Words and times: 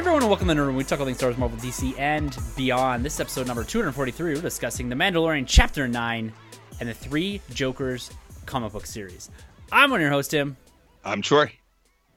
Hey 0.00 0.04
everyone, 0.04 0.22
and 0.22 0.30
welcome 0.30 0.48
to 0.48 0.54
the 0.54 0.58
Nerd 0.58 0.64
Room. 0.64 0.76
We 0.76 0.84
talk 0.84 0.98
all 0.98 1.04
things 1.04 1.18
Star 1.18 1.28
Wars, 1.28 1.36
Marvel, 1.36 1.58
DC, 1.58 1.94
and 1.98 2.34
beyond. 2.56 3.04
This 3.04 3.12
is 3.12 3.20
episode 3.20 3.46
number 3.46 3.62
243. 3.62 4.34
We're 4.34 4.40
discussing 4.40 4.88
The 4.88 4.94
Mandalorian 4.94 5.44
Chapter 5.46 5.86
9 5.86 6.32
and 6.80 6.88
the 6.88 6.94
Three 6.94 7.42
Jokers 7.50 8.10
comic 8.46 8.72
book 8.72 8.86
series. 8.86 9.28
I'm 9.70 9.90
one 9.90 10.00
of 10.00 10.02
your 10.02 10.10
host, 10.10 10.30
Tim. 10.30 10.56
I'm 11.04 11.20
Troy. 11.20 11.52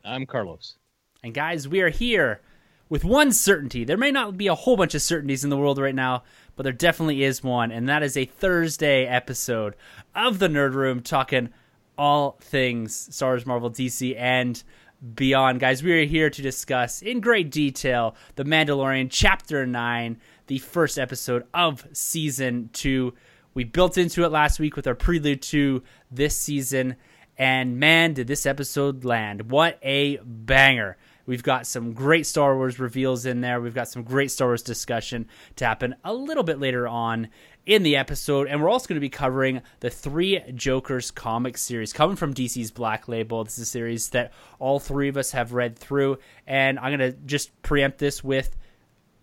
I'm 0.05 0.25
Carlos. 0.25 0.77
And 1.25 1.33
guys, 1.33 1.67
we 1.67 1.81
are 1.81 1.89
here 1.89 2.39
with 2.87 3.03
one 3.03 3.33
certainty. 3.33 3.83
There 3.83 3.97
may 3.97 4.11
not 4.11 4.37
be 4.37 4.47
a 4.47 4.55
whole 4.55 4.77
bunch 4.77 4.95
of 4.95 5.01
certainties 5.01 5.43
in 5.43 5.49
the 5.49 5.57
world 5.57 5.77
right 5.77 5.93
now, 5.93 6.23
but 6.55 6.63
there 6.63 6.71
definitely 6.71 7.21
is 7.21 7.43
one, 7.43 7.69
and 7.69 7.89
that 7.89 8.01
is 8.01 8.15
a 8.15 8.23
Thursday 8.23 9.05
episode 9.05 9.75
of 10.15 10.39
the 10.39 10.47
Nerd 10.47 10.73
Room 10.73 11.01
talking 11.01 11.49
all 11.97 12.37
things 12.39 13.13
Star 13.13 13.31
Wars, 13.31 13.45
Marvel, 13.45 13.69
DC, 13.69 14.15
and 14.17 14.63
beyond. 15.03 15.59
Guys, 15.59 15.83
we 15.83 15.91
are 15.91 16.05
here 16.05 16.29
to 16.29 16.41
discuss 16.41 17.01
in 17.01 17.19
great 17.19 17.51
detail 17.51 18.15
The 18.35 18.45
Mandalorian 18.45 19.09
Chapter 19.09 19.65
9, 19.65 20.17
the 20.47 20.57
first 20.59 20.97
episode 20.97 21.43
of 21.53 21.85
Season 21.91 22.69
2. 22.73 23.13
We 23.53 23.65
built 23.65 23.97
into 23.97 24.23
it 24.23 24.31
last 24.31 24.59
week 24.59 24.75
with 24.75 24.87
our 24.87 24.95
prelude 24.95 25.41
to 25.43 25.83
this 26.09 26.37
season, 26.37 26.95
and 27.37 27.79
man, 27.79 28.13
did 28.13 28.27
this 28.27 28.45
episode 28.45 29.03
land. 29.03 29.51
What 29.51 29.77
a 29.83 30.17
banger! 30.23 30.97
We've 31.25 31.43
got 31.43 31.67
some 31.67 31.93
great 31.93 32.25
Star 32.25 32.55
Wars 32.55 32.79
reveals 32.79 33.25
in 33.25 33.41
there. 33.41 33.61
We've 33.61 33.73
got 33.73 33.87
some 33.87 34.03
great 34.03 34.31
Star 34.31 34.49
Wars 34.49 34.61
discussion 34.61 35.27
to 35.55 35.65
happen 35.65 35.95
a 36.03 36.13
little 36.13 36.43
bit 36.43 36.59
later 36.59 36.87
on 36.87 37.29
in 37.65 37.83
the 37.83 37.95
episode. 37.95 38.47
And 38.47 38.61
we're 38.61 38.69
also 38.69 38.87
going 38.87 38.97
to 38.97 39.01
be 39.01 39.09
covering 39.09 39.61
the 39.79 39.89
Three 39.89 40.41
Jokers 40.53 41.11
comic 41.11 41.57
series 41.57 41.93
coming 41.93 42.15
from 42.15 42.33
DC's 42.33 42.71
Black 42.71 43.07
Label. 43.07 43.43
This 43.43 43.57
is 43.57 43.63
a 43.63 43.71
series 43.71 44.09
that 44.09 44.33
all 44.59 44.79
three 44.79 45.09
of 45.09 45.17
us 45.17 45.31
have 45.31 45.53
read 45.53 45.77
through. 45.77 46.17
And 46.45 46.79
I'm 46.79 46.97
going 46.97 47.11
to 47.11 47.17
just 47.25 47.59
preempt 47.61 47.97
this 47.99 48.23
with 48.23 48.55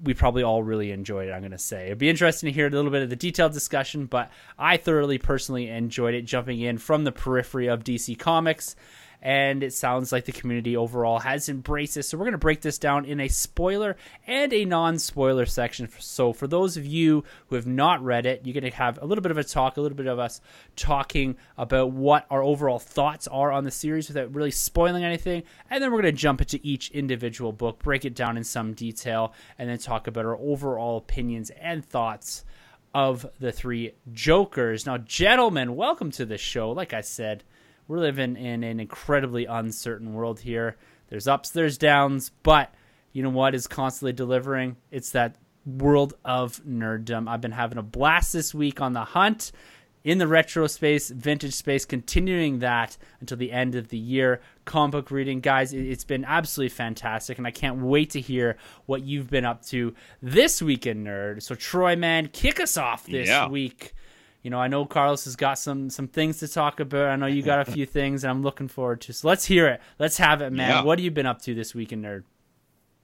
we 0.02 0.14
probably 0.14 0.42
all 0.42 0.62
really 0.62 0.92
enjoyed 0.92 1.28
it, 1.28 1.32
I'm 1.32 1.40
going 1.40 1.50
to 1.50 1.58
say. 1.58 1.86
It'd 1.86 1.98
be 1.98 2.08
interesting 2.08 2.48
to 2.48 2.52
hear 2.52 2.66
a 2.66 2.70
little 2.70 2.90
bit 2.90 3.02
of 3.02 3.10
the 3.10 3.16
detailed 3.16 3.52
discussion, 3.52 4.06
but 4.06 4.30
I 4.58 4.76
thoroughly 4.76 5.18
personally 5.18 5.68
enjoyed 5.68 6.14
it 6.14 6.22
jumping 6.22 6.60
in 6.60 6.78
from 6.78 7.04
the 7.04 7.12
periphery 7.12 7.66
of 7.66 7.84
DC 7.84 8.18
Comics 8.18 8.76
and 9.22 9.62
it 9.62 9.72
sounds 9.72 10.12
like 10.12 10.24
the 10.24 10.32
community 10.32 10.76
overall 10.76 11.18
has 11.18 11.48
embraced 11.48 11.94
this. 11.94 12.08
So 12.08 12.18
we're 12.18 12.24
going 12.24 12.32
to 12.32 12.38
break 12.38 12.60
this 12.60 12.78
down 12.78 13.04
in 13.04 13.20
a 13.20 13.28
spoiler 13.28 13.96
and 14.26 14.52
a 14.52 14.64
non-spoiler 14.64 15.46
section. 15.46 15.88
So 15.98 16.32
for 16.32 16.46
those 16.46 16.76
of 16.76 16.86
you 16.86 17.24
who 17.48 17.56
have 17.56 17.66
not 17.66 18.02
read 18.02 18.26
it, 18.26 18.42
you're 18.44 18.58
going 18.58 18.70
to 18.70 18.76
have 18.76 18.98
a 19.02 19.06
little 19.06 19.22
bit 19.22 19.30
of 19.30 19.38
a 19.38 19.44
talk, 19.44 19.76
a 19.76 19.80
little 19.80 19.96
bit 19.96 20.06
of 20.06 20.18
us 20.18 20.40
talking 20.76 21.36
about 21.58 21.92
what 21.92 22.26
our 22.30 22.42
overall 22.42 22.78
thoughts 22.78 23.28
are 23.28 23.52
on 23.52 23.64
the 23.64 23.70
series 23.70 24.08
without 24.08 24.34
really 24.34 24.50
spoiling 24.50 25.04
anything, 25.04 25.42
and 25.68 25.82
then 25.82 25.90
we're 25.90 26.00
going 26.00 26.14
to 26.14 26.20
jump 26.20 26.40
into 26.40 26.60
each 26.62 26.90
individual 26.90 27.52
book, 27.52 27.82
break 27.82 28.04
it 28.04 28.14
down 28.14 28.36
in 28.36 28.44
some 28.44 28.72
detail, 28.72 29.34
and 29.58 29.68
then 29.68 29.78
talk 29.78 30.06
about 30.06 30.24
our 30.24 30.36
overall 30.36 30.96
opinions 30.96 31.50
and 31.60 31.84
thoughts 31.84 32.44
of 32.94 33.26
the 33.38 33.52
three 33.52 33.92
Jokers. 34.12 34.86
Now, 34.86 34.98
gentlemen, 34.98 35.76
welcome 35.76 36.10
to 36.12 36.24
the 36.24 36.38
show. 36.38 36.72
Like 36.72 36.92
I 36.92 37.02
said, 37.02 37.44
we're 37.90 37.98
living 37.98 38.36
in 38.36 38.62
an 38.62 38.78
incredibly 38.78 39.46
uncertain 39.46 40.12
world 40.14 40.38
here. 40.38 40.76
There's 41.08 41.26
ups, 41.26 41.50
there's 41.50 41.76
downs, 41.76 42.30
but 42.44 42.72
you 43.12 43.20
know 43.24 43.30
what 43.30 43.52
is 43.52 43.66
constantly 43.66 44.12
delivering? 44.12 44.76
It's 44.92 45.10
that 45.10 45.34
world 45.66 46.14
of 46.24 46.62
nerddom. 46.64 47.28
I've 47.28 47.40
been 47.40 47.50
having 47.50 47.78
a 47.78 47.82
blast 47.82 48.32
this 48.32 48.54
week 48.54 48.80
on 48.80 48.92
the 48.92 49.02
hunt 49.02 49.50
in 50.04 50.18
the 50.18 50.28
retro 50.28 50.68
space, 50.68 51.10
vintage 51.10 51.52
space, 51.54 51.84
continuing 51.84 52.60
that 52.60 52.96
until 53.18 53.36
the 53.36 53.50
end 53.50 53.74
of 53.74 53.88
the 53.88 53.98
year. 53.98 54.40
Comic 54.66 54.92
book 54.92 55.10
reading, 55.10 55.40
guys, 55.40 55.72
it's 55.72 56.04
been 56.04 56.24
absolutely 56.24 56.68
fantastic, 56.68 57.38
and 57.38 57.46
I 57.46 57.50
can't 57.50 57.78
wait 57.82 58.10
to 58.10 58.20
hear 58.20 58.56
what 58.86 59.02
you've 59.02 59.28
been 59.28 59.44
up 59.44 59.64
to 59.66 59.94
this 60.22 60.62
week 60.62 60.86
in 60.86 61.02
Nerd. 61.02 61.42
So, 61.42 61.56
Troy, 61.56 61.96
man, 61.96 62.28
kick 62.28 62.60
us 62.60 62.76
off 62.76 63.04
this 63.06 63.26
Yeah. 63.28 63.48
week 63.48 63.94
you 64.42 64.50
know, 64.50 64.58
I 64.58 64.68
know 64.68 64.86
Carlos 64.86 65.24
has 65.24 65.36
got 65.36 65.58
some 65.58 65.90
some 65.90 66.08
things 66.08 66.38
to 66.38 66.48
talk 66.48 66.80
about. 66.80 67.08
I 67.08 67.16
know 67.16 67.26
you 67.26 67.42
got 67.42 67.66
a 67.66 67.70
few 67.70 67.86
things, 67.98 68.24
and 68.24 68.30
I'm 68.30 68.42
looking 68.42 68.68
forward 68.68 69.00
to. 69.02 69.12
So 69.12 69.28
let's 69.28 69.44
hear 69.44 69.66
it. 69.68 69.80
Let's 69.98 70.16
have 70.18 70.40
it, 70.42 70.52
man. 70.52 70.70
Yeah. 70.70 70.82
What 70.82 70.98
have 70.98 71.04
you 71.04 71.10
been 71.10 71.26
up 71.26 71.42
to 71.42 71.54
this 71.54 71.74
week 71.74 71.92
in 71.92 72.02
Nerd? 72.02 72.24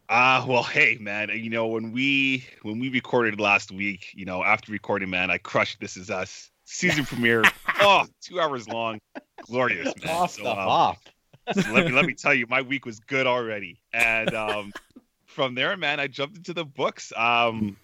Uh 0.08 0.44
well, 0.48 0.62
hey 0.62 0.98
man, 1.00 1.30
you 1.34 1.50
know 1.50 1.66
when 1.66 1.90
we 1.90 2.46
when 2.62 2.78
we 2.78 2.88
recorded 2.90 3.40
last 3.40 3.72
week, 3.72 4.12
you 4.14 4.24
know 4.24 4.44
after 4.44 4.70
recording, 4.70 5.10
man, 5.10 5.30
I 5.32 5.38
crushed 5.38 5.80
This 5.80 5.96
Is 5.96 6.10
Us 6.10 6.50
season 6.64 7.04
premiere. 7.06 7.42
oh, 7.80 8.06
two 8.20 8.40
hours 8.40 8.68
long, 8.68 9.00
glorious, 9.42 9.92
man. 10.04 10.14
Off 10.14 10.30
So, 10.32 10.44
the 10.44 10.50
um, 10.50 10.56
hop. 10.56 10.98
so 11.52 11.72
let 11.72 11.86
me 11.86 11.92
let 11.92 12.06
me 12.06 12.14
tell 12.18 12.32
you, 12.32 12.46
my 12.48 12.62
week 12.62 12.86
was 12.86 13.00
good 13.00 13.26
already, 13.26 13.80
and 13.92 14.32
um, 14.32 14.72
from 15.24 15.56
there, 15.56 15.76
man, 15.76 15.98
I 15.98 16.06
jumped 16.06 16.36
into 16.36 16.54
the 16.54 16.64
books. 16.64 17.12
Um, 17.16 17.76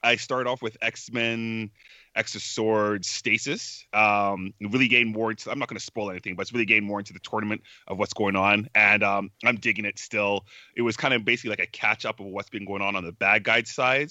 I 0.00 0.14
started 0.16 0.48
off 0.48 0.62
with 0.62 0.76
X 0.80 1.10
Men, 1.10 1.72
Extra 2.14 2.40
Sword, 2.40 3.04
Stasis. 3.04 3.86
Um, 3.92 4.52
really 4.60 4.88
gained 4.88 5.12
more 5.12 5.30
into. 5.30 5.50
I'm 5.50 5.58
not 5.58 5.68
going 5.68 5.78
to 5.78 5.84
spoil 5.84 6.10
anything, 6.10 6.34
but 6.34 6.42
it's 6.42 6.52
really 6.52 6.66
gained 6.66 6.84
more 6.84 6.98
into 6.98 7.12
the 7.12 7.20
tournament 7.20 7.62
of 7.86 7.98
what's 7.98 8.12
going 8.12 8.36
on, 8.36 8.68
and 8.74 9.02
um, 9.02 9.30
I'm 9.44 9.56
digging 9.56 9.84
it 9.84 9.98
still. 9.98 10.46
It 10.76 10.82
was 10.82 10.96
kind 10.96 11.14
of 11.14 11.24
basically 11.24 11.50
like 11.50 11.60
a 11.60 11.66
catch 11.66 12.04
up 12.04 12.20
of 12.20 12.26
what's 12.26 12.50
been 12.50 12.64
going 12.64 12.82
on 12.82 12.96
on 12.96 13.04
the 13.04 13.12
bad 13.12 13.44
guy 13.44 13.62
side. 13.62 14.10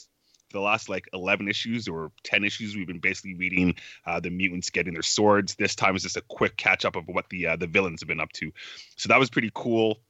For 0.49 0.57
the 0.57 0.63
last 0.63 0.89
like 0.89 1.07
11 1.13 1.47
issues 1.47 1.87
or 1.87 2.11
10 2.25 2.43
issues, 2.43 2.75
we've 2.75 2.87
been 2.87 2.99
basically 2.99 3.35
reading 3.35 3.75
uh, 4.05 4.19
the 4.19 4.29
mutants 4.29 4.69
getting 4.69 4.93
their 4.93 5.01
swords. 5.01 5.55
This 5.55 5.75
time 5.75 5.95
is 5.95 6.03
just 6.03 6.17
a 6.17 6.23
quick 6.27 6.57
catch 6.57 6.83
up 6.83 6.97
of 6.97 7.07
what 7.07 7.29
the 7.29 7.47
uh, 7.47 7.55
the 7.55 7.67
villains 7.67 8.01
have 8.01 8.09
been 8.09 8.19
up 8.19 8.33
to. 8.33 8.51
So 8.97 9.07
that 9.09 9.19
was 9.19 9.29
pretty 9.29 9.51
cool. 9.53 10.01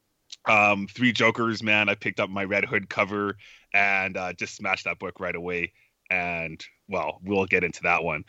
Um, 0.45 0.87
Three 0.87 1.11
Jokers, 1.11 1.61
man. 1.61 1.89
I 1.89 1.95
picked 1.95 2.19
up 2.19 2.29
my 2.29 2.43
Red 2.43 2.65
Hood 2.65 2.89
cover 2.89 3.37
and 3.73 4.17
uh, 4.17 4.33
just 4.33 4.55
smashed 4.55 4.85
that 4.85 4.97
book 4.99 5.19
right 5.19 5.35
away. 5.35 5.73
And 6.11 6.63
well, 6.89 7.19
we'll 7.23 7.45
get 7.45 7.63
into 7.63 7.83
that 7.83 8.03
one. 8.03 8.25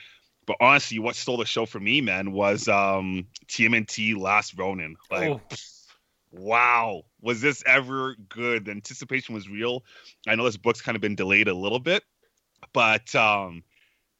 But 0.47 0.57
honestly, 0.61 0.99
what 1.01 1.17
stole 1.17 1.37
the 1.37 1.45
show 1.45 1.67
for 1.67 1.81
me, 1.81 2.01
man, 2.01 2.33
was 2.33 2.69
um, 2.69 3.27
TMNT 3.49 4.17
Last 4.17 4.57
Ronin. 4.57 4.97
Like, 5.11 5.31
Oh. 5.31 5.41
wow, 6.31 7.03
was 7.21 7.41
this 7.41 7.63
ever 7.67 8.17
good? 8.29 8.65
The 8.65 8.71
anticipation 8.71 9.35
was 9.35 9.49
real. 9.49 9.85
I 10.27 10.35
know 10.35 10.45
this 10.45 10.57
book's 10.57 10.81
kind 10.81 10.97
of 10.97 11.03
been 11.03 11.15
delayed 11.15 11.49
a 11.49 11.55
little 11.55 11.79
bit, 11.81 12.03
but 12.73 13.15
um, 13.15 13.63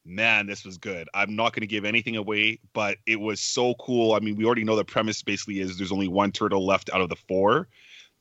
man, 0.05 0.45
this 0.47 0.63
was 0.65 0.77
good. 0.77 1.07
I'm 1.13 1.35
not 1.35 1.53
going 1.53 1.61
to 1.61 1.67
give 1.67 1.85
anything 1.85 2.15
away, 2.17 2.59
but 2.73 2.97
it 3.05 3.19
was 3.19 3.39
so 3.39 3.73
cool. 3.75 4.13
I 4.13 4.19
mean, 4.19 4.35
we 4.35 4.45
already 4.45 4.63
know 4.63 4.75
the 4.75 4.85
premise 4.85 5.23
basically 5.23 5.59
is 5.59 5.77
there's 5.77 5.91
only 5.91 6.07
one 6.07 6.31
turtle 6.31 6.65
left 6.65 6.89
out 6.93 7.01
of 7.01 7.09
the 7.09 7.15
four, 7.27 7.67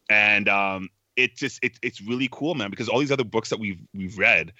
and 0.09 0.49
um, 0.49 0.89
it 1.17 1.37
just 1.37 1.63
it, 1.63 1.79
it's 1.83 2.01
really 2.01 2.29
cool, 2.33 2.55
man. 2.55 2.71
Because 2.71 2.89
all 2.89 2.99
these 3.01 3.13
other 3.13 3.25
books 3.25 3.51
that 3.51 3.61
we've 3.61 3.81
we've 3.95 4.17
read, 4.19 4.53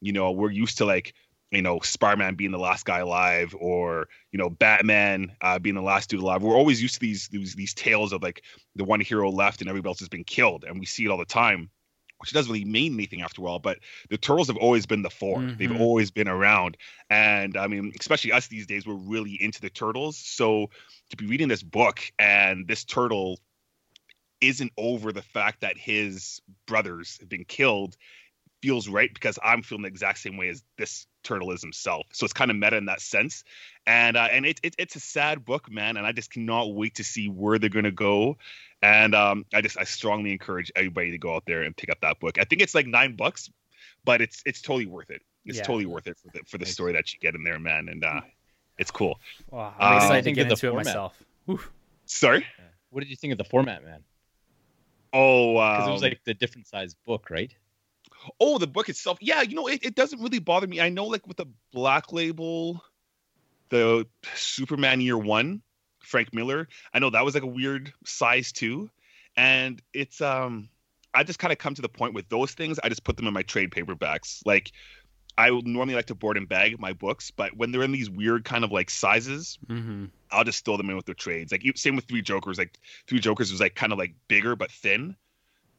you 0.00 0.12
know, 0.12 0.32
we're 0.32 0.50
used 0.50 0.78
to 0.78 0.84
like 0.84 1.14
you 1.52 1.62
know 1.62 1.78
Spider-Man 1.80 2.34
being 2.34 2.50
the 2.50 2.58
last 2.58 2.84
guy 2.84 2.98
alive, 2.98 3.54
or 3.58 4.08
you 4.32 4.38
know 4.38 4.50
Batman 4.50 5.32
uh, 5.40 5.58
being 5.58 5.76
the 5.76 5.82
last 5.82 6.10
dude 6.10 6.20
alive. 6.20 6.42
We're 6.42 6.56
always 6.56 6.82
used 6.82 6.94
to 6.94 7.00
these 7.00 7.28
these 7.28 7.54
these 7.54 7.74
tales 7.74 8.12
of 8.12 8.22
like 8.22 8.42
the 8.74 8.84
one 8.84 9.00
hero 9.00 9.30
left 9.30 9.60
and 9.60 9.68
everybody 9.68 9.90
else 9.90 10.00
has 10.00 10.08
been 10.08 10.24
killed, 10.24 10.64
and 10.64 10.78
we 10.78 10.86
see 10.86 11.04
it 11.04 11.08
all 11.08 11.18
the 11.18 11.24
time. 11.24 11.70
Which 12.18 12.32
doesn't 12.32 12.50
really 12.50 12.64
mean 12.64 12.94
anything 12.94 13.20
after 13.20 13.42
a 13.42 13.44
while, 13.44 13.58
but 13.58 13.78
the 14.08 14.16
turtles 14.16 14.46
have 14.46 14.56
always 14.56 14.86
been 14.86 15.02
the 15.02 15.10
4 15.10 15.38
Mhm. 15.38 15.58
They've 15.58 15.80
always 15.80 16.10
been 16.10 16.28
around, 16.28 16.78
and 17.10 17.58
I 17.58 17.66
mean, 17.66 17.92
especially 18.00 18.32
us 18.32 18.46
these 18.46 18.66
days, 18.66 18.86
we're 18.86 18.94
really 18.94 19.34
into 19.40 19.60
the 19.60 19.68
turtles. 19.68 20.16
So 20.16 20.70
to 21.10 21.16
be 21.16 21.26
reading 21.26 21.48
this 21.48 21.62
book 21.62 22.00
and 22.18 22.66
this 22.66 22.84
turtle 22.84 23.38
isn't 24.40 24.72
over 24.78 25.12
the 25.12 25.22
fact 25.22 25.60
that 25.60 25.76
his 25.76 26.40
brothers 26.66 27.18
have 27.20 27.28
been 27.28 27.44
killed 27.44 27.96
feels 28.66 28.88
right 28.88 29.14
because 29.14 29.38
I'm 29.44 29.62
feeling 29.62 29.82
the 29.82 29.88
exact 29.88 30.18
same 30.18 30.36
way 30.36 30.48
as 30.48 30.64
this 30.76 31.06
turtle 31.22 31.52
is 31.52 31.62
himself. 31.62 32.06
So 32.12 32.24
it's 32.24 32.32
kind 32.32 32.50
of 32.50 32.56
meta 32.56 32.76
in 32.76 32.86
that 32.86 33.00
sense. 33.00 33.44
And 33.86 34.16
uh, 34.16 34.28
and 34.32 34.44
it, 34.44 34.58
it 34.64 34.74
it's 34.76 34.96
a 34.96 35.00
sad 35.00 35.44
book, 35.44 35.70
man. 35.70 35.96
And 35.96 36.04
I 36.04 36.10
just 36.10 36.32
cannot 36.32 36.74
wait 36.74 36.96
to 36.96 37.04
see 37.04 37.28
where 37.28 37.58
they're 37.60 37.70
gonna 37.70 37.92
go. 37.92 38.38
And 38.82 39.14
um, 39.14 39.46
I 39.54 39.60
just 39.60 39.78
I 39.78 39.84
strongly 39.84 40.32
encourage 40.32 40.72
everybody 40.74 41.12
to 41.12 41.18
go 41.18 41.36
out 41.36 41.44
there 41.46 41.62
and 41.62 41.76
pick 41.76 41.90
up 41.90 42.00
that 42.00 42.18
book. 42.18 42.38
I 42.40 42.44
think 42.44 42.60
it's 42.60 42.74
like 42.74 42.88
nine 42.88 43.14
bucks, 43.14 43.48
but 44.04 44.20
it's 44.20 44.42
it's 44.44 44.60
totally 44.60 44.86
worth 44.86 45.10
it. 45.10 45.22
It's 45.44 45.58
Yeah. 45.58 45.64
totally 45.64 45.86
worth 45.86 46.08
it 46.08 46.18
for 46.18 46.30
the 46.32 46.40
for 46.44 46.58
the 46.58 46.66
story 46.66 46.92
that 46.94 47.12
you 47.12 47.20
get 47.20 47.36
in 47.36 47.44
there, 47.44 47.60
man. 47.60 47.88
And 47.88 48.04
uh, 48.04 48.20
it's 48.78 48.90
cool. 48.90 49.20
Wow, 49.52 49.74
I'm 49.78 49.96
excited 49.96 50.24
to 50.24 50.32
get 50.32 50.50
of 50.50 50.60
the 50.60 50.66
into 50.66 50.76
it 50.76 50.84
myself. 50.84 51.22
Oof. 51.48 51.70
Sorry. 52.06 52.44
What 52.90 53.00
did 53.00 53.10
you 53.10 53.16
think 53.16 53.30
of 53.30 53.38
the 53.38 53.44
format, 53.44 53.84
man? 53.84 54.02
Oh, 55.12 55.54
Because 55.54 55.86
it 55.86 55.92
was 55.92 56.02
um, 56.02 56.10
like 56.10 56.20
the 56.24 56.34
different 56.34 56.66
size 56.66 56.96
book, 57.06 57.30
right? 57.30 57.52
Oh, 58.40 58.58
the 58.58 58.66
book 58.66 58.88
itself. 58.88 59.18
Yeah, 59.20 59.42
you 59.42 59.54
know, 59.54 59.66
it, 59.66 59.84
it 59.84 59.94
doesn't 59.94 60.20
really 60.20 60.38
bother 60.38 60.66
me. 60.66 60.80
I 60.80 60.88
know, 60.88 61.06
like 61.06 61.26
with 61.26 61.36
the 61.36 61.46
Black 61.72 62.12
Label, 62.12 62.82
the 63.68 64.06
Superman 64.34 65.00
Year 65.00 65.18
One, 65.18 65.62
Frank 66.00 66.32
Miller. 66.32 66.68
I 66.92 66.98
know 66.98 67.10
that 67.10 67.24
was 67.24 67.34
like 67.34 67.42
a 67.44 67.48
weird 67.48 67.92
size 68.04 68.52
too, 68.52 68.90
and 69.36 69.80
it's 69.92 70.20
um, 70.20 70.68
I 71.14 71.24
just 71.24 71.38
kind 71.38 71.52
of 71.52 71.58
come 71.58 71.74
to 71.74 71.82
the 71.82 71.88
point 71.88 72.14
with 72.14 72.28
those 72.28 72.52
things. 72.52 72.78
I 72.82 72.88
just 72.88 73.04
put 73.04 73.16
them 73.16 73.26
in 73.26 73.34
my 73.34 73.42
trade 73.42 73.70
paperbacks. 73.70 74.40
Like, 74.44 74.72
I 75.38 75.50
would 75.50 75.66
normally 75.66 75.94
like 75.94 76.06
to 76.06 76.14
board 76.14 76.36
and 76.36 76.48
bag 76.48 76.78
my 76.78 76.92
books, 76.92 77.30
but 77.30 77.56
when 77.56 77.70
they're 77.70 77.82
in 77.82 77.92
these 77.92 78.08
weird 78.10 78.44
kind 78.44 78.64
of 78.64 78.72
like 78.72 78.90
sizes, 78.90 79.58
Mm-hmm. 79.68 80.06
I'll 80.30 80.44
just 80.44 80.64
throw 80.64 80.76
them 80.76 80.90
in 80.90 80.96
with 80.96 81.06
the 81.06 81.14
trades. 81.14 81.52
Like 81.52 81.62
same 81.76 81.96
with 81.96 82.06
Three 82.06 82.22
Jokers. 82.22 82.58
Like 82.58 82.78
Three 83.06 83.20
Jokers 83.20 83.52
was 83.52 83.60
like 83.60 83.74
kind 83.74 83.92
of 83.92 83.98
like 83.98 84.14
bigger 84.28 84.56
but 84.56 84.70
thin. 84.70 85.16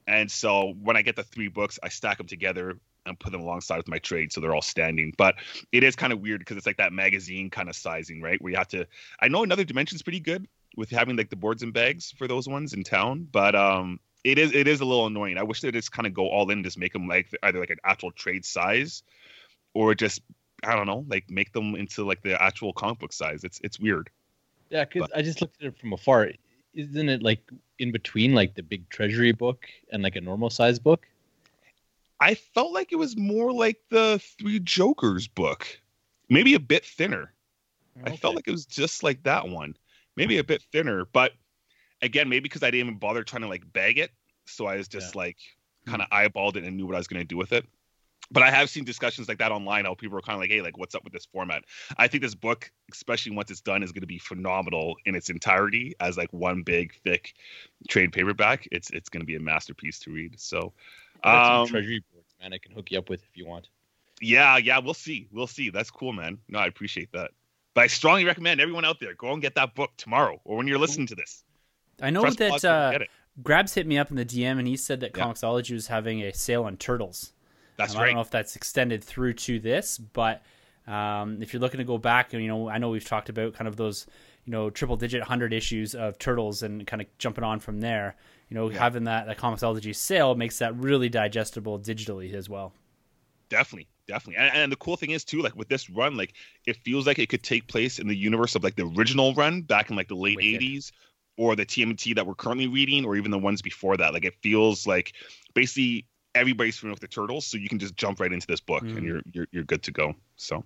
And 0.08 0.32
so 0.32 0.74
when 0.82 0.96
I 0.96 1.02
get 1.02 1.16
the 1.16 1.24
three 1.24 1.50
books, 1.50 1.80
I 1.84 1.90
stack 1.90 2.18
them 2.18 2.28
together 2.28 2.80
and 3.06 3.20
put 3.20 3.32
them 3.32 3.42
alongside 3.42 3.78
with 3.78 3.88
my 3.88 4.00
trade 4.00 4.32
so 4.32 4.42
they're 4.42 4.56
all 4.56 4.62
standing. 4.62 5.14
But 5.18 5.36
it 5.72 5.84
is 5.84 5.96
kind 5.96 6.14
of 6.14 6.20
weird 6.20 6.40
because 6.40 6.58
it's 6.58 6.66
like 6.66 6.78
that 6.78 6.94
magazine 6.94 7.50
kind 7.50 7.70
of 7.70 7.76
sizing, 7.76 8.22
right? 8.22 8.42
Where 8.42 8.52
you 8.52 8.58
have 8.58 8.68
to. 8.70 8.86
I 9.20 9.28
know 9.28 9.44
another 9.44 9.64
dimension's 9.64 10.02
pretty 10.02 10.20
good 10.20 10.48
with 10.76 10.90
having 10.90 11.16
like 11.16 11.30
the 11.30 11.36
boards 11.36 11.64
and 11.64 11.74
bags 11.74 12.14
for 12.18 12.28
those 12.28 12.48
ones 12.48 12.74
in 12.74 12.84
town, 12.84 13.28
but 13.32 13.56
um, 13.56 14.00
it 14.24 14.38
is 14.38 14.54
it 14.54 14.68
is 14.68 14.82
a 14.82 14.86
little 14.86 15.08
annoying. 15.08 15.38
I 15.38 15.44
wish 15.44 15.62
they 15.62 15.72
just 15.72 15.92
kind 15.92 16.08
of 16.08 16.14
go 16.14 16.28
all 16.30 16.50
in, 16.52 16.64
just 16.64 16.78
make 16.78 16.94
them 16.94 17.08
like 17.08 17.34
either 17.44 17.60
like 17.60 17.70
an 17.70 17.80
actual 17.84 18.12
trade 18.12 18.46
size, 18.46 19.04
or 19.74 19.96
just 19.96 20.22
I 20.64 20.76
don't 20.76 20.88
know, 20.88 21.06
like 21.08 21.30
make 21.30 21.52
them 21.54 21.76
into 21.76 22.06
like 22.06 22.22
the 22.22 22.42
actual 22.42 22.74
comic 22.74 23.00
book 23.00 23.14
size. 23.14 23.44
It's 23.44 23.60
it's 23.64 23.80
weird. 23.80 24.10
Yeah, 24.70 24.86
because 24.86 25.10
I 25.16 25.22
just 25.22 25.42
looked 25.42 25.62
at 25.62 25.68
it 25.68 25.80
from 25.80 25.94
afar. 25.94 26.32
Isn't 26.78 27.10
it 27.10 27.24
like 27.24 27.42
in 27.80 27.92
between 27.92 28.36
like 28.36 28.54
the 28.54 28.62
big 28.62 28.88
treasury 28.90 29.32
book 29.32 29.66
and 29.92 30.04
like 30.04 30.16
a 30.16 30.22
normal 30.22 30.52
size 30.52 30.78
book? 30.78 31.08
I 32.20 32.36
felt 32.36 32.72
like 32.72 32.92
it 32.92 32.98
was 32.98 33.18
more 33.18 33.52
like 33.52 33.80
the 33.90 34.22
Three 34.40 34.60
Jokers 34.60 35.28
book, 35.28 35.68
maybe 36.30 36.54
a 36.54 36.60
bit 36.60 36.86
thinner. 36.86 37.34
I 38.04 38.16
felt 38.16 38.36
like 38.36 38.48
it 38.48 38.52
was 38.52 38.68
just 38.68 39.02
like 39.02 39.24
that 39.24 39.50
one, 39.50 39.76
maybe 40.16 40.38
a 40.38 40.44
bit 40.44 40.62
thinner. 40.72 41.06
But 41.06 41.34
again, 42.04 42.30
maybe 42.30 42.42
because 42.42 42.62
I 42.62 42.68
didn't 42.70 42.88
even 42.88 43.00
bother 43.00 43.24
trying 43.24 43.42
to 43.42 43.48
like 43.48 43.74
bag 43.74 43.98
it, 43.98 44.12
so 44.46 44.68
I 44.68 44.78
was 44.78 44.88
just 44.88 45.16
Yeah. 45.16 45.22
like 45.22 45.38
hmm. 45.86 45.92
kind 45.92 46.04
of 46.04 46.10
eyeballed 46.10 46.58
it 46.58 46.64
and 46.64 46.78
knew 46.78 46.86
what 46.86 46.94
I 46.94 47.00
was 47.00 47.08
going 47.08 47.22
to 47.22 47.28
do 47.28 47.38
with 47.38 47.54
it. 47.54 47.66
But 48.30 48.44
I 48.44 48.52
have 48.52 48.70
seen 48.70 48.84
discussions 48.84 49.30
like 49.30 49.38
that 49.38 49.52
online. 49.52 49.86
How 49.86 49.94
people 49.94 50.18
are 50.18 50.22
kind 50.22 50.36
of 50.36 50.42
like, 50.42 50.50
"Hey, 50.50 50.62
like, 50.62 50.78
what's 50.78 50.96
up 50.96 51.04
with 51.04 51.14
this 51.14 51.26
format?" 51.26 51.64
I 51.98 52.08
think 52.08 52.24
this 52.24 52.36
book, 52.36 52.72
especially 52.92 53.34
once 53.34 53.50
it's 53.52 53.62
done, 53.62 53.84
is 53.84 53.92
going 53.92 54.02
to 54.02 54.08
be 54.08 54.18
phenomenal 54.18 54.96
in 55.06 55.16
its 55.16 55.30
entirety 55.30 55.94
as 56.00 56.18
like 56.18 56.32
one 56.34 56.64
big 56.64 56.94
thick 57.04 57.36
trade 57.88 58.12
paperback. 58.12 58.68
It's 58.72 58.90
it's 58.90 59.10
going 59.10 59.22
to 59.22 59.26
be 59.26 59.36
a 59.36 59.40
masterpiece 59.40 60.00
to 60.00 60.12
read. 60.12 60.40
So, 60.40 60.74
I 61.24 61.62
um, 61.62 61.68
treasury 61.68 62.04
boards, 62.12 62.34
man. 62.42 62.54
I 62.54 62.58
can 62.58 62.74
hook 62.74 62.92
you 62.92 63.00
up 63.00 63.10
with 63.10 63.24
if 63.24 63.38
you 63.38 63.48
want. 63.48 63.70
yeah, 64.22 64.58
yeah, 64.58 64.80
we'll 64.80 64.94
see. 64.94 65.28
We'll 65.32 65.48
see. 65.48 65.70
That's 65.70 65.92
cool, 65.92 66.12
man. 66.12 66.38
No, 66.50 66.60
I 66.60 66.68
appreciate 66.68 67.12
that. 67.14 67.32
But 67.74 67.84
I 67.84 67.88
strongly 67.88 68.26
recommend 68.26 68.60
everyone 68.60 68.86
out 68.86 69.00
there 69.00 69.14
go 69.14 69.32
and 69.32 69.42
get 69.42 69.56
that 69.56 69.76
book 69.76 69.92
tomorrow 69.98 70.42
or 70.44 70.58
when 70.58 70.68
you're 70.68 70.80
listening 70.80 71.08
to 71.08 71.16
this. 71.16 71.44
I 72.02 72.10
know 72.10 72.22
Press 72.22 72.36
that 72.38 72.66
uh. 72.66 73.00
Grabs 73.44 73.76
hit 73.76 73.86
me 73.86 74.00
up 74.00 74.10
in 74.10 74.16
the 74.16 74.26
DM 74.26 74.58
and 74.58 74.68
he 74.68 74.76
said 74.76 75.00
that 75.02 75.16
Yeah. 75.16 75.26
Comixology 75.26 75.74
was 75.74 75.88
having 75.88 76.24
a 76.24 76.34
sale 76.34 76.64
on 76.64 76.78
Turtles. 76.78 77.34
That's 77.78 77.96
Um, 77.96 78.02
I 78.02 78.06
don't 78.06 78.16
know 78.16 78.22
if 78.22 78.32
that's 78.32 78.56
extended 78.56 79.04
through 79.04 79.34
to 79.34 79.60
this, 79.60 79.98
but 79.98 80.44
um, 80.88 81.42
if 81.42 81.54
you're 81.54 81.60
looking 81.62 81.80
to 81.80 81.84
go 81.84 81.98
back, 81.98 82.34
and 82.34 82.42
you 82.42 82.48
know, 82.48 82.70
I 82.70 82.78
know 82.78 82.90
we've 82.90 83.06
talked 83.06 83.30
about 83.30 83.54
kind 83.54 83.68
of 83.68 83.76
those, 83.76 84.08
you 84.46 84.52
know, 84.52 84.70
triple 84.70 84.96
digit 84.98 85.24
hundred 85.24 85.54
issues 85.54 85.94
of 85.96 86.18
Turtles 86.18 86.64
and 86.64 86.88
kind 86.88 87.02
of 87.02 87.08
jumping 87.18 87.44
on 87.44 87.60
from 87.60 87.80
there. 87.82 88.16
You 88.50 88.56
know, 88.56 88.70
Yeah. 88.70 88.80
having 88.80 89.04
that 89.06 89.28
that 89.28 89.38
Comixology 89.38 89.96
sale 89.96 90.36
makes 90.36 90.60
that 90.60 90.76
really 90.78 91.10
digestible 91.10 91.80
digitally 91.80 92.34
as 92.34 92.50
well. 92.50 92.74
Definitely, 93.50 93.88
definitely. 94.08 94.36
And, 94.38 94.56
and 94.56 94.72
the 94.72 94.76
cool 94.76 94.98
thing 94.98 95.12
is 95.12 95.24
too, 95.24 95.42
like 95.42 95.56
with 95.56 95.70
this 95.70 95.90
run, 95.90 96.18
like 96.18 96.34
it 96.66 96.78
feels 96.84 97.08
like 97.08 97.18
it 97.20 97.30
could 97.30 97.44
take 97.44 97.68
place 97.68 97.98
in 98.00 98.08
the 98.08 98.16
universe 98.16 98.56
of 98.56 98.64
like 98.64 98.76
the 98.76 98.86
original 98.86 99.34
run 99.36 99.62
back 99.62 99.90
in 99.90 99.96
like 99.96 100.10
the 100.10 100.16
late 100.16 100.38
Wicked. 100.38 100.62
'80s, 100.62 100.92
or 101.38 101.56
the 101.56 101.66
TMT 101.66 102.14
that 102.14 102.28
we're 102.28 102.36
currently 102.36 102.68
reading, 102.68 103.06
or 103.06 103.16
even 103.16 103.32
the 103.32 103.38
ones 103.40 103.62
before 103.62 103.96
that. 103.98 104.14
Like 104.14 104.26
it 104.26 104.36
feels 104.44 104.86
like 104.86 105.14
basically 105.54 106.06
everybody's 106.38 106.78
familiar 106.78 106.94
with 106.94 107.02
the 107.02 107.08
turtles, 107.08 107.46
so 107.46 107.58
you 107.58 107.68
can 107.70 107.80
just 107.80 107.96
jump 107.98 108.20
right 108.20 108.32
into 108.32 108.48
this 108.48 108.60
book 108.62 108.84
Mhm. 108.84 108.98
and 108.98 109.06
you're 109.06 109.22
you're 109.34 109.48
you're 109.52 109.64
good 109.64 109.84
to 109.84 109.92
go. 109.92 110.14
So, 110.36 110.64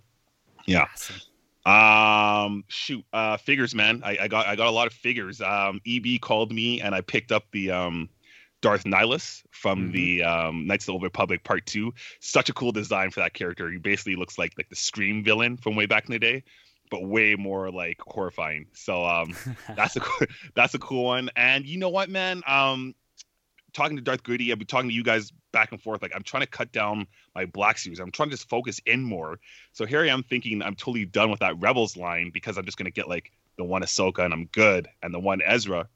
yeah. 0.66 0.86
Awesome. 0.92 1.16
Um, 1.64 2.64
shoot, 2.68 3.04
uh, 3.12 3.36
figures, 3.36 3.74
man. 3.74 4.02
I, 4.04 4.18
I 4.22 4.28
got 4.28 4.46
I 4.46 4.56
got 4.56 4.66
a 4.66 4.70
lot 4.70 4.86
of 4.86 4.92
figures. 4.92 5.40
Um, 5.40 5.80
EB 5.86 6.20
called 6.20 6.52
me 6.52 6.80
and 6.80 6.94
I 6.94 7.00
picked 7.00 7.30
up 7.30 7.44
the 7.52 7.70
um, 7.70 8.08
Darth 8.62 8.84
Nihilus 8.84 9.42
from 9.50 9.88
Mhm. 9.88 9.92
the 9.92 10.22
um, 10.24 10.66
Knights 10.66 10.84
of 10.84 10.86
the 10.86 10.92
Old 10.94 11.02
Republic 11.04 11.44
Part 11.44 11.64
Two. 11.66 11.94
Such 12.20 12.48
a 12.48 12.52
cool 12.52 12.72
design 12.72 13.10
for 13.10 13.20
that 13.20 13.34
character. 13.34 13.70
He 13.70 13.78
basically 13.78 14.16
looks 14.16 14.38
like 14.38 14.52
like 14.58 14.68
the 14.70 14.76
Scream 14.76 15.22
villain 15.22 15.56
from 15.56 15.76
way 15.76 15.86
back 15.86 16.06
in 16.06 16.12
the 16.12 16.18
day, 16.18 16.42
but 16.90 17.04
way 17.06 17.36
more 17.36 17.70
like 17.70 17.98
horrifying. 18.00 18.66
So 18.72 19.04
um, 19.04 19.36
that's 19.76 19.94
a 19.94 20.00
cool, 20.00 20.26
that's 20.54 20.74
a 20.74 20.78
cool 20.80 21.04
one. 21.04 21.30
And 21.36 21.64
you 21.64 21.78
know 21.78 21.90
what, 21.90 22.10
man? 22.10 22.42
Um, 22.46 22.94
talking 23.72 23.96
to 23.96 24.02
Darth 24.02 24.22
Goody, 24.22 24.52
I've 24.52 24.58
been 24.58 24.66
talking 24.66 24.88
to 24.88 24.94
you 24.94 25.02
guys 25.04 25.32
back 25.52 25.72
and 25.72 25.80
forth. 25.80 26.02
Like 26.02 26.12
I'm 26.14 26.22
trying 26.22 26.42
to 26.42 26.48
cut 26.48 26.72
down 26.72 27.06
my 27.34 27.46
Black 27.46 27.78
Series. 27.78 27.98
I'm 28.00 28.10
trying 28.10 28.30
to 28.30 28.36
just 28.36 28.48
focus 28.48 28.80
in 28.86 29.02
more. 29.02 29.38
So 29.72 29.86
here 29.86 30.02
I 30.02 30.08
am 30.08 30.22
thinking 30.22 30.62
I'm 30.62 30.74
totally 30.76 31.04
done 31.04 31.30
with 31.30 31.40
that 31.40 31.60
Rebels 31.60 31.96
line 31.96 32.30
because 32.32 32.58
I'm 32.58 32.64
just 32.64 32.78
gonna 32.78 32.90
get 32.90 33.08
like 33.08 33.32
the 33.58 33.64
one 33.64 33.82
Ahsoka 33.82 34.24
and 34.24 34.32
I'm 34.32 34.46
good, 34.46 34.88
and 35.02 35.12
the 35.12 35.20
one 35.20 35.40
Ezra. 35.44 35.88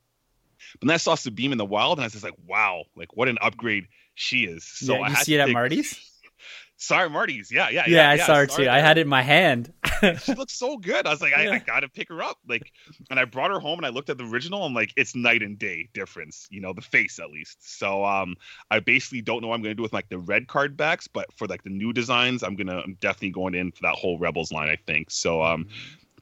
But 0.80 0.86
then 0.88 0.94
I 0.94 0.98
saw 0.98 1.14
Sabine 1.14 1.52
in 1.52 1.58
the 1.58 1.64
wild, 1.64 1.98
and 1.98 2.04
I 2.04 2.06
was 2.06 2.12
just 2.12 2.24
like, 2.24 2.34
wow, 2.46 2.84
like 2.96 3.16
what 3.16 3.28
an 3.28 3.38
upgrade 3.40 3.86
she 4.14 4.44
is. 4.44 4.64
So 4.64 4.94
Yeah, 4.94 5.00
I 5.00 5.08
you 5.08 5.14
had 5.14 5.24
see 5.24 5.34
it 5.34 5.40
at 5.40 5.50
Marty's? 5.50 5.98
Sorry, 6.78 7.08
Marty's. 7.08 7.50
Yeah, 7.50 7.70
yeah, 7.70 7.84
Yeah, 7.86 7.96
yeah. 7.96 8.10
I 8.10 8.14
yeah, 8.16 8.26
saw 8.26 8.34
her 8.36 8.46
too. 8.46 8.68
I 8.68 8.80
had 8.80 8.98
it 8.98 9.02
in 9.02 9.08
my 9.08 9.22
hand. 9.22 9.72
she 10.22 10.34
looks 10.34 10.54
so 10.54 10.76
good. 10.76 11.06
I 11.06 11.10
was 11.10 11.20
like, 11.20 11.32
I, 11.34 11.54
I 11.54 11.58
gotta 11.58 11.88
pick 11.88 12.08
her 12.08 12.22
up. 12.22 12.38
Like, 12.48 12.72
and 13.10 13.18
I 13.18 13.24
brought 13.24 13.50
her 13.50 13.60
home 13.60 13.78
and 13.78 13.86
I 13.86 13.90
looked 13.90 14.10
at 14.10 14.18
the 14.18 14.24
original. 14.24 14.64
I'm 14.64 14.74
like, 14.74 14.92
it's 14.96 15.14
night 15.14 15.42
and 15.42 15.58
day 15.58 15.88
difference. 15.94 16.46
You 16.50 16.60
know, 16.60 16.72
the 16.72 16.82
face 16.82 17.18
at 17.18 17.30
least. 17.30 17.78
So, 17.78 18.04
um, 18.04 18.36
I 18.70 18.80
basically 18.80 19.22
don't 19.22 19.42
know 19.42 19.48
what 19.48 19.54
I'm 19.54 19.62
gonna 19.62 19.74
do 19.74 19.82
with 19.82 19.92
like 19.92 20.08
the 20.08 20.18
red 20.18 20.48
card 20.48 20.76
backs, 20.76 21.08
but 21.08 21.26
for 21.36 21.46
like 21.46 21.62
the 21.62 21.70
new 21.70 21.92
designs, 21.92 22.42
I'm 22.42 22.56
gonna, 22.56 22.78
I'm 22.78 22.96
definitely 23.00 23.30
going 23.30 23.54
in 23.54 23.72
for 23.72 23.82
that 23.82 23.94
whole 23.94 24.18
Rebels 24.18 24.52
line. 24.52 24.68
I 24.68 24.76
think. 24.86 25.10
So, 25.10 25.42
um, 25.42 25.68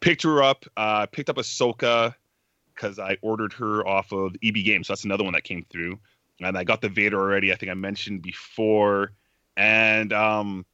picked 0.00 0.22
her 0.22 0.42
up. 0.42 0.64
Uh, 0.76 1.06
picked 1.06 1.30
up 1.30 1.36
Ahsoka 1.36 2.14
because 2.74 2.98
I 2.98 3.16
ordered 3.22 3.52
her 3.54 3.86
off 3.86 4.12
of 4.12 4.36
EB 4.42 4.56
Games. 4.64 4.86
So 4.86 4.92
that's 4.92 5.04
another 5.04 5.24
one 5.24 5.32
that 5.32 5.44
came 5.44 5.64
through. 5.70 5.98
And 6.40 6.58
I 6.58 6.64
got 6.64 6.80
the 6.80 6.88
Vader 6.88 7.18
already. 7.18 7.52
I 7.52 7.56
think 7.56 7.70
I 7.70 7.74
mentioned 7.74 8.22
before. 8.22 9.12
And 9.56 10.12
um, 10.12 10.66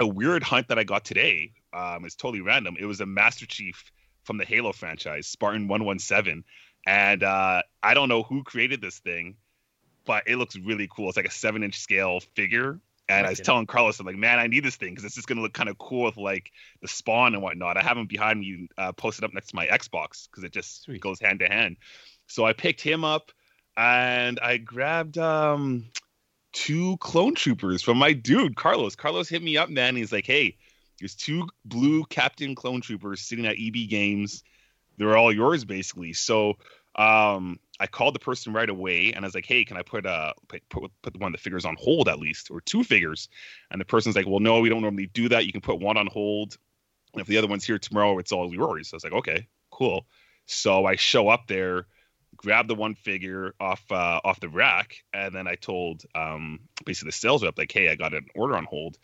a 0.00 0.06
weird 0.06 0.42
hunt 0.42 0.68
that 0.68 0.78
I 0.78 0.84
got 0.84 1.04
today. 1.04 1.52
Um, 1.72 2.04
it's 2.04 2.14
totally 2.14 2.40
random. 2.40 2.76
It 2.78 2.86
was 2.86 3.00
a 3.00 3.06
Master 3.06 3.46
Chief 3.46 3.92
from 4.24 4.38
the 4.38 4.44
Halo 4.44 4.72
franchise, 4.72 5.26
Spartan 5.26 5.68
One 5.68 5.84
One 5.84 5.98
Seven, 5.98 6.44
and 6.86 7.22
uh, 7.22 7.62
I 7.82 7.94
don't 7.94 8.08
know 8.08 8.22
who 8.22 8.44
created 8.44 8.80
this 8.80 8.98
thing, 8.98 9.36
but 10.04 10.24
it 10.26 10.36
looks 10.36 10.56
really 10.56 10.88
cool. 10.90 11.08
It's 11.08 11.16
like 11.16 11.26
a 11.26 11.30
seven 11.30 11.62
inch 11.62 11.78
scale 11.78 12.20
figure. 12.34 12.80
And 13.10 13.26
I 13.26 13.30
was 13.30 13.40
telling 13.40 13.64
Carlos, 13.64 13.98
I'm 14.00 14.06
like, 14.06 14.16
man, 14.16 14.38
I 14.38 14.48
need 14.48 14.64
this 14.64 14.76
thing 14.76 14.90
because 14.90 15.06
it's 15.06 15.14
just 15.14 15.26
gonna 15.26 15.40
look 15.40 15.54
kind 15.54 15.70
of 15.70 15.78
cool 15.78 16.04
with 16.04 16.18
like 16.18 16.52
the 16.82 16.88
spawn 16.88 17.32
and 17.32 17.42
whatnot. 17.42 17.78
I 17.78 17.82
have 17.82 17.96
him 17.96 18.06
behind 18.06 18.40
me, 18.40 18.68
uh, 18.76 18.92
posted 18.92 19.24
up 19.24 19.32
next 19.32 19.48
to 19.48 19.56
my 19.56 19.66
Xbox 19.66 20.28
because 20.30 20.44
it 20.44 20.52
just 20.52 20.82
Sweet. 20.82 21.00
goes 21.00 21.18
hand 21.18 21.40
to 21.40 21.46
hand. 21.46 21.78
So 22.26 22.44
I 22.44 22.52
picked 22.52 22.82
him 22.82 23.04
up, 23.04 23.32
and 23.78 24.38
I 24.40 24.58
grabbed 24.58 25.16
um 25.16 25.86
two 26.52 26.98
clone 26.98 27.34
troopers 27.34 27.82
from 27.82 27.96
my 27.96 28.12
dude 28.12 28.56
Carlos. 28.56 28.94
Carlos 28.94 29.28
hit 29.28 29.42
me 29.42 29.56
up, 29.56 29.70
man. 29.70 29.96
He's 29.96 30.12
like, 30.12 30.26
"Hey, 30.26 30.58
there's 30.98 31.14
two 31.14 31.48
blue 31.64 32.04
Captain 32.04 32.54
clone 32.54 32.80
troopers 32.80 33.20
sitting 33.20 33.46
at 33.46 33.56
EB 33.58 33.88
Games. 33.88 34.42
They're 34.96 35.16
all 35.16 35.32
yours, 35.32 35.64
basically." 35.64 36.12
So, 36.12 36.58
um, 36.96 37.58
I 37.80 37.86
called 37.86 38.14
the 38.14 38.20
person 38.20 38.52
right 38.52 38.68
away, 38.68 39.12
and 39.12 39.24
I 39.24 39.28
was 39.28 39.34
like, 39.34 39.46
"Hey, 39.46 39.64
can 39.64 39.76
I 39.76 39.82
put 39.82 40.06
uh 40.06 40.32
put 40.48 40.68
put, 40.68 40.90
one 41.18 41.28
of 41.28 41.32
the 41.32 41.42
figures 41.42 41.64
on 41.64 41.76
hold 41.78 42.08
at 42.08 42.18
least, 42.18 42.50
or 42.50 42.60
two 42.60 42.82
figures?" 42.84 43.28
And 43.70 43.80
the 43.80 43.84
person's 43.84 44.16
like, 44.16 44.26
"Well, 44.26 44.40
no, 44.40 44.60
we 44.60 44.68
don't 44.68 44.82
normally 44.82 45.06
do 45.06 45.28
that. 45.28 45.46
You 45.46 45.52
can 45.52 45.60
put 45.60 45.80
one 45.80 45.96
on 45.96 46.06
hold, 46.06 46.56
and 47.12 47.20
if 47.20 47.26
the 47.26 47.38
other 47.38 47.48
one's 47.48 47.64
here 47.64 47.78
tomorrow, 47.78 48.18
it's 48.18 48.32
all 48.32 48.52
yours." 48.52 48.88
So 48.88 48.94
I 48.94 48.96
was 48.96 49.04
like, 49.04 49.12
"Okay, 49.12 49.48
cool." 49.70 50.06
So 50.46 50.86
I 50.86 50.96
show 50.96 51.28
up 51.28 51.46
there 51.46 51.86
grab 52.38 52.68
the 52.68 52.74
one 52.74 52.94
figure 52.94 53.54
off 53.60 53.82
uh, 53.90 54.20
off 54.24 54.40
the 54.40 54.48
rack, 54.48 55.04
and 55.12 55.34
then 55.34 55.46
I 55.46 55.56
told 55.56 56.04
um, 56.14 56.60
basically 56.86 57.08
the 57.08 57.12
sales 57.12 57.44
rep 57.44 57.58
like, 57.58 57.70
"Hey, 57.70 57.90
I 57.90 57.94
got 57.94 58.14
an 58.14 58.26
order 58.34 58.56
on 58.56 58.64
hold." 58.64 58.98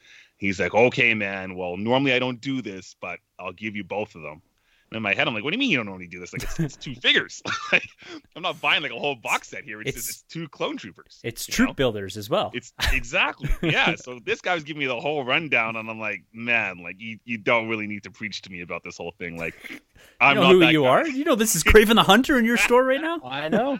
He's 0.45 0.61
like, 0.61 0.75
"Okay, 0.75 1.15
man. 1.15 1.57
Well, 1.57 1.77
normally 1.77 2.13
I 2.13 2.19
don't 2.19 2.41
do 2.41 2.63
this, 2.63 2.95
but 3.01 3.19
I'll 3.39 3.53
give 3.53 3.75
you 3.77 3.85
both 3.85 4.15
of 4.15 4.23
them." 4.23 4.43
And 4.91 4.99
in 4.99 5.03
my 5.03 5.15
head, 5.15 5.27
I'm 5.27 5.35
like, 5.35 5.43
"What 5.43 5.51
do 5.53 5.57
you 5.57 5.59
mean 5.59 5.71
you 5.71 5.79
don't 5.79 5.87
normally 5.87 6.07
do 6.07 6.21
this? 6.21 6.33
Like, 6.33 6.43
it's, 6.43 6.61
it's 6.61 6.77
two 6.77 6.95
figures. 6.95 7.43
like, 7.73 7.89
I'm 8.37 8.43
not 8.43 8.61
buying 8.61 8.83
like 8.83 8.93
a 8.93 8.99
whole 8.99 9.15
box 9.15 9.49
set 9.49 9.65
here. 9.65 9.81
It's 9.81 9.89
It's- 9.89 10.07
just 10.07 10.25
it's 10.25 10.33
two 10.33 10.47
clone 10.49 10.77
troopers. 10.77 11.21
It's 11.25 11.49
you 11.49 11.53
troop 11.55 11.69
know? 11.71 11.75
builders 11.75 12.17
as 12.17 12.29
well. 12.29 12.51
It's 12.55 12.73
exactly 12.93 13.49
yeah. 13.63 13.95
So 13.97 14.21
this 14.25 14.41
guy 14.41 14.55
was 14.55 14.63
giving 14.65 14.81
me 14.81 14.87
the 14.87 15.01
whole 15.01 15.25
rundown, 15.25 15.77
and 15.77 15.89
I'm 15.91 15.99
like, 15.99 16.23
man, 16.33 16.83
like 16.83 16.97
you 17.01 17.19
you 17.25 17.39
don't 17.39 17.69
really 17.69 17.87
need 17.87 18.03
to 18.05 18.11
preach 18.11 18.43
to 18.43 18.51
me 18.53 18.61
about 18.61 18.83
this 18.85 18.97
whole 18.99 19.15
thing. 19.19 19.39
Like, 19.39 19.55
I'm 20.21 20.37
know 20.37 20.43
not 20.43 20.53
who 20.53 20.59
that 20.61 20.73
you 20.73 20.83
guy. 20.83 20.89
are? 20.89 21.07
You 21.09 21.25
know 21.25 21.35
this 21.35 21.57
is 21.57 21.65
Kraven 21.65 21.95
the 21.95 22.03
Hunter 22.03 22.39
in 22.39 22.45
your 22.45 22.59
store 22.59 22.85
right 22.85 23.01
now? 23.01 23.21
I 23.25 23.49
know. 23.49 23.79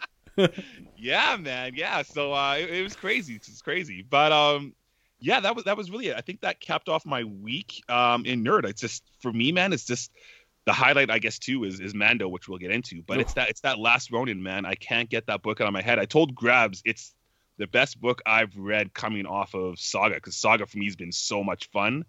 yeah 0.97 1.37
man 1.39 1.73
yeah 1.77 2.03
so 2.03 2.33
uh 2.33 2.57
it, 2.59 2.69
it 2.69 2.83
was 2.83 2.97
crazy 2.97 3.37
it's 3.37 3.63
crazy 3.63 4.03
but 4.03 4.33
um 4.33 4.75
yeah 5.25 5.41
that 5.41 5.55
was 5.57 5.65
that 5.65 5.77
was 5.77 5.91
really 5.91 6.09
it. 6.09 6.17
I 6.17 6.21
think 6.21 6.43
that 6.43 6.61
capped 6.61 6.89
off 6.89 7.07
my 7.07 7.25
week 7.25 7.83
um 7.89 8.27
in 8.27 8.45
nerd. 8.45 8.65
It's 8.67 8.81
just 8.81 9.03
for 9.21 9.33
me 9.33 9.53
man 9.53 9.73
it's 9.73 9.85
just 9.85 10.11
the 10.67 10.73
highlight 10.73 11.11
i 11.11 11.19
guess 11.19 11.39
too 11.39 11.65
is 11.65 11.81
is 11.81 11.95
mando 11.95 12.29
which 12.29 12.49
we'll 12.49 12.59
get 12.59 12.71
into. 12.71 13.03
But 13.03 13.21
it's 13.21 13.33
that 13.35 13.49
it's 13.49 13.63
that 13.63 13.79
last 13.79 14.13
ronin 14.13 14.43
man. 14.43 14.67
I 14.67 14.75
can't 14.75 15.09
get 15.09 15.27
that 15.27 15.43
book 15.43 15.61
out 15.61 15.67
of 15.67 15.73
my 15.73 15.83
head. 15.83 15.99
I 15.99 16.05
told 16.05 16.35
grabs 16.35 16.83
it's 16.85 17.15
the 17.57 17.67
best 17.67 18.01
book 18.01 18.21
i've 18.27 18.57
read 18.57 18.93
coming 18.93 19.27
off 19.27 19.55
of 19.55 19.79
saga 19.79 20.17
because 20.17 20.37
saga 20.37 20.67
for 20.67 20.77
me 20.79 20.87
has 20.87 20.97
been 20.97 21.13
so 21.13 21.43
much 21.43 21.71
fun. 21.71 22.05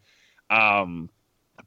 Um 0.49 1.09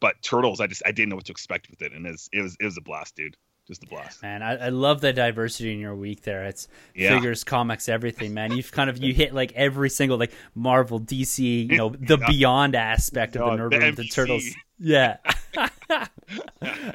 but 0.01 0.21
turtles 0.21 0.61
i 0.61 0.67
just 0.67 0.83
i 0.85 0.93
didn't 0.93 1.09
know 1.09 1.17
what 1.17 1.25
to 1.25 1.33
expect 1.33 1.71
with 1.71 1.81
it 1.81 1.95
and 1.95 2.07
it's, 2.07 2.29
it 2.31 2.43
was 2.43 2.57
it 2.61 2.65
was 2.65 2.77
a 2.77 2.83
blast 2.83 3.17
dude 3.17 3.39
just 3.69 3.85
a 3.85 3.87
blast. 3.87 4.23
Man, 4.23 4.43
I, 4.43 4.57
I 4.57 4.69
love 4.71 5.01
the 5.01 5.13
diversity 5.13 5.73
in 5.73 5.79
your 5.79 5.95
week 5.95 6.23
there. 6.23 6.45
It's 6.47 6.67
Yeah. 6.97 7.15
figures, 7.15 7.45
comics, 7.45 7.89
everything, 7.89 8.35
man. 8.35 8.51
You've 8.57 8.73
kind 8.73 8.91
of 8.91 8.99
you 8.99 9.15
hit 9.15 9.33
like 9.35 9.53
every 9.53 9.91
single 9.91 10.19
like 10.19 10.33
Marvel, 10.57 10.99
DC, 10.99 11.69
you 11.71 11.77
know, 11.77 11.89
the 12.01 12.19
Yeah. 12.19 12.27
beyond 12.27 12.75
aspect 12.75 13.37
of 13.37 13.43
Yeah, 13.47 13.57
the 13.57 13.63
nerd 13.63 13.71
the 13.71 13.79
room, 13.79 13.95
the 13.95 14.09
turtles. 14.09 14.45
Yeah. 14.79 15.19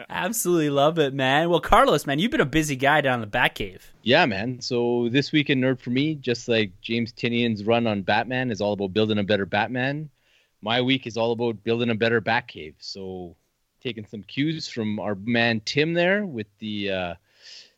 Absolutely 0.10 0.70
love 0.70 1.00
it, 1.00 1.14
man. 1.14 1.50
Well, 1.50 1.60
Carlos, 1.60 2.06
man, 2.06 2.20
you've 2.20 2.32
been 2.32 2.42
a 2.42 2.46
busy 2.46 2.76
guy 2.76 3.02
down 3.02 3.22
in 3.22 3.30
the 3.30 3.38
Batcave. 3.38 3.82
Yeah, 4.04 4.26
man. 4.26 4.62
So 4.62 5.10
this 5.10 5.32
week 5.32 5.50
in 5.50 5.60
Nerd 5.62 5.80
for 5.80 5.90
me, 5.90 6.16
just 6.16 6.48
like 6.48 6.72
James 6.82 7.12
Tynion's 7.14 7.64
run 7.64 7.88
on 7.88 8.02
Batman 8.02 8.52
is 8.52 8.62
all 8.62 8.74
about 8.74 8.94
building 8.94 9.18
a 9.18 9.24
better 9.24 9.46
Batman, 9.46 10.10
my 10.62 10.82
week 10.82 11.08
is 11.08 11.18
all 11.18 11.32
about 11.32 11.64
building 11.64 11.90
a 11.90 11.96
better 11.96 12.22
Batcave. 12.22 12.76
So 12.80 13.36
taking 13.84 14.06
some 14.06 14.24
cues 14.24 14.68
from 14.68 15.00
our 15.00 15.16
man 15.16 15.62
Tim 15.66 15.94
there 15.94 16.26
with 16.26 16.48
the 16.60 16.92
uh, 16.92 17.14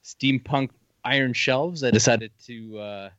steampunk 0.04 0.70
iron 1.04 1.34
shelves, 1.34 1.84
I 1.84 1.92
decided 1.92 2.32
to 2.46 2.80
uh, 2.80 3.10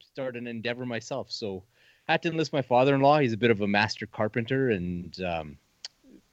start 0.00 0.36
an 0.36 0.46
endeavor 0.46 0.86
myself. 0.86 1.30
So 1.30 1.62
I 2.08 2.12
had 2.12 2.22
to 2.22 2.30
enlist 2.30 2.52
my 2.52 2.62
father-in-law. 2.62 3.18
He's 3.18 3.34
a 3.34 3.38
bit 3.38 3.50
of 3.50 3.60
a 3.60 3.66
master 3.66 4.06
carpenter, 4.06 4.70
and 4.70 5.20
um, 5.22 5.58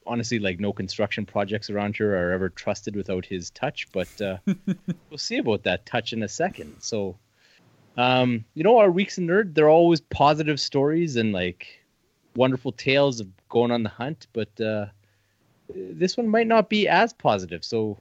honestly, 0.07 0.39
like 0.39 0.59
no 0.59 0.71
construction 0.71 1.25
projects 1.25 1.69
around 1.69 1.97
here 1.97 2.15
are 2.15 2.31
ever 2.31 2.49
trusted 2.49 2.95
without 2.95 3.25
his 3.25 3.49
touch. 3.51 3.87
But 3.91 4.21
uh, 4.21 4.37
we'll 5.09 5.17
see 5.17 5.37
about 5.37 5.63
that 5.63 5.85
touch 5.85 6.13
in 6.13 6.23
a 6.23 6.29
second. 6.29 6.75
So, 6.79 7.17
um, 7.97 8.45
you 8.53 8.63
know, 8.63 8.77
our 8.77 8.91
weeks 8.91 9.17
in 9.17 9.27
nerd, 9.27 9.53
they're 9.53 9.69
always 9.69 10.01
positive 10.01 10.59
stories 10.59 11.15
and 11.17 11.33
like 11.33 11.81
wonderful 12.35 12.71
tales 12.71 13.19
of 13.19 13.27
going 13.49 13.71
on 13.71 13.83
the 13.83 13.89
hunt. 13.89 14.27
But 14.33 14.61
uh, 14.61 14.85
this 15.69 16.17
one 16.17 16.27
might 16.27 16.47
not 16.47 16.69
be 16.69 16.87
as 16.87 17.13
positive. 17.13 17.63
So, 17.63 17.97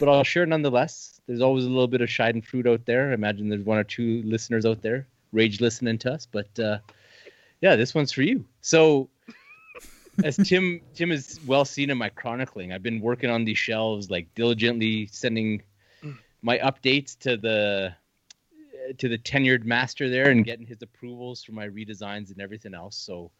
but 0.00 0.08
I'll 0.08 0.24
share 0.24 0.46
nonetheless. 0.46 1.20
There's 1.26 1.40
always 1.40 1.64
a 1.64 1.68
little 1.68 1.88
bit 1.88 2.00
of 2.00 2.08
Schadenfreude 2.08 2.72
out 2.72 2.86
there. 2.86 3.10
I 3.10 3.14
imagine 3.14 3.48
there's 3.48 3.64
one 3.64 3.78
or 3.78 3.84
two 3.84 4.22
listeners 4.24 4.64
out 4.64 4.82
there 4.82 5.06
rage 5.32 5.60
listening 5.60 5.98
to 5.98 6.12
us. 6.12 6.26
But 6.26 6.58
uh, 6.58 6.78
yeah, 7.60 7.76
this 7.76 7.94
one's 7.94 8.12
for 8.12 8.22
you. 8.22 8.44
So 8.60 9.08
as 10.24 10.36
Tim 10.36 10.80
Tim 10.94 11.12
is 11.12 11.40
well 11.46 11.64
seen 11.64 11.90
in 11.90 11.98
my 11.98 12.08
chronicling, 12.08 12.72
I've 12.72 12.82
been 12.82 13.00
working 13.00 13.30
on 13.30 13.44
these 13.44 13.58
shelves 13.58 14.10
like 14.10 14.34
diligently 14.34 15.06
sending 15.06 15.62
my 16.42 16.58
updates 16.58 17.18
to 17.20 17.36
the 17.36 17.94
to 18.96 19.08
the 19.08 19.18
tenured 19.18 19.64
master 19.64 20.08
there 20.08 20.30
and 20.30 20.44
getting 20.44 20.66
his 20.66 20.80
approvals 20.80 21.42
for 21.42 21.52
my 21.52 21.68
redesigns 21.68 22.30
and 22.30 22.40
everything 22.40 22.74
else. 22.74 22.96
So 22.96 23.30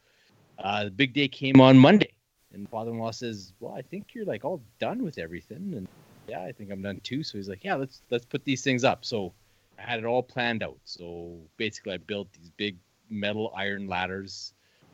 uh, 0.59 0.85
the 0.85 0.91
big 0.91 1.15
day 1.15 1.29
came 1.29 1.61
on 1.61 1.79
Monday, 1.79 2.08
and 2.52 2.69
father-in-law 2.69 3.12
says, 3.12 3.52
"Well, 3.61 3.75
I 3.75 3.83
think 3.83 4.14
you're 4.14 4.25
like 4.25 4.45
all 4.45 4.62
done 4.78 5.02
with 5.02 5.19
everything." 5.19 5.75
And 5.75 5.88
yeah, 6.28 6.43
I 6.43 6.52
think 6.52 6.71
I'm 6.71 6.83
done 6.83 7.00
too. 7.00 7.23
So 7.23 7.38
he's 7.38 7.49
like, 7.49 7.64
"Yeah, 7.64 7.75
let's 7.76 8.02
let's 8.11 8.26
put 8.26 8.45
these 8.45 8.62
things 8.62 8.85
up." 8.85 9.05
So 9.05 9.33
I 9.78 9.83
had 9.83 9.99
it 9.99 10.05
all 10.05 10.23
planned 10.23 10.62
out. 10.62 10.78
So 10.85 11.38
basically, 11.57 11.95
I 11.95 11.99
built 11.99 12.33
these 12.33 12.50
big 12.57 12.76
metal 13.11 13.52
iron 13.57 13.87
ladders 13.88 14.52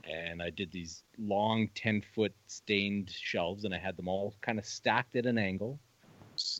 and 0.08 0.42
I 0.42 0.50
did 0.50 0.70
these 0.70 1.02
long 1.18 1.68
10 1.74 2.02
foot 2.14 2.34
stained 2.46 3.10
shelves 3.10 3.64
and 3.64 3.74
I 3.74 3.78
had 3.78 3.96
them 3.96 4.08
all 4.08 4.34
kind 4.40 4.58
of 4.58 4.66
stacked 4.66 5.16
at 5.16 5.26
an 5.26 5.38
angle. 5.38 5.78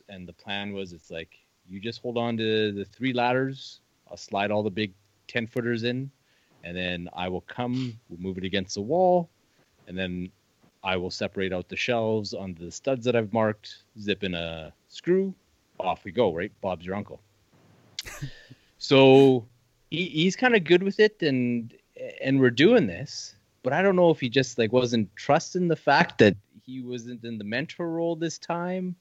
And 0.09 0.27
the 0.27 0.33
plan 0.33 0.73
was 0.73 0.93
it's 0.93 1.11
like, 1.11 1.37
you 1.67 1.79
just 1.79 2.01
hold 2.01 2.17
on 2.17 2.37
to 2.37 2.71
the 2.71 2.85
three 2.85 3.13
ladders, 3.13 3.81
I'll 4.09 4.17
slide 4.17 4.51
all 4.51 4.63
the 4.63 4.69
big 4.69 4.93
10 5.27 5.47
footers 5.47 5.83
in, 5.83 6.11
and 6.63 6.77
then 6.77 7.09
I 7.13 7.27
will 7.27 7.41
come, 7.41 7.97
we'll 8.09 8.19
move 8.19 8.37
it 8.37 8.43
against 8.43 8.75
the 8.75 8.81
wall, 8.81 9.29
and 9.87 9.97
then 9.97 10.31
I 10.85 10.95
will 10.95 11.11
separate 11.11 11.51
out 11.51 11.67
the 11.67 11.75
shelves 11.75 12.33
onto 12.33 12.63
the 12.63 12.71
studs 12.71 13.03
that 13.05 13.15
I've 13.15 13.33
marked, 13.33 13.83
zip 13.99 14.23
in 14.23 14.35
a 14.35 14.71
screw, 14.87 15.33
off 15.79 16.05
we 16.05 16.11
go, 16.11 16.33
right? 16.33 16.51
Bob's 16.61 16.85
your 16.85 16.95
uncle. 16.95 17.19
so 18.77 19.45
he, 19.89 20.05
he's 20.05 20.35
kind 20.35 20.55
of 20.55 20.63
good 20.63 20.83
with 20.83 20.99
it 20.99 21.21
and 21.21 21.73
and 22.21 22.39
we're 22.39 22.49
doing 22.49 22.87
this 22.87 23.35
but 23.63 23.73
i 23.73 23.81
don't 23.81 23.95
know 23.95 24.09
if 24.09 24.19
he 24.19 24.29
just 24.29 24.57
like 24.57 24.71
wasn't 24.71 25.09
trusting 25.15 25.67
the 25.67 25.75
fact 25.75 26.17
that 26.17 26.35
he 26.65 26.81
wasn't 26.81 27.23
in 27.23 27.37
the 27.37 27.43
mentor 27.43 27.89
role 27.89 28.15
this 28.15 28.37
time 28.37 28.95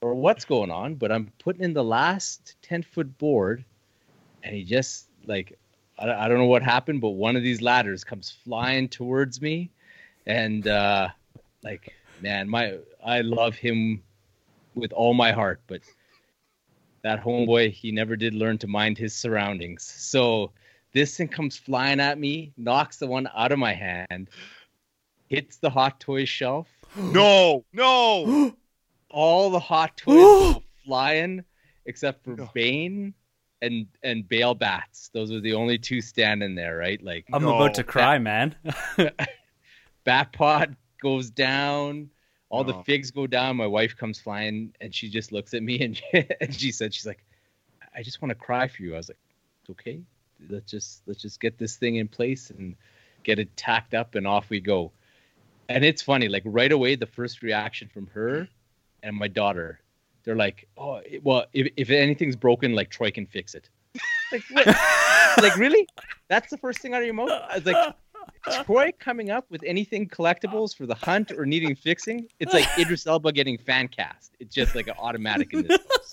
or 0.00 0.14
what's 0.14 0.44
going 0.44 0.70
on 0.70 0.94
but 0.94 1.12
i'm 1.12 1.30
putting 1.38 1.62
in 1.62 1.72
the 1.74 1.84
last 1.84 2.56
10 2.62 2.82
foot 2.82 3.18
board 3.18 3.64
and 4.42 4.54
he 4.54 4.64
just 4.64 5.06
like 5.26 5.58
I, 5.98 6.10
I 6.10 6.28
don't 6.28 6.38
know 6.38 6.46
what 6.46 6.62
happened 6.62 7.00
but 7.00 7.10
one 7.10 7.36
of 7.36 7.42
these 7.42 7.60
ladders 7.60 8.04
comes 8.04 8.30
flying 8.30 8.88
towards 8.88 9.40
me 9.42 9.70
and 10.26 10.66
uh 10.66 11.08
like 11.62 11.92
man 12.20 12.48
my 12.48 12.78
i 13.04 13.20
love 13.20 13.54
him 13.54 14.02
with 14.74 14.92
all 14.92 15.14
my 15.14 15.32
heart 15.32 15.60
but 15.66 15.80
that 17.02 17.22
homeboy 17.22 17.70
he 17.70 17.90
never 17.92 18.16
did 18.16 18.34
learn 18.34 18.58
to 18.58 18.66
mind 18.66 18.96
his 18.98 19.14
surroundings 19.14 19.82
so 19.84 20.52
this 20.92 21.16
thing 21.16 21.28
comes 21.28 21.56
flying 21.56 22.00
at 22.00 22.18
me, 22.18 22.52
knocks 22.56 22.96
the 22.96 23.06
one 23.06 23.28
out 23.34 23.52
of 23.52 23.58
my 23.58 23.72
hand, 23.72 24.28
hits 25.28 25.58
the 25.58 25.70
hot 25.70 26.00
toy 26.00 26.24
shelf. 26.24 26.68
No, 26.96 27.64
no. 27.72 28.56
All 29.10 29.50
the 29.50 29.60
hot 29.60 29.96
toys 29.96 30.56
flying 30.84 31.44
except 31.86 32.24
for 32.24 32.34
No. 32.34 32.50
Bane 32.54 33.14
and 33.62 33.86
and 34.02 34.28
Bale 34.28 34.54
Bats. 34.54 35.10
Those 35.14 35.30
are 35.30 35.40
the 35.40 35.54
only 35.54 35.78
two 35.78 36.00
standing 36.00 36.56
there, 36.56 36.76
right? 36.76 37.00
Like 37.02 37.26
I'm 37.32 37.42
No. 37.42 37.54
about 37.54 37.74
to 37.74 37.84
cry, 37.84 38.18
man. 38.18 38.56
Batpod 40.06 40.74
goes 41.00 41.30
down, 41.30 42.10
all 42.50 42.64
No. 42.64 42.72
the 42.72 42.78
oh. 42.78 42.82
figs 42.82 43.10
go 43.10 43.26
down. 43.26 43.56
My 43.56 43.66
wife 43.66 43.96
comes 43.96 44.20
flying 44.20 44.74
and 44.80 44.94
she 44.94 45.08
just 45.08 45.32
looks 45.32 45.54
at 45.54 45.62
me 45.62 45.80
and, 45.80 46.00
and 46.40 46.54
she 46.54 46.72
said, 46.72 46.92
She's 46.92 47.06
like, 47.06 47.24
I 47.94 48.02
just 48.02 48.20
want 48.20 48.30
to 48.30 48.34
cry 48.34 48.68
for 48.68 48.82
you. 48.82 48.94
I 48.94 48.98
was 48.98 49.08
like, 49.08 49.18
It's 49.62 49.70
okay. 49.70 50.02
Let's 50.48 50.70
just 50.70 51.02
let's 51.06 51.20
just 51.20 51.40
get 51.40 51.58
this 51.58 51.76
thing 51.76 51.96
in 51.96 52.08
place 52.08 52.50
and 52.50 52.76
get 53.22 53.38
it 53.38 53.56
tacked 53.56 53.94
up 53.94 54.14
and 54.14 54.26
off 54.26 54.50
we 54.50 54.60
go. 54.60 54.92
And 55.68 55.84
it's 55.84 56.02
funny, 56.02 56.28
like 56.28 56.42
right 56.44 56.72
away, 56.72 56.96
the 56.96 57.06
first 57.06 57.42
reaction 57.42 57.88
from 57.92 58.08
her 58.08 58.48
and 59.02 59.16
my 59.16 59.28
daughter, 59.28 59.80
they're 60.24 60.36
like, 60.36 60.66
Oh, 60.76 61.00
well, 61.22 61.46
if, 61.52 61.72
if 61.76 61.90
anything's 61.90 62.36
broken, 62.36 62.74
like 62.74 62.90
Troy 62.90 63.10
can 63.10 63.26
fix 63.26 63.54
it. 63.54 63.68
Like, 64.32 64.42
what? 64.50 64.66
like 65.42 65.56
really? 65.56 65.86
That's 66.28 66.50
the 66.50 66.58
first 66.58 66.80
thing 66.80 66.94
out 66.94 67.00
of 67.00 67.06
your 67.06 67.14
mouth? 67.14 67.30
I 67.30 67.56
was 67.56 67.66
like, 67.66 67.94
Troy 68.64 68.92
coming 68.98 69.30
up 69.30 69.46
with 69.50 69.62
anything 69.64 70.08
collectibles 70.08 70.76
for 70.76 70.86
the 70.86 70.94
hunt 70.94 71.32
or 71.32 71.46
needing 71.46 71.74
fixing, 71.74 72.28
it's 72.38 72.52
like 72.52 72.66
Idris 72.78 73.06
Elba 73.06 73.32
getting 73.32 73.58
fan 73.58 73.88
cast. 73.88 74.34
It's 74.40 74.54
just 74.54 74.74
like 74.74 74.86
an 74.88 74.94
automatic 74.98 75.52
in 75.52 75.66
this 75.66 75.78
house. 75.78 76.12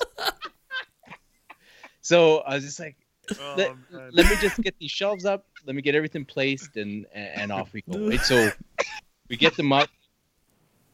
So 2.01 2.37
I 2.39 2.55
was 2.55 2.63
just 2.63 2.79
like, 2.79 2.95
Oh, 3.39 3.55
let, 3.57 3.75
let 4.13 4.29
me 4.29 4.35
just 4.39 4.57
get 4.61 4.75
these 4.79 4.91
shelves 4.91 5.25
up. 5.25 5.45
Let 5.65 5.75
me 5.75 5.81
get 5.81 5.95
everything 5.95 6.25
placed, 6.25 6.77
and 6.77 7.05
and 7.13 7.51
off 7.51 7.73
we 7.73 7.81
go. 7.81 8.07
Right. 8.07 8.21
So 8.21 8.49
we 9.29 9.35
get 9.35 9.57
them 9.57 9.73
up. 9.73 9.89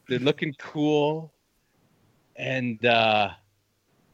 They're 0.09 0.19
looking 0.19 0.53
cool, 0.57 1.31
and 2.35 2.83
uh, 2.85 3.29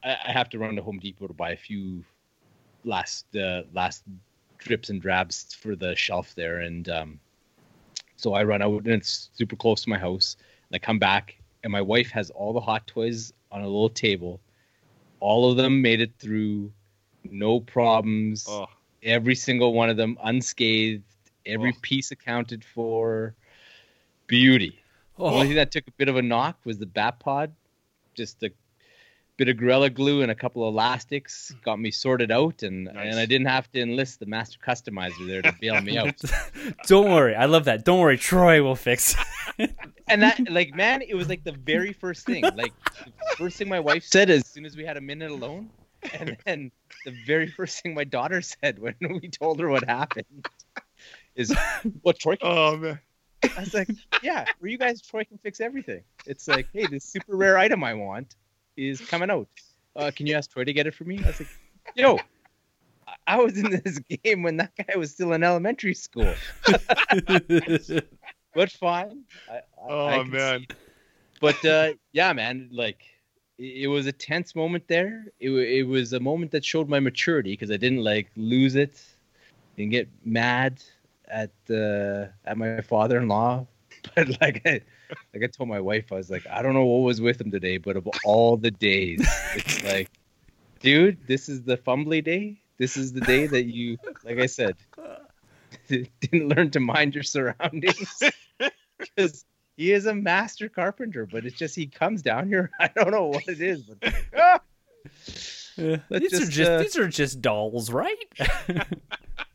I, 0.04 0.18
I 0.28 0.32
have 0.32 0.50
to 0.50 0.60
run 0.60 0.76
to 0.76 0.82
Home 0.82 1.00
Depot 1.00 1.28
to 1.28 1.34
buy 1.34 1.52
a 1.52 1.58
few 1.58 2.04
last 2.84 3.34
uh, 3.36 3.64
last 3.74 4.04
drips 4.60 4.90
and 4.90 5.02
drabs 5.02 5.54
for 5.56 5.76
the 5.76 5.96
shelf 5.96 6.36
there, 6.36 6.60
and 6.60 6.88
um, 6.90 7.20
so 8.18 8.34
I 8.34 8.44
run 8.44 8.62
out, 8.62 8.84
and 8.84 8.94
it's 8.94 9.30
super 9.34 9.56
close 9.56 9.82
to 9.84 9.90
my 9.90 9.98
house. 9.98 10.36
And 10.70 10.76
I 10.76 10.80
come 10.80 11.00
back, 11.00 11.36
and 11.64 11.72
my 11.72 11.82
wife 11.82 12.12
has 12.12 12.30
all 12.30 12.54
the 12.54 12.60
hot 12.60 12.86
toys 12.86 13.34
on 13.52 13.62
a 13.62 13.66
little 13.66 13.90
table. 13.90 14.40
All 15.20 15.50
of 15.50 15.58
them 15.58 15.82
made 15.82 16.00
it 16.02 16.12
through, 16.20 16.72
no 17.24 17.60
problems 17.60 18.46
Oh, 18.48 18.68
every 19.04 19.36
single 19.36 19.74
one 19.74 19.90
of 19.90 19.98
them 19.98 20.18
unscathed, 20.24 21.04
every 21.46 21.72
Oh. 21.72 21.80
piece 21.82 22.12
accounted 22.12 22.64
for. 22.64 23.34
Beauty. 24.28 24.80
The 25.18 25.24
only 25.24 25.38
Oh, 25.38 25.44
thing 25.48 25.56
that 25.56 25.72
took 25.72 25.88
a 25.88 25.92
bit 25.92 26.08
of 26.08 26.16
a 26.16 26.22
knock 26.22 26.60
was 26.66 26.78
the 26.78 26.86
bat 26.86 27.20
pod. 27.20 27.52
Just 28.14 28.44
a 28.44 28.52
bit 29.40 29.48
of 29.48 29.56
Gorilla 29.56 29.90
Glue 29.90 30.22
and 30.22 30.30
a 30.30 30.36
couple 30.36 30.68
of 30.68 30.74
elastics 30.74 31.54
mm. 31.56 31.64
got 31.64 31.80
me 31.80 31.92
sorted 31.92 32.30
out, 32.30 32.62
and 32.62 32.84
Nice. 32.84 32.96
and 32.98 33.20
I 33.20 33.26
didn't 33.26 33.48
have 33.48 33.72
to 33.72 33.82
enlist 33.82 34.20
the 34.20 34.26
master 34.26 34.60
customizer 34.60 35.26
there 35.26 35.42
to 35.42 35.56
bail 35.62 35.82
me 35.82 35.98
out. 35.98 36.22
don't 36.88 37.10
worry. 37.10 37.36
I 37.36 37.46
love 37.46 37.66
that. 37.66 37.86
Don't 37.86 38.00
worry. 38.02 38.18
Troy 38.18 38.62
will 38.62 38.76
fix. 38.76 39.16
and 40.08 40.22
that, 40.22 40.40
like, 40.52 40.76
man, 40.76 41.02
it 41.02 41.16
was 41.16 41.30
like 41.30 41.46
the 41.46 41.54
very 41.54 41.94
first 41.94 42.26
thing. 42.26 42.44
Like, 42.44 42.74
the 43.06 43.38
first 43.38 43.58
thing 43.58 43.70
my 43.70 43.80
wife 43.80 44.04
said 44.04 44.30
as 44.30 44.46
soon 44.46 44.66
as 44.66 44.76
we 44.76 44.84
had 44.84 44.98
a 44.98 45.02
minute 45.02 45.32
alone, 45.32 45.70
and 46.14 46.38
then 46.46 46.70
the 47.06 47.16
very 47.26 47.48
first 47.50 47.82
thing 47.82 47.94
my 47.94 48.04
daughter 48.04 48.42
said 48.42 48.78
when 48.78 48.96
we 49.22 49.30
told 49.30 49.62
her 49.62 49.70
what 49.70 49.88
happened 49.88 50.48
is, 51.36 51.56
"What 52.02 52.20
Troy?" 52.20 52.36
can 52.36 52.50
oh 52.52 52.78
man. 52.78 53.00
I 53.56 53.62
was 53.62 53.74
like, 53.74 53.88
yeah, 54.22 54.44
for 54.60 54.68
you 54.68 54.78
guys, 54.78 55.02
Troy 55.02 55.24
can 55.24 55.38
fix 55.38 55.62
everything. 55.62 56.04
It's 56.26 56.50
like, 56.50 56.68
hey, 56.74 56.88
this 56.88 57.06
super 57.06 57.38
rare 57.38 57.58
item 57.58 57.86
I 57.86 57.94
want 57.94 58.36
is 58.88 59.02
coming 59.02 59.30
out. 59.30 59.48
Uh, 59.96 60.12
can 60.16 60.28
you 60.28 60.36
ask 60.36 60.52
Troy 60.52 60.64
to 60.64 60.74
get 60.74 60.88
it 60.88 60.94
for 60.94 61.04
me? 61.04 61.24
I 61.24 61.28
was 61.28 61.40
like, 61.40 61.50
yo, 61.96 62.20
I- 63.08 63.16
I 63.28 63.38
was 63.38 63.58
in 63.58 63.70
this 63.70 64.00
game 64.24 64.44
when 64.44 64.58
that 64.58 64.72
guy 64.78 64.96
was 64.98 65.12
still 65.12 65.34
in 65.34 65.44
elementary 65.44 65.94
school. 65.94 66.36
But 68.56 68.72
fine. 68.72 69.24
I, 69.50 69.56
I- 69.56 69.62
Oh 69.90 70.08
I 70.20 70.24
man. 70.24 70.60
see- 70.62 70.76
But 71.40 71.64
uh, 71.66 71.94
yeah, 72.12 72.34
man, 72.34 72.70
like 72.72 73.02
it 73.58 73.88
was 73.88 74.06
a 74.08 74.12
tense 74.12 74.56
moment 74.56 74.88
there. 74.88 75.26
It, 75.40 75.50
it 75.52 75.84
was 75.84 76.14
a 76.14 76.20
moment 76.20 76.52
that 76.52 76.64
showed 76.64 76.88
my 76.90 77.00
maturity 77.00 77.52
because 77.54 77.72
I 77.72 77.78
didn't 77.78 78.04
like 78.04 78.30
lose 78.36 78.76
it, 78.76 79.02
didn't 79.78 79.92
get 79.92 80.08
mad 80.26 80.82
at 81.28 81.52
uh, 81.70 82.28
at 82.46 82.58
my 82.58 82.82
father-in-law. 82.82 83.66
But 84.16 84.40
like 84.42 84.62
I, 84.66 84.82
like 85.34 85.44
I 85.44 85.48
told 85.48 85.70
my 85.70 85.80
wife, 85.80 86.12
I 86.12 86.16
was 86.16 86.30
like, 86.30 86.46
I 86.48 86.62
don't 86.62 86.74
know 86.74 86.86
what 86.86 87.06
was 87.06 87.22
with 87.22 87.40
him 87.42 87.52
today, 87.52 87.78
but 87.78 87.98
of 87.98 88.08
all 88.24 88.58
the 88.58 88.72
days, 88.72 89.28
it's 89.56 89.84
like, 89.92 90.10
dude, 90.80 91.18
this 91.28 91.50
is 91.50 91.64
the 91.64 91.78
fumbly 91.78 92.24
day. 92.24 92.62
This 92.78 92.96
is 92.96 93.12
the 93.14 93.22
day 93.22 93.46
that 93.48 93.66
you, 93.66 93.98
like 94.24 94.40
I 94.40 94.46
said, 94.46 94.76
didn't 95.88 96.48
learn 96.48 96.72
to 96.72 96.80
mind 96.80 97.14
your 97.14 97.24
surroundings 97.24 98.24
because 98.98 99.46
he 99.76 99.92
is 99.92 100.06
a 100.06 100.16
master 100.16 100.70
carpenter, 100.70 101.26
but 101.26 101.46
it's 101.46 101.58
just 101.58 101.76
he 101.76 101.88
comes 101.88 102.22
down 102.22 102.48
here. 102.48 102.72
I 102.80 102.88
don't 102.88 103.12
know 103.12 103.28
what 103.28 103.48
it 103.48 103.62
is, 103.62 103.84
but 103.84 104.14
ah! 104.38 104.60
these 105.76 106.32
just, 106.32 106.44
are 106.44 106.50
just 106.50 106.72
uh, 106.72 106.78
these 106.80 106.98
are 106.98 107.08
just 107.08 107.42
dolls, 107.42 107.92
right? 107.92 108.18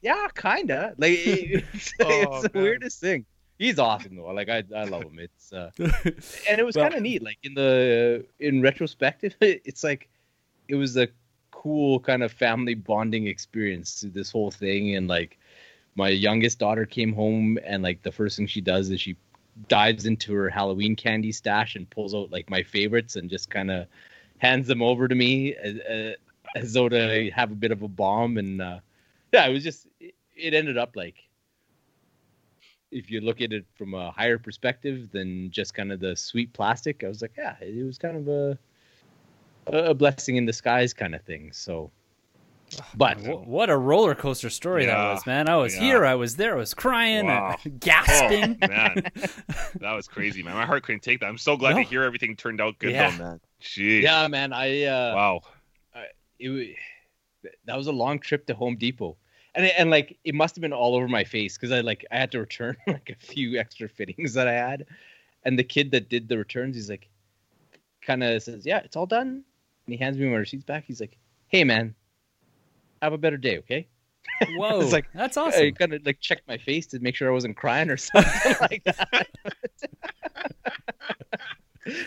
yeah, 0.03 0.29
kinda. 0.35 0.95
Like 0.99 1.13
it's, 1.15 1.93
Oh, 2.01 2.41
it's 2.41 2.43
the 2.43 2.51
man. 2.55 2.63
weirdest 2.63 3.01
thing. 3.01 3.25
He's 3.59 3.79
awesome 3.79 4.17
though. 4.17 4.33
Like 4.33 4.49
I, 4.49 4.65
I 4.75 4.85
love 4.85 5.03
him. 5.05 5.19
It's 5.19 5.53
uh, 5.53 5.71
and 5.79 6.59
it 6.59 6.65
was 6.67 6.77
Well- 6.77 6.87
kind 6.87 6.95
of 6.95 7.03
neat. 7.03 7.23
Like 7.23 7.39
in 7.43 7.55
the 7.55 8.25
in 8.41 8.63
retrospective, 8.63 9.35
it's 9.41 9.85
like 9.85 10.09
it 10.69 10.75
was 10.75 10.97
a 10.97 11.09
cool 11.51 12.01
kind 12.01 12.23
of 12.23 12.33
family 12.33 12.75
bonding 12.75 13.27
experience 13.27 14.01
to 14.01 14.09
this 14.09 14.31
whole 14.31 14.51
thing. 14.51 14.97
And 14.97 15.09
like 15.09 15.39
my 15.95 16.09
youngest 16.09 16.59
daughter 16.59 16.85
came 16.85 17.13
home, 17.13 17.59
and 17.65 17.83
like 17.83 18.03
the 18.03 18.13
first 18.13 18.37
thing 18.37 18.47
she 18.47 18.61
does 18.61 18.91
is 18.91 19.01
she 19.01 19.17
dives 19.69 20.05
into 20.05 20.35
her 20.35 20.51
Halloween 20.51 20.97
candy 20.97 21.31
stash 21.31 21.77
and 21.77 21.89
pulls 21.91 22.13
out 22.13 22.33
like 22.33 22.51
my 22.51 22.63
favorites 22.65 23.15
and 23.15 23.31
just 23.31 23.51
kind 23.51 23.71
of 23.71 23.87
hands 24.39 24.67
them 24.67 24.83
over 24.83 25.07
to 25.07 25.15
me 25.15 25.55
as, 25.55 25.77
uh, 25.79 26.13
as 26.57 26.73
though 26.73 26.89
to 26.89 27.31
have 27.31 27.53
a 27.53 27.55
bit 27.55 27.71
of 27.71 27.83
a 27.83 27.89
bomb. 27.89 28.37
And 28.37 28.61
uh, 28.61 28.81
yeah, 29.33 29.47
it 29.47 29.53
was 29.53 29.63
just 29.63 29.87
it, 30.01 30.15
it 30.35 30.55
ended 30.55 30.77
up 30.77 30.97
like 30.97 31.15
if 32.95 33.11
you 33.11 33.21
look 33.21 33.41
at 33.41 33.53
it 33.53 33.65
from 33.75 33.93
a 33.95 34.13
higher 34.13 34.39
perspective 34.39 35.11
than 35.13 35.51
just 35.51 35.75
kind 35.75 35.91
of 35.93 35.99
the 36.01 36.15
sweet 36.17 36.53
plastic, 36.53 37.03
I 37.05 37.09
was 37.09 37.21
like, 37.23 37.33
yeah, 37.37 37.57
it 37.61 37.85
was 37.85 37.99
kind 37.99 38.17
of 38.17 38.29
a 38.29 38.59
a 39.67 39.95
blessing 39.95 40.37
in 40.37 40.47
disguise 40.47 40.93
kind 40.95 41.15
of 41.15 41.23
thing. 41.23 41.51
So, 41.53 41.91
but 42.97 43.19
what 43.47 43.69
a 43.71 43.77
roller 43.77 44.15
coaster 44.15 44.51
story 44.51 44.87
that 44.87 44.97
was, 45.13 45.27
man! 45.27 45.49
I 45.49 45.57
was 45.57 45.75
yeah. 45.75 45.81
here, 45.83 46.05
I 46.07 46.15
was 46.15 46.37
there, 46.37 46.55
I 46.55 46.59
was 46.59 46.73
crying, 46.75 47.27
Wow. 47.27 47.57
and 47.65 47.81
gasping. 47.81 48.59
Oh 48.63 48.67
man, 48.69 49.03
that 49.81 49.93
was 49.93 50.07
crazy, 50.07 50.43
man. 50.43 50.55
My 50.55 50.67
heart 50.67 50.85
couldn't 50.85 51.03
take 51.03 51.21
that. 51.21 51.27
I'm 51.27 51.39
so 51.39 51.57
glad 51.57 51.73
No. 51.77 51.83
to 51.83 51.89
hear 51.89 52.03
everything 52.05 52.37
turned 52.37 52.61
out 52.61 52.79
good, 52.79 52.93
Yeah. 52.93 53.11
though, 53.11 53.25
man. 53.25 53.41
Jeez. 53.61 54.03
yeah, 54.03 54.29
man, 54.29 54.53
I 54.53 54.85
uh, 54.85 55.15
Wow. 55.15 55.41
it 56.39 56.77
that 57.65 57.77
was 57.77 57.87
a 57.89 57.93
long 57.93 58.19
trip 58.19 58.47
to 58.47 58.55
Home 58.55 58.77
Depot. 58.77 59.17
And, 59.57 59.67
and 59.67 59.91
like 59.91 60.19
it 60.25 60.35
must 60.35 60.57
have 60.57 60.63
been 60.63 60.73
all 60.73 60.97
over 60.97 61.07
my 61.07 61.23
face 61.25 61.57
because 61.57 61.71
I 61.71 61.81
like 61.81 62.05
I 62.11 62.17
had 62.19 62.33
to 62.33 62.41
return 62.41 62.77
like 62.87 63.11
a 63.11 63.27
few 63.27 63.59
extra 63.59 63.89
fittings 63.89 64.35
that 64.35 64.49
I 64.49 64.53
had, 64.55 64.87
and 65.45 65.59
the 65.59 65.63
kid 65.65 65.93
that 65.93 66.09
did 66.09 66.29
the 66.29 66.37
returns, 66.39 66.75
he's 66.77 66.91
like, 66.91 67.09
kind 68.03 68.25
of 68.25 68.43
says, 68.43 68.67
"Yeah, 68.67 68.79
it's 68.79 68.97
all 68.97 69.07
done," 69.07 69.29
and 69.87 69.95
he 69.95 69.97
hands 69.97 70.19
me 70.19 70.27
my 70.27 70.37
receipts 70.37 70.65
back. 70.65 70.85
He's 70.87 71.01
like, 71.01 71.17
"Hey, 71.47 71.63
man, 71.63 71.95
have 73.01 73.13
a 73.13 73.19
better 73.19 73.37
day, 73.37 73.59
okay?" 73.59 73.87
Whoa, 74.57 74.81
It's 74.81 74.93
like, 74.93 75.07
that's 75.15 75.37
I 75.37 75.43
awesome. 75.43 75.73
kind 75.75 75.93
of 75.93 76.05
like 76.05 76.19
checked 76.19 76.49
my 76.49 76.57
face 76.59 76.87
to 76.89 76.99
make 76.99 77.15
sure 77.15 77.29
I 77.29 77.33
wasn't 77.33 77.57
crying 77.57 77.91
or 77.91 77.97
something 77.99 78.55
like 78.61 78.83
that. 78.85 79.29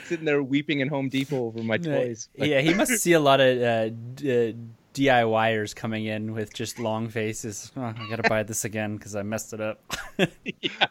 Sitting 0.06 0.26
there 0.26 0.42
weeping 0.42 0.80
in 0.80 0.88
Home 0.88 1.08
Depot 1.08 1.46
over 1.46 1.62
my 1.62 1.78
toys. 1.78 2.30
Like, 2.36 2.50
yeah, 2.50 2.62
he 2.62 2.74
must 2.74 2.94
see 2.94 3.14
a 3.14 3.20
lot 3.20 3.40
of 3.40 3.62
uh, 3.62 3.90
d- 4.16 4.50
uh, 4.50 4.54
DIYers 4.98 5.76
coming 5.76 6.06
in 6.06 6.34
with 6.34 6.54
just 6.54 6.80
long 6.80 7.08
faces. 7.10 7.72
Oh, 7.78 7.82
I 7.84 8.08
gotta 8.10 8.28
buy 8.28 8.44
this 8.44 8.66
again 8.66 8.98
because 8.98 9.16
I 9.16 9.22
messed 9.22 9.54
it 9.54 9.62
up. 9.62 9.80
yeah. 10.44 10.88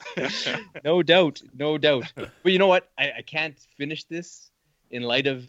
no 0.85 1.03
doubt, 1.03 1.43
no 1.59 1.77
doubt. 1.77 2.13
But 2.15 2.53
you 2.53 2.59
know 2.59 2.69
what? 2.69 2.89
I, 2.97 3.13
I 3.19 3.23
can't 3.23 3.59
finish 3.77 4.05
this 4.05 4.51
in 4.91 5.03
light 5.03 5.27
of 5.27 5.45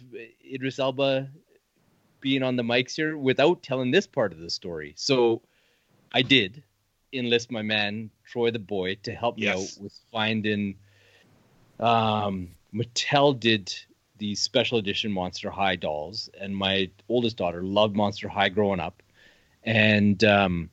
Idris 0.52 0.80
Elba 0.80 1.30
being 2.20 2.42
on 2.42 2.56
the 2.56 2.64
mics 2.64 2.96
here 2.96 3.16
without 3.16 3.62
telling 3.62 3.92
this 3.92 4.08
part 4.08 4.32
of 4.32 4.40
the 4.40 4.50
story. 4.50 4.94
So 4.98 5.44
I 6.12 6.24
did 6.24 6.64
enlist 7.14 7.52
my 7.52 7.62
man 7.62 8.10
Troy 8.26 8.50
the 8.50 8.60
boy 8.60 8.96
to 9.04 9.14
help 9.14 9.38
me 9.38 9.44
Yes. 9.44 9.78
out 9.78 9.84
with 9.84 9.94
finding. 10.12 10.78
Um, 11.80 12.50
Mattel 12.74 13.40
did 13.40 13.74
these 14.18 14.40
special 14.40 14.78
edition 14.78 15.12
Monster 15.12 15.50
High 15.50 15.76
dolls, 15.76 16.30
and 16.40 16.56
my 16.56 16.90
oldest 17.10 17.38
daughter 17.38 17.62
loved 17.62 17.96
Monster 17.96 18.28
High 18.28 18.50
growing 18.50 18.80
up, 18.80 19.02
and 19.64 20.24
um, 20.24 20.70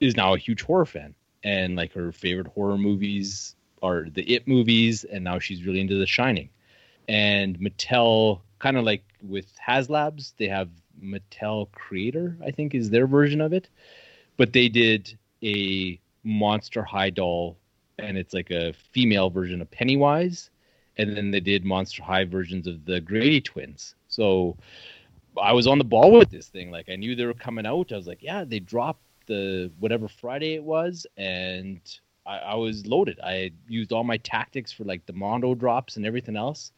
is 0.00 0.16
now 0.16 0.34
a 0.34 0.38
huge 0.38 0.62
horror 0.62 0.86
fan. 0.86 1.14
And 1.44 1.74
like 1.74 1.92
her 1.94 2.12
favorite 2.12 2.46
horror 2.48 2.78
movies 2.78 3.56
are 3.82 4.06
the 4.08 4.22
It 4.22 4.46
movies, 4.46 5.04
and 5.04 5.24
now 5.24 5.38
she's 5.38 5.64
really 5.64 5.80
into 5.80 5.96
The 5.96 6.06
Shining. 6.06 6.48
And 7.08 7.58
Mattel, 7.58 8.40
kind 8.60 8.76
of 8.76 8.84
like 8.84 9.02
with 9.22 9.52
HasLabs, 9.58 10.34
they 10.36 10.46
have 10.46 10.68
Mattel 11.02 11.70
Creator, 11.72 12.36
I 12.44 12.52
think 12.52 12.74
is 12.74 12.90
their 12.90 13.06
version 13.06 13.40
of 13.40 13.52
it, 13.52 13.68
but 14.36 14.52
they 14.52 14.68
did 14.68 15.18
a 15.42 15.98
Monster 16.22 16.84
High 16.84 17.10
doll, 17.10 17.56
and 17.98 18.16
it's 18.16 18.32
like 18.32 18.50
a 18.50 18.72
female 18.92 19.30
version 19.30 19.60
of 19.60 19.70
Pennywise, 19.70 20.50
and 21.08 21.16
then 21.16 21.30
they 21.30 21.40
did 21.40 21.64
Monster 21.64 22.02
High 22.02 22.24
versions 22.24 22.66
of 22.66 22.84
the 22.84 23.00
Grady 23.00 23.40
twins. 23.40 23.94
So 24.08 24.56
I 25.40 25.52
was 25.52 25.66
on 25.66 25.78
the 25.78 25.84
ball 25.84 26.12
with 26.12 26.30
this 26.30 26.48
thing. 26.48 26.70
Like 26.70 26.88
I 26.88 26.96
knew 26.96 27.14
they 27.14 27.26
were 27.26 27.34
coming 27.34 27.66
out. 27.66 27.92
I 27.92 27.96
was 27.96 28.06
like, 28.06 28.22
yeah, 28.22 28.44
they 28.44 28.58
dropped 28.58 29.02
the 29.26 29.70
whatever 29.78 30.08
Friday 30.08 30.54
it 30.54 30.64
was, 30.64 31.06
and 31.16 31.80
I, 32.26 32.38
I 32.38 32.54
was 32.54 32.86
loaded. 32.86 33.20
I 33.22 33.52
used 33.68 33.92
all 33.92 34.04
my 34.04 34.18
tactics 34.18 34.72
for 34.72 34.84
like 34.84 35.06
the 35.06 35.12
Mondo 35.12 35.54
drops 35.54 35.96
and 35.96 36.06
everything 36.06 36.36
else, 36.36 36.72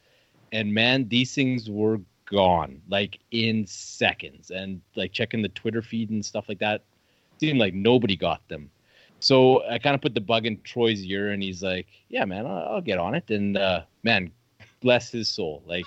and 0.51 0.73
man, 0.73 1.07
these 1.07 1.33
things 1.33 1.69
were 1.69 1.99
gone 2.25 2.81
like 2.89 3.19
in 3.31 3.65
seconds. 3.67 4.51
And 4.51 4.81
like 4.95 5.11
checking 5.11 5.41
the 5.41 5.49
Twitter 5.49 5.81
feed 5.81 6.09
and 6.09 6.23
stuff 6.23 6.49
like 6.49 6.59
that, 6.59 6.83
seemed 7.39 7.59
like 7.59 7.73
nobody 7.73 8.15
got 8.15 8.47
them. 8.47 8.69
So 9.19 9.63
I 9.67 9.79
kind 9.79 9.95
of 9.95 10.01
put 10.01 10.13
the 10.13 10.21
bug 10.21 10.45
in 10.45 10.61
Troy's 10.61 11.03
ear, 11.03 11.31
and 11.31 11.41
he's 11.41 11.63
like, 11.63 11.87
"Yeah, 12.09 12.25
man, 12.25 12.45
I'll, 12.45 12.75
I'll 12.75 12.81
get 12.81 12.99
on 12.99 13.15
it." 13.15 13.29
And 13.29 13.57
uh, 13.57 13.81
man, 14.03 14.31
bless 14.81 15.11
his 15.11 15.27
soul, 15.27 15.63
like 15.65 15.85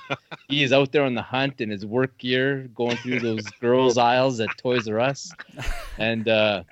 he 0.49 0.63
is 0.63 0.73
out 0.73 0.93
there 0.93 1.05
on 1.05 1.15
the 1.15 1.23
hunt 1.23 1.61
in 1.61 1.71
his 1.71 1.87
work 1.87 2.17
gear, 2.19 2.69
going 2.75 2.97
through 2.97 3.21
those 3.21 3.49
girls' 3.61 3.99
aisles 3.99 4.41
at 4.41 4.57
Toys 4.59 4.89
R 4.89 4.99
Us, 4.99 5.33
and 5.99 6.29
uh, 6.29 6.65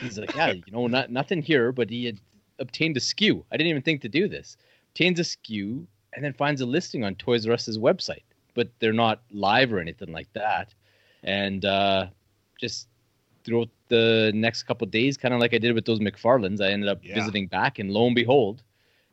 he's 0.00 0.18
like, 0.18 0.34
"Yeah, 0.34 0.50
you 0.50 0.62
know, 0.70 0.86
not 0.86 1.10
nothing 1.10 1.42
here," 1.42 1.72
but 1.72 1.88
he 1.90 2.04
had 2.04 2.20
obtained 2.58 2.96
a 2.96 3.00
SKU. 3.00 3.44
I 3.50 3.56
didn't 3.56 3.70
even 3.70 3.82
think 3.82 4.02
to 4.02 4.08
do 4.08 4.28
this. 4.28 4.56
Obtains 4.90 5.20
a 5.20 5.22
SKU 5.22 5.86
and 6.14 6.24
then 6.24 6.32
finds 6.32 6.60
a 6.60 6.66
listing 6.66 7.04
on 7.04 7.14
Toys 7.14 7.46
R 7.46 7.52
Us's 7.52 7.78
website, 7.78 8.24
but 8.54 8.68
they're 8.78 8.92
not 8.92 9.22
live 9.30 9.72
or 9.72 9.78
anything 9.78 10.12
like 10.12 10.32
that. 10.32 10.74
And 11.22 11.64
uh, 11.64 12.06
just 12.60 12.88
throughout 13.48 13.68
the 13.88 14.30
next 14.34 14.64
couple 14.64 14.84
of 14.84 14.90
days, 14.90 15.16
kind 15.16 15.32
of 15.34 15.40
like 15.40 15.54
I 15.54 15.58
did 15.58 15.74
with 15.74 15.84
those 15.86 16.00
McFarlanes, 16.00 16.60
I 16.60 16.70
ended 16.70 16.88
up 16.88 17.00
Yeah. 17.02 17.14
visiting 17.14 17.46
back, 17.46 17.78
and 17.78 17.90
lo 17.90 18.06
and 18.06 18.14
behold, 18.14 18.62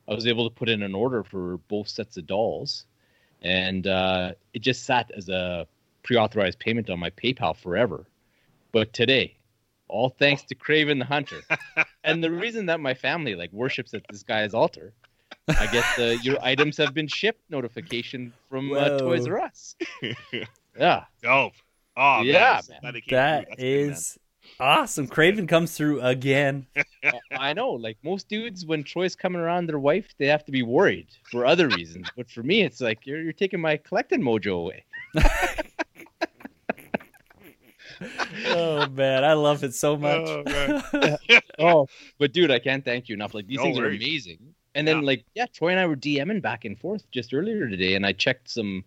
I 0.07 0.13
was 0.13 0.27
able 0.27 0.47
to 0.49 0.53
put 0.53 0.69
in 0.69 0.83
an 0.83 0.93
order 0.93 1.23
for 1.23 1.57
both 1.69 1.87
sets 1.87 2.17
of 2.17 2.27
dolls, 2.27 2.85
and 3.41 3.87
uh, 3.87 4.33
it 4.53 4.59
just 4.61 4.83
sat 4.83 5.09
as 5.15 5.29
a 5.29 5.65
pre-authorized 6.03 6.59
payment 6.59 6.89
on 6.89 6.99
my 6.99 7.09
PayPal 7.11 7.55
forever. 7.55 8.05
But 8.71 8.93
today, 8.93 9.37
all 9.87 10.09
thanks 10.09 10.43
to 10.43 10.55
Kraven 10.55 10.99
the 10.99 11.05
Hunter, 11.05 11.41
and 12.03 12.23
the 12.23 12.29
reason 12.31 12.65
that 12.67 12.79
my 12.79 12.93
family 12.93 13.35
like 13.35 13.51
worships 13.53 13.93
at 13.93 14.03
this 14.09 14.23
guy's 14.23 14.53
altar, 14.53 14.93
I 15.47 15.67
get 15.71 15.85
the 15.97 16.19
your 16.23 16.37
items 16.43 16.77
have 16.77 16.93
been 16.93 17.07
shipped 17.07 17.49
notification 17.49 18.33
from 18.49 18.73
uh, 18.73 18.89
Toys 18.99 19.27
R 19.27 19.39
Us. 19.39 19.75
Yeah, 20.77 21.05
Dope. 21.23 21.53
Oh, 21.95 22.21
Yeah, 22.23 22.33
man. 22.33 22.61
man. 22.69 22.79
Glad 22.81 22.95
it 22.97 23.01
came 23.05 23.15
That. 23.15 23.45
That's 23.47 23.63
good, 23.63 23.87
man. 23.87 23.91
is 23.93 24.17
awesome. 24.59 25.07
Kraven 25.07 25.47
comes 25.47 25.75
through 25.75 26.01
again. 26.01 26.65
I- 27.03 27.19
I 27.31 27.53
know. 27.53 27.71
Like 27.71 27.97
most 28.03 28.27
dudes, 28.29 28.65
when 28.65 28.83
Troy's 28.83 29.15
coming 29.15 29.41
around 29.41 29.67
their 29.67 29.79
wife, 29.79 30.13
they 30.17 30.27
have 30.27 30.43
to 30.45 30.51
be 30.51 30.63
worried 30.63 31.07
for 31.31 31.45
other 31.45 31.67
reasons. 31.67 32.07
But 32.17 32.29
for 32.31 32.41
me, 32.43 32.61
it's 32.63 32.81
like 32.81 33.05
you're 33.05 33.21
you're 33.21 33.33
taking 33.33 33.59
my 33.61 33.77
collecting 33.77 34.21
mojo 34.21 34.53
away. 34.59 34.83
Oh 38.47 38.87
man, 38.89 39.23
I 39.23 39.33
love 39.33 39.63
it 39.63 39.73
so 39.73 39.95
much. 39.97 40.27
Oh. 40.27 41.17
Oh, 41.57 41.87
but 42.19 42.33
dude, 42.33 42.51
I 42.51 42.59
can't 42.59 42.83
thank 42.83 43.07
you 43.07 43.15
enough. 43.15 43.33
Like 43.33 43.47
these 43.47 43.55
No 43.57 43.63
things 43.63 43.77
worries. 43.77 43.93
are 44.01 44.03
amazing. 44.05 44.39
And 44.75 44.85
then 44.85 44.97
Yeah. 44.97 45.05
like 45.05 45.25
yeah, 45.33 45.45
Troy 45.45 45.69
and 45.69 45.79
I 45.79 45.85
were 45.85 45.95
DMing 45.95 46.41
back 46.41 46.65
and 46.65 46.77
forth 46.77 47.09
just 47.11 47.33
earlier 47.33 47.69
today, 47.69 47.95
and 47.95 48.05
I 48.05 48.11
checked 48.11 48.49
some 48.49 48.83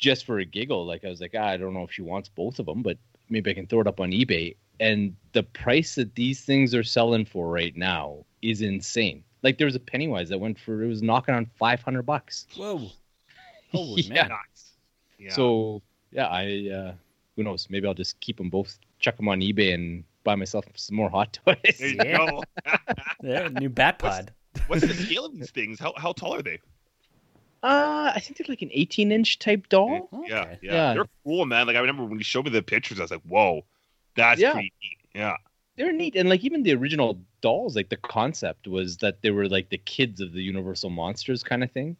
just 0.00 0.26
for 0.26 0.40
a 0.40 0.44
giggle. 0.44 0.84
Like 0.84 1.04
I 1.04 1.08
was 1.08 1.20
like, 1.20 1.34
ah, 1.38 1.44
I 1.46 1.56
don't 1.56 1.72
know 1.74 1.84
if 1.84 1.92
she 1.92 2.02
wants 2.02 2.28
both 2.28 2.58
of 2.58 2.66
them, 2.66 2.82
but 2.82 2.98
maybe 3.30 3.50
I 3.50 3.54
can 3.54 3.66
throw 3.66 3.80
it 3.80 3.86
up 3.86 4.00
on 4.00 4.10
eBay. 4.10 4.56
And 4.80 5.14
the 5.32 5.42
price 5.42 5.94
that 5.96 6.14
these 6.14 6.40
things 6.42 6.74
are 6.74 6.82
selling 6.82 7.24
for 7.24 7.48
right 7.48 7.76
now 7.76 8.24
is 8.42 8.62
insane. 8.62 9.22
Like 9.42 9.58
there 9.58 9.66
was 9.66 9.74
a 9.74 9.80
Pennywise 9.80 10.28
that 10.30 10.38
went 10.38 10.58
for 10.58 10.82
it 10.82 10.86
was 10.88 11.02
knocking 11.02 11.34
on 11.34 11.46
five 11.58 11.82
hundred 11.82 12.02
bucks. 12.02 12.46
Whoa. 12.56 12.90
Holy 13.72 14.02
Yeah. 14.02 14.28
man. 14.28 14.30
Yeah. 15.18 15.32
So 15.32 15.82
yeah, 16.12 16.26
I 16.26 16.70
uh, 16.74 16.92
who 17.36 17.42
knows? 17.44 17.68
Maybe 17.70 17.86
I'll 17.86 17.94
just 17.94 18.18
keep 18.20 18.36
them 18.38 18.50
both, 18.50 18.78
chuck 18.98 19.16
them 19.16 19.28
on 19.28 19.40
eBay, 19.40 19.74
and 19.74 20.04
buy 20.24 20.34
myself 20.34 20.64
some 20.74 20.96
more 20.96 21.08
hot 21.10 21.38
toys. 21.44 21.56
there 21.78 21.88
you 21.88 21.96
Yeah. 21.96 22.16
go. 22.16 22.42
Yeah, 23.22 23.48
new 23.48 23.68
bat 23.68 23.98
pod. 23.98 24.32
What's 24.66 24.86
the 24.86 24.94
scale 25.06 25.26
of 25.26 25.34
these 25.34 25.50
things? 25.50 25.78
How 25.78 25.92
how 25.96 26.12
tall 26.12 26.34
are 26.34 26.42
they? 26.42 26.58
Uh, 27.62 28.12
I 28.14 28.20
think 28.20 28.38
they're 28.38 28.46
like 28.48 28.62
an 28.62 28.70
18 28.72 29.12
inch 29.12 29.38
type 29.38 29.68
doll. 29.68 30.08
Yeah, 30.26 30.44
Okay. 30.44 30.58
yeah, 30.60 30.70
Yeah. 30.70 30.92
they're 30.92 31.06
cool, 31.24 31.46
man. 31.46 31.66
Like 31.66 31.76
I 31.76 31.80
remember 31.80 32.04
when 32.04 32.18
you 32.18 32.24
showed 32.24 32.44
me 32.44 32.50
the 32.50 32.62
pictures, 32.62 33.00
I 33.00 33.02
was 33.04 33.10
like, 33.10 33.22
"Whoa, 33.22 33.66
that's 34.14 34.42
Yeah. 34.42 34.52
pretty 34.52 34.72
neat." 34.82 34.98
Yeah, 35.14 35.36
They're 35.76 35.92
neat, 35.92 36.16
and 36.16 36.28
like 36.28 36.44
even 36.44 36.62
the 36.62 36.74
original 36.74 37.20
dolls, 37.40 37.74
like 37.76 37.88
the 37.88 37.96
concept 37.96 38.66
was 38.68 38.98
that 38.98 39.22
they 39.22 39.30
were 39.30 39.48
like 39.48 39.70
the 39.70 39.78
kids 39.78 40.20
of 40.20 40.32
the 40.32 40.42
Universal 40.42 40.90
monsters 40.90 41.42
kind 41.42 41.64
of 41.64 41.70
thing, 41.72 41.96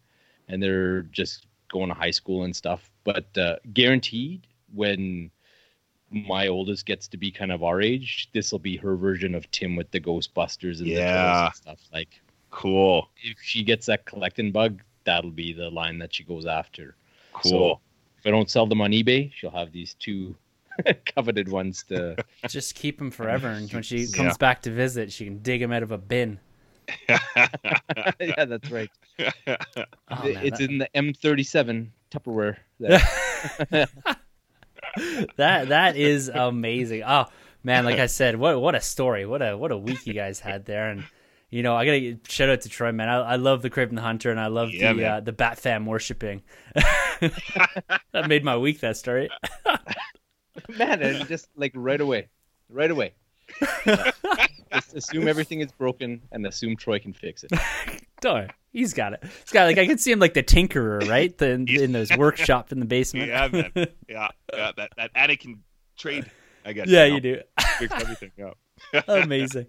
and 0.47 0.61
they're 0.61 1.03
just 1.03 1.47
going 1.69 1.89
to 1.89 1.95
high 1.95 2.11
school 2.11 2.43
and 2.43 2.55
stuff. 2.55 2.89
But 3.03 3.35
uh, 3.37 3.57
guaranteed, 3.73 4.47
when 4.73 5.31
my 6.11 6.47
oldest 6.47 6.85
gets 6.87 7.07
to 7.09 7.17
be 7.17 7.31
kind 7.31 7.51
of 7.51 7.63
our 7.63 7.81
age, 7.81 8.29
this 8.33 8.51
will 8.51 8.59
be 8.59 8.77
her 8.77 8.95
version 8.97 9.35
of 9.35 9.49
Tim 9.51 9.75
with 9.75 9.91
the 9.91 10.01
Ghostbusters 10.01 10.81
and 10.81 10.95
the 10.95 11.01
Yeah. 11.01 11.03
Turtles 11.03 11.43
and 11.43 11.53
stuff. 11.55 11.79
Like 11.93 12.21
cool, 12.51 13.09
if 13.23 13.39
she 13.41 13.63
gets 13.63 13.85
that 13.87 14.05
collecting 14.05 14.51
bug, 14.51 14.81
that'll 15.03 15.31
be 15.31 15.53
the 15.53 15.69
line 15.69 15.99
that 15.99 16.13
she 16.13 16.23
goes 16.23 16.45
after. 16.45 16.95
cool. 17.33 17.51
So 17.51 17.79
if 18.19 18.25
I 18.27 18.31
don't 18.31 18.49
sell 18.49 18.65
them 18.67 18.81
on 18.81 18.91
eBay, 18.91 19.31
she'll 19.33 19.49
have 19.51 19.71
these 19.71 19.95
two 19.95 20.35
coveted 21.15 21.49
ones 21.49 21.83
to. 21.89 22.15
Just 22.47 22.75
keep 22.75 22.97
them 22.97 23.11
forever, 23.11 23.47
and 23.49 23.71
when 23.73 23.83
she 23.83 23.99
Yeah. 24.03 24.15
comes 24.17 24.37
back 24.37 24.61
to 24.63 24.71
visit, 24.71 25.11
she 25.11 25.25
can 25.25 25.39
dig 25.39 25.59
them 25.61 25.71
out 25.71 25.83
of 25.83 25.91
a 25.91 25.97
bin. 25.97 26.39
yeah, 27.09 28.45
that's 28.45 28.69
right. 28.69 28.89
Oh, 29.19 29.25
man, 30.23 30.45
it's 30.45 30.59
that, 30.59 30.69
in 30.69 30.77
the 30.79 30.89
M37 30.95 31.87
Tupperware. 32.11 32.57
There. 32.79 32.99
that 35.37 35.69
that 35.69 35.95
is 35.95 36.29
amazing. 36.29 37.03
Oh 37.05 37.25
man, 37.63 37.85
like 37.85 37.99
I 37.99 38.07
said, 38.07 38.35
what 38.35 38.59
what 38.59 38.75
a 38.75 38.81
story! 38.81 39.25
What 39.25 39.41
a 39.41 39.55
what 39.57 39.71
a 39.71 39.77
week 39.77 40.05
you 40.05 40.13
guys 40.13 40.39
had 40.39 40.65
there, 40.65 40.89
and 40.89 41.03
you 41.51 41.61
know 41.61 41.75
I 41.75 41.85
gotta 41.85 42.17
shout 42.27 42.49
out 42.49 42.61
to 42.61 42.69
Troy, 42.69 42.91
man. 42.91 43.07
I, 43.09 43.17
I 43.17 43.35
love 43.35 43.61
the 43.61 43.69
Kraven 43.69 43.93
the 43.95 44.01
Hunter, 44.01 44.31
and 44.31 44.39
I 44.39 44.47
love 44.47 44.71
Yeah, 44.71 44.93
the 44.93 44.99
man. 44.99 45.11
uh, 45.11 45.19
the 45.19 45.31
Bat 45.33 45.59
fam 45.59 45.85
worshiping. 45.85 46.41
that 46.75 48.27
made 48.27 48.43
my 48.43 48.57
week. 48.57 48.79
That 48.79 48.97
story. 48.97 49.29
Man, 50.77 51.01
and 51.01 51.27
just 51.27 51.47
like 51.55 51.71
right 51.75 51.99
away, 52.01 52.27
right 52.69 52.91
away. 52.91 53.13
Just 54.73 54.95
assume 54.95 55.27
everything 55.27 55.59
is 55.59 55.71
broken 55.73 56.21
and 56.31 56.45
assume 56.45 56.77
Troy 56.77 56.99
can 56.99 57.11
fix 57.13 57.43
it. 57.43 57.51
Don't 58.21 58.33
worry. 58.35 58.47
He's 58.71 58.93
got 58.93 59.11
it. 59.13 59.21
He's 59.23 59.51
got 59.51 59.65
like 59.65 59.77
I 59.77 59.85
can 59.85 59.97
see 59.97 60.11
him 60.11 60.19
like 60.19 60.33
the 60.33 60.43
tinkerer, 60.43 61.05
right? 61.09 61.37
The, 61.37 61.51
in, 61.51 61.67
in 61.69 61.91
those 61.91 62.15
workshop 62.15 62.71
in 62.71 62.79
the 62.79 62.85
basement. 62.85 63.27
yeah, 63.27 63.49
man. 63.51 63.71
Yeah, 64.07 64.27
yeah. 64.53 64.71
That 64.77 64.91
that 64.95 65.13
Anakin 65.13 65.59
trade, 65.97 66.29
I 66.65 66.71
guess. 66.73 66.87
yeah, 66.87 67.07
know, 67.07 67.15
you 67.15 67.19
do. 67.21 67.41
Fix 67.79 67.93
everything 67.93 68.31
up. 68.45 68.57
Amazing. 69.09 69.67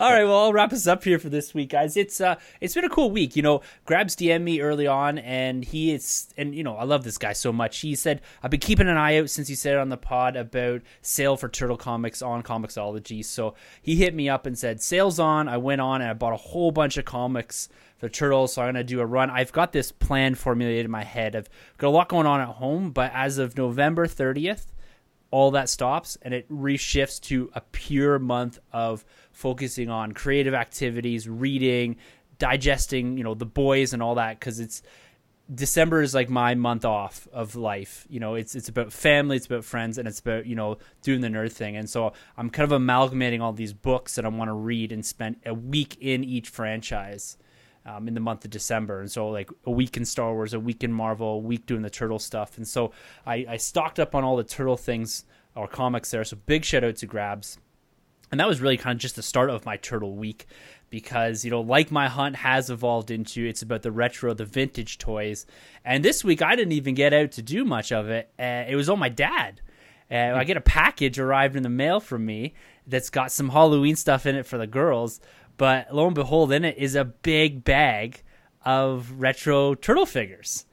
All 0.00 0.12
right, 0.12 0.24
well, 0.24 0.44
I'll 0.44 0.52
wrap 0.52 0.72
us 0.72 0.86
up 0.86 1.04
here 1.04 1.18
for 1.18 1.28
this 1.28 1.54
week, 1.54 1.70
guys. 1.70 1.96
It's 1.96 2.20
uh, 2.20 2.36
it's 2.60 2.74
been 2.74 2.84
a 2.84 2.88
cool 2.88 3.10
week. 3.10 3.36
You 3.36 3.42
know, 3.42 3.62
Grabs 3.84 4.16
DM 4.16 4.42
me 4.42 4.60
early 4.60 4.86
on, 4.86 5.18
and 5.18 5.64
he 5.64 5.92
is, 5.92 6.32
and 6.36 6.54
you 6.54 6.62
know, 6.62 6.76
I 6.76 6.84
love 6.84 7.04
this 7.04 7.18
guy 7.18 7.32
so 7.32 7.52
much. 7.52 7.80
He 7.80 7.94
said 7.94 8.22
I've 8.42 8.50
been 8.50 8.60
keeping 8.60 8.88
an 8.88 8.96
eye 8.96 9.18
out 9.18 9.30
since 9.30 9.48
he 9.48 9.54
said 9.54 9.76
on 9.76 9.88
the 9.88 9.96
pod 9.96 10.36
about 10.36 10.82
sale 11.00 11.36
for 11.36 11.48
Turtle 11.48 11.76
Comics 11.76 12.22
on 12.22 12.42
Comixology. 12.42 13.24
So 13.24 13.54
he 13.80 13.96
hit 13.96 14.14
me 14.14 14.28
up 14.28 14.46
and 14.46 14.58
said 14.58 14.82
sales 14.82 15.18
on. 15.18 15.48
I 15.48 15.56
went 15.56 15.80
on 15.80 16.00
and 16.00 16.10
I 16.10 16.14
bought 16.14 16.32
a 16.34 16.36
whole 16.36 16.70
bunch 16.70 16.96
of 16.96 17.04
comics 17.04 17.68
for 17.98 18.08
Turtles. 18.08 18.54
So 18.54 18.62
I'm 18.62 18.68
gonna 18.68 18.84
do 18.84 19.00
a 19.00 19.06
run. 19.06 19.30
I've 19.30 19.52
got 19.52 19.72
this 19.72 19.92
plan 19.92 20.34
formulated 20.34 20.84
in 20.84 20.90
my 20.90 21.04
head. 21.04 21.36
I've 21.36 21.48
got 21.78 21.88
a 21.88 21.90
lot 21.90 22.08
going 22.08 22.26
on 22.26 22.40
at 22.40 22.48
home, 22.48 22.90
but 22.90 23.12
as 23.14 23.38
of 23.38 23.56
November 23.56 24.06
30th 24.06 24.66
all 25.32 25.50
that 25.50 25.68
stops 25.68 26.16
and 26.22 26.32
it 26.32 26.48
reshifts 26.48 27.18
to 27.18 27.50
a 27.54 27.60
pure 27.72 28.20
month 28.20 28.60
of 28.72 29.04
focusing 29.42 29.90
on 29.90 30.12
creative 30.12 30.54
activities, 30.54 31.28
reading, 31.28 31.96
digesting, 32.38 33.18
you 33.18 33.24
know, 33.24 33.34
the 33.34 33.46
boys 33.46 33.92
and 33.92 34.02
all 34.02 34.14
that 34.14 34.40
cuz 34.40 34.60
it's 34.60 34.82
December 35.52 36.00
is 36.00 36.14
like 36.14 36.30
my 36.30 36.54
month 36.54 36.84
off 36.84 37.28
of 37.32 37.56
life. 37.56 38.06
You 38.08 38.20
know, 38.20 38.34
it's 38.36 38.54
it's 38.54 38.68
about 38.68 38.92
family, 38.92 39.36
it's 39.36 39.46
about 39.46 39.64
friends, 39.64 39.98
and 39.98 40.06
it's 40.08 40.20
about 40.20 40.46
you 40.46 40.54
know 40.54 40.78
doing 41.02 41.20
the 41.20 41.28
nerd 41.28 41.52
thing. 41.52 41.76
And 41.76 41.90
so 41.90 42.12
I'm 42.36 42.48
kind 42.48 42.64
of 42.64 42.72
amalgamating 42.72 43.42
all 43.42 43.52
these 43.52 43.72
books 43.72 44.14
that 44.14 44.24
I 44.24 44.28
want 44.28 44.48
to 44.48 44.54
read 44.54 44.92
and 44.92 45.04
spend 45.04 45.36
a 45.44 45.52
week 45.52 45.96
in 46.00 46.24
each 46.24 46.48
franchise 46.48 47.36
um, 47.84 48.08
in 48.08 48.14
the 48.14 48.20
month 48.20 48.44
of 48.44 48.50
December. 48.50 49.00
And 49.00 49.10
so, 49.10 49.28
like 49.28 49.50
a 49.64 49.70
week 49.70 49.96
in 49.96 50.04
Star 50.04 50.32
Wars, 50.32 50.54
a 50.54 50.60
week 50.60 50.84
in 50.84 50.92
Marvel, 50.92 51.34
a 51.34 51.38
week 51.38 51.66
doing 51.66 51.82
the 51.82 51.90
turtle 51.90 52.18
stuff. 52.18 52.56
And 52.56 52.66
so, 52.66 52.92
I, 53.26 53.46
I 53.48 53.56
stocked 53.56 53.98
up 53.98 54.14
on 54.14 54.24
all 54.24 54.36
the 54.36 54.44
turtle 54.44 54.76
things 54.76 55.24
or 55.54 55.66
comics 55.66 56.10
there. 56.10 56.24
So, 56.24 56.36
big 56.46 56.64
shout 56.64 56.84
out 56.84 56.96
to 56.96 57.06
Grabs. 57.06 57.58
And 58.32 58.40
that 58.40 58.48
was 58.48 58.62
really 58.62 58.78
kind 58.78 58.96
of 58.96 59.00
just 59.00 59.14
the 59.16 59.22
start 59.22 59.50
of 59.50 59.66
my 59.66 59.76
turtle 59.76 60.16
week 60.16 60.46
because, 60.88 61.44
you 61.44 61.50
know, 61.50 61.60
like 61.60 61.90
my 61.90 62.08
hunt 62.08 62.34
has 62.36 62.70
evolved 62.70 63.10
into, 63.10 63.46
it's 63.46 63.60
about 63.60 63.82
the 63.82 63.92
retro, 63.92 64.32
the 64.32 64.46
vintage 64.46 64.96
toys. 64.96 65.44
And 65.84 66.02
this 66.02 66.24
week, 66.24 66.40
I 66.40 66.56
didn't 66.56 66.72
even 66.72 66.94
get 66.94 67.12
out 67.12 67.32
to 67.32 67.42
do 67.42 67.62
much 67.62 67.92
of 67.92 68.08
it. 68.08 68.30
Uh, 68.38 68.64
it 68.66 68.74
was 68.74 68.88
all 68.88 68.96
my 68.96 69.10
dad. 69.10 69.60
Uh, 70.10 70.32
I 70.34 70.44
get 70.44 70.56
a 70.56 70.62
package 70.62 71.18
arrived 71.18 71.56
in 71.56 71.62
the 71.62 71.68
mail 71.68 72.00
from 72.00 72.24
me 72.24 72.54
that's 72.86 73.10
got 73.10 73.32
some 73.32 73.50
Halloween 73.50 73.96
stuff 73.96 74.24
in 74.24 74.34
it 74.34 74.46
for 74.46 74.56
the 74.56 74.66
girls. 74.66 75.20
But 75.58 75.94
lo 75.94 76.06
and 76.06 76.14
behold, 76.14 76.52
in 76.52 76.64
it 76.64 76.78
is 76.78 76.94
a 76.94 77.04
big 77.04 77.64
bag 77.64 78.22
of 78.64 79.12
retro 79.18 79.74
turtle 79.74 80.06
figures. 80.06 80.64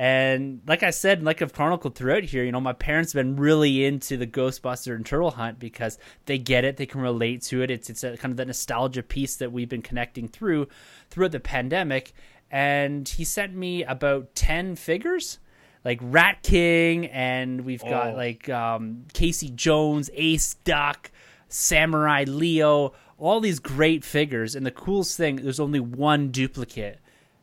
And 0.00 0.60
like 0.64 0.84
I 0.84 0.90
said, 0.90 1.24
like 1.24 1.42
I've 1.42 1.52
chronicled 1.52 1.96
throughout 1.96 2.22
here, 2.22 2.44
you 2.44 2.52
know, 2.52 2.60
my 2.60 2.72
parents 2.72 3.12
have 3.14 3.18
been 3.18 3.34
really 3.34 3.84
into 3.84 4.16
the 4.16 4.28
Ghostbuster 4.28 4.94
and 4.94 5.04
Turtle 5.04 5.32
Hunt 5.32 5.58
because 5.58 5.98
they 6.26 6.38
get 6.38 6.64
it, 6.64 6.76
they 6.76 6.86
can 6.86 7.00
relate 7.00 7.42
to 7.42 7.62
it. 7.62 7.70
It's 7.72 7.90
it's 7.90 8.04
a, 8.04 8.16
kind 8.16 8.30
of 8.30 8.36
the 8.36 8.44
nostalgia 8.44 9.02
piece 9.02 9.34
that 9.36 9.50
we've 9.50 9.68
been 9.68 9.82
connecting 9.82 10.28
through 10.28 10.68
throughout 11.10 11.32
the 11.32 11.40
pandemic. 11.40 12.12
And 12.48 13.08
he 13.08 13.24
sent 13.24 13.56
me 13.56 13.82
about 13.82 14.36
ten 14.36 14.76
figures, 14.76 15.40
like 15.84 15.98
Rat 16.00 16.44
King, 16.44 17.06
and 17.06 17.62
we've 17.62 17.82
got 17.82 18.12
Oh. 18.12 18.16
like 18.16 18.48
um, 18.48 19.04
Casey 19.14 19.50
Jones, 19.50 20.10
Ace 20.14 20.54
Duck, 20.62 21.10
Samurai 21.48 22.22
Leo, 22.28 22.92
all 23.18 23.40
these 23.40 23.58
great 23.58 24.04
figures. 24.04 24.54
And 24.54 24.64
the 24.64 24.70
coolest 24.70 25.16
thing, 25.16 25.36
there's 25.42 25.58
only 25.58 25.80
one 25.80 26.28
duplicate 26.30 27.00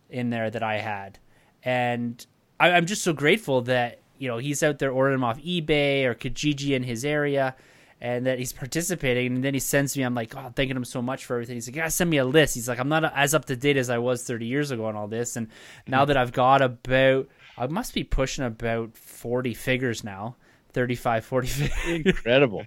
in 0.10 0.30
there 0.30 0.50
that 0.50 0.64
I 0.64 0.78
had, 0.78 1.20
and 1.62 2.26
I, 2.60 2.72
I'm 2.72 2.86
just 2.86 3.04
so 3.04 3.14
grateful 3.14 3.62
that 3.64 4.00
you 4.18 4.28
know 4.28 4.38
he's 4.38 4.64
out 4.64 4.80
there 4.80 4.92
ordering 4.92 5.16
them 5.16 5.24
off 5.24 5.40
eBay 5.40 6.06
or 6.06 6.16
Kijiji 6.16 6.76
in 6.76 6.84
his 6.84 7.06
area, 7.06 7.56
and 8.02 8.26
that 8.26 8.40
he's 8.40 8.54
participating. 8.54 9.36
And 9.36 9.44
then 9.44 9.54
he 9.54 9.60
sends 9.60 9.96
me, 9.98 10.04
I'm 10.04 10.16
like, 10.16 10.36
oh, 10.36 10.52
thanking 10.56 10.78
him 10.78 10.86
so 10.86 11.02
much 11.02 11.26
for 11.26 11.36
everything. 11.36 11.56
He's 11.56 11.68
like, 11.68 11.76
yeah, 11.76 11.88
send 11.88 12.10
me 12.10 12.18
a 12.18 12.26
list. 12.26 12.56
He's 12.56 12.68
like, 12.68 12.80
I'm 12.80 12.90
not 12.90 13.12
as 13.16 13.34
up 13.34 13.46
to 13.46 13.56
date 13.56 13.78
as 13.78 13.90
I 13.90 13.98
was 13.98 14.24
30 14.24 14.46
years 14.46 14.72
ago 14.72 14.86
on 14.86 14.96
all 14.96 15.08
this, 15.08 15.36
and 15.36 15.48
now 15.88 16.04
hmm. 16.04 16.10
that 16.10 16.18
I've 16.18 16.32
got 16.32 16.62
about, 16.62 17.28
I 17.58 17.68
must 17.68 17.94
be 17.94 18.04
pushing 18.04 18.46
about 18.46 18.98
40 18.98 19.54
figures 19.54 20.04
now. 20.04 20.36
35 20.76 21.24
40 21.24 21.48
figures 21.48 22.06
Incredible. 22.18 22.66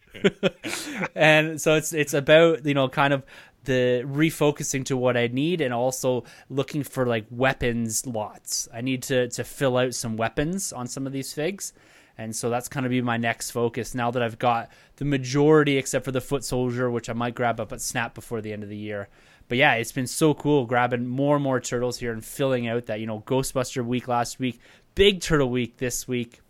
and 1.14 1.60
so 1.60 1.74
it's 1.74 1.92
it's 1.92 2.14
about 2.14 2.64
you 2.64 2.72
know 2.72 2.88
kind 2.88 3.12
of 3.12 3.22
the 3.68 4.02
refocusing 4.06 4.82
to 4.86 4.96
what 4.96 5.16
I 5.16 5.26
need 5.26 5.60
and 5.60 5.74
also 5.74 6.24
looking 6.48 6.82
for 6.82 7.06
like 7.06 7.26
weapons 7.30 8.06
lots. 8.06 8.66
I 8.72 8.80
need 8.80 9.02
to 9.04 9.28
to 9.28 9.44
fill 9.44 9.76
out 9.76 9.94
some 9.94 10.16
weapons 10.16 10.72
on 10.72 10.86
some 10.86 11.06
of 11.06 11.12
these 11.12 11.34
figs. 11.34 11.74
And 12.16 12.34
so 12.34 12.50
that's 12.50 12.66
kind 12.66 12.86
of 12.86 12.90
be 12.90 13.02
my 13.02 13.18
next 13.18 13.50
focus 13.52 13.94
now 13.94 14.10
that 14.10 14.22
I've 14.22 14.38
got 14.38 14.70
the 14.96 15.04
majority 15.04 15.76
except 15.76 16.04
for 16.04 16.12
the 16.12 16.20
foot 16.20 16.42
soldier 16.42 16.90
which 16.90 17.10
I 17.10 17.12
might 17.12 17.34
grab 17.36 17.60
up 17.60 17.72
at 17.72 17.82
Snap 17.82 18.14
before 18.14 18.40
the 18.40 18.52
end 18.52 18.62
of 18.62 18.70
the 18.70 18.76
year. 18.76 19.08
But 19.48 19.58
yeah, 19.58 19.74
it's 19.74 19.92
been 19.92 20.06
so 20.06 20.32
cool 20.32 20.64
grabbing 20.64 21.06
more 21.06 21.36
and 21.36 21.44
more 21.44 21.60
turtles 21.60 21.98
here 21.98 22.12
and 22.12 22.24
filling 22.24 22.66
out 22.66 22.86
that, 22.86 23.00
you 23.00 23.06
know, 23.06 23.20
Ghostbuster 23.26 23.84
week 23.84 24.08
last 24.08 24.40
week, 24.40 24.60
big 24.94 25.20
turtle 25.20 25.50
week 25.50 25.76
this 25.76 26.08
week. 26.08 26.40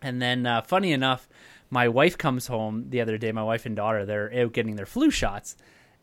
And 0.00 0.22
then, 0.22 0.46
uh, 0.46 0.62
funny 0.62 0.92
enough, 0.92 1.28
my 1.70 1.88
wife 1.88 2.16
comes 2.16 2.46
home 2.46 2.86
the 2.90 3.00
other 3.00 3.18
day. 3.18 3.32
My 3.32 3.42
wife 3.42 3.66
and 3.66 3.74
daughter, 3.74 4.06
they're 4.06 4.32
out 4.42 4.52
getting 4.52 4.76
their 4.76 4.86
flu 4.86 5.10
shots, 5.10 5.56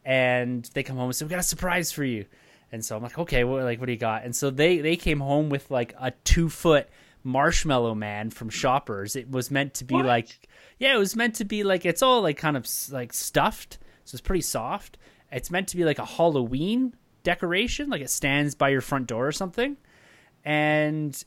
and 0.06 0.70
they 0.74 0.84
come 0.84 0.98
home 0.98 1.06
and 1.06 1.16
say, 1.16 1.26
"We 1.26 1.30
got 1.30 1.40
a 1.40 1.44
surprise 1.44 1.92
for 1.92 2.04
you." 2.04 2.26
And 2.72 2.84
so 2.84 2.96
I'm 2.98 3.04
like, 3.04 3.18
"Okay, 3.20 3.44
what 3.44 3.64
like 3.64 3.80
what 3.80 3.86
do 3.86 3.92
you 3.92 3.98
got?" 4.00 4.24
And 4.24 4.36
so 4.36 4.50
they 4.50 4.80
they 4.80 4.96
came 4.96 5.20
home 5.20 5.50
with 5.50 5.70
like 5.72 5.94
a 6.00 6.12
two 6.24 6.50
foot 6.50 6.88
marshmallow 7.24 7.96
man 7.96 8.30
from 8.30 8.50
Shoppers. 8.50 9.16
It 9.16 9.30
was 9.32 9.50
meant 9.50 9.76
to 9.76 9.86
be 9.86 9.96
What? 9.96 10.06
like, 10.06 10.48
yeah, 10.80 10.94
it 10.96 11.00
was 11.00 11.16
meant 11.16 11.36
to 11.36 11.46
be 11.46 11.64
like 11.64 11.86
it's 11.86 12.02
all 12.02 12.22
like 12.22 12.38
kind 12.38 12.58
of 12.58 12.68
like 12.92 13.14
stuffed, 13.14 13.78
so 14.04 14.16
it's 14.16 14.22
pretty 14.22 14.42
soft. 14.42 14.98
It's 15.32 15.50
meant 15.50 15.68
to 15.70 15.78
be 15.78 15.86
like 15.86 16.00
a 16.00 16.06
Halloween 16.06 16.96
decoration, 17.24 17.90
like 17.90 18.02
it 18.02 18.10
stands 18.10 18.56
by 18.56 18.70
your 18.70 18.82
front 18.82 19.08
door 19.08 19.28
or 19.28 19.32
something, 19.32 19.78
and 20.44 21.24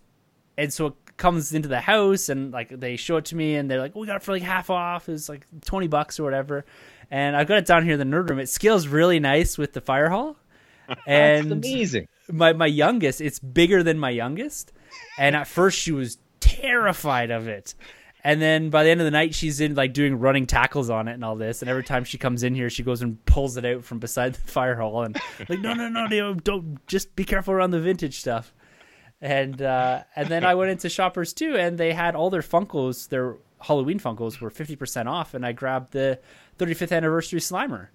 and 0.59 0.73
so 0.73 0.87
it 0.87 0.95
comes 1.17 1.55
into 1.55 1.69
the 1.69 1.81
house 1.81 2.29
and 2.29 2.53
like 2.53 2.69
they 2.69 2.97
show 2.97 3.17
it 3.17 3.25
to 3.27 3.37
me 3.37 3.57
and 3.57 3.71
they're 3.71 3.81
like, 3.81 3.95
we 3.95 4.07
got 4.07 4.17
it 4.17 4.23
for 4.23 4.33
like 4.33 4.43
half 4.43 4.69
off. 4.71 5.09
It's 5.09 5.29
like 5.29 5.47
twenty 5.65 5.87
bucks 5.87 6.21
or 6.21 6.25
whatever. 6.25 6.65
And 7.11 7.37
I've 7.37 7.47
got 7.47 7.59
it 7.59 7.67
down 7.67 7.85
here 7.85 7.95
in 7.95 7.99
the 7.99 8.17
nerd 8.17 8.29
room. 8.29 8.39
It 8.41 8.49
scales 8.49 8.89
really 8.89 9.21
nice 9.21 9.57
with 9.57 9.73
the 9.73 9.81
fire 9.81 10.09
hall. 10.09 10.37
That's 10.89 11.01
And 11.07 11.53
amazing. 11.53 12.09
my 12.31 12.53
my 12.53 12.67
youngest, 12.67 13.21
it's 13.21 13.39
bigger 13.39 13.83
than 13.83 13.99
my 13.99 14.11
youngest. 14.11 14.73
And 15.19 15.35
at 15.37 15.47
first 15.47 15.79
she 15.79 15.93
was 15.93 16.19
terrified 16.41 17.31
of 17.31 17.49
it. 17.49 17.75
And 18.25 18.43
then 18.43 18.71
by 18.71 18.83
the 18.83 18.91
end 18.91 19.01
of 19.01 19.05
the 19.05 19.13
night, 19.13 19.37
she's 19.37 19.61
in 19.61 19.77
like 19.77 19.93
doing 19.93 20.19
running 20.19 20.47
tackles 20.47 20.91
on 20.91 21.07
it 21.07 21.13
and 21.13 21.25
all 21.25 21.37
this. 21.37 21.63
And 21.63 21.69
every 21.71 21.85
time 21.85 22.03
she 22.03 22.19
comes 22.19 22.43
in 22.43 22.57
here, 22.57 22.69
she 22.71 22.83
goes 22.83 23.01
and 23.01 23.25
pulls 23.25 23.57
it 23.57 23.65
out 23.65 23.85
from 23.85 24.01
beside 24.01 24.35
the 24.35 24.41
fire 24.51 24.75
hall 24.75 25.03
and 25.05 25.17
like, 25.49 25.61
no, 25.61 25.75
no, 25.75 25.89
no, 25.89 26.07
no, 26.07 26.35
don't 26.35 26.85
just 26.89 27.15
be 27.15 27.25
careful 27.25 27.55
around 27.55 27.71
the 27.71 27.81
vintage 27.81 28.19
stuff. 28.19 28.53
And 29.21 29.63
uh, 29.63 30.03
and 30.15 30.29
then 30.29 30.45
I 30.45 30.55
went 30.57 30.73
into 30.73 30.89
Shoppers 30.89 31.33
too, 31.33 31.57
and 31.57 31.79
they 31.79 31.93
had 31.93 32.15
all 32.15 32.29
their 32.29 32.43
Funkos, 32.43 33.09
their 33.09 33.37
Halloween 33.61 33.99
Funkos 33.99 34.41
were 34.41 34.51
fifty 34.51 34.77
percent 34.77 35.09
off, 35.09 35.33
and 35.33 35.47
I 35.47 35.53
grabbed 35.53 35.93
the 35.93 36.19
35th 36.59 36.93
anniversary 36.97 37.41
Slimer. 37.41 37.89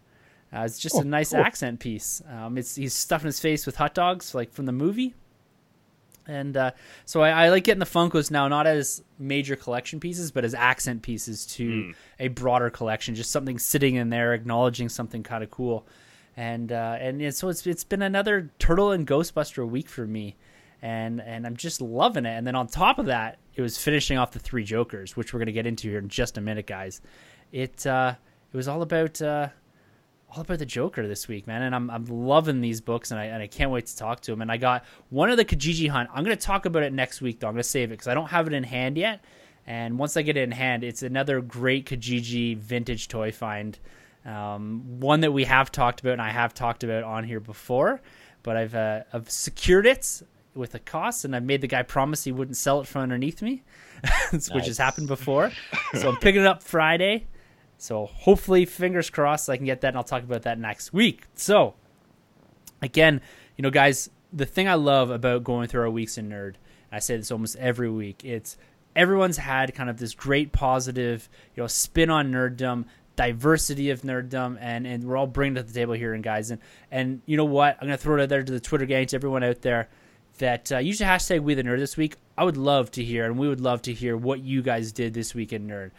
Uh, 0.54 0.62
it's 0.66 0.80
just 0.80 0.96
Oh, 0.96 1.02
a 1.02 1.04
nice 1.06 1.32
cool. 1.32 1.40
accent 1.40 1.80
piece. 1.80 2.22
Um, 2.30 2.58
it's 2.58 2.76
he's 2.76 2.94
stuffing 2.94 3.28
his 3.28 3.40
face 3.40 3.66
with 3.66 3.78
hot 3.78 3.94
dogs, 3.94 4.36
like 4.36 4.52
from 4.52 4.66
the 4.66 4.72
movie. 4.74 5.14
And 6.28 6.56
uh, 6.56 6.72
so 7.06 7.22
I, 7.22 7.46
I 7.46 7.50
like 7.50 7.64
getting 7.64 7.80
the 7.80 7.86
Funkos 7.86 8.30
now, 8.30 8.48
not 8.48 8.68
as 8.68 9.04
major 9.18 9.56
collection 9.56 10.00
pieces, 10.00 10.32
but 10.32 10.46
as 10.46 10.54
accent 10.54 11.02
pieces 11.02 11.46
to 11.48 11.94
a 12.20 12.28
broader 12.28 12.70
collection. 12.70 13.16
Just 13.16 13.32
something 13.32 13.58
sitting 13.58 13.96
in 13.96 14.10
there, 14.10 14.34
acknowledging 14.34 14.88
something 14.88 15.24
kind 15.24 15.44
of 15.44 15.50
cool. 15.50 15.86
And 16.38 16.72
uh, 16.72 16.98
and 17.00 17.34
so 17.36 17.50
it's 17.50 17.66
it's 17.66 17.84
been 17.84 18.02
another 18.02 18.52
Turtle 18.60 18.92
and 18.92 19.06
Ghostbuster 19.08 19.68
week 19.68 19.90
for 19.90 20.06
me, 20.06 20.36
and 20.82 21.20
and 21.22 21.46
I'm 21.48 21.58
just 21.58 21.82
loving 21.82 22.26
it. 22.26 22.38
And 22.38 22.46
then 22.46 22.56
on 22.56 22.68
top 22.68 23.00
of 23.00 23.08
that, 23.08 23.38
it 23.56 23.62
was 23.62 23.78
finishing 23.78 24.18
off 24.18 24.32
the 24.32 24.40
three 24.40 24.64
Jokers, 24.64 25.18
which 25.18 25.34
we're 25.34 25.40
gonna 25.40 25.52
get 25.52 25.66
into 25.66 25.90
here 25.90 26.00
in 26.00 26.08
just 26.08 26.38
a 26.38 26.42
minute, 26.42 26.68
guys. 26.68 27.02
It 27.52 27.86
uh, 27.88 28.16
it 28.52 28.58
was 28.58 28.68
all 28.68 28.82
about 28.82 29.22
uh, 29.22 29.50
all 30.36 30.42
about 30.42 30.60
the 30.60 30.66
Joker 30.66 31.08
this 31.08 31.28
week, 31.28 31.48
man, 31.48 31.62
and 31.62 31.76
I'm 31.76 31.90
I'm 31.90 32.06
loving 32.06 32.62
these 32.62 32.82
books, 32.82 33.12
and 33.12 33.20
I 33.20 33.26
and 33.26 33.42
I 33.42 33.48
can't 33.48 33.72
wait 33.72 33.88
to 33.88 33.98
talk 33.98 34.22
to 34.22 34.34
him. 34.34 34.42
And 34.42 34.52
I 34.52 34.58
got 34.58 34.86
one 35.10 35.30
of 35.30 35.38
the 35.38 35.46
Kijiji 35.46 35.90
Hunt. 35.90 36.10
I'm 36.14 36.24
gonna 36.24 36.36
talk 36.36 36.66
about 36.66 36.84
it 36.84 36.94
next 36.94 37.22
week, 37.22 37.40
though. 37.40 37.48
I'm 37.48 37.54
gonna 37.54 37.64
save 37.64 37.90
it 37.90 37.94
because 37.94 38.08
I 38.08 38.14
don't 38.14 38.30
have 38.30 38.48
it 38.48 38.54
in 38.54 38.64
hand 38.64 38.98
yet. 38.98 39.24
And 39.68 40.00
once 40.00 40.18
I 40.18 40.22
get 40.22 40.38
it 40.38 40.42
in 40.44 40.52
hand, 40.52 40.84
it's 40.84 41.04
another 41.04 41.40
great 41.42 41.86
Kijiji 41.86 42.58
vintage 42.58 43.08
toy 43.08 43.32
find. 43.32 43.78
Um, 44.26 45.00
one 45.00 45.22
that 45.22 45.32
we 45.32 45.46
have 45.46 45.72
talked 45.72 46.02
about, 46.02 46.14
and 46.14 46.22
I 46.22 46.30
have 46.30 46.54
talked 46.54 46.84
about 46.84 47.04
on 47.04 47.24
here 47.24 47.40
before, 47.40 48.02
but 48.44 48.56
I've 48.56 48.76
uh, 48.76 49.02
I've 49.14 49.30
secured 49.30 49.86
it 49.86 50.22
with 50.54 50.76
a 50.76 50.80
cost, 50.80 51.26
and 51.26 51.36
I've 51.36 51.44
made 51.44 51.62
the 51.62 51.68
guy 51.68 51.84
promise 51.84 52.24
he 52.24 52.32
wouldn't 52.32 52.58
sell 52.58 52.82
it 52.82 52.88
from 52.88 53.02
underneath 53.02 53.42
me, 53.42 53.64
which 54.52 54.68
has 54.68 54.78
happened 54.78 55.08
before. 55.08 55.52
so 55.94 56.10
I'm 56.10 56.18
picking 56.18 56.42
it 56.42 56.48
up 56.48 56.64
Friday. 56.64 57.28
So 57.82 58.06
hopefully, 58.06 58.66
fingers 58.66 59.10
crossed, 59.10 59.50
I 59.50 59.58
can 59.58 59.66
get 59.66 59.82
that, 59.82 59.88
and 59.88 59.98
I'll 59.98 60.04
talk 60.04 60.22
about 60.22 60.44
that 60.44 60.60
next 60.60 60.94
week. 60.94 61.24
So, 61.34 61.74
again, 62.80 63.22
you 63.58 63.64
know, 63.64 63.72
guys, 63.72 64.08
the 64.32 64.46
thing 64.46 64.68
I 64.68 64.76
love 64.76 65.10
about 65.10 65.44
going 65.44 65.68
through 65.68 65.82
our 65.82 65.90
weeks 65.90 66.16
in 66.20 66.30
nerd, 66.30 66.58
I 66.92 67.00
say 67.00 67.18
this 67.18 67.32
almost 67.32 67.56
every 67.56 67.90
week, 67.90 68.24
it's 68.24 68.56
everyone's 68.96 69.38
had 69.38 69.74
kind 69.74 69.90
of 69.90 69.98
this 69.98 70.14
great 70.14 70.52
positive, 70.52 71.28
you 71.56 71.64
know, 71.64 71.68
spin 71.68 72.12
on 72.12 72.32
nerddom, 72.32 72.86
diversity 73.16 73.90
of 73.90 74.04
nerddom, 74.04 74.60
and 74.62 74.86
and 74.86 75.04
we're 75.04 75.18
all 75.18 75.26
bringing 75.26 75.58
it 75.58 75.62
to 75.62 75.68
the 75.68 75.74
table 75.74 75.96
here, 75.96 76.14
and 76.14 76.24
guys, 76.24 76.52
and 76.52 76.62
and 76.92 77.24
you 77.26 77.36
know 77.36 77.46
what, 77.46 77.78
I'm 77.82 77.88
gonna 77.88 77.98
throw 77.98 78.20
it 78.20 78.22
out 78.22 78.30
there 78.30 78.44
to 78.44 78.52
the 78.52 78.60
Twitter 78.60 78.86
gang, 78.86 79.08
to 79.08 79.16
everyone 79.16 79.44
out 79.44 79.64
there 79.64 79.90
that 80.38 80.72
uh, 80.72 80.78
use 80.78 81.00
the 81.00 81.06
hashtag 81.06 81.42
we 81.42 81.56
the 81.56 81.64
nerd 81.64 81.80
this 81.80 81.98
week. 81.98 82.18
I 82.38 82.44
would 82.44 82.58
love 82.58 82.92
to 82.92 83.04
hear, 83.04 83.26
and 83.26 83.40
we 83.40 83.48
would 83.48 83.60
love 83.60 83.82
to 83.84 83.94
hear 83.94 84.16
what 84.16 84.42
you 84.42 84.62
guys 84.62 84.92
did 84.92 85.16
this 85.16 85.34
week 85.34 85.52
in 85.52 85.68
nerd. 85.68 85.90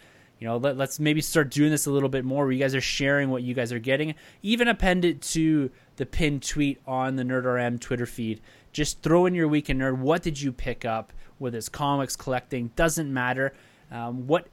You 0.43 0.49
know, 0.49 0.57
let, 0.57 0.75
let's 0.75 0.99
maybe 0.99 1.21
start 1.21 1.51
doing 1.51 1.71
this 1.71 1.85
a 1.85 1.89
little 1.89 2.09
bit 2.09 2.25
more 2.25 2.43
where 2.43 2.51
you 2.51 2.59
guys 2.59 2.75
are 2.75 2.81
sharing 2.81 3.29
what 3.29 3.43
you 3.43 3.53
guys 3.53 3.71
are 3.71 3.79
getting. 3.79 4.13
Even 4.41 4.67
append 4.67 5.05
it 5.05 5.21
to 5.21 5.71
the 5.95 6.05
pinned 6.05 6.43
tweet 6.43 6.81
on 6.85 7.15
the 7.15 7.23
NerdRM 7.23 7.79
Twitter 7.79 8.05
feed. 8.05 8.41
Just 8.73 9.01
throw 9.01 9.25
in 9.25 9.35
your 9.35 9.47
week 9.47 9.69
in 9.69 9.77
nerd. 9.77 9.99
What 9.99 10.21
did 10.21 10.41
you 10.41 10.51
pick 10.51 10.83
up? 10.83 11.13
Whether 11.37 11.59
it's 11.59 11.69
comics, 11.69 12.17
collecting, 12.17 12.71
doesn't 12.75 13.13
matter. 13.13 13.53
Um, 13.89 14.27
what 14.27 14.47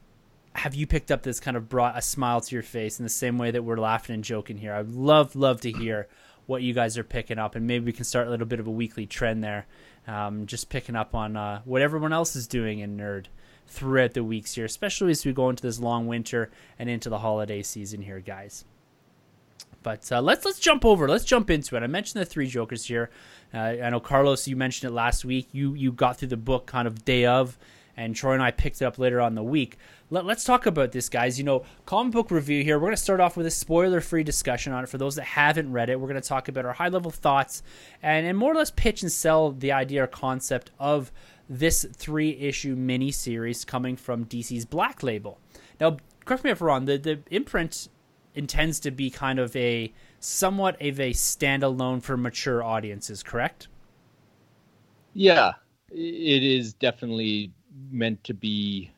have 0.54 0.76
you 0.76 0.86
picked 0.86 1.10
up 1.10 1.24
that's 1.24 1.40
kind 1.40 1.56
of 1.56 1.68
brought 1.68 1.98
a 1.98 2.02
smile 2.02 2.40
to 2.40 2.54
your 2.54 2.62
face 2.62 3.00
in 3.00 3.02
the 3.02 3.10
same 3.10 3.36
way 3.36 3.50
that 3.50 3.64
we're 3.64 3.76
laughing 3.76 4.14
and 4.14 4.22
joking 4.22 4.58
here? 4.58 4.72
I'd 4.72 4.90
love, 4.90 5.34
love 5.34 5.60
to 5.62 5.72
hear 5.72 6.06
what 6.46 6.62
you 6.62 6.72
guys 6.72 6.98
are 6.98 7.04
picking 7.04 7.40
up, 7.40 7.56
and 7.56 7.66
maybe 7.66 7.86
we 7.86 7.92
can 7.92 8.04
start 8.04 8.28
a 8.28 8.30
little 8.30 8.46
bit 8.46 8.60
of 8.60 8.68
a 8.68 8.70
weekly 8.70 9.06
trend 9.06 9.42
there. 9.42 9.66
Um, 10.06 10.46
just 10.46 10.68
picking 10.68 10.94
up 10.94 11.16
on 11.16 11.36
uh, 11.36 11.62
what 11.64 11.82
everyone 11.82 12.12
else 12.12 12.36
is 12.36 12.46
doing 12.46 12.78
in 12.78 12.96
nerd 12.96 13.26
throughout 13.70 14.14
the 14.14 14.24
weeks 14.24 14.54
here, 14.54 14.64
especially 14.64 15.12
as 15.12 15.24
we 15.24 15.32
go 15.32 15.48
into 15.48 15.62
this 15.62 15.78
long 15.78 16.06
winter 16.06 16.50
and 16.78 16.90
into 16.90 17.08
the 17.08 17.20
holiday 17.20 17.62
season 17.62 18.02
here, 18.02 18.20
guys. 18.20 18.64
But 19.82 20.10
uh, 20.12 20.20
let's 20.20 20.44
let's 20.44 20.58
jump 20.58 20.84
over. 20.84 21.08
Let's 21.08 21.24
jump 21.24 21.48
into 21.48 21.76
it. 21.76 21.82
I 21.82 21.86
mentioned 21.86 22.20
the 22.20 22.26
three 22.26 22.48
Jokers 22.48 22.84
here. 22.84 23.08
Uh, 23.54 23.58
I 23.58 23.90
know 23.90 24.00
Carlos, 24.00 24.46
you 24.46 24.56
mentioned 24.56 24.90
it 24.90 24.94
last 24.94 25.24
week. 25.24 25.48
You 25.52 25.72
you 25.74 25.92
got 25.92 26.18
through 26.18 26.28
the 26.28 26.36
book 26.36 26.66
kind 26.66 26.86
of 26.86 27.04
day 27.04 27.24
of, 27.24 27.58
and 27.96 28.14
Troy 28.14 28.34
and 28.34 28.42
I 28.42 28.50
picked 28.50 28.82
it 28.82 28.84
up 28.84 28.98
later 28.98 29.20
on 29.20 29.34
the 29.36 29.42
week. 29.42 29.78
Let, 30.10 30.26
let's 30.26 30.44
talk 30.44 30.66
about 30.66 30.92
this, 30.92 31.08
guys. 31.08 31.38
You 31.38 31.44
know, 31.44 31.64
comic 31.86 32.12
book 32.12 32.30
review 32.30 32.62
here. 32.62 32.76
We're 32.78 32.88
going 32.88 32.96
to 32.96 33.02
start 33.02 33.20
off 33.20 33.36
with 33.36 33.46
a 33.46 33.50
spoiler-free 33.50 34.24
discussion 34.24 34.72
on 34.72 34.82
it 34.84 34.88
for 34.88 34.98
those 34.98 35.14
that 35.14 35.24
haven't 35.24 35.72
read 35.72 35.88
it. 35.88 35.98
We're 35.98 36.08
going 36.08 36.20
to 36.20 36.28
talk 36.28 36.48
about 36.48 36.66
our 36.66 36.72
high-level 36.72 37.12
thoughts 37.12 37.62
and 38.02 38.26
and 38.26 38.36
more 38.36 38.52
or 38.52 38.56
less 38.56 38.72
pitch 38.72 39.02
and 39.02 39.10
sell 39.10 39.52
the 39.52 39.72
idea 39.72 40.02
or 40.04 40.08
concept 40.08 40.72
of 40.78 41.10
this 41.50 41.84
three-issue 41.92 42.76
mini 42.76 43.10
series 43.10 43.64
coming 43.64 43.96
from 43.96 44.24
DC's 44.24 44.64
Black 44.64 45.02
Label. 45.02 45.38
Now, 45.80 45.96
correct 46.24 46.44
me 46.44 46.50
if 46.50 46.60
I'm 46.62 46.66
wrong. 46.68 46.84
The 46.84 46.96
the 46.96 47.18
imprint 47.30 47.88
intends 48.36 48.78
to 48.80 48.92
be 48.92 49.10
kind 49.10 49.40
of 49.40 49.54
a 49.56 49.92
somewhat 50.20 50.80
of 50.80 51.00
a 51.00 51.10
standalone 51.10 52.00
for 52.02 52.16
mature 52.16 52.62
audiences, 52.62 53.22
correct? 53.24 53.66
Yeah, 55.12 55.54
it 55.90 56.42
is 56.44 56.72
definitely 56.72 57.52
meant 57.90 58.22
to 58.24 58.34
be 58.34 58.90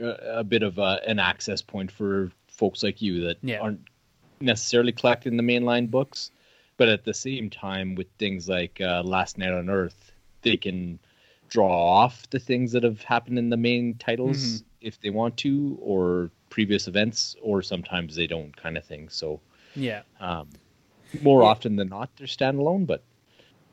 a, 0.00 0.38
a 0.38 0.44
bit 0.44 0.64
of 0.64 0.78
a, 0.78 1.00
an 1.06 1.20
access 1.20 1.62
point 1.62 1.92
for 1.92 2.32
folks 2.48 2.82
like 2.82 3.00
you 3.00 3.20
that 3.26 3.38
Yeah. 3.42 3.60
aren't 3.60 3.82
necessarily 4.40 4.90
collecting 4.92 5.36
the 5.36 5.42
mainline 5.44 5.88
books, 5.90 6.32
but 6.76 6.88
at 6.88 7.04
the 7.04 7.14
same 7.14 7.50
time, 7.50 7.94
with 7.94 8.08
things 8.18 8.48
like 8.48 8.80
uh, 8.80 9.02
Last 9.04 9.38
Knight 9.38 9.52
on 9.52 9.70
Earth, 9.70 10.10
they 10.42 10.56
can 10.56 10.98
draw 11.50 11.68
off 12.02 12.28
the 12.30 12.38
things 12.38 12.72
that 12.72 12.82
have 12.82 13.02
happened 13.02 13.38
in 13.38 13.50
the 13.50 13.56
main 13.56 13.94
titles 13.94 14.38
Mhm. 14.38 14.64
if 14.80 15.00
they 15.00 15.10
want 15.10 15.36
to, 15.38 15.78
or 15.82 16.30
previous 16.48 16.88
events, 16.88 17.36
or 17.42 17.60
sometimes 17.60 18.14
they 18.16 18.26
don't, 18.26 18.56
kind 18.56 18.78
of 18.78 18.84
thing. 18.84 19.08
So, 19.08 19.40
Yeah. 19.74 20.02
um, 20.20 20.48
more 21.22 21.42
Yeah. 21.42 21.48
often 21.48 21.76
than 21.76 21.88
not, 21.88 22.08
they're 22.16 22.26
standalone, 22.26 22.86
but 22.86 23.02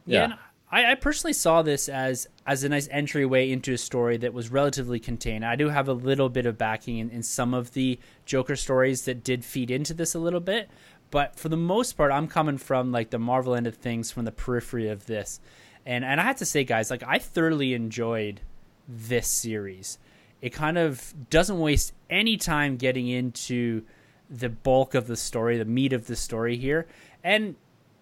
Yeah, 0.05 0.29
Yeah. 0.29 0.35
I, 0.71 0.91
I 0.91 0.95
personally 0.95 1.33
saw 1.33 1.61
this 1.61 1.87
as 1.89 2.27
as 2.45 2.63
a 2.63 2.69
nice 2.69 2.87
entryway 2.91 3.51
into 3.51 3.73
a 3.73 3.77
story 3.77 4.15
that 4.17 4.33
was 4.33 4.49
relatively 4.51 4.99
contained. 4.99 5.45
I 5.45 5.55
do 5.57 5.67
have 5.69 5.87
a 5.89 5.93
little 5.93 6.29
bit 6.29 6.45
of 6.45 6.57
backing 6.57 6.97
in, 6.97 7.09
in 7.09 7.23
some 7.23 7.53
of 7.53 7.73
the 7.73 7.99
Joker 8.25 8.55
stories 8.55 9.03
that 9.03 9.23
did 9.23 9.43
feed 9.45 9.69
into 9.69 9.93
this 9.93 10.13
a 10.15 10.19
little 10.19 10.39
bit, 10.39 10.69
but 11.11 11.35
for 11.37 11.49
the 11.49 11.57
most 11.57 11.93
part, 11.97 12.11
I'm 12.11 12.27
coming 12.27 12.57
from 12.57 12.91
like 12.91 13.09
the 13.11 13.19
Marvel 13.19 13.53
end 13.53 13.67
of 13.67 13.75
things, 13.75 14.11
from 14.11 14.23
the 14.25 14.31
periphery 14.31 14.87
of 14.89 15.05
this, 15.07 15.39
and 15.88 16.04
and 16.04 16.19
I 16.19 16.23
have 16.26 16.36
to 16.38 16.45
say, 16.45 16.65
guys, 16.65 16.91
like 16.91 17.02
I 17.08 17.17
thoroughly 17.17 17.73
enjoyed 17.73 18.41
this 18.88 19.28
series. 19.28 19.97
It 20.41 20.52
kind 20.52 20.78
of 20.78 21.13
doesn't 21.30 21.60
waste 21.60 21.93
any 22.10 22.38
time 22.38 22.76
getting 22.76 23.08
into 23.08 23.84
the 24.30 24.50
bulk 24.50 24.93
of 24.93 25.08
the 25.08 25.15
story, 25.15 25.58
the 25.58 25.65
meat 25.65 25.93
of 25.93 26.06
the 26.06 26.15
story 26.17 26.58
here, 26.58 26.88
and 27.23 27.56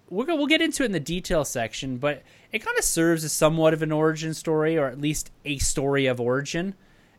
we're 0.09 0.25
we'll 0.25 0.47
get 0.47 0.61
into 0.61 0.81
it 0.83 0.87
in 0.87 0.91
the 0.93 0.99
detail 0.99 1.45
section, 1.45 1.97
but 1.97 2.23
it 2.51 2.59
kind 2.59 2.77
of 2.77 2.83
serves 2.83 3.23
as 3.23 3.31
somewhat 3.31 3.73
of 3.73 3.83
an 3.83 3.91
origin 3.91 4.33
story, 4.33 4.77
or 4.77 4.87
at 4.87 4.99
least 4.99 5.31
a 5.45 5.59
story 5.59 6.07
of 6.07 6.19
origin 6.19 6.73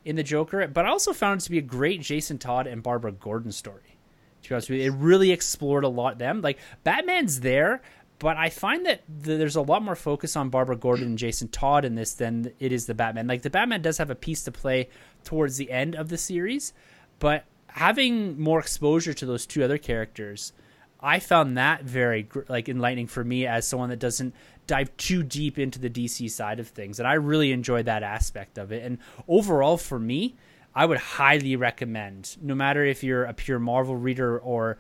in 0.05 0.17
the 0.17 0.25
Joker. 0.25 0.67
But 0.67 0.85
I 0.85 0.89
also 0.89 1.13
found 1.13 1.41
it 1.41 1.45
to 1.45 1.51
be 1.51 1.59
a 1.59 1.63
great 1.63 2.01
Jason 2.01 2.39
Todd 2.39 2.67
and 2.67 2.83
Barbara 2.83 3.13
Gordon 3.13 3.53
story. 3.53 3.99
To 4.43 4.49
be 4.49 4.55
honest 4.55 4.71
with 4.71 4.81
you, 4.81 4.93
it 4.93 4.97
really 4.97 5.31
explored 5.31 5.85
a 5.85 5.89
lot 5.89 6.19
them. 6.19 6.41
Like 6.43 6.59
Batman's 6.85 7.41
there, 7.41 7.83
but 8.19 8.37
I 8.37 8.49
find 8.51 8.87
that 8.87 9.03
th- 9.25 9.39
there's 9.39 9.57
a 9.57 9.63
lot 9.63 9.83
more 9.83 9.97
focus 9.97 10.37
on 10.37 10.49
Barbara 10.49 10.77
Gordon 10.77 11.07
and 11.07 11.19
Jason 11.19 11.49
Todd 11.49 11.85
in 11.85 11.95
this 11.95 12.15
than 12.15 12.53
it 12.59 12.73
is 12.73 12.87
the 12.87 12.95
Batman. 12.95 13.27
Like 13.27 13.43
the 13.43 13.51
Batman 13.51 13.83
does 13.83 13.99
have 13.99 14.11
a 14.11 14.15
piece 14.15 14.43
to 14.45 14.53
play 14.53 14.89
towards 15.25 15.57
the 15.57 15.71
end 15.71 15.95
of 15.95 16.09
the 16.09 16.19
series, 16.19 16.73
but 17.19 17.45
having 17.69 18.41
more 18.41 18.59
exposure 18.59 19.13
to 19.13 19.27
those 19.27 19.47
two 19.47 19.63
other 19.63 19.79
characters. 19.79 20.53
I 20.99 21.19
found 21.19 21.59
that 21.59 21.85
very 21.85 22.27
like 22.49 22.71
enlightening 22.71 23.07
for 23.07 23.23
me 23.23 23.47
as 23.47 23.67
someone 23.67 23.91
that 23.91 23.99
doesn't 23.99 24.35
dive 24.67 24.97
too 24.97 25.23
deep 25.23 25.59
into 25.59 25.79
the 25.79 25.91
DC 25.91 26.31
side 26.31 26.59
of 26.59 26.69
things, 26.69 26.99
and 26.99 27.07
I 27.07 27.15
really 27.15 27.53
enjoyed 27.53 27.85
that 27.85 28.03
aspect 28.03 28.57
of 28.57 28.73
it. 28.73 28.83
And 28.83 28.99
overall, 29.29 29.77
for 29.77 29.99
me, 29.99 30.37
I 30.75 30.87
would 30.87 30.99
highly 30.99 31.57
recommend, 31.57 32.37
no 32.43 32.55
matter 32.55 32.85
if 32.85 33.05
you're 33.05 33.25
a 33.25 33.35
pure 33.35 33.59
Marvel 33.59 33.97
reader 33.97 34.39
or 34.39 34.79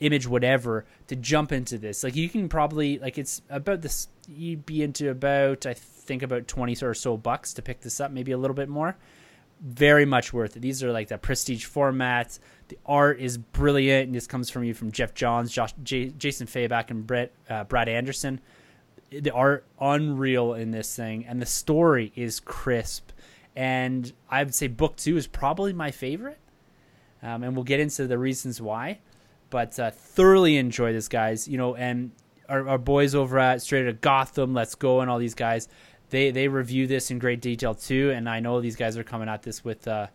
Image 0.00 0.26
whatever, 0.26 0.84
to 1.08 1.16
jump 1.16 1.52
into 1.52 1.78
this. 1.78 2.04
Like 2.04 2.16
you 2.16 2.28
can 2.28 2.48
probably 2.48 2.98
like 2.98 3.18
it's 3.18 3.42
about 3.48 3.82
this. 3.82 4.08
You'd 4.28 4.66
be 4.66 4.82
into 4.82 5.10
about 5.10 5.66
I 5.66 5.74
think 5.74 6.22
about 6.22 6.46
twenty 6.48 6.76
or 6.82 6.94
so 6.94 7.16
bucks 7.16 7.54
to 7.54 7.62
pick 7.62 7.80
this 7.80 8.00
up, 8.00 8.10
maybe 8.10 8.32
a 8.32 8.38
little 8.38 8.54
bit 8.54 8.68
more 8.68 8.96
very 9.58 10.04
much 10.04 10.34
worth 10.34 10.54
it. 10.54 10.60
These 10.60 10.84
are 10.84 10.92
like 10.92 11.08
the 11.08 11.16
prestige 11.16 11.64
format. 11.64 12.38
The 12.68 12.76
art 12.84 13.20
is 13.20 13.38
brilliant, 13.38 14.08
and 14.08 14.14
this 14.14 14.26
comes 14.26 14.50
from 14.50 14.64
you 14.64 14.74
from 14.74 14.92
Geoff 14.92 15.14
Johns, 15.14 15.50
Josh, 15.50 15.72
J- 15.82 16.10
Jason 16.10 16.46
Fabok, 16.46 16.90
and 16.90 17.06
Brett 17.06 17.32
uh, 17.48 17.64
Brad 17.64 17.88
Anderson. 17.88 18.40
The 19.08 19.30
art 19.30 19.64
unreal 19.80 20.52
in 20.52 20.72
this 20.72 20.94
thing, 20.94 21.24
and 21.24 21.40
the 21.40 21.46
story 21.46 22.12
is 22.14 22.38
crisp 22.38 23.12
and 23.56 24.12
I 24.28 24.44
would 24.44 24.54
say 24.54 24.68
book 24.68 24.96
two 24.96 25.16
is 25.16 25.26
probably 25.26 25.72
my 25.72 25.90
favorite. 25.90 26.38
Um, 27.22 27.42
and 27.42 27.56
we'll 27.56 27.64
get 27.64 27.80
into 27.80 28.06
the 28.06 28.18
reasons 28.18 28.60
why. 28.60 28.98
But 29.50 29.78
uh, 29.78 29.90
thoroughly 29.90 30.56
enjoy 30.56 30.92
this, 30.92 31.08
guys. 31.08 31.46
You 31.46 31.58
know, 31.58 31.74
and 31.74 32.10
our, 32.48 32.68
our 32.68 32.78
boys 32.78 33.14
over 33.14 33.38
at 33.38 33.62
Straight 33.62 33.86
Outta 33.86 33.94
Gotham, 33.94 34.54
Let's 34.54 34.74
Go, 34.74 35.00
and 35.00 35.10
all 35.10 35.18
these 35.18 35.34
guys, 35.34 35.68
they 36.10 36.30
they 36.30 36.48
review 36.48 36.86
this 36.86 37.10
in 37.10 37.18
great 37.18 37.40
detail 37.40 37.74
too. 37.74 38.10
And 38.10 38.28
I 38.28 38.40
know 38.40 38.60
these 38.60 38.76
guys 38.76 38.96
are 38.96 39.04
coming 39.04 39.28
at 39.28 39.42
this 39.42 39.64
with 39.64 39.86
uh, 39.86 40.08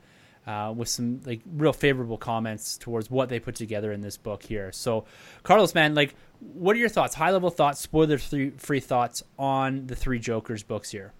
uh, 0.46 0.74
with 0.76 0.90
some 0.90 1.22
like 1.26 1.42
real 1.54 1.74
favorable 1.74 2.18
comments 2.18 2.78
towards 2.78 3.10
what 3.10 3.30
they 3.30 3.40
put 3.40 3.56
together 3.56 3.92
in 3.92 4.02
this 4.02 4.18
book 4.18 4.44
here. 4.44 4.72
So, 4.72 5.06
Carlos, 5.44 5.76
man, 5.76 5.96
like, 5.96 6.16
what 6.40 6.76
are 6.76 6.80
your 6.80 6.90
thoughts? 6.90 7.16
High 7.16 7.32
level 7.32 7.50
thoughts, 7.50 7.80
spoiler 7.80 8.18
free 8.18 8.80
thoughts 8.80 9.24
on 9.38 9.88
the 9.88 9.96
three 9.96 10.20
Jokers 10.20 10.64
books 10.64 10.92
here. 10.92 11.14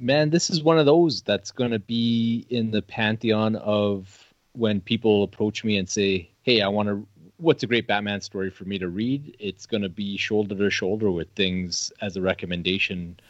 Man, 0.00 0.30
this 0.30 0.50
is 0.50 0.62
one 0.62 0.78
of 0.78 0.86
those 0.86 1.22
that's 1.22 1.50
going 1.50 1.72
to 1.72 1.80
be 1.80 2.46
in 2.50 2.70
the 2.70 2.82
pantheon 2.82 3.56
of 3.56 4.32
when 4.52 4.80
people 4.80 5.24
approach 5.24 5.64
me 5.64 5.76
and 5.76 5.88
say, 5.88 6.30
"Hey, 6.48 6.62
I 6.62 6.68
want 6.68 6.88
to 6.88 7.06
what's 7.36 7.62
a 7.62 7.66
great 7.66 7.86
Batman 7.86 8.22
story 8.22 8.48
for 8.48 8.64
me 8.64 8.78
to 8.78 8.88
read?" 8.88 9.36
It's 9.38 9.66
going 9.66 9.82
to 9.82 9.90
be 9.90 10.16
shoulder 10.16 10.54
to 10.54 10.70
shoulder 10.70 11.10
with 11.10 11.28
things 11.32 11.92
as 12.00 12.16
a 12.16 12.22
recommendation 12.22 13.20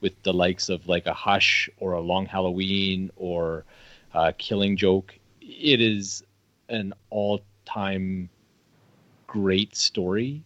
with 0.00 0.20
the 0.24 0.32
likes 0.32 0.68
of 0.68 0.88
like 0.88 1.06
a 1.06 1.14
Hush 1.14 1.70
or 1.78 1.92
a 1.92 2.00
Long 2.00 2.26
Halloween 2.26 3.12
or 3.14 3.64
uh, 4.12 4.32
Killing 4.38 4.76
Joke. 4.76 5.16
It 5.40 5.80
is 5.80 6.24
an 6.68 6.94
all-time 7.10 8.28
great 9.28 9.76
story 9.76 10.42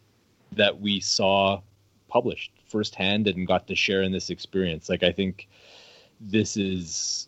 that 0.53 0.79
we 0.79 1.01
saw 1.01 1.63
published 2.09 2.53
firsthand 2.67 3.27
and 3.27 3.47
got 3.47 3.67
to 3.69 3.75
share 3.75 4.03
in 4.03 4.13
this 4.13 4.29
experience. 4.29 4.91
Like 4.91 5.03
I 5.03 5.13
think 5.13 5.49
this 6.21 6.59
is 6.59 7.28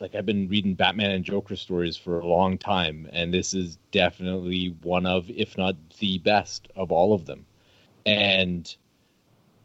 like 0.00 0.14
I've 0.14 0.26
been 0.26 0.48
reading 0.48 0.74
Batman 0.74 1.10
and 1.10 1.24
Joker 1.24 1.56
stories 1.56 1.96
for 1.96 2.20
a 2.20 2.26
long 2.26 2.58
time, 2.58 3.08
and 3.12 3.32
this 3.32 3.54
is 3.54 3.78
definitely 3.90 4.76
one 4.82 5.06
of, 5.06 5.30
if 5.30 5.56
not 5.56 5.76
the 5.98 6.18
best 6.18 6.68
of 6.76 6.92
all 6.92 7.12
of 7.12 7.26
them. 7.26 7.44
And 8.06 8.74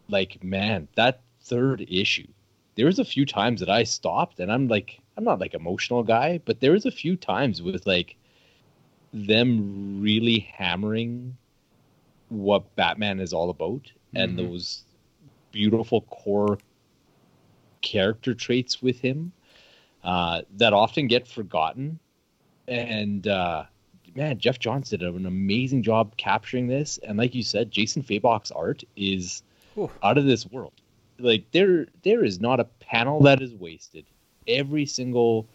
like, 0.09 0.43
man, 0.43 0.87
that 0.95 1.21
third 1.41 1.85
issue, 1.89 2.27
there 2.75 2.85
was 2.85 2.99
a 2.99 3.05
few 3.05 3.25
times 3.25 3.59
that 3.59 3.69
I 3.69 3.83
stopped, 3.83 4.39
and 4.39 4.51
I'm 4.51 4.67
like, 4.67 4.99
I'm 5.17 5.23
not 5.23 5.39
like 5.39 5.53
emotional 5.53 6.03
guy, 6.03 6.39
but 6.45 6.59
there 6.59 6.71
was 6.71 6.85
a 6.85 6.91
few 6.91 7.15
times 7.15 7.61
with 7.61 7.85
like 7.85 8.15
them 9.13 10.01
really 10.01 10.39
hammering 10.39 11.37
what 12.29 12.75
Batman 12.75 13.19
is 13.19 13.33
all 13.33 13.49
about, 13.49 13.83
mm-hmm. 13.83 14.17
and 14.17 14.39
those 14.39 14.83
beautiful 15.51 16.01
core 16.01 16.57
character 17.81 18.33
traits 18.33 18.81
with 18.81 18.99
him 18.99 19.31
uh, 20.03 20.41
that 20.57 20.73
often 20.73 21.07
get 21.07 21.27
forgotten. 21.27 21.99
And 22.67 23.27
uh, 23.27 23.65
man, 24.15 24.37
Geoff 24.39 24.59
Johns 24.59 24.89
did 24.89 25.01
an 25.01 25.25
amazing 25.25 25.83
job 25.83 26.15
capturing 26.17 26.67
this. 26.67 26.99
And 26.99 27.17
like 27.17 27.35
you 27.35 27.43
said, 27.43 27.71
Jason 27.71 28.03
Fabok's 28.03 28.51
art 28.51 28.83
is 28.95 29.43
Ooh. 29.77 29.89
out 30.01 30.17
of 30.17 30.25
this 30.25 30.45
world. 30.51 30.73
Like 31.19 31.51
there, 31.51 31.87
there 32.03 32.23
is 32.23 32.39
not 32.39 32.59
a 32.59 32.65
panel 32.79 33.21
that 33.23 33.41
is 33.41 33.53
wasted. 33.53 34.05
Every 34.47 34.85
single 34.85 35.47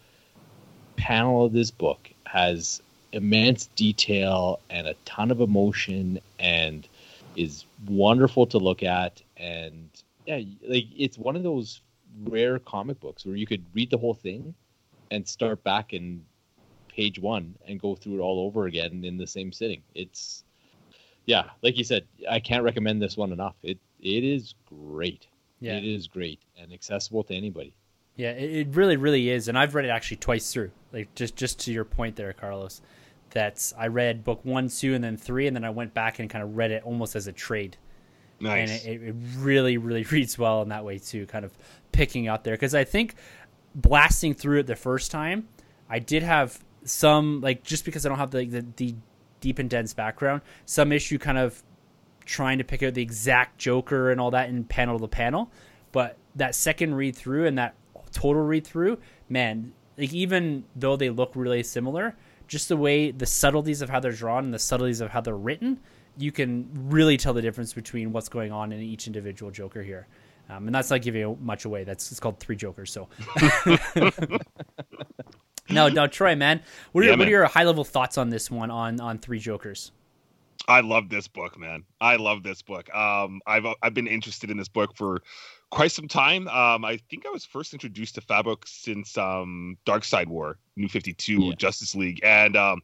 panel 0.96 1.44
of 1.44 1.52
this 1.52 1.70
book 1.70 2.10
has 2.26 2.82
immense 3.12 3.66
detail 3.76 4.60
and 4.68 4.86
a 4.86 4.94
ton 5.04 5.30
of 5.30 5.40
emotion 5.40 6.20
and 6.38 6.86
is 7.36 7.64
wonderful 7.86 8.46
to 8.46 8.58
look 8.58 8.82
at 8.82 9.22
and 9.36 9.88
yeah 10.26 10.40
like 10.66 10.84
it's 10.96 11.16
one 11.16 11.36
of 11.36 11.42
those 11.42 11.80
rare 12.24 12.58
comic 12.58 13.00
books 13.00 13.24
where 13.24 13.36
you 13.36 13.46
could 13.46 13.64
read 13.74 13.90
the 13.90 13.98
whole 13.98 14.14
thing 14.14 14.54
and 15.10 15.26
start 15.26 15.62
back 15.64 15.92
in 15.92 16.24
page 16.88 17.18
one 17.18 17.54
and 17.66 17.80
go 17.80 17.94
through 17.94 18.16
it 18.16 18.20
all 18.20 18.40
over 18.46 18.66
again 18.66 19.04
in 19.04 19.16
the 19.16 19.26
same 19.26 19.52
sitting. 19.52 19.82
It's 19.94 20.44
yeah, 21.26 21.50
like 21.62 21.76
you 21.76 21.84
said, 21.84 22.06
I 22.28 22.40
can't 22.40 22.64
recommend 22.64 23.02
this 23.02 23.16
one 23.16 23.32
enough. 23.32 23.54
It 23.62 23.78
it 24.00 24.24
is 24.24 24.54
great. 24.66 25.26
Yeah. 25.60 25.76
It 25.76 25.84
is 25.84 26.06
great 26.06 26.40
and 26.56 26.72
accessible 26.72 27.24
to 27.24 27.34
anybody. 27.34 27.74
Yeah, 28.16 28.30
it 28.30 28.68
really, 28.74 28.96
really 28.96 29.30
is. 29.30 29.46
And 29.46 29.56
I've 29.56 29.74
read 29.74 29.84
it 29.84 29.90
actually 29.90 30.16
twice 30.16 30.52
through. 30.52 30.70
Like 30.92 31.14
just 31.14 31.36
just 31.36 31.60
to 31.60 31.72
your 31.72 31.84
point 31.84 32.16
there, 32.16 32.32
Carlos, 32.32 32.80
That's 33.30 33.72
I 33.78 33.86
read 33.86 34.24
book 34.24 34.40
one, 34.44 34.68
two, 34.68 34.94
and 34.94 35.04
then 35.04 35.16
three, 35.16 35.46
and 35.46 35.54
then 35.54 35.64
I 35.64 35.70
went 35.70 35.94
back 35.94 36.18
and 36.18 36.28
kind 36.28 36.42
of 36.42 36.56
read 36.56 36.70
it 36.70 36.82
almost 36.82 37.14
as 37.14 37.26
a 37.26 37.32
trade. 37.32 37.76
Nice. 38.40 38.84
And 38.84 38.90
it, 38.90 39.08
it 39.08 39.14
really, 39.36 39.76
really 39.76 40.02
reads 40.10 40.38
well 40.38 40.62
in 40.62 40.70
that 40.70 40.84
way 40.84 40.98
too, 40.98 41.26
kind 41.26 41.44
of 41.44 41.52
picking 41.92 42.28
out 42.28 42.44
there. 42.44 42.54
Because 42.54 42.74
I 42.74 42.84
think 42.84 43.14
blasting 43.74 44.34
through 44.34 44.60
it 44.60 44.66
the 44.66 44.76
first 44.76 45.10
time, 45.10 45.48
I 45.88 45.98
did 45.98 46.22
have 46.22 46.58
some 46.84 47.40
like 47.40 47.62
just 47.62 47.84
because 47.84 48.06
I 48.06 48.08
don't 48.08 48.18
have 48.18 48.30
the, 48.30 48.44
the, 48.44 48.66
the 48.76 48.94
deep 49.40 49.58
and 49.58 49.68
dense 49.68 49.94
background, 49.94 50.42
some 50.64 50.92
issue 50.92 51.18
kind 51.18 51.38
of 51.38 51.62
trying 52.24 52.58
to 52.58 52.64
pick 52.64 52.82
out 52.82 52.94
the 52.94 53.02
exact 53.02 53.58
Joker 53.58 54.10
and 54.10 54.20
all 54.20 54.30
that 54.32 54.48
in 54.48 54.64
panel 54.64 54.98
to 54.98 55.08
panel. 55.08 55.50
But 55.92 56.16
that 56.36 56.54
second 56.54 56.94
read 56.94 57.16
through 57.16 57.46
and 57.46 57.58
that 57.58 57.74
total 58.12 58.42
read 58.42 58.66
through, 58.66 58.98
man, 59.28 59.72
like 59.96 60.12
even 60.12 60.64
though 60.76 60.96
they 60.96 61.10
look 61.10 61.32
really 61.34 61.62
similar, 61.62 62.16
just 62.46 62.68
the 62.68 62.76
way 62.76 63.10
the 63.10 63.26
subtleties 63.26 63.82
of 63.82 63.90
how 63.90 64.00
they're 64.00 64.12
drawn 64.12 64.44
and 64.44 64.54
the 64.54 64.58
subtleties 64.58 65.00
of 65.00 65.10
how 65.10 65.20
they're 65.20 65.36
written 65.36 65.80
you 66.18 66.32
can 66.32 66.68
really 66.74 67.16
tell 67.16 67.32
the 67.32 67.42
difference 67.42 67.72
between 67.72 68.12
what's 68.12 68.28
going 68.28 68.52
on 68.52 68.72
in 68.72 68.80
each 68.80 69.06
individual 69.06 69.50
Joker 69.50 69.82
here. 69.82 70.06
Um, 70.48 70.66
and 70.66 70.74
that's 70.74 70.90
not 70.90 71.02
giving 71.02 71.36
much 71.44 71.64
away. 71.64 71.84
That's 71.84 72.10
it's 72.10 72.20
called 72.20 72.40
three 72.40 72.56
Jokers. 72.56 72.90
So, 72.90 73.08
no, 75.70 75.88
no, 75.88 76.06
Troy, 76.06 76.34
man, 76.34 76.62
what 76.92 77.04
are, 77.04 77.08
yeah, 77.08 77.16
what 77.16 77.28
are 77.28 77.30
your 77.30 77.46
high 77.46 77.64
level 77.64 77.84
thoughts 77.84 78.16
on 78.16 78.30
this 78.30 78.50
one 78.50 78.70
on 78.70 79.00
on 79.00 79.18
three 79.18 79.38
Jokers? 79.38 79.92
I 80.66 80.80
love 80.80 81.08
this 81.08 81.28
book, 81.28 81.58
man. 81.58 81.84
I 82.00 82.16
love 82.16 82.42
this 82.42 82.62
book. 82.62 82.94
Um, 82.94 83.40
I've 83.46 83.66
I've 83.82 83.94
been 83.94 84.06
interested 84.06 84.50
in 84.50 84.56
this 84.56 84.68
book 84.68 84.96
for 84.96 85.22
quite 85.70 85.92
some 85.92 86.08
time. 86.08 86.48
Um, 86.48 86.84
I 86.84 86.98
think 87.10 87.26
I 87.26 87.30
was 87.30 87.44
first 87.44 87.72
introduced 87.72 88.14
to 88.16 88.20
Fabok 88.20 88.66
since 88.66 89.16
um, 89.16 89.76
Darkseid 89.86 90.26
War, 90.26 90.58
New 90.76 90.88
Fifty 90.88 91.12
Two, 91.12 91.40
yeah. 91.40 91.54
Justice 91.56 91.94
League, 91.94 92.20
and 92.22 92.56
um, 92.56 92.82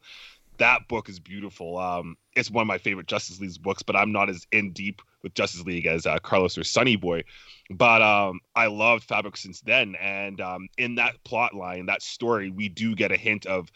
that 0.57 0.87
book 0.87 1.09
is 1.09 1.19
beautiful. 1.19 1.77
Um, 1.77 2.17
it's 2.35 2.49
one 2.49 2.61
of 2.61 2.67
my 2.67 2.77
favorite 2.77 3.07
Justice 3.07 3.39
League 3.39 3.61
books, 3.61 3.83
but 3.83 3.95
I'm 3.95 4.11
not 4.11 4.29
as 4.29 4.47
in 4.51 4.71
deep 4.71 5.01
with 5.25 5.33
Justice 5.33 5.63
League 5.63 5.87
as 5.87 6.05
uh, 6.05 6.19
Carlos 6.19 6.57
or 6.57 6.63
Sunny 6.63 6.95
Boy. 6.95 7.23
But 7.71 8.03
um, 8.03 8.39
I 8.55 8.67
loved 8.67 9.09
Fabok 9.09 9.35
since 9.35 9.59
then, 9.61 9.95
and 9.99 10.39
um, 10.39 10.69
in 10.77 10.95
that 10.95 11.21
plot 11.23 11.55
line, 11.55 11.87
that 11.87 12.03
story, 12.03 12.51
we 12.51 12.69
do 12.69 12.95
get 12.95 13.11
a 13.11 13.17
hint 13.17 13.47
of 13.47 13.71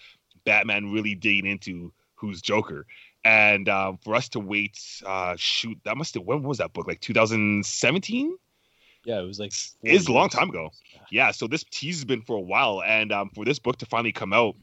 Batman 0.46 0.92
really 0.92 1.16
digging 1.16 1.48
into 1.48 1.92
who's 2.14 2.40
Joker. 2.42 2.86
And 3.26 3.68
um, 3.68 3.98
for 4.04 4.14
us 4.14 4.30
to 4.30 4.40
wait, 4.40 4.80
uh, 5.06 5.36
shoot, 5.38 5.78
that 5.86 5.98
must 5.98 6.14
have 6.14 6.24
when 6.24 6.44
was 6.44 6.60
that 6.60 6.72
book? 6.72 6.88
Like 6.88 7.02
2017? 7.02 8.38
Yeah, 9.06 9.20
it 9.20 9.24
was 9.26 9.40
like 9.40 9.54
it's 9.82 10.08
a 10.08 10.12
long 10.12 10.30
time 10.30 10.50
ago. 10.50 10.70
Yeah, 11.10 11.32
so 11.32 11.48
this 11.48 11.64
tease 11.72 11.96
has 11.96 12.06
been 12.06 12.22
for 12.22 12.38
a 12.38 12.42
while, 12.42 12.84
and 12.84 13.12
um, 13.12 13.32
for 13.34 13.44
this 13.44 13.58
book 13.58 13.78
to 13.78 13.88
finally 13.88 14.12
come 14.12 14.34
out 14.34 14.56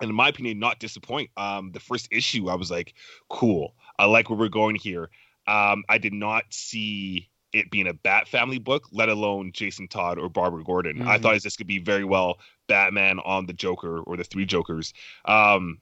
and 0.00 0.08
in 0.08 0.16
my 0.16 0.28
opinion, 0.28 0.58
not 0.58 0.78
disappoint. 0.78 1.30
Um, 1.36 1.72
the 1.72 1.80
first 1.80 2.08
issue, 2.10 2.48
I 2.48 2.54
was 2.54 2.70
like, 2.70 2.94
cool. 3.28 3.74
I 3.98 4.06
like 4.06 4.30
where 4.30 4.38
we're 4.38 4.48
going 4.48 4.76
here. 4.76 5.10
Um, 5.50 5.82
I 5.88 5.98
did 5.98 6.12
not 6.12 6.44
see 6.50 7.28
it 7.52 7.70
being 7.70 7.88
a 7.88 7.92
Bat 7.92 8.28
family 8.28 8.58
book, 8.58 8.84
let 8.92 9.08
alone 9.08 9.50
Jason 9.52 9.88
Todd 9.88 10.18
or 10.18 10.28
Barbara 10.28 10.62
Gordon. 10.62 10.98
Mm-hmm. 10.98 11.08
I 11.08 11.18
thought 11.18 11.42
this 11.42 11.56
could 11.56 11.66
be 11.66 11.80
very 11.80 12.04
well 12.04 12.38
Batman 12.68 13.18
on 13.18 13.46
the 13.46 13.52
Joker 13.52 14.00
or 14.00 14.16
the 14.16 14.22
three 14.22 14.46
Jokers. 14.46 14.94
Um, 15.24 15.78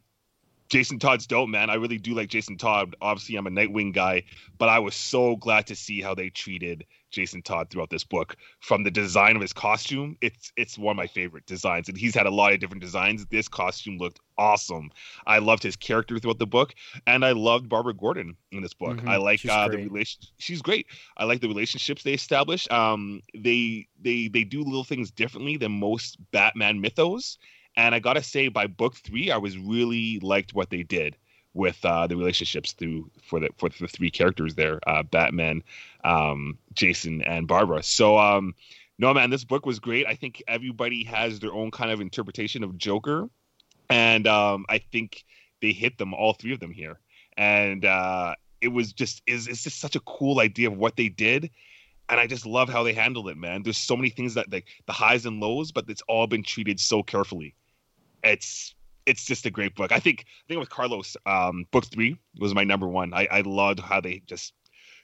Jason 0.70 0.98
Todd's 0.98 1.26
dope, 1.26 1.48
man. 1.48 1.70
I 1.70 1.74
really 1.74 1.98
do 1.98 2.14
like 2.14 2.28
Jason 2.28 2.56
Todd. 2.56 2.96
Obviously, 3.00 3.36
I'm 3.36 3.46
a 3.46 3.50
Nightwing 3.50 3.92
guy, 3.92 4.24
but 4.56 4.68
I 4.68 4.78
was 4.78 4.94
so 4.94 5.36
glad 5.36 5.66
to 5.66 5.76
see 5.76 6.00
how 6.00 6.14
they 6.14 6.30
treated 6.30 6.84
Jason 7.10 7.42
Todd 7.42 7.70
throughout 7.70 7.90
this 7.90 8.04
book. 8.04 8.36
From 8.60 8.82
the 8.82 8.90
design 8.90 9.36
of 9.36 9.42
his 9.42 9.52
costume, 9.52 10.16
it's 10.20 10.52
it's 10.56 10.78
one 10.78 10.92
of 10.92 10.96
my 10.96 11.06
favorite 11.06 11.46
designs, 11.46 11.88
and 11.88 11.96
he's 11.96 12.14
had 12.14 12.26
a 12.26 12.30
lot 12.30 12.52
of 12.52 12.60
different 12.60 12.82
designs. 12.82 13.26
This 13.26 13.48
costume 13.48 13.98
looked 13.98 14.20
awesome. 14.36 14.90
I 15.26 15.38
loved 15.38 15.62
his 15.62 15.76
character 15.76 16.18
throughout 16.18 16.38
the 16.38 16.46
book, 16.46 16.74
and 17.06 17.24
I 17.24 17.32
loved 17.32 17.68
Barbara 17.68 17.94
Gordon 17.94 18.36
in 18.52 18.62
this 18.62 18.74
book. 18.74 18.98
Mm-hmm. 18.98 19.08
I 19.08 19.16
like 19.16 19.44
uh, 19.48 19.68
the 19.68 19.78
relation. 19.78 20.22
She's 20.38 20.62
great. 20.62 20.86
I 21.16 21.24
like 21.24 21.40
the 21.40 21.48
relationships 21.48 22.02
they 22.02 22.14
establish. 22.14 22.70
Um, 22.70 23.22
they 23.34 23.88
they 24.00 24.28
they 24.28 24.44
do 24.44 24.62
little 24.62 24.84
things 24.84 25.10
differently 25.10 25.56
than 25.56 25.72
most 25.72 26.18
Batman 26.30 26.80
mythos, 26.80 27.38
and 27.76 27.94
I 27.94 27.98
gotta 27.98 28.22
say, 28.22 28.48
by 28.48 28.66
book 28.66 28.96
three, 28.96 29.30
I 29.30 29.36
was 29.36 29.56
really 29.56 30.18
liked 30.20 30.54
what 30.54 30.70
they 30.70 30.82
did 30.82 31.16
with 31.54 31.84
uh, 31.84 32.06
the 32.06 32.16
relationships 32.16 32.72
through 32.72 33.10
for 33.22 33.40
the 33.40 33.48
for 33.56 33.68
the 33.68 33.88
three 33.88 34.10
characters 34.10 34.54
there, 34.54 34.80
uh, 34.86 35.02
Batman, 35.02 35.62
um, 36.04 36.58
Jason, 36.74 37.22
and 37.22 37.48
Barbara. 37.48 37.82
So, 37.82 38.18
um, 38.18 38.54
no 38.98 39.12
man, 39.14 39.30
this 39.30 39.44
book 39.44 39.66
was 39.66 39.78
great. 39.78 40.06
I 40.06 40.14
think 40.14 40.42
everybody 40.48 41.04
has 41.04 41.40
their 41.40 41.52
own 41.52 41.70
kind 41.70 41.90
of 41.90 42.00
interpretation 42.00 42.62
of 42.64 42.76
Joker, 42.78 43.28
and 43.90 44.26
um, 44.26 44.66
I 44.68 44.78
think 44.78 45.24
they 45.60 45.72
hit 45.72 45.98
them 45.98 46.14
all 46.14 46.32
three 46.34 46.52
of 46.52 46.60
them 46.60 46.72
here. 46.72 46.98
And 47.36 47.84
uh, 47.84 48.34
it 48.60 48.68
was 48.68 48.92
just 48.92 49.22
is 49.26 49.48
it's 49.48 49.62
just 49.62 49.80
such 49.80 49.96
a 49.96 50.00
cool 50.00 50.40
idea 50.40 50.68
of 50.68 50.76
what 50.76 50.96
they 50.96 51.08
did. 51.08 51.50
and 52.08 52.18
I 52.20 52.26
just 52.26 52.46
love 52.46 52.68
how 52.68 52.82
they 52.82 52.92
handled 52.92 53.28
it, 53.28 53.36
man. 53.36 53.62
There's 53.62 53.78
so 53.78 53.96
many 53.96 54.10
things 54.10 54.34
that 54.34 54.50
like 54.52 54.66
the 54.86 54.92
highs 54.92 55.26
and 55.26 55.40
lows, 55.40 55.72
but 55.72 55.88
it's 55.88 56.02
all 56.08 56.26
been 56.26 56.42
treated 56.42 56.80
so 56.80 57.02
carefully. 57.02 57.54
It's 58.24 58.74
it's 59.08 59.24
just 59.24 59.46
a 59.46 59.50
great 59.50 59.74
book. 59.74 59.92
I 59.92 59.98
think 59.98 60.24
I 60.28 60.44
think 60.48 60.60
with 60.60 60.70
Carlos, 60.70 61.16
um, 61.26 61.66
book 61.70 61.86
three 61.86 62.16
was 62.38 62.54
my 62.54 62.64
number 62.64 62.86
one. 62.86 63.14
I, 63.14 63.26
I 63.30 63.40
loved 63.40 63.80
how 63.80 64.00
they 64.00 64.22
just 64.26 64.52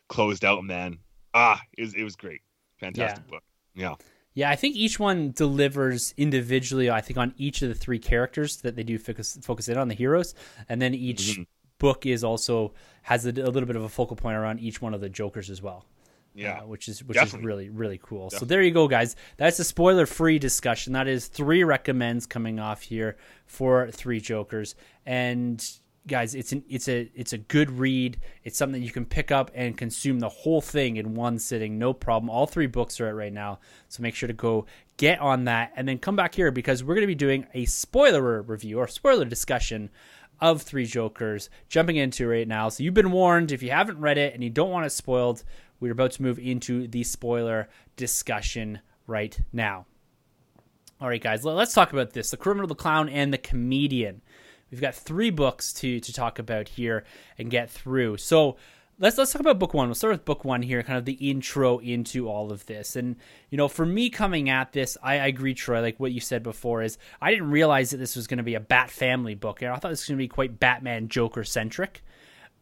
closed 0.09 0.45
out, 0.45 0.63
man. 0.65 0.99
Ah, 1.33 1.61
it 1.77 1.83
was 1.83 1.95
it 1.95 2.05
was 2.05 2.17
great. 2.17 2.43
Fantastic 2.79 3.25
yeah. 3.27 3.31
book. 3.31 3.43
Yeah. 3.75 3.95
Yeah, 4.37 4.51
I 4.51 4.57
think 4.57 4.75
each 4.75 4.99
one 4.99 5.31
delivers 5.31 6.13
individually. 6.17 6.91
I 6.91 7.01
think 7.01 7.19
on 7.19 7.35
each 7.37 7.63
of 7.63 7.69
the 7.69 7.75
three 7.75 8.01
characters 8.01 8.57
that 8.59 8.75
they 8.75 8.83
do 8.83 8.99
focus 8.99 9.39
focus 9.43 9.69
in 9.69 9.79
on 9.79 9.89
the 9.89 9.95
heroes, 9.95 10.35
and 10.69 10.83
then 10.83 10.93
each 10.93 11.23
mm-hmm. 11.23 11.43
book 11.79 12.05
is 12.05 12.25
also 12.25 12.75
has 13.03 13.27
a, 13.27 13.31
a, 13.31 13.51
little 13.51 13.67
bit 13.67 13.77
of 13.77 13.85
a 13.85 13.89
focal 13.89 14.17
point 14.17 14.37
around 14.37 14.59
each 14.59 14.83
one 14.83 14.93
of 14.93 15.01
the 15.01 15.09
jokers 15.09 15.51
as 15.51 15.63
well. 15.63 15.87
Yeah, 16.35 16.61
uh, 16.61 16.67
which 16.67 16.89
is 16.89 17.03
which 17.05 17.15
Definitely. 17.15 17.41
is 17.41 17.47
really 17.47 17.69
really 17.71 18.01
cool. 18.03 18.29
Definitely. 18.29 18.39
So 18.39 18.45
there 18.47 18.63
you 18.63 18.71
go, 18.73 18.89
guys. 18.89 19.17
That's 19.37 19.59
a 19.59 19.65
spoiler 19.65 20.07
free 20.07 20.39
discussion. 20.39 20.93
That 20.95 21.09
is 21.09 21.29
three 21.29 21.63
recommends 21.65 22.27
coming 22.27 22.59
off 22.59 22.83
here 22.83 23.17
for 23.47 23.91
three 23.91 24.21
jokers, 24.21 24.75
and 25.07 25.65
guys, 26.07 26.35
it's 26.35 26.53
an 26.53 26.65
it's 26.69 26.89
a 26.89 27.11
it's 27.15 27.33
a 27.33 27.39
good 27.39 27.71
read. 27.71 28.21
It's 28.43 28.59
something 28.59 28.83
you 28.83 28.91
can 28.91 29.07
pick 29.07 29.31
up 29.31 29.51
and 29.55 29.77
consume 29.77 30.21
the 30.21 30.29
whole 30.29 30.61
thing 30.61 30.97
in 30.97 31.15
one 31.15 31.39
sitting, 31.39 31.79
no 31.79 31.93
problem. 31.93 32.31
All 32.31 32.47
three 32.47 32.67
books 32.67 33.01
are 33.01 33.09
out 33.09 33.15
right 33.15 33.33
now, 33.33 33.61
so 33.89 34.03
make 34.03 34.15
sure 34.15 34.27
to 34.27 34.33
go 34.33 34.67
get 34.97 35.21
on 35.21 35.45
that 35.45 35.73
and 35.77 35.89
then 35.89 35.99
come 35.99 36.17
back 36.17 36.35
here 36.35 36.51
because 36.51 36.85
we're 36.85 36.95
going 36.95 37.03
to 37.03 37.09
be 37.09 37.15
doing 37.15 37.47
a 37.55 37.65
spoiler 37.65 38.43
review 38.43 38.79
or 38.79 38.87
spoiler 38.89 39.25
discussion 39.25 39.91
of 40.41 40.63
Three 40.63 40.85
Jokers 40.87 41.49
jumping 41.69 41.97
into 41.97 42.29
right 42.29 42.47
now. 42.47 42.69
So 42.69 42.83
you've 42.83 42.95
been 42.95 43.13
warned 43.13 43.53
if 43.53 43.63
you 43.63 43.71
haven't 43.71 44.01
read 44.01 44.19
it 44.19 44.35
and 44.35 44.43
you 44.43 44.51
don't 44.51 44.71
want 44.71 44.87
it 44.87 44.91
spoiled, 44.91 45.45
we're 45.81 45.93
about 45.93 46.13
to 46.13 46.23
move 46.23 46.39
into 46.39 46.87
the 46.89 47.05
spoiler 47.05 47.69
discussion 47.97 48.81
right 49.07 49.39
now. 49.53 49.87
All 51.01 51.09
right, 51.09 51.21
guys, 51.21 51.45
let's 51.45 51.75
talk 51.75 51.93
about 51.93 52.13
this: 52.13 52.31
the 52.31 52.37
criminal, 52.37 52.67
the 52.67 52.75
clown, 52.75 53.09
and 53.09 53.33
the 53.33 53.39
comedian. 53.39 54.23
We've 54.71 54.81
got 54.81 54.95
three 54.95 55.31
books 55.31 55.73
to 55.75 56.01
to 56.01 56.13
talk 56.13 56.39
about 56.39 56.69
here 56.69 57.05
and 57.39 57.51
get 57.51 57.71
through. 57.71 58.17
So 58.19 58.57
let's 58.99 59.19
let's 59.19 59.33
talk 59.33 59.41
about 59.41 59.59
book 59.59 59.75
one. 59.75 59.89
We'll 59.89 59.95
start 59.95 60.15
with 60.15 60.25
book 60.25 60.45
one 60.45 60.63
here, 60.63 60.83
kind 60.83 60.99
of 60.99 61.05
the 61.05 61.13
intro 61.15 61.79
into 61.79 62.29
all 62.29 62.53
of 62.53 62.67
this. 62.67 62.97
And 62.97 63.17
you 63.51 63.59
know, 63.59 63.69
for 63.69 63.85
me 63.85 64.11
coming 64.11 64.49
at 64.49 64.73
this, 64.73 64.97
I, 65.03 65.15
I 65.15 65.27
agree, 65.27 65.55
Troy. 65.55 65.81
Like 65.81 66.01
what 66.01 66.13
you 66.13 66.21
said 66.21 66.43
before 66.43 66.83
is 66.83 66.99
I 67.21 67.31
didn't 67.31 67.51
realize 67.51 67.91
that 67.91 67.99
this 67.99 68.17
was 68.17 68.27
going 68.27 68.39
to 68.39 68.45
be 68.45 68.55
a 68.55 68.61
Bat 68.61 68.91
Family 68.91 69.35
book. 69.35 69.63
I 69.63 69.75
thought 69.77 69.91
this 69.91 70.03
was 70.03 70.09
going 70.09 70.19
to 70.19 70.25
be 70.25 70.29
quite 70.29 70.59
Batman 70.59 71.09
Joker 71.09 71.45
centric, 71.45 72.03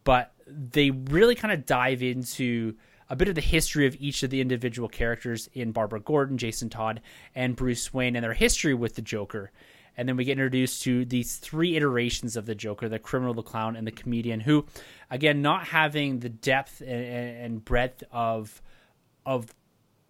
but 0.03 0.33
they 0.47 0.91
really 0.91 1.35
kind 1.35 1.53
of 1.53 1.65
dive 1.65 2.03
into 2.03 2.75
a 3.13 3.15
bit 3.15 3.27
of 3.27 3.35
the 3.35 3.41
history 3.41 3.85
of 3.85 3.95
each 3.99 4.23
of 4.23 4.31
the 4.31 4.41
individual 4.41 4.89
characters 4.89 5.47
in 5.53 5.71
Barbara 5.71 5.99
Gordon, 5.99 6.37
Jason 6.37 6.69
Todd, 6.69 6.99
and 7.35 7.55
Bruce 7.55 7.93
Wayne, 7.93 8.15
and 8.15 8.23
their 8.23 8.33
history 8.33 8.73
with 8.73 8.95
the 8.95 9.01
Joker 9.01 9.51
and 9.95 10.09
then 10.09 10.17
we 10.17 10.25
get 10.25 10.33
introduced 10.33 10.83
to 10.83 11.05
these 11.05 11.37
three 11.37 11.75
iterations 11.75 12.35
of 12.35 12.45
the 12.45 12.55
Joker: 12.55 12.89
the 12.89 12.99
criminal, 12.99 13.33
the 13.33 13.43
clown, 13.43 13.75
and 13.75 13.85
the 13.85 13.91
comedian. 13.91 14.39
Who, 14.39 14.65
again, 15.09 15.41
not 15.41 15.67
having 15.67 16.19
the 16.19 16.29
depth 16.29 16.81
and, 16.81 17.63
breadth 17.63 18.03
of 18.11 18.61
of 19.25 19.53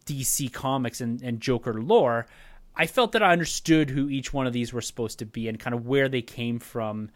DC 0.06 0.51
Comics 0.54 1.01
and, 1.01 1.22
and 1.22 1.41
Joker 1.41 1.74
lore, 1.74 2.28
I 2.76 2.88
felt 2.88 3.12
that 3.12 3.24
I 3.24 3.32
understood 3.32 3.89
who 3.89 4.10
each 4.10 4.34
one 4.34 4.47
of 4.47 4.54
these 4.54 4.74
were 4.74 4.82
supposed 4.82 5.20
to 5.20 5.26
be 5.26 5.47
and 5.47 5.60
kind 5.60 5.74
of 5.74 5.86
where 5.86 6.10
they 6.10 6.22
came 6.22 6.60
from 6.60 7.10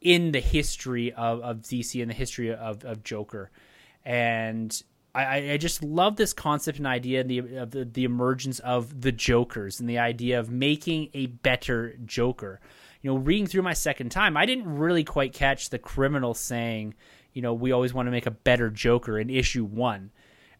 in 0.00 0.32
the 0.32 0.40
history 0.40 1.12
of, 1.12 1.40
of 1.40 1.58
DC 1.62 2.00
and 2.02 2.10
the 2.10 2.14
history 2.14 2.52
of, 2.52 2.84
of 2.84 3.04
Joker. 3.04 3.50
And 4.04 4.82
I, 5.14 5.52
I 5.52 5.56
just 5.58 5.82
love 5.82 6.16
this 6.16 6.32
concept 6.32 6.78
and 6.78 6.86
idea 6.86 7.22
the, 7.22 7.38
of 7.56 7.70
the, 7.70 7.84
the 7.84 8.04
emergence 8.04 8.60
of 8.60 9.02
the 9.02 9.12
Jokers 9.12 9.78
and 9.78 9.88
the 9.88 9.98
idea 9.98 10.40
of 10.40 10.50
making 10.50 11.10
a 11.12 11.26
better 11.26 11.96
Joker. 12.06 12.60
You 13.02 13.10
know, 13.10 13.18
reading 13.18 13.46
through 13.46 13.62
my 13.62 13.74
second 13.74 14.10
time, 14.10 14.36
I 14.36 14.46
didn't 14.46 14.74
really 14.74 15.04
quite 15.04 15.34
catch 15.34 15.68
the 15.68 15.78
criminal 15.78 16.32
saying, 16.34 16.94
you 17.34 17.42
know, 17.42 17.52
we 17.52 17.72
always 17.72 17.92
want 17.92 18.06
to 18.06 18.10
make 18.10 18.26
a 18.26 18.30
better 18.30 18.70
Joker 18.70 19.18
in 19.18 19.28
issue 19.28 19.64
one. 19.64 20.10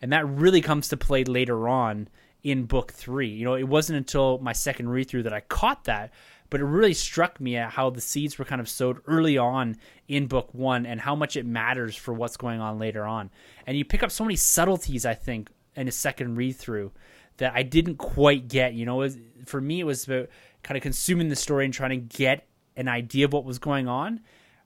And 0.02 0.12
that 0.12 0.26
really 0.26 0.60
comes 0.60 0.88
to 0.88 0.96
play 0.96 1.24
later 1.24 1.68
on 1.68 2.08
in 2.42 2.64
book 2.64 2.92
three. 2.92 3.28
You 3.28 3.44
know, 3.44 3.54
it 3.54 3.68
wasn't 3.68 3.98
until 3.98 4.38
my 4.38 4.52
second 4.52 4.88
read 4.88 5.08
through 5.08 5.22
that 5.22 5.32
I 5.32 5.40
caught 5.40 5.84
that 5.84 6.12
but 6.52 6.60
it 6.60 6.64
really 6.64 6.92
struck 6.92 7.40
me 7.40 7.56
at 7.56 7.70
how 7.70 7.88
the 7.88 8.02
seeds 8.02 8.38
were 8.38 8.44
kind 8.44 8.60
of 8.60 8.68
sowed 8.68 9.00
early 9.06 9.38
on 9.38 9.74
in 10.06 10.26
book 10.26 10.52
one 10.52 10.84
and 10.84 11.00
how 11.00 11.16
much 11.16 11.34
it 11.34 11.46
matters 11.46 11.96
for 11.96 12.12
what's 12.12 12.36
going 12.36 12.60
on 12.60 12.78
later 12.78 13.06
on. 13.06 13.30
And 13.66 13.74
you 13.74 13.86
pick 13.86 14.02
up 14.02 14.10
so 14.10 14.22
many 14.22 14.36
subtleties, 14.36 15.06
I 15.06 15.14
think, 15.14 15.48
in 15.76 15.88
a 15.88 15.90
second 15.90 16.36
read 16.36 16.56
through 16.56 16.92
that 17.38 17.54
I 17.54 17.62
didn't 17.62 17.96
quite 17.96 18.48
get. 18.48 18.74
You 18.74 18.84
know, 18.84 18.96
was, 18.96 19.16
for 19.46 19.62
me, 19.62 19.80
it 19.80 19.84
was 19.84 20.04
about 20.04 20.28
kind 20.62 20.76
of 20.76 20.82
consuming 20.82 21.30
the 21.30 21.36
story 21.36 21.64
and 21.64 21.72
trying 21.72 21.98
to 21.98 22.16
get 22.16 22.46
an 22.76 22.86
idea 22.86 23.24
of 23.24 23.32
what 23.32 23.46
was 23.46 23.58
going 23.58 23.88
on 23.88 24.20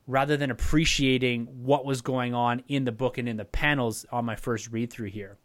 rather 0.07 0.35
than 0.35 0.51
appreciating 0.51 1.45
what 1.45 1.85
was 1.85 2.01
going 2.01 2.33
on 2.33 2.63
in 2.67 2.83
the 2.83 2.91
book 2.91 3.17
and 3.17 3.29
in 3.29 3.37
the 3.37 3.45
panels 3.45 4.05
on 4.11 4.25
my 4.25 4.35
first 4.35 4.73
read 4.73 4.91
through 4.91 5.07
here. 5.07 5.37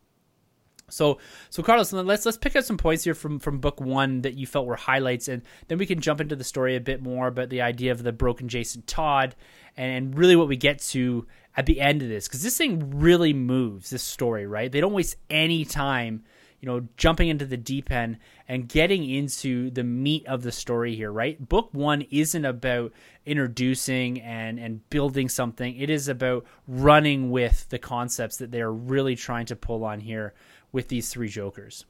So, 0.88 1.18
so 1.48 1.62
Carlos, 1.62 1.92
let's 1.92 2.26
let's 2.26 2.36
pick 2.36 2.54
up 2.54 2.64
some 2.64 2.76
points 2.76 3.04
here 3.04 3.14
from 3.14 3.38
from 3.38 3.58
book 3.58 3.80
one 3.80 4.22
that 4.22 4.34
you 4.34 4.46
felt 4.46 4.66
were 4.66 4.76
highlights, 4.76 5.28
and 5.28 5.42
then 5.68 5.78
we 5.78 5.86
can 5.86 6.00
jump 6.00 6.20
into 6.20 6.36
the 6.36 6.44
story 6.44 6.76
a 6.76 6.80
bit 6.80 7.02
more 7.02 7.28
about 7.28 7.48
the 7.48 7.62
idea 7.62 7.92
of 7.92 8.02
the 8.02 8.12
broken 8.12 8.48
Jason 8.48 8.82
Todd, 8.82 9.34
and 9.76 10.16
really 10.16 10.36
what 10.36 10.48
we 10.48 10.56
get 10.56 10.80
to 10.80 11.26
at 11.56 11.66
the 11.66 11.80
end 11.80 12.02
of 12.02 12.08
this, 12.08 12.28
because 12.28 12.42
this 12.42 12.56
thing 12.56 12.98
really 13.00 13.32
moves 13.32 13.90
this 13.90 14.02
story, 14.02 14.46
right? 14.46 14.70
They 14.70 14.80
don't 14.80 14.92
waste 14.92 15.16
any 15.28 15.64
time, 15.64 16.24
you 16.60 16.66
know, 16.66 16.86
jumping 16.96 17.28
into 17.28 17.44
the 17.44 17.58
deep 17.58 17.90
end 17.90 18.18
and 18.48 18.68
getting 18.68 19.08
into 19.08 19.70
the 19.70 19.84
meat 19.84 20.26
of 20.26 20.42
the 20.42 20.52
story 20.52 20.94
here, 20.94 21.12
right? 21.12 21.48
Book 21.48 21.68
one 21.72 22.02
isn't 22.10 22.44
about 22.44 22.92
introducing 23.24 24.20
and 24.20 24.58
and 24.58 24.88
building 24.90 25.28
something; 25.28 25.74
it 25.76 25.88
is 25.88 26.08
about 26.08 26.44
running 26.68 27.30
with 27.30 27.68
the 27.70 27.78
concepts 27.78 28.36
that 28.36 28.50
they 28.50 28.60
are 28.60 28.72
really 28.72 29.16
trying 29.16 29.46
to 29.46 29.56
pull 29.56 29.84
on 29.84 30.00
here 30.00 30.34
with 30.72 30.88
these 30.88 31.10
three 31.10 31.28
Jokers. 31.28 31.84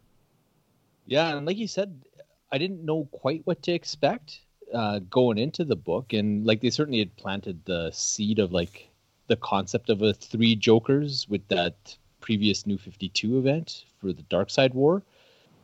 Yeah, 1.07 1.37
and 1.37 1.47
like 1.47 1.57
you 1.57 1.69
said, 1.69 2.05
I 2.53 2.59
didn't 2.59 2.85
know 2.85 3.09
quite 3.13 3.43
what 3.45 3.63
to 3.63 3.73
expect 3.73 4.41
uh, 4.73 5.01
going 5.11 5.39
into 5.39 5.65
the 5.65 5.77
book, 5.77 6.13
and 6.13 6.47
like 6.47 6.61
they 6.61 6.71
certainly 6.71 6.99
had 6.99 7.17
planted 7.17 7.65
the 7.65 7.91
seed 7.93 8.39
of 8.39 8.53
like 8.53 8.89
the 9.29 9.37
concept 9.37 9.91
of 9.91 10.03
a 10.03 10.13
three 10.13 10.55
Jokers 10.55 11.27
with 11.29 11.47
that 11.49 11.97
previous 12.21 12.67
New 12.67 12.79
Fifty 12.79 13.09
Two 13.09 13.39
event 13.39 13.85
for 14.01 14.13
the 14.13 14.23
Darkseid 14.25 14.75
War, 14.75 15.03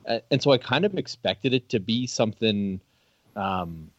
and 0.05 0.41
so 0.41 0.51
I 0.51 0.57
kind 0.57 0.85
of 0.85 0.95
expected 0.95 1.53
it 1.53 1.69
to 1.69 1.79
be 1.79 2.07
something 2.07 2.81
um, 3.35 3.89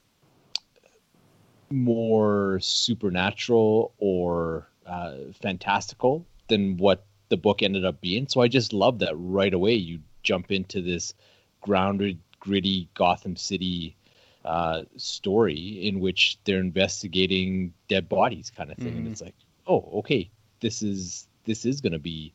more 1.70 2.58
supernatural 2.60 3.92
or 3.98 4.68
uh, 4.86 5.14
fantastical 5.40 6.26
than 6.48 6.76
what 6.76 7.04
the 7.30 7.36
book 7.36 7.62
ended 7.62 7.84
up 7.84 8.00
being. 8.00 8.28
So 8.28 8.42
I 8.42 8.48
just 8.48 8.72
love 8.72 8.98
that 8.98 9.14
right 9.14 9.54
away. 9.54 9.74
You 9.74 10.00
jump 10.22 10.52
into 10.52 10.82
this 10.82 11.14
grounded, 11.62 12.18
gritty 12.40 12.88
Gotham 12.94 13.36
City 13.36 13.96
uh, 14.44 14.82
story 14.96 15.86
in 15.86 16.00
which 16.00 16.38
they're 16.44 16.60
investigating 16.60 17.72
dead 17.88 18.08
bodies, 18.08 18.52
kind 18.54 18.70
of 18.70 18.76
thing. 18.76 18.88
Mm-hmm. 18.88 18.98
And 18.98 19.08
it's 19.08 19.22
like, 19.22 19.34
oh, 19.66 19.88
okay, 20.00 20.30
this 20.60 20.82
is 20.82 21.26
this 21.44 21.64
is 21.64 21.80
going 21.80 21.92
to 21.92 21.98
be 21.98 22.32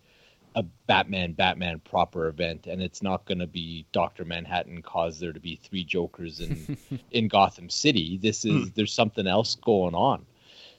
a 0.55 0.63
Batman 0.87 1.33
Batman 1.33 1.79
proper 1.79 2.27
event, 2.27 2.65
and 2.67 2.81
it's 2.81 3.03
not 3.03 3.25
going 3.25 3.39
to 3.39 3.47
be 3.47 3.85
Doctor 3.91 4.23
Manhattan 4.23 4.81
cause 4.81 5.19
there 5.19 5.33
to 5.33 5.39
be 5.39 5.57
three 5.57 5.83
Jokers 5.83 6.39
in 6.39 6.77
in 7.11 7.27
Gotham 7.27 7.69
City. 7.69 8.17
This 8.17 8.45
is 8.45 8.69
mm. 8.69 8.75
there's 8.75 8.93
something 8.93 9.27
else 9.27 9.55
going 9.55 9.95
on. 9.95 10.25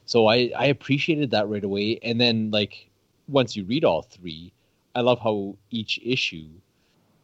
So 0.05 0.27
I 0.27 0.51
I 0.57 0.65
appreciated 0.65 1.31
that 1.31 1.47
right 1.47 1.63
away, 1.63 1.99
and 2.01 2.19
then 2.19 2.49
like 2.51 2.89
once 3.27 3.55
you 3.55 3.63
read 3.65 3.83
all 3.83 4.01
three, 4.01 4.53
I 4.95 5.01
love 5.01 5.19
how 5.19 5.57
each 5.69 5.99
issue 6.03 6.49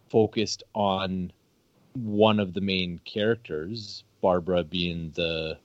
focused 0.09 0.63
on 0.75 1.31
one 1.93 2.39
of 2.39 2.53
the 2.53 2.61
main 2.61 2.99
characters, 3.05 4.03
Barbara 4.21 4.63
being 4.63 5.11
the 5.15 5.57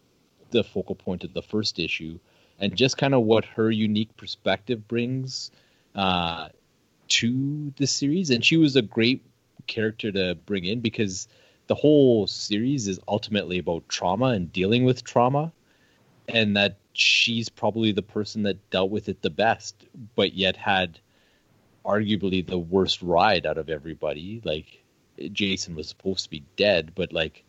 the 0.51 0.65
focal 0.65 0.95
point 0.95 1.25
of 1.25 1.35
the 1.35 1.43
first 1.43 1.79
issue, 1.79 2.19
and 2.59 2.75
just 2.75 2.97
kind 2.97 3.15
of 3.15 3.23
what 3.23 3.45
her 3.45 3.71
unique 3.71 4.17
perspective 4.17 4.89
brings 4.89 5.51
uh, 5.95 6.49
to 7.09 7.73
the 7.77 7.87
series. 7.87 8.31
And 8.31 8.43
she 8.45 8.57
was 8.57 8.75
a 8.77 8.83
great 8.83 9.23
character 9.67 10.11
to 10.13 10.35
bring 10.47 10.65
in 10.65 10.81
because 10.81 11.29
the 11.67 11.75
whole 11.75 12.27
series 12.27 12.89
is 12.89 12.99
ultimately 13.07 13.59
about 13.59 13.89
trauma 13.89 14.27
and 14.27 14.51
dealing 14.51 14.85
with 14.85 15.05
trauma, 15.05 15.53
and 16.29 16.57
that 16.57 16.79
she's 16.99 17.49
probably 17.49 17.93
the 17.93 18.03
person 18.03 18.43
that 18.43 18.71
dealt 18.71 18.91
with 18.91 19.09
it 19.09 19.23
the 19.23 19.31
best, 19.31 19.87
but 20.17 20.35
yet 20.35 20.57
had 20.57 20.99
arguably 21.85 22.45
the 22.45 22.59
worst 22.59 23.01
ride 23.03 23.47
out 23.47 23.57
of 23.57 23.71
everybody. 23.71 24.43
Like 24.45 24.83
Jason 25.33 25.77
was 25.77 25.89
supposed 25.89 26.25
to 26.25 26.31
be 26.31 26.43
dead, 26.57 26.93
but 26.97 27.13
like 27.13 27.45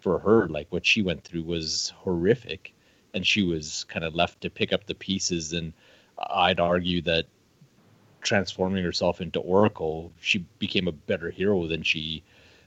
for 0.00 0.18
her, 0.20 0.48
like 0.48 0.68
what 0.70 0.86
she 0.86 1.02
went 1.02 1.22
through 1.22 1.42
was 1.42 1.92
horrific, 1.98 2.72
and 3.12 3.26
she 3.26 3.42
was 3.42 3.84
kind 3.90 4.06
of 4.06 4.14
left 4.14 4.40
to 4.40 4.48
pick 4.48 4.72
up 4.72 4.86
the 4.86 4.94
pieces. 4.94 5.52
And 5.52 5.74
I'd 6.18 6.58
argue 6.58 7.02
that 7.02 7.26
transforming 8.22 8.82
herself 8.82 9.20
into 9.20 9.38
Oracle, 9.38 10.12
she 10.18 10.46
became 10.58 10.88
a 10.88 10.92
better 10.92 11.30
hero 11.30 11.66
than 11.66 11.82
she 11.82 12.22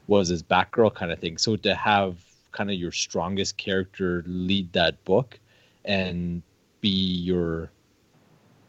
was 0.06 0.30
as 0.30 0.44
Batgirl 0.44 0.94
kind 0.94 1.10
of 1.10 1.18
thing. 1.18 1.36
So 1.36 1.56
to 1.56 1.74
have 1.74 2.16
kind 2.52 2.70
of 2.70 2.76
your 2.76 2.92
strongest 2.92 3.56
character 3.56 4.22
lead 4.24 4.72
that 4.74 5.04
book 5.04 5.40
and 5.84 6.42
be 6.80 6.88
your 6.88 7.70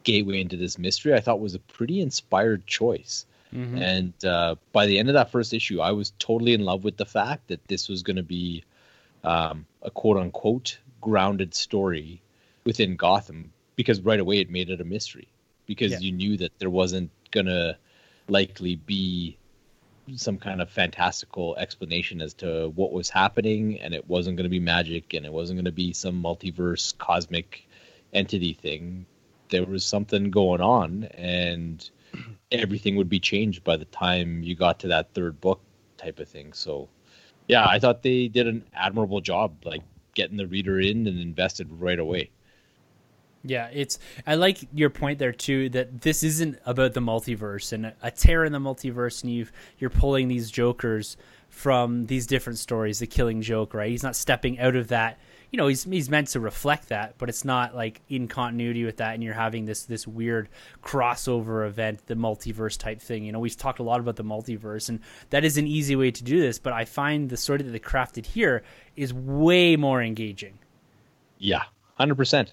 gateway 0.03 0.41
into 0.41 0.57
this 0.57 0.77
mystery, 0.77 1.13
I 1.13 1.19
thought 1.19 1.39
was 1.39 1.55
a 1.55 1.59
pretty 1.59 2.01
inspired 2.01 2.65
choice. 2.65 3.25
Mm-hmm. 3.53 3.77
And 3.77 4.25
uh, 4.25 4.55
by 4.71 4.85
the 4.85 4.99
end 4.99 5.09
of 5.09 5.13
that 5.13 5.31
first 5.31 5.53
issue, 5.53 5.81
I 5.81 5.91
was 5.91 6.13
totally 6.19 6.53
in 6.53 6.65
love 6.65 6.83
with 6.83 6.97
the 6.97 7.05
fact 7.05 7.47
that 7.47 7.67
this 7.67 7.89
was 7.89 8.03
going 8.03 8.17
to 8.17 8.23
be 8.23 8.63
um, 9.23 9.65
a 9.81 9.91
quote 9.91 10.17
unquote 10.17 10.79
grounded 11.01 11.55
story 11.55 12.21
within 12.63 12.95
Gotham 12.95 13.51
because 13.75 14.01
right 14.01 14.19
away 14.19 14.39
it 14.39 14.49
made 14.49 14.69
it 14.69 14.81
a 14.81 14.85
mystery 14.85 15.27
because 15.65 15.93
yeah. 15.93 15.99
you 15.99 16.11
knew 16.11 16.37
that 16.37 16.51
there 16.59 16.69
wasn't 16.69 17.09
going 17.31 17.47
to 17.47 17.77
likely 18.27 18.75
be 18.75 19.37
some 20.15 20.37
kind 20.37 20.61
of 20.61 20.69
fantastical 20.69 21.55
explanation 21.57 22.21
as 22.21 22.33
to 22.35 22.69
what 22.75 22.91
was 22.91 23.09
happening 23.09 23.79
and 23.79 23.93
it 23.93 24.07
wasn't 24.07 24.37
going 24.37 24.45
to 24.45 24.49
be 24.49 24.59
magic 24.59 25.13
and 25.13 25.25
it 25.25 25.33
wasn't 25.33 25.57
going 25.57 25.65
to 25.65 25.71
be 25.71 25.93
some 25.93 26.21
multiverse 26.21 26.97
cosmic 26.97 27.67
entity 28.13 28.53
thing. 28.53 29.05
There 29.49 29.65
was 29.65 29.83
something 29.83 30.31
going 30.31 30.61
on 30.61 31.05
and 31.05 31.89
everything 32.51 32.95
would 32.95 33.09
be 33.09 33.19
changed 33.19 33.63
by 33.63 33.77
the 33.77 33.85
time 33.85 34.43
you 34.43 34.55
got 34.55 34.79
to 34.79 34.87
that 34.89 35.13
third 35.13 35.39
book 35.41 35.61
type 35.97 36.19
of 36.19 36.27
thing. 36.27 36.53
So 36.53 36.89
yeah 37.49 37.67
i 37.67 37.77
thought 37.79 38.01
they 38.01 38.29
did 38.29 38.47
an 38.47 38.63
admirable 38.73 39.19
job 39.19 39.53
like 39.65 39.81
getting 40.13 40.37
the 40.37 40.47
reader 40.47 40.79
in 40.79 41.05
and 41.07 41.19
invested 41.19 41.67
right 41.71 41.99
away 41.99 42.29
yeah, 43.43 43.69
it's 43.71 43.99
I 44.27 44.35
like 44.35 44.59
your 44.73 44.89
point 44.89 45.19
there 45.19 45.31
too 45.31 45.69
that 45.69 46.01
this 46.01 46.23
isn't 46.23 46.59
about 46.65 46.93
the 46.93 46.99
multiverse 46.99 47.71
and 47.71 47.93
a 48.01 48.11
tear 48.11 48.43
in 48.43 48.51
the 48.51 48.59
multiverse 48.59 49.23
and 49.23 49.33
you 49.33 49.47
you're 49.77 49.89
pulling 49.89 50.27
these 50.27 50.51
jokers 50.51 51.15
from 51.47 52.05
these 52.05 52.27
different 52.27 52.59
stories, 52.59 52.99
the 52.99 53.07
killing 53.07 53.41
joke, 53.41 53.73
right? 53.73 53.89
He's 53.89 54.03
not 54.03 54.15
stepping 54.15 54.59
out 54.59 54.75
of 54.75 54.89
that. 54.89 55.19
You 55.51 55.57
know, 55.57 55.67
he's 55.67 55.85
he's 55.85 56.09
meant 56.09 56.27
to 56.29 56.41
reflect 56.41 56.89
that, 56.89 57.15
but 57.17 57.29
it's 57.29 57.45
not 57.45 57.73
like 57.73 58.01
in 58.09 58.27
continuity 58.27 58.83
with 58.83 58.97
that 58.97 59.13
and 59.13 59.23
you're 59.23 59.33
having 59.33 59.63
this 59.63 59.83
this 59.83 60.05
weird 60.05 60.49
crossover 60.83 61.65
event, 61.65 62.05
the 62.07 62.15
multiverse 62.15 62.77
type 62.77 62.99
thing. 62.99 63.23
You 63.23 63.31
know, 63.31 63.39
we've 63.39 63.55
talked 63.55 63.79
a 63.79 63.83
lot 63.83 64.01
about 64.01 64.17
the 64.17 64.23
multiverse 64.23 64.89
and 64.89 64.99
that 65.29 65.45
is 65.45 65.57
an 65.57 65.65
easy 65.65 65.95
way 65.95 66.11
to 66.11 66.23
do 66.25 66.41
this, 66.41 66.59
but 66.59 66.73
I 66.73 66.83
find 66.83 67.29
the 67.29 67.37
story 67.37 67.63
that 67.63 67.71
they 67.71 67.79
crafted 67.79 68.25
here 68.25 68.63
is 68.97 69.13
way 69.13 69.77
more 69.77 70.03
engaging. 70.03 70.59
Yeah, 71.37 71.63
100% 72.01 72.49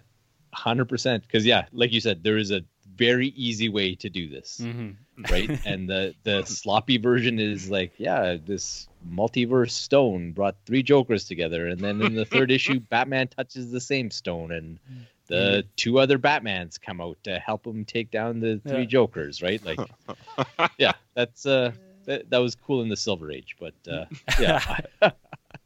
hundred 0.53 0.89
percent. 0.89 1.23
Because 1.23 1.45
yeah, 1.45 1.67
like 1.73 1.93
you 1.93 2.01
said, 2.01 2.23
there 2.23 2.37
is 2.37 2.51
a 2.51 2.63
very 2.97 3.29
easy 3.29 3.69
way 3.69 3.95
to 3.95 4.09
do 4.09 4.29
this, 4.29 4.61
mm-hmm. 4.63 5.23
right? 5.31 5.61
and 5.67 5.89
the 5.89 6.15
the 6.25 6.45
sloppy 6.45 6.99
version 6.99 7.39
is 7.39 7.71
like, 7.71 7.93
yeah, 7.99 8.37
this 8.45 8.89
multiverse 9.09 9.71
stone 9.71 10.33
brought 10.33 10.57
three 10.65 10.83
Jokers 10.83 11.25
together, 11.25 11.67
and 11.67 11.81
then 11.81 12.01
in 12.03 12.15
the 12.15 12.25
third 12.25 12.51
issue, 12.59 12.81
Batman 12.81 13.29
touches 13.29 13.71
the 13.71 13.81
same 13.81 14.11
stone, 14.11 14.53
and 14.53 14.79
the 15.27 15.35
mm-hmm. 15.35 15.69
two 15.77 15.99
other 15.99 16.19
Batmans 16.19 16.81
come 16.81 17.01
out 17.01 17.19
to 17.25 17.39
help 17.39 17.67
him 17.67 17.85
take 17.85 18.11
down 18.11 18.41
the 18.41 18.61
three 18.67 18.81
yeah. 18.81 18.87
Jokers, 18.87 19.43
right? 19.43 19.63
Like, 19.65 19.81
yeah, 20.79 20.93
that's 21.15 21.47
uh, 21.47 21.73
that, 22.05 22.31
that 22.31 22.39
was 22.39 22.55
cool 22.55 22.83
in 22.83 22.89
the 22.89 22.97
Silver 22.97 23.31
Age, 23.31 23.57
but 23.59 23.75
uh, 23.91 24.07
yeah, 24.41 24.81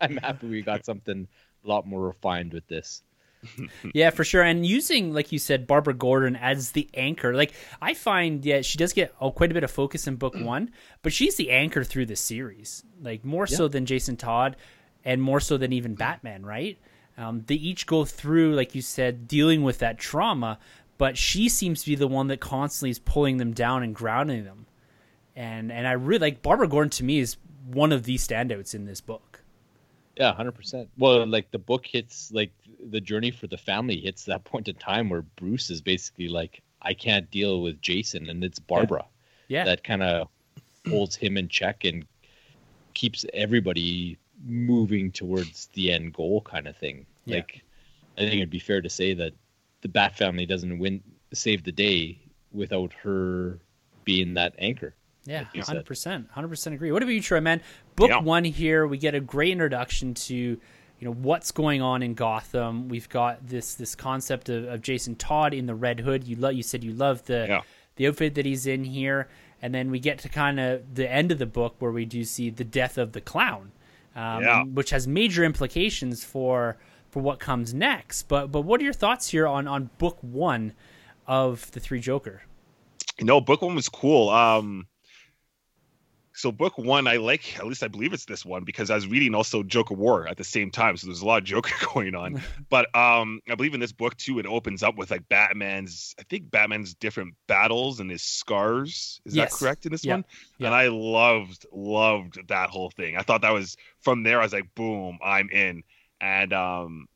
I'm 0.01 0.17
happy 0.17 0.49
we 0.49 0.63
got 0.63 0.85
something 0.85 1.29
a 1.65 1.69
lot 1.69 1.87
more 1.87 2.01
refined 2.01 2.53
with 2.53 2.67
this 2.69 3.03
yeah, 3.95 4.11
for 4.11 4.25
sure. 4.25 4.43
And 4.43 4.65
using, 4.67 5.13
like 5.13 5.33
you 5.33 5.39
said, 5.39 5.67
Barbara 5.67 5.95
Gordon 5.95 6.37
as 6.37 6.73
the 6.73 6.89
anchor. 6.95 7.35
Like 7.35 7.53
I 7.81 7.95
find, 7.95 8.45
yeah, 8.45 8.61
she 8.61 8.79
does 8.79 8.93
get 8.93 9.15
oh, 9.21 9.31
quite 9.31 9.51
a 9.51 9.55
bit 9.55 9.65
of 9.65 9.71
focus 9.71 10.07
in 10.07 10.17
book 10.17 10.35
one, 10.37 10.71
but 11.03 11.13
she's 11.13 11.37
the 11.37 11.51
anchor 11.51 11.85
through 11.85 12.07
the 12.07 12.17
series. 12.17 12.85
Like 13.01 13.25
more 13.25 13.47
yeah. 13.49 13.57
so 13.57 13.69
than 13.69 13.87
Jason 13.87 14.17
Todd, 14.17 14.57
and 15.05 15.23
more 15.23 15.41
so 15.41 15.57
than 15.57 15.73
even 15.73 15.95
Batman. 15.95 16.45
Right? 16.45 16.79
Um, 17.17 17.45
they 17.47 17.57
each 17.57 17.87
go 17.87 18.05
through, 18.05 18.55
like 18.55 18.75
you 18.75 18.83
said, 18.83 19.29
dealing 19.29 19.63
with 19.63 19.79
that 19.79 19.99
trauma, 19.99 20.59
but 20.97 21.19
she 21.19 21.49
seems 21.49 21.83
to 21.83 21.91
be 21.91 21.95
the 21.95 22.09
one 22.09 22.29
that 22.29 22.41
constantly 22.41 22.91
is 22.91 22.99
pulling 22.99 23.37
them 23.37 23.53
down 23.53 23.83
and 23.83 23.95
grounding 23.95 24.45
them. 24.45 24.67
And 25.35 25.73
and 25.73 25.87
I 25.87 25.93
really 25.93 26.19
like 26.19 26.43
Barbara 26.43 26.69
Gordon. 26.69 26.91
To 26.91 27.05
me, 27.05 27.19
is 27.19 27.37
one 27.67 27.93
of 27.93 28.05
the 28.05 28.17
standouts 28.17 28.75
in 28.75 28.85
this 28.85 29.01
book. 29.01 29.40
Yeah, 30.17 30.33
hundred 30.35 30.53
percent. 30.53 30.89
Well, 30.99 31.27
like 31.27 31.51
the 31.51 31.59
book 31.59 31.87
hits 31.87 32.31
like 32.33 32.53
the 32.91 33.01
journey 33.01 33.31
for 33.31 33.47
the 33.47 33.57
family 33.57 33.99
hits 34.01 34.25
that 34.25 34.45
point 34.53 34.69
in 34.69 34.75
time 34.77 35.09
where 35.09 35.23
Bruce 35.23 35.71
is 35.71 35.81
basically 35.81 36.29
like, 36.29 36.63
I 36.83 36.95
can't 36.95 37.31
deal 37.31 37.63
with 37.63 37.81
Jason, 37.81 38.29
and 38.29 38.43
it's 38.45 38.59
Barbara. 38.59 39.05
Yeah. 39.49 39.61
yeah. 39.61 39.65
That 39.65 39.85
kind 39.85 40.03
of 40.03 40.29
holds 40.89 41.17
him 41.17 41.37
in 41.37 41.49
check 41.49 41.85
and 41.85 42.07
keeps 42.95 43.25
everybody 43.33 44.19
moving 44.45 45.13
towards 45.13 45.67
the 45.75 45.93
end 45.93 46.15
goal, 46.15 46.41
kind 46.41 46.67
of 46.67 46.77
thing. 46.77 47.07
Yeah. 47.25 47.37
Like, 47.37 47.63
I 48.17 48.23
think 48.23 48.35
it'd 48.35 48.51
be 48.51 48.59
fair 48.59 48.81
to 48.81 48.91
say 48.91 49.15
that 49.15 49.35
the 49.83 49.89
Bat 49.89 50.17
family 50.17 50.47
doesn't 50.47 50.79
win 50.79 51.03
save 51.33 51.65
the 51.65 51.73
day 51.73 52.19
without 52.53 52.93
her 52.93 53.59
being 54.05 54.35
that 54.35 54.55
anchor. 54.59 54.95
Yeah, 55.25 55.45
hundred 55.63 55.87
percent, 55.87 56.29
hundred 56.31 56.49
percent 56.49 56.75
agree. 56.75 56.93
What 56.93 57.03
about 57.03 57.13
you, 57.13 57.21
Troy? 57.21 57.41
Man, 57.41 57.61
book 57.95 58.09
yeah. 58.09 58.21
one 58.21 58.45
here, 58.45 58.87
we 58.87 58.99
get 58.99 59.15
a 59.15 59.21
great 59.21 59.53
introduction 59.53 60.15
to 60.15 60.35
you 60.35 60.59
know 61.01 61.13
what's 61.13 61.51
going 61.51 61.83
on 61.83 62.03
in 62.03 62.15
Gotham. 62.15 62.89
We've 62.89 63.09
got 63.09 63.47
this 63.47 63.75
this 63.75 63.95
concept 63.95 64.49
of, 64.49 64.65
of 64.65 64.83
Jason 64.83 65.17
Todd 65.17 65.55
in 65.55 65.67
the 65.67 65.75
Red 65.75 66.01
Hood. 66.01 66.25
You 66.25 66.37
love, 66.37 66.55
you 66.55 66.63
said 66.63 66.85
you 66.85 66.93
love 66.93 67.25
the 67.25 67.47
yeah. 67.49 67.61
the 67.97 68.09
outfit 68.09 68.35
that 68.35 68.47
he's 68.47 68.67
in 68.67 68.85
here, 68.85 69.29
and 69.61 69.75
then 69.75 69.91
we 69.91 69.99
get 69.99 70.19
to 70.21 70.29
kind 70.29 70.61
of 70.61 70.95
the 70.95 71.11
end 71.11 71.33
of 71.33 71.39
the 71.39 71.47
book 71.47 71.77
where 71.79 71.91
we 71.91 72.05
do 72.05 72.25
see 72.25 72.51
the 72.51 72.65
death 72.65 72.99
of 72.99 73.13
the 73.13 73.21
clown, 73.21 73.73
um, 74.15 74.43
yeah. 74.43 74.63
which 74.65 74.91
has 74.91 75.07
major 75.07 75.45
implications 75.45 76.25
for 76.25 76.77
for 77.11 77.21
what 77.21 77.41
comes 77.41 77.75
next. 77.75 78.23
But 78.23 78.53
but 78.53 78.63
what 78.63 78.81
are 78.81 78.85
your 78.85 78.93
thoughts 78.93 79.29
here 79.29 79.47
on 79.47 79.67
on 79.69 79.91
book 79.99 80.19
one 80.23 80.75
of 81.27 81.71
the 81.73 81.81
Three 81.81 82.01
Joker? 82.01 82.43
No, 83.21 83.41
book 83.41 83.63
one 83.63 83.75
was 83.75 83.89
cool. 83.89 84.31
Um, 84.31 84.87
so 86.41 86.51
book 86.51 86.79
one 86.79 87.07
i 87.07 87.17
like 87.17 87.59
at 87.59 87.67
least 87.67 87.83
i 87.83 87.89
believe 87.89 88.15
it's 88.15 88.25
this 88.25 88.47
one 88.47 88.65
because 88.65 88.91
i 88.91 88.95
was 88.95 89.07
reading 89.07 89.35
also 89.35 89.63
joker 89.63 89.93
war 89.93 90.27
at 90.27 90.39
the 90.39 90.45
same 90.45 90.71
time 90.71 90.97
so 90.97 91.07
there's 91.07 91.21
a 91.21 91.27
lot 91.27 91.39
of 91.39 91.45
joker 91.45 91.73
going 91.95 92.15
on. 92.15 92.41
But 92.71 92.95
um 92.95 93.41
i 93.51 93.55
believe 93.55 93.75
in 93.75 93.81
this 93.81 93.93
book 93.93 94.17
too 94.17 94.39
it 94.39 94.47
opens 94.47 94.83
up 94.83 94.97
with 94.97 95.11
like 95.11 95.29
batman's 95.29 96.15
i 96.19 96.23
think 96.23 96.51
batman's 96.51 96.95
different 96.95 97.35
battles 97.47 98.01
and 98.01 98.11
his 98.11 98.23
scars. 98.23 99.21
Is 99.25 99.37
yes. 99.37 99.53
that 99.53 99.59
correct 99.59 99.87
in 99.87 99.93
this 99.93 100.05
yeah. 100.05 100.15
one? 100.15 100.25
Yeah. 100.59 100.69
and 100.69 100.75
i 100.75 100.89
loved 100.89 101.67
loved 101.73 102.49
that 102.49 102.71
whole 102.71 102.91
thing. 102.91 103.17
I 103.17 103.23
thought 103.23 103.43
that 103.43 103.53
was 103.53 103.77
from 104.01 104.23
there 104.23 104.41
i 104.41 104.45
was 104.45 104.53
like 104.53 104.75
boom 104.75 105.19
i'm 105.23 105.51
in. 105.51 105.83
And 106.21 106.53
um 106.53 107.07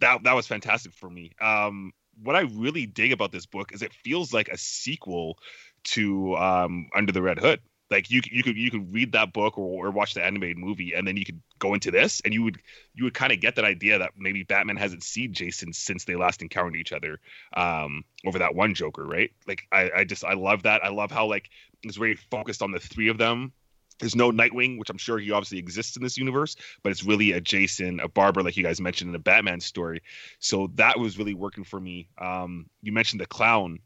that 0.00 0.24
that 0.24 0.34
was 0.34 0.46
fantastic 0.46 0.92
for 0.92 1.08
me. 1.08 1.32
Um 1.40 1.92
what 2.22 2.36
i 2.36 2.40
really 2.40 2.86
dig 2.86 3.12
about 3.12 3.30
this 3.32 3.46
book 3.46 3.72
is 3.72 3.82
it 3.82 3.92
feels 3.92 4.32
like 4.34 4.48
a 4.48 4.58
sequel 4.58 5.38
to 5.82 6.36
um 6.36 6.88
under 6.94 7.12
the 7.12 7.22
red 7.22 7.38
hood 7.38 7.60
like 7.90 8.10
you 8.10 8.20
you 8.30 8.42
could 8.42 8.56
you 8.56 8.70
could 8.70 8.92
read 8.92 9.12
that 9.12 9.32
book 9.32 9.58
or, 9.58 9.86
or 9.86 9.90
watch 9.90 10.14
the 10.14 10.24
animated 10.24 10.58
movie 10.58 10.94
and 10.94 11.06
then 11.06 11.16
you 11.16 11.24
could 11.24 11.40
go 11.58 11.74
into 11.74 11.90
this 11.90 12.20
and 12.24 12.32
you 12.32 12.42
would 12.42 12.58
you 12.94 13.04
would 13.04 13.14
kind 13.14 13.32
of 13.32 13.40
get 13.40 13.56
that 13.56 13.64
idea 13.64 13.98
that 13.98 14.12
maybe 14.16 14.42
Batman 14.44 14.76
hasn't 14.76 15.02
seen 15.02 15.32
Jason 15.32 15.72
since 15.72 16.04
they 16.04 16.16
last 16.16 16.42
encountered 16.42 16.76
each 16.76 16.92
other 16.92 17.20
um 17.54 18.04
over 18.24 18.38
that 18.38 18.54
one 18.54 18.74
Joker 18.74 19.04
right 19.04 19.30
like 19.46 19.66
I 19.72 19.90
I 19.96 20.04
just 20.04 20.24
I 20.24 20.34
love 20.34 20.62
that 20.64 20.84
I 20.84 20.88
love 20.88 21.10
how 21.10 21.26
like 21.26 21.50
it's 21.82 21.96
very 21.96 22.14
focused 22.14 22.62
on 22.62 22.72
the 22.72 22.80
three 22.80 23.08
of 23.08 23.18
them 23.18 23.52
there's 24.00 24.16
no 24.16 24.32
Nightwing, 24.32 24.78
which 24.78 24.88
I'm 24.88 24.96
sure 24.98 25.18
he 25.18 25.30
obviously 25.30 25.58
exists 25.58 25.96
in 25.96 26.02
this 26.02 26.16
universe, 26.16 26.56
but 26.82 26.90
it's 26.90 27.04
really 27.04 27.32
a 27.32 27.40
Jason, 27.40 28.00
a 28.00 28.08
Barbara, 28.08 28.42
like 28.42 28.56
you 28.56 28.64
guys 28.64 28.80
mentioned 28.80 29.10
in 29.10 29.14
a 29.14 29.18
Batman 29.18 29.60
story. 29.60 30.02
So 30.38 30.70
that 30.76 30.98
was 30.98 31.18
really 31.18 31.34
working 31.34 31.64
for 31.64 31.78
me. 31.78 32.08
Um, 32.18 32.70
you 32.82 32.92
mentioned 32.92 33.20
the 33.20 33.26
clown, 33.26 33.78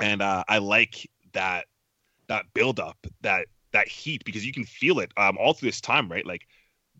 and 0.00 0.22
uh, 0.22 0.44
I 0.48 0.56
like 0.58 1.10
that 1.34 1.66
that 2.28 2.46
build 2.54 2.80
up, 2.80 3.06
that 3.22 3.46
that 3.72 3.88
heat, 3.88 4.24
because 4.24 4.44
you 4.44 4.52
can 4.52 4.64
feel 4.64 5.00
it 5.00 5.12
um, 5.16 5.36
all 5.38 5.54
through 5.54 5.68
this 5.68 5.80
time, 5.80 6.10
right? 6.10 6.26
Like 6.26 6.46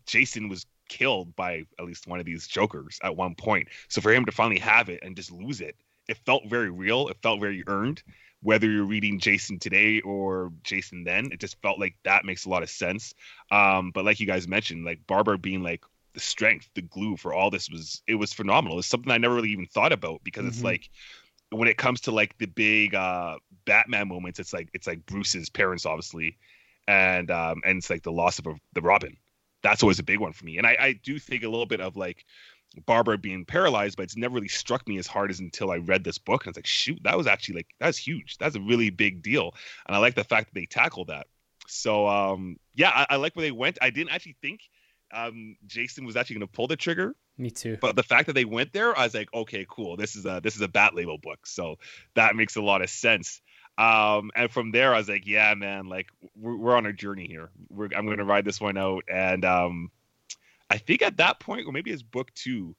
Jason 0.05 0.49
was 0.49 0.65
killed 0.89 1.35
by 1.35 1.63
at 1.79 1.85
least 1.85 2.07
one 2.07 2.19
of 2.19 2.25
these 2.25 2.47
jokers 2.47 2.99
at 3.03 3.15
one 3.15 3.35
point. 3.35 3.67
So 3.87 4.01
for 4.01 4.11
him 4.11 4.25
to 4.25 4.31
finally 4.31 4.59
have 4.59 4.89
it 4.89 4.99
and 5.03 5.15
just 5.15 5.31
lose 5.31 5.61
it, 5.61 5.75
it 6.07 6.17
felt 6.25 6.43
very 6.47 6.69
real. 6.69 7.07
It 7.07 7.17
felt 7.21 7.39
very 7.39 7.63
earned. 7.67 8.03
Whether 8.41 8.69
you're 8.69 8.83
reading 8.83 9.19
Jason 9.19 9.57
today 9.57 10.01
or 10.01 10.51
Jason 10.63 11.05
then, 11.05 11.31
it 11.31 11.39
just 11.39 11.61
felt 11.61 11.79
like 11.79 11.95
that 12.03 12.25
makes 12.25 12.45
a 12.45 12.49
lot 12.49 12.61
of 12.61 12.69
sense. 12.69 13.13
Um, 13.51 13.91
but 13.91 14.03
like 14.03 14.19
you 14.19 14.27
guys 14.27 14.47
mentioned, 14.49 14.83
like 14.83 15.07
Barbara 15.07 15.37
being 15.37 15.63
like 15.63 15.85
the 16.13 16.19
strength, 16.19 16.69
the 16.75 16.81
glue 16.81 17.15
for 17.15 17.33
all 17.33 17.49
this 17.49 17.69
was 17.69 18.01
it 18.05 18.15
was 18.15 18.33
phenomenal. 18.33 18.79
It's 18.79 18.87
something 18.87 19.11
I 19.11 19.17
never 19.17 19.35
really 19.35 19.51
even 19.51 19.65
thought 19.65 19.93
about 19.93 20.21
because 20.23 20.41
mm-hmm. 20.41 20.49
it's 20.49 20.63
like 20.63 20.89
when 21.53 21.67
it 21.67 21.77
comes 21.77 22.01
to 22.01 22.11
like 22.11 22.37
the 22.37 22.47
big 22.47 22.95
uh 22.95 23.37
Batman 23.65 24.07
moments, 24.07 24.39
it's 24.39 24.53
like 24.53 24.69
it's 24.73 24.87
like 24.87 25.05
Bruce's 25.05 25.49
parents, 25.49 25.85
obviously, 25.85 26.37
and 26.87 27.31
um, 27.31 27.61
and 27.65 27.77
it's 27.77 27.89
like 27.89 28.03
the 28.03 28.11
loss 28.11 28.39
of 28.39 28.47
a, 28.47 28.55
the 28.73 28.81
Robin. 28.81 29.17
That's 29.61 29.81
always 29.81 29.99
a 29.99 30.03
big 30.03 30.19
one 30.19 30.33
for 30.33 30.45
me, 30.45 30.57
and 30.57 30.67
I, 30.67 30.75
I 30.79 30.93
do 31.03 31.19
think 31.19 31.43
a 31.43 31.49
little 31.49 31.65
bit 31.65 31.79
of 31.79 31.95
like 31.95 32.25
Barbara 32.85 33.17
being 33.17 33.45
paralyzed, 33.45 33.97
but 33.97 34.03
it's 34.03 34.17
never 34.17 34.35
really 34.35 34.47
struck 34.47 34.87
me 34.87 34.97
as 34.97 35.07
hard 35.07 35.31
as 35.31 35.39
until 35.39 35.71
I 35.71 35.77
read 35.77 36.03
this 36.03 36.17
book. 36.17 36.45
And 36.45 36.51
it's 36.51 36.57
like, 36.57 36.65
shoot, 36.65 36.99
that 37.03 37.17
was 37.17 37.27
actually 37.27 37.55
like 37.55 37.67
that's 37.79 37.97
huge. 37.97 38.37
That's 38.37 38.55
a 38.55 38.61
really 38.61 38.89
big 38.89 39.21
deal. 39.21 39.53
And 39.87 39.95
I 39.95 39.99
like 39.99 40.15
the 40.15 40.23
fact 40.23 40.47
that 40.47 40.59
they 40.59 40.65
tackled 40.65 41.07
that. 41.07 41.27
So 41.67 42.07
um, 42.07 42.57
yeah, 42.73 42.91
I, 42.93 43.05
I 43.11 43.15
like 43.17 43.35
where 43.35 43.45
they 43.45 43.51
went. 43.51 43.77
I 43.81 43.89
didn't 43.89 44.11
actually 44.11 44.35
think 44.41 44.61
um, 45.13 45.55
Jason 45.67 46.05
was 46.05 46.15
actually 46.15 46.37
going 46.37 46.47
to 46.47 46.53
pull 46.53 46.67
the 46.67 46.75
trigger. 46.75 47.15
Me 47.37 47.49
too. 47.49 47.77
But 47.81 47.95
the 47.95 48.03
fact 48.03 48.27
that 48.27 48.33
they 48.33 48.45
went 48.45 48.73
there, 48.73 48.97
I 48.97 49.05
was 49.05 49.13
like, 49.13 49.33
okay, 49.33 49.65
cool. 49.67 49.97
This 49.97 50.15
is 50.15 50.25
a 50.25 50.39
this 50.43 50.55
is 50.55 50.61
a 50.61 50.67
Black 50.67 50.93
Label 50.93 51.17
book, 51.17 51.47
so 51.47 51.77
that 52.15 52.35
makes 52.35 52.55
a 52.55 52.61
lot 52.61 52.81
of 52.81 52.89
sense. 52.89 53.41
Um, 53.77 54.29
and 54.35 54.51
from 54.51 54.71
there, 54.71 54.93
I 54.93 54.99
was 54.99 55.09
like, 55.09 55.25
yeah, 55.25 55.53
man, 55.55 55.87
like 55.87 56.07
we're, 56.35 56.55
we're 56.55 56.75
on 56.75 56.85
a 56.85 56.93
journey 56.93 57.27
here. 57.27 57.49
We're, 57.69 57.89
I'm 57.95 58.05
going 58.05 58.19
to 58.19 58.23
ride 58.23 58.45
this 58.45 58.61
one 58.61 58.77
out. 58.77 59.03
And 59.07 59.43
um, 59.45 59.91
I 60.69 60.77
think 60.77 61.01
at 61.01 61.17
that 61.17 61.39
point, 61.39 61.67
or 61.67 61.71
maybe 61.71 61.91
it's 61.91 62.03
book 62.03 62.31
two. 62.35 62.75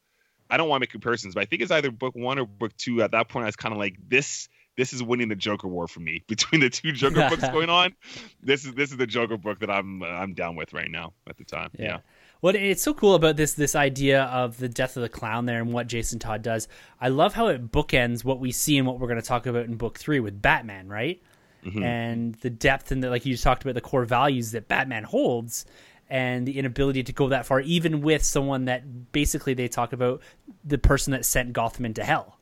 I 0.48 0.57
don't 0.57 0.68
want 0.68 0.80
to 0.80 0.82
make 0.82 0.90
comparisons, 0.90 1.34
but 1.34 1.40
I 1.40 1.46
think 1.46 1.62
it's 1.62 1.72
either 1.72 1.90
book 1.90 2.14
one 2.14 2.38
or 2.38 2.46
book 2.46 2.76
two. 2.76 3.02
At 3.02 3.11
that 3.12 3.28
point, 3.28 3.44
I 3.44 3.46
was 3.46 3.57
kind 3.57 3.72
of 3.72 3.78
like, 3.78 3.96
this 4.09 4.48
this 4.76 4.92
is 4.92 5.02
winning 5.02 5.28
the 5.28 5.36
Joker 5.36 5.68
war 5.68 5.86
for 5.86 6.00
me 6.00 6.22
between 6.28 6.61
the 6.61 6.70
two 6.70 6.92
Joker 6.92 7.28
books 7.28 7.48
going 7.52 7.70
on. 7.70 7.94
This 8.42 8.64
is 8.64 8.74
this 8.74 8.90
is 8.90 8.96
the 8.96 9.07
Joker 9.07 9.36
book 9.36 9.61
that 9.61 9.70
I'm 9.70 10.02
I'm 10.02 10.34
down 10.34 10.55
with 10.57 10.72
right 10.72 10.90
now 10.90 11.12
at 11.28 11.36
the 11.36 11.44
time. 11.44 11.70
Yeah. 11.78 11.84
yeah. 11.84 11.98
What 12.45 12.57
it's 12.57 12.82
so 12.82 12.92
cool 12.92 13.14
about 13.14 13.36
this 13.36 13.55
this 13.55 13.74
idea 13.74 14.24
of 14.24 14.59
the 14.59 14.68
death 14.68 14.99
of 14.99 15.03
the 15.03 15.09
clown 15.09 15.47
there 15.47 15.62
and 15.62 15.72
what 15.72 15.86
Jason 15.86 16.18
Todd 16.18 16.42
does. 16.42 16.68
I 17.01 17.09
love 17.09 17.32
how 17.32 17.47
it 17.47 17.72
bookends 17.72 18.22
what 18.22 18.38
we 18.38 18.53
see 18.53 18.76
and 18.76 18.86
what 18.86 19.01
we're 19.01 19.07
going 19.07 19.18
to 19.18 19.26
talk 19.26 19.47
about 19.47 19.64
in 19.64 19.76
book 19.76 19.99
three 19.99 20.20
with 20.20 20.42
Batman, 20.42 20.86
right? 20.86 21.22
Mm-hmm. 21.64 21.82
And 21.82 22.34
the 22.34 22.51
depth 22.51 22.92
and 22.92 23.03
the 23.03 23.09
like 23.09 23.24
you 23.24 23.32
just 23.32 23.45
talked 23.45 23.62
about 23.62 23.74
the 23.74 23.80
core 23.80 24.05
values 24.05 24.51
that 24.51 24.68
Batman 24.68 25.05
holds 25.05 25.64
and 26.11 26.47
the 26.47 26.59
inability 26.59 27.03
to 27.05 27.14
go 27.14 27.30
that 27.30 27.47
far, 27.47 27.61
even 27.62 28.03
with 28.03 28.22
someone 28.22 28.66
that 28.66 29.11
basically 29.12 29.55
they 29.55 29.66
talk 29.66 29.95
about 29.95 30.20
the 30.66 30.76
person 30.76 31.12
that 31.12 31.24
sent 31.24 31.55
Gotham 31.55 31.86
into 31.86 32.05
hell. 32.05 32.38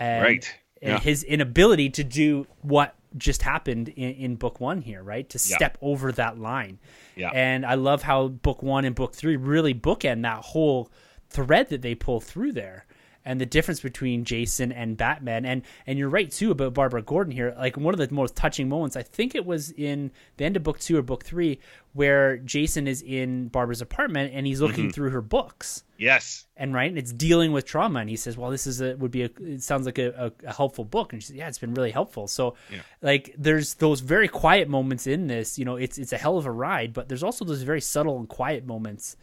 And, 0.00 0.24
right. 0.24 0.58
And 0.82 1.00
his 1.00 1.22
inability 1.22 1.90
to 1.90 2.02
do 2.02 2.48
what 2.62 2.96
just 3.16 3.42
happened 3.42 3.88
in, 3.90 4.12
in 4.14 4.34
book 4.36 4.60
one 4.60 4.80
here, 4.80 5.02
right? 5.02 5.28
To 5.30 5.38
step 5.38 5.78
yeah. 5.80 5.88
over 5.88 6.12
that 6.12 6.38
line. 6.38 6.78
Yeah. 7.16 7.30
And 7.32 7.64
I 7.64 7.74
love 7.74 8.02
how 8.02 8.28
book 8.28 8.62
one 8.62 8.84
and 8.84 8.94
book 8.94 9.14
three 9.14 9.36
really 9.36 9.74
bookend 9.74 10.22
that 10.22 10.44
whole 10.44 10.90
thread 11.28 11.68
that 11.70 11.82
they 11.82 11.94
pull 11.94 12.20
through 12.20 12.52
there 12.52 12.86
and 13.24 13.40
the 13.40 13.46
difference 13.46 13.80
between 13.80 14.24
Jason 14.24 14.72
and 14.72 14.96
Batman. 14.96 15.44
And 15.44 15.62
and 15.86 15.98
you're 15.98 16.08
right 16.08 16.30
too 16.30 16.50
about 16.50 16.74
Barbara 16.74 17.02
Gordon 17.02 17.32
here. 17.32 17.54
Like 17.56 17.76
one 17.76 17.94
of 17.94 17.98
the 17.98 18.14
most 18.14 18.36
touching 18.36 18.68
moments, 18.68 18.96
I 18.96 19.02
think 19.02 19.34
it 19.34 19.46
was 19.46 19.70
in 19.70 20.10
the 20.36 20.44
end 20.44 20.56
of 20.56 20.62
book 20.62 20.78
two 20.78 20.96
or 20.96 21.02
book 21.02 21.24
three, 21.24 21.58
where 21.92 22.36
Jason 22.38 22.86
is 22.86 23.02
in 23.02 23.48
Barbara's 23.48 23.80
apartment 23.80 24.32
and 24.34 24.46
he's 24.46 24.60
looking 24.60 24.84
mm-hmm. 24.84 24.90
through 24.90 25.10
her 25.10 25.22
books. 25.22 25.84
Yes. 25.96 26.46
And 26.56 26.74
right, 26.74 26.88
and 26.88 26.98
it's 26.98 27.12
dealing 27.12 27.52
with 27.52 27.64
trauma. 27.64 28.00
And 28.00 28.10
he 28.10 28.16
says, 28.16 28.36
"Well, 28.36 28.50
this 28.50 28.66
is 28.66 28.80
a 28.80 28.96
would 28.96 29.10
be 29.10 29.22
a 29.22 29.30
it 29.40 29.62
sounds 29.62 29.86
like 29.86 29.98
a, 29.98 30.32
a, 30.44 30.48
a 30.48 30.52
helpful 30.52 30.84
book." 30.84 31.12
And 31.12 31.22
she 31.22 31.28
says, 31.28 31.36
"Yeah, 31.36 31.48
it's 31.48 31.58
been 31.58 31.74
really 31.74 31.92
helpful." 31.92 32.26
So, 32.28 32.56
yeah. 32.70 32.80
like, 33.00 33.34
there's 33.38 33.74
those 33.74 34.00
very 34.00 34.28
quiet 34.28 34.68
moments 34.68 35.06
in 35.06 35.28
this. 35.28 35.58
You 35.58 35.64
know, 35.64 35.76
it's 35.76 35.98
it's 35.98 36.12
a 36.12 36.18
hell 36.18 36.36
of 36.36 36.46
a 36.46 36.50
ride, 36.50 36.92
but 36.92 37.08
there's 37.08 37.22
also 37.22 37.44
those 37.44 37.62
very 37.62 37.80
subtle 37.80 38.18
and 38.18 38.28
quiet 38.28 38.66
moments 38.66 39.16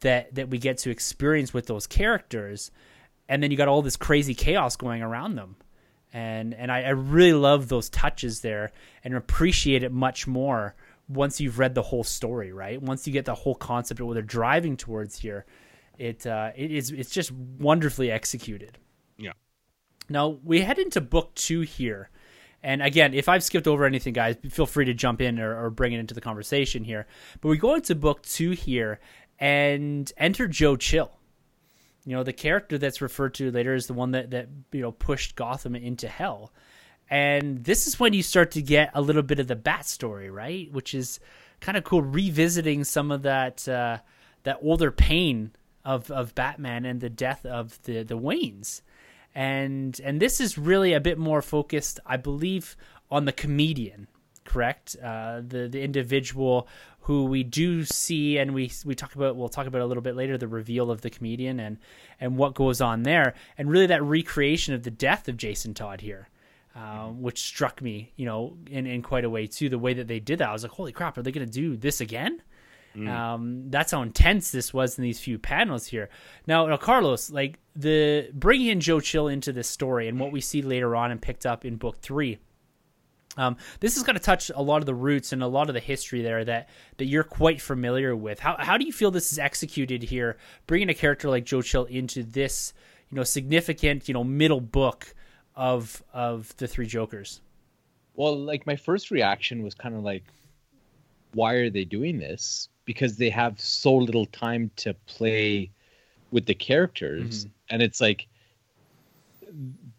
that 0.00 0.34
that 0.34 0.48
we 0.48 0.58
get 0.58 0.78
to 0.78 0.90
experience 0.90 1.52
with 1.52 1.66
those 1.66 1.86
characters 1.86 2.70
and 3.28 3.42
then 3.42 3.50
you 3.50 3.56
got 3.56 3.68
all 3.68 3.82
this 3.82 3.96
crazy 3.96 4.34
chaos 4.34 4.76
going 4.76 5.02
around 5.02 5.34
them. 5.34 5.56
And 6.12 6.54
and 6.54 6.72
I, 6.72 6.82
I, 6.84 6.90
really 6.90 7.34
love 7.34 7.68
those 7.68 7.90
touches 7.90 8.40
there 8.40 8.72
and 9.04 9.14
appreciate 9.14 9.82
it 9.82 9.92
much 9.92 10.26
more 10.26 10.74
once 11.06 11.38
you've 11.38 11.58
read 11.58 11.74
the 11.74 11.82
whole 11.82 12.02
story 12.02 12.50
right? 12.50 12.80
Once 12.80 13.06
you 13.06 13.12
get 13.12 13.26
the 13.26 13.34
whole 13.34 13.54
concept 13.54 14.00
of 14.00 14.06
what 14.06 14.14
they're 14.14 14.22
driving 14.22 14.78
towards 14.78 15.18
here 15.18 15.44
it 15.98 16.26
uh, 16.26 16.52
it 16.56 16.72
is 16.72 16.90
it's 16.92 17.10
just 17.10 17.30
wonderfully 17.30 18.10
executed. 18.10 18.78
Yeah. 19.18 19.32
Now 20.08 20.38
we 20.42 20.62
head 20.62 20.78
into 20.78 21.02
book 21.02 21.34
two 21.34 21.60
here. 21.60 22.08
And 22.62 22.82
again 22.82 23.12
if 23.12 23.28
i've 23.28 23.44
skipped 23.44 23.68
over 23.68 23.84
anything 23.84 24.14
guys 24.14 24.36
feel 24.48 24.66
free 24.66 24.86
to 24.86 24.94
jump 24.94 25.20
in 25.20 25.38
or, 25.38 25.66
or 25.66 25.70
bring 25.70 25.92
it 25.92 25.98
into 25.98 26.14
the 26.14 26.22
conversation 26.22 26.84
here. 26.84 27.06
But 27.42 27.50
we 27.50 27.58
go 27.58 27.74
into 27.74 27.94
book 27.94 28.22
two 28.22 28.52
here 28.52 28.98
and 29.38 30.10
enter 30.16 30.48
joe 30.48 30.76
chill 30.76 31.17
you 32.08 32.16
know, 32.16 32.22
the 32.22 32.32
character 32.32 32.78
that's 32.78 33.02
referred 33.02 33.34
to 33.34 33.50
later 33.50 33.74
is 33.74 33.86
the 33.86 33.92
one 33.92 34.12
that 34.12 34.30
that 34.30 34.48
you 34.72 34.80
know 34.80 34.92
pushed 34.92 35.36
Gotham 35.36 35.76
into 35.76 36.08
hell. 36.08 36.54
And 37.10 37.62
this 37.64 37.86
is 37.86 38.00
when 38.00 38.14
you 38.14 38.22
start 38.22 38.52
to 38.52 38.62
get 38.62 38.90
a 38.94 39.02
little 39.02 39.22
bit 39.22 39.38
of 39.38 39.46
the 39.46 39.56
bat 39.56 39.86
story, 39.86 40.30
right? 40.30 40.72
Which 40.72 40.94
is 40.94 41.20
kind 41.60 41.76
of 41.76 41.84
cool, 41.84 42.00
revisiting 42.00 42.84
some 42.84 43.10
of 43.10 43.22
that 43.22 43.68
uh, 43.68 43.98
that 44.44 44.58
older 44.62 44.90
pain 44.90 45.52
of 45.84 46.10
of 46.10 46.34
Batman 46.34 46.86
and 46.86 47.02
the 47.02 47.10
death 47.10 47.44
of 47.44 47.78
the 47.82 48.04
the 48.04 48.16
Waynes. 48.16 48.80
And 49.34 50.00
and 50.02 50.18
this 50.18 50.40
is 50.40 50.56
really 50.56 50.94
a 50.94 51.00
bit 51.00 51.18
more 51.18 51.42
focused, 51.42 52.00
I 52.06 52.16
believe, 52.16 52.74
on 53.10 53.26
the 53.26 53.32
comedian, 53.32 54.08
correct? 54.48 54.96
Uh, 55.02 55.42
the 55.46 55.68
the 55.68 55.80
individual 55.80 56.66
who 57.00 57.24
we 57.24 57.42
do 57.42 57.84
see 57.84 58.38
and 58.38 58.54
we 58.54 58.72
we 58.84 58.94
talk 58.94 59.14
about 59.14 59.36
we'll 59.36 59.48
talk 59.48 59.66
about 59.66 59.82
a 59.82 59.86
little 59.86 60.02
bit 60.02 60.16
later 60.16 60.36
the 60.36 60.48
reveal 60.48 60.90
of 60.90 61.02
the 61.02 61.10
comedian 61.10 61.60
and 61.60 61.78
and 62.20 62.36
what 62.36 62.54
goes 62.54 62.80
on 62.80 63.02
there 63.02 63.34
and 63.56 63.70
really 63.70 63.86
that 63.86 64.02
recreation 64.02 64.74
of 64.74 64.82
the 64.82 64.90
death 64.90 65.28
of 65.28 65.36
Jason 65.36 65.74
Todd 65.74 66.00
here. 66.00 66.28
Um, 66.74 67.22
which 67.22 67.40
struck 67.40 67.82
me, 67.82 68.12
you 68.14 68.24
know, 68.24 68.56
in, 68.70 68.86
in 68.86 69.02
quite 69.02 69.24
a 69.24 69.30
way 69.30 69.48
too. 69.48 69.68
The 69.68 69.80
way 69.80 69.94
that 69.94 70.06
they 70.06 70.20
did 70.20 70.38
that, 70.38 70.50
I 70.50 70.52
was 70.52 70.62
like, 70.62 70.70
"Holy 70.70 70.92
crap! 70.92 71.18
Are 71.18 71.22
they 71.22 71.32
going 71.32 71.46
to 71.46 71.52
do 71.52 71.76
this 71.76 72.00
again?" 72.00 72.40
Mm. 72.94 73.08
Um, 73.08 73.70
that's 73.70 73.90
how 73.90 74.02
intense 74.02 74.50
this 74.52 74.72
was 74.72 74.96
in 74.96 75.02
these 75.02 75.18
few 75.18 75.38
panels 75.38 75.86
here. 75.86 76.08
Now, 76.46 76.66
now, 76.66 76.76
Carlos, 76.76 77.30
like 77.30 77.58
the 77.74 78.30
bringing 78.32 78.68
in 78.68 78.80
Joe 78.80 79.00
Chill 79.00 79.26
into 79.28 79.52
this 79.52 79.68
story 79.68 80.06
and 80.06 80.20
what 80.20 80.30
we 80.30 80.40
see 80.40 80.62
later 80.62 80.94
on 80.94 81.10
and 81.10 81.20
picked 81.20 81.46
up 81.46 81.64
in 81.64 81.76
book 81.76 82.00
three, 82.00 82.38
um, 83.36 83.56
this 83.80 83.96
is 83.96 84.02
going 84.02 84.16
to 84.16 84.22
touch 84.22 84.50
a 84.54 84.62
lot 84.62 84.78
of 84.78 84.86
the 84.86 84.94
roots 84.94 85.32
and 85.32 85.42
a 85.42 85.46
lot 85.46 85.68
of 85.68 85.74
the 85.74 85.80
history 85.80 86.22
there 86.22 86.44
that 86.44 86.68
that 86.96 87.06
you're 87.06 87.24
quite 87.24 87.60
familiar 87.60 88.16
with. 88.16 88.40
How 88.40 88.56
how 88.58 88.76
do 88.76 88.84
you 88.84 88.92
feel 88.92 89.10
this 89.10 89.32
is 89.32 89.38
executed 89.38 90.02
here, 90.02 90.38
bringing 90.66 90.88
a 90.88 90.94
character 90.94 91.28
like 91.28 91.44
Joe 91.44 91.62
Chill 91.62 91.84
into 91.84 92.22
this 92.22 92.72
you 93.10 93.16
know 93.16 93.24
significant 93.24 94.08
you 94.08 94.14
know 94.14 94.24
middle 94.24 94.60
book 94.60 95.14
of 95.54 96.02
of 96.12 96.56
the 96.56 96.66
three 96.66 96.86
Jokers? 96.86 97.40
Well, 98.14 98.36
like 98.36 98.66
my 98.66 98.76
first 98.76 99.10
reaction 99.10 99.62
was 99.62 99.74
kind 99.74 99.94
of 99.94 100.02
like, 100.02 100.24
why 101.34 101.54
are 101.54 101.70
they 101.70 101.84
doing 101.84 102.18
this? 102.18 102.68
Because 102.84 103.16
they 103.16 103.30
have 103.30 103.60
so 103.60 103.94
little 103.94 104.26
time 104.26 104.70
to 104.76 104.94
play 105.06 105.70
with 106.32 106.46
the 106.46 106.54
characters, 106.54 107.44
mm-hmm. 107.44 107.52
and 107.70 107.82
it's 107.82 108.00
like 108.00 108.26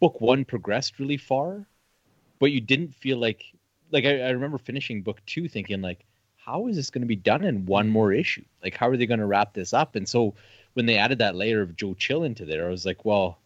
book 0.00 0.20
one 0.20 0.44
progressed 0.44 0.98
really 0.98 1.16
far 1.16 1.66
but 2.40 2.50
you 2.50 2.60
didn't 2.60 2.92
feel 2.92 3.18
like 3.18 3.44
like 3.92 4.04
I, 4.04 4.22
I 4.22 4.30
remember 4.30 4.58
finishing 4.58 5.02
book 5.02 5.20
two 5.26 5.48
thinking 5.48 5.80
like 5.80 6.04
how 6.36 6.66
is 6.66 6.74
this 6.74 6.90
going 6.90 7.02
to 7.02 7.06
be 7.06 7.16
done 7.16 7.44
in 7.44 7.66
one 7.66 7.88
more 7.88 8.12
issue? 8.12 8.44
Like 8.64 8.74
how 8.74 8.88
are 8.88 8.96
they 8.96 9.06
going 9.06 9.20
to 9.20 9.26
wrap 9.26 9.52
this 9.52 9.72
up? 9.72 9.94
And 9.94 10.08
so 10.08 10.34
when 10.72 10.86
they 10.86 10.96
added 10.96 11.18
that 11.18 11.36
layer 11.36 11.60
of 11.60 11.76
joe 11.76 11.94
chill 11.94 12.24
into 12.24 12.44
there 12.44 12.66
i 12.66 12.70
was 12.70 12.86
like 12.86 13.04
well 13.04 13.38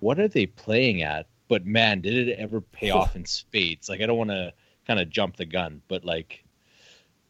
what 0.00 0.18
are 0.18 0.26
they 0.28 0.46
playing 0.46 1.02
at? 1.02 1.26
But 1.46 1.64
man 1.64 2.00
did 2.00 2.28
it 2.28 2.38
ever 2.38 2.60
pay 2.60 2.90
off 2.98 3.16
in 3.16 3.24
spades? 3.24 3.88
Like 3.88 4.02
i 4.02 4.06
don't 4.06 4.18
want 4.18 4.30
to 4.30 4.52
kind 4.86 5.00
of 5.00 5.08
jump 5.08 5.36
the 5.36 5.46
gun 5.46 5.80
but 5.86 6.04
like 6.04 6.42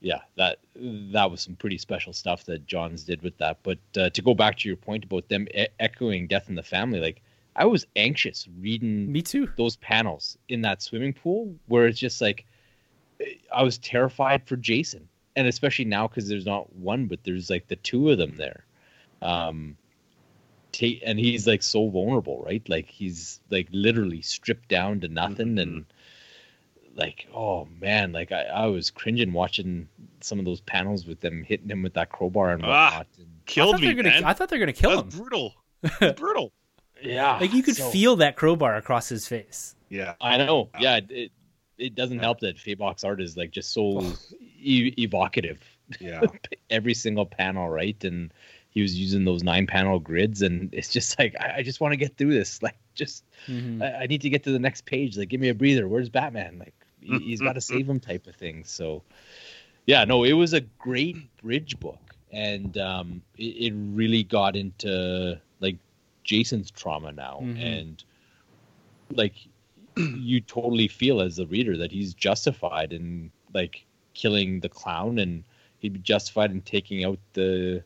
yeah 0.00 0.22
that 0.36 0.58
that 0.74 1.30
was 1.30 1.42
some 1.42 1.54
pretty 1.54 1.76
special 1.76 2.14
stuff 2.14 2.44
that 2.44 2.66
johns 2.66 3.04
did 3.04 3.20
with 3.22 3.36
that. 3.38 3.58
But 3.62 3.78
uh, 3.96 4.10
to 4.10 4.22
go 4.22 4.34
back 4.34 4.58
to 4.58 4.68
your 4.68 4.76
point 4.76 5.04
about 5.04 5.28
them 5.28 5.46
e- 5.54 5.66
echoing 5.78 6.26
death 6.26 6.48
in 6.48 6.54
the 6.54 6.62
family 6.62 6.98
like 7.00 7.22
I 7.54 7.66
was 7.66 7.86
anxious 7.96 8.48
reading 8.60 9.10
me 9.12 9.22
too 9.22 9.48
those 9.56 9.76
panels 9.76 10.38
in 10.48 10.62
that 10.62 10.82
swimming 10.82 11.12
pool 11.12 11.54
where 11.66 11.86
it's 11.86 11.98
just 11.98 12.20
like 12.20 12.46
I 13.52 13.62
was 13.62 13.78
terrified 13.78 14.46
for 14.46 14.56
Jason, 14.56 15.08
and 15.36 15.46
especially 15.46 15.84
now 15.84 16.08
because 16.08 16.28
there's 16.28 16.46
not 16.46 16.74
one, 16.74 17.06
but 17.06 17.24
there's 17.24 17.50
like 17.50 17.68
the 17.68 17.76
two 17.76 18.10
of 18.10 18.18
them 18.18 18.36
there. 18.36 18.64
Um, 19.20 19.76
t- 20.72 21.02
and 21.04 21.18
he's 21.18 21.46
like 21.46 21.62
so 21.62 21.88
vulnerable, 21.88 22.42
right? 22.44 22.66
Like 22.68 22.88
he's 22.88 23.40
like 23.50 23.68
literally 23.70 24.22
stripped 24.22 24.68
down 24.68 25.00
to 25.00 25.08
nothing, 25.08 25.48
mm-hmm. 25.48 25.58
and 25.58 25.84
like 26.96 27.28
oh 27.34 27.68
man, 27.80 28.12
like 28.12 28.32
I, 28.32 28.44
I 28.44 28.66
was 28.66 28.90
cringing 28.90 29.32
watching 29.32 29.88
some 30.20 30.38
of 30.38 30.44
those 30.44 30.60
panels 30.62 31.06
with 31.06 31.20
them 31.20 31.44
hitting 31.44 31.68
him 31.68 31.82
with 31.82 31.94
that 31.94 32.10
crowbar 32.10 32.52
and 32.52 32.64
ah, 32.64 32.66
whatnot. 32.66 32.92
Ah, 32.92 33.18
and, 33.18 33.46
killed 33.46 33.80
me, 33.80 33.94
gonna, 33.94 34.08
man. 34.08 34.24
I 34.24 34.32
thought 34.32 34.48
they 34.48 34.56
were 34.56 34.60
gonna 34.60 34.72
kill 34.72 35.00
him. 35.00 35.08
Brutal, 35.08 35.54
brutal. 36.16 36.52
Yeah, 37.02 37.38
like 37.38 37.52
you 37.52 37.62
could 37.62 37.76
so... 37.76 37.90
feel 37.90 38.16
that 38.16 38.36
crowbar 38.36 38.76
across 38.76 39.08
his 39.08 39.26
face. 39.26 39.74
Yeah, 39.88 40.14
I 40.20 40.38
know. 40.38 40.70
Yeah, 40.78 41.00
it 41.08 41.32
it 41.78 41.94
doesn't 41.94 42.20
help 42.20 42.40
that 42.40 42.56
Fabok's 42.56 43.04
art 43.04 43.20
is 43.20 43.36
like 43.36 43.50
just 43.50 43.72
so 43.72 44.02
e- 44.58 44.94
evocative. 44.98 45.60
Yeah, 46.00 46.22
every 46.70 46.94
single 46.94 47.26
panel, 47.26 47.68
right? 47.68 48.02
And 48.04 48.32
he 48.70 48.80
was 48.80 48.98
using 48.98 49.24
those 49.24 49.42
nine 49.42 49.66
panel 49.66 49.98
grids, 49.98 50.42
and 50.42 50.72
it's 50.72 50.88
just 50.88 51.18
like 51.18 51.34
I, 51.38 51.56
I 51.58 51.62
just 51.62 51.80
want 51.80 51.92
to 51.92 51.96
get 51.96 52.16
through 52.16 52.32
this. 52.32 52.62
Like, 52.62 52.76
just 52.94 53.24
mm-hmm. 53.46 53.82
I, 53.82 54.02
I, 54.02 54.06
need 54.06 54.22
to 54.22 54.30
get 54.30 54.44
to 54.44 54.52
the 54.52 54.58
next 54.58 54.86
page. 54.86 55.16
Like, 55.16 55.28
give 55.28 55.40
me 55.40 55.48
a 55.48 55.54
breather. 55.54 55.88
Where's 55.88 56.08
Batman? 56.08 56.58
Like, 56.58 56.74
he, 57.00 57.30
has 57.32 57.40
got 57.40 57.54
to 57.54 57.60
save 57.60 57.88
him, 57.88 58.00
type 58.00 58.26
of 58.26 58.34
thing. 58.34 58.64
So, 58.64 59.02
yeah, 59.86 60.04
no, 60.04 60.24
it 60.24 60.32
was 60.32 60.52
a 60.52 60.60
great 60.60 61.36
bridge 61.42 61.78
book, 61.80 62.14
and 62.30 62.76
um, 62.78 63.22
it, 63.36 63.72
it 63.72 63.74
really 63.74 64.22
got 64.22 64.56
into 64.56 65.40
like 65.51 65.51
Jason's 66.24 66.70
trauma 66.70 67.12
now, 67.12 67.40
Mhm. 67.42 67.62
and 67.62 68.04
like 69.12 69.34
you 69.96 70.40
totally 70.40 70.88
feel 70.88 71.20
as 71.20 71.36
the 71.36 71.46
reader 71.46 71.76
that 71.76 71.92
he's 71.92 72.14
justified 72.14 72.92
in 72.92 73.30
like 73.52 73.84
killing 74.14 74.60
the 74.60 74.68
clown, 74.68 75.18
and 75.18 75.44
he'd 75.80 75.92
be 75.92 75.98
justified 75.98 76.50
in 76.50 76.62
taking 76.62 77.04
out 77.04 77.18
the 77.34 77.82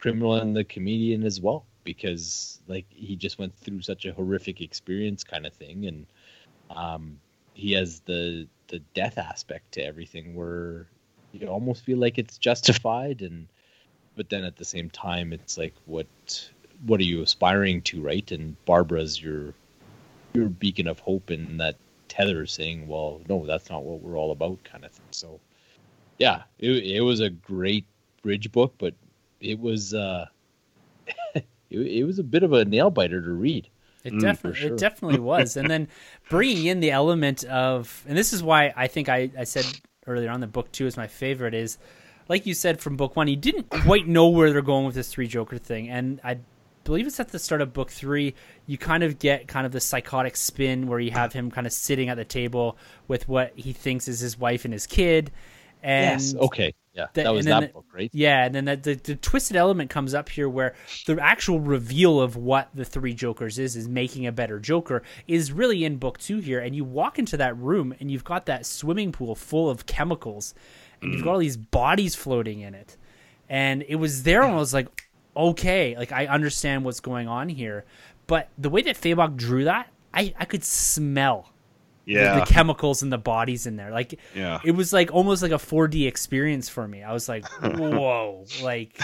criminal 0.00 0.34
and 0.34 0.56
the 0.56 0.64
comedian 0.64 1.24
as 1.24 1.40
well 1.40 1.64
because 1.84 2.60
like 2.66 2.86
he 2.90 3.16
just 3.16 3.38
went 3.38 3.56
through 3.56 3.80
such 3.80 4.04
a 4.04 4.12
horrific 4.12 4.60
experience 4.60 5.24
kind 5.24 5.46
of 5.46 5.52
thing 5.54 5.86
and 5.86 6.06
um 6.76 7.18
he 7.54 7.72
has 7.72 8.00
the 8.00 8.46
the 8.68 8.80
death 8.94 9.16
aspect 9.18 9.72
to 9.72 9.84
everything 9.84 10.34
where 10.34 10.86
you 11.32 11.46
almost 11.46 11.84
feel 11.84 11.98
like 11.98 12.18
it's 12.18 12.38
justified 12.38 13.22
and 13.22 13.46
but 14.16 14.28
then 14.28 14.44
at 14.44 14.56
the 14.56 14.64
same 14.64 14.90
time 14.90 15.32
it's 15.32 15.56
like 15.56 15.74
what 15.86 16.06
what 16.86 17.00
are 17.00 17.04
you 17.04 17.22
aspiring 17.22 17.80
to 17.82 18.00
right 18.00 18.30
and 18.32 18.62
barbara's 18.64 19.22
your 19.22 19.54
your 20.34 20.48
beacon 20.48 20.86
of 20.86 20.98
hope 21.00 21.30
and 21.30 21.60
that 21.60 21.76
tether 22.08 22.46
saying 22.46 22.86
well 22.86 23.20
no 23.28 23.46
that's 23.46 23.70
not 23.70 23.82
what 23.82 24.00
we're 24.00 24.16
all 24.16 24.32
about 24.32 24.62
kind 24.64 24.84
of 24.84 24.92
thing 24.92 25.06
so 25.10 25.40
yeah 26.18 26.42
it, 26.58 26.70
it 26.70 27.00
was 27.00 27.20
a 27.20 27.30
great 27.30 27.84
bridge 28.22 28.50
book 28.52 28.74
but 28.78 28.94
it 29.40 29.58
was 29.58 29.94
uh 29.94 30.26
it, 31.34 31.46
it 31.70 32.04
was 32.04 32.18
a 32.18 32.24
bit 32.24 32.42
of 32.42 32.52
a 32.52 32.64
nail 32.64 32.90
biter 32.90 33.20
to 33.20 33.30
read 33.30 33.68
It 34.04 34.12
Mm, 34.12 34.20
definitely, 34.20 34.52
for 34.52 34.68
sure. 34.68 34.76
it 34.76 34.78
definitely 34.78 35.18
was. 35.18 35.56
And 35.56 35.70
then 35.70 35.88
bringing 36.28 36.66
in 36.66 36.80
the 36.80 36.90
element 36.90 37.42
of, 37.44 38.04
and 38.06 38.16
this 38.16 38.32
is 38.32 38.42
why 38.42 38.72
I 38.76 38.86
think 38.86 39.08
I, 39.08 39.30
I 39.38 39.44
said 39.44 39.64
earlier 40.06 40.30
on 40.30 40.40
the 40.40 40.46
book 40.46 40.70
two 40.72 40.86
is 40.86 40.96
my 40.96 41.06
favorite. 41.06 41.54
Is 41.54 41.78
like 42.28 42.44
you 42.46 42.54
said 42.54 42.80
from 42.80 42.96
book 42.96 43.16
one, 43.16 43.28
he 43.28 43.36
didn't 43.36 43.70
quite 43.70 44.06
know 44.06 44.28
where 44.28 44.52
they're 44.52 44.62
going 44.62 44.84
with 44.86 44.94
this 44.94 45.08
three 45.08 45.26
Joker 45.26 45.56
thing, 45.58 45.88
and 45.88 46.20
I 46.22 46.38
believe 46.84 47.06
it's 47.06 47.18
at 47.18 47.28
the 47.28 47.38
start 47.38 47.60
of 47.60 47.72
book 47.72 47.90
three. 47.90 48.34
You 48.66 48.78
kind 48.78 49.02
of 49.02 49.18
get 49.18 49.48
kind 49.48 49.66
of 49.66 49.72
the 49.72 49.80
psychotic 49.80 50.36
spin 50.36 50.86
where 50.86 51.00
you 51.00 51.10
have 51.10 51.32
him 51.32 51.50
kind 51.50 51.66
of 51.66 51.72
sitting 51.72 52.08
at 52.08 52.16
the 52.16 52.24
table 52.24 52.76
with 53.08 53.28
what 53.28 53.52
he 53.56 53.72
thinks 53.72 54.06
is 54.08 54.20
his 54.20 54.38
wife 54.38 54.64
and 54.64 54.72
his 54.72 54.86
kid. 54.86 55.32
And 55.82 56.18
yes 56.22 56.34
okay 56.34 56.72
yeah 56.94 57.08
the- 57.12 57.24
that 57.24 57.34
was 57.34 57.44
that 57.44 57.60
the- 57.60 57.66
book 57.68 57.84
right 57.92 58.08
yeah, 58.14 58.46
and 58.46 58.54
then 58.54 58.64
the, 58.64 58.76
the, 58.76 58.94
the 58.94 59.16
twisted 59.16 59.54
element 59.54 59.90
comes 59.90 60.14
up 60.14 60.30
here 60.30 60.48
where 60.48 60.74
the 61.06 61.18
actual 61.20 61.60
reveal 61.60 62.22
of 62.22 62.36
what 62.36 62.70
the 62.74 62.86
three 62.86 63.12
Jokers 63.12 63.58
is, 63.58 63.76
is 63.76 63.86
making 63.86 64.26
a 64.26 64.32
better 64.32 64.58
Joker, 64.58 65.02
is 65.28 65.52
really 65.52 65.84
in 65.84 65.98
book 65.98 66.16
two 66.16 66.38
here. 66.38 66.58
And 66.60 66.74
you 66.74 66.84
walk 66.84 67.18
into 67.18 67.36
that 67.36 67.54
room 67.58 67.94
and 68.00 68.10
you've 68.10 68.24
got 68.24 68.46
that 68.46 68.64
swimming 68.64 69.12
pool 69.12 69.34
full 69.34 69.68
of 69.68 69.84
chemicals 69.84 70.54
and 71.02 71.12
you've 71.12 71.20
mm. 71.20 71.24
got 71.24 71.32
all 71.32 71.38
these 71.38 71.58
bodies 71.58 72.14
floating 72.14 72.60
in 72.60 72.74
it. 72.74 72.96
And 73.48 73.84
it 73.86 73.96
was 73.96 74.22
there 74.22 74.42
and 74.42 74.52
I 74.52 74.56
was 74.56 74.72
like, 74.72 74.88
okay, 75.36 75.96
like 75.96 76.12
I 76.12 76.26
understand 76.26 76.84
what's 76.84 77.00
going 77.00 77.28
on 77.28 77.48
here. 77.48 77.84
But 78.26 78.48
the 78.56 78.70
way 78.70 78.82
that 78.82 78.96
Fabok 78.96 79.36
drew 79.36 79.64
that, 79.64 79.88
I, 80.12 80.32
I 80.38 80.44
could 80.44 80.64
smell 80.64 81.52
the- 82.06 82.12
Yeah. 82.12 82.40
the, 82.40 82.46
chemicals 82.46 83.02
and 83.02 83.12
the 83.12 83.18
bodies 83.18 83.66
in 83.66 83.76
there. 83.76 83.90
Like 83.90 84.18
yeah. 84.34 84.60
it 84.64 84.72
was 84.72 84.92
like 84.92 85.12
almost 85.12 85.42
like 85.42 85.52
a 85.52 85.56
4D 85.56 86.06
experience 86.06 86.68
for 86.68 86.86
me. 86.86 87.02
I 87.02 87.12
was 87.12 87.28
like, 87.28 87.46
whoa, 87.62 88.44
like 88.62 88.98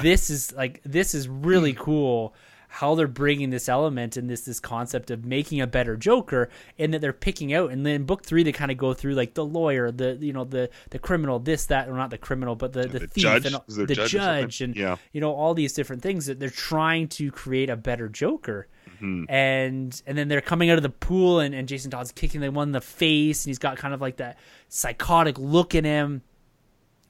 this 0.00 0.30
is 0.30 0.52
like 0.52 0.80
this 0.84 1.14
is 1.14 1.28
really 1.28 1.72
cool 1.78 2.34
how 2.80 2.94
they're 2.94 3.08
bringing 3.08 3.50
this 3.50 3.68
element 3.68 4.16
and 4.16 4.28
this 4.28 4.42
this 4.42 4.60
concept 4.60 5.10
of 5.10 5.24
making 5.24 5.60
a 5.60 5.66
better 5.66 5.96
Joker 5.96 6.50
and 6.78 6.92
that 6.92 7.00
they're 7.00 7.12
picking 7.12 7.54
out 7.54 7.70
and 7.70 7.86
then 7.86 8.04
book 8.04 8.22
3 8.24 8.42
they 8.42 8.52
kind 8.52 8.70
of 8.70 8.76
go 8.76 8.92
through 8.92 9.14
like 9.14 9.32
the 9.34 9.44
lawyer, 9.44 9.90
the 9.90 10.16
you 10.20 10.32
know 10.32 10.44
the 10.44 10.68
the 10.90 10.98
criminal, 10.98 11.38
this 11.38 11.66
that 11.66 11.88
or 11.88 11.94
not 11.94 12.10
the 12.10 12.18
criminal 12.18 12.54
but 12.54 12.72
the 12.74 12.82
the, 12.82 12.98
The 12.98 13.06
thief 13.08 13.22
judge? 13.22 13.46
and 13.46 13.56
Is 13.66 13.76
the 13.76 13.86
judge 13.86 14.10
judge 14.10 14.60
and 14.60 14.76
Yeah. 14.76 14.96
you 15.12 15.20
know 15.20 15.32
all 15.32 15.54
these 15.54 15.72
different 15.72 16.02
things 16.02 16.26
that 16.26 16.38
they're 16.38 16.50
trying 16.50 17.08
to 17.08 17.30
create 17.30 17.70
a 17.70 17.76
better 17.76 18.08
Joker 18.08 18.68
Mhm. 19.00 19.24
and 19.28 20.02
and 20.06 20.16
then 20.18 20.28
they're 20.28 20.40
coming 20.40 20.70
out 20.70 20.76
of 20.78 20.82
the 20.82 20.90
pool 20.90 21.40
and, 21.40 21.54
and 21.54 21.68
Jason 21.68 21.90
Todd's 21.90 22.12
kicking 22.12 22.40
the 22.40 22.50
one 22.50 22.68
in 22.68 22.72
the 22.72 22.80
face 22.80 23.44
and 23.44 23.50
he's 23.50 23.58
got 23.58 23.76
kind 23.76 23.92
of 23.94 24.00
like 24.00 24.16
that 24.18 24.38
psychotic 24.68 25.38
look 25.38 25.74
in 25.74 25.84
him 25.84 26.22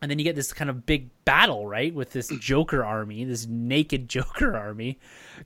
and 0.00 0.10
then 0.10 0.18
you 0.18 0.24
get 0.24 0.34
this 0.36 0.52
kind 0.52 0.68
of 0.70 0.84
big 0.86 1.10
battle 1.26 1.66
right 1.66 1.94
with 1.94 2.12
this 2.12 2.28
Joker 2.40 2.82
army 2.82 3.24
this 3.24 3.46
naked 3.46 4.08
Joker 4.08 4.56
army 4.56 4.98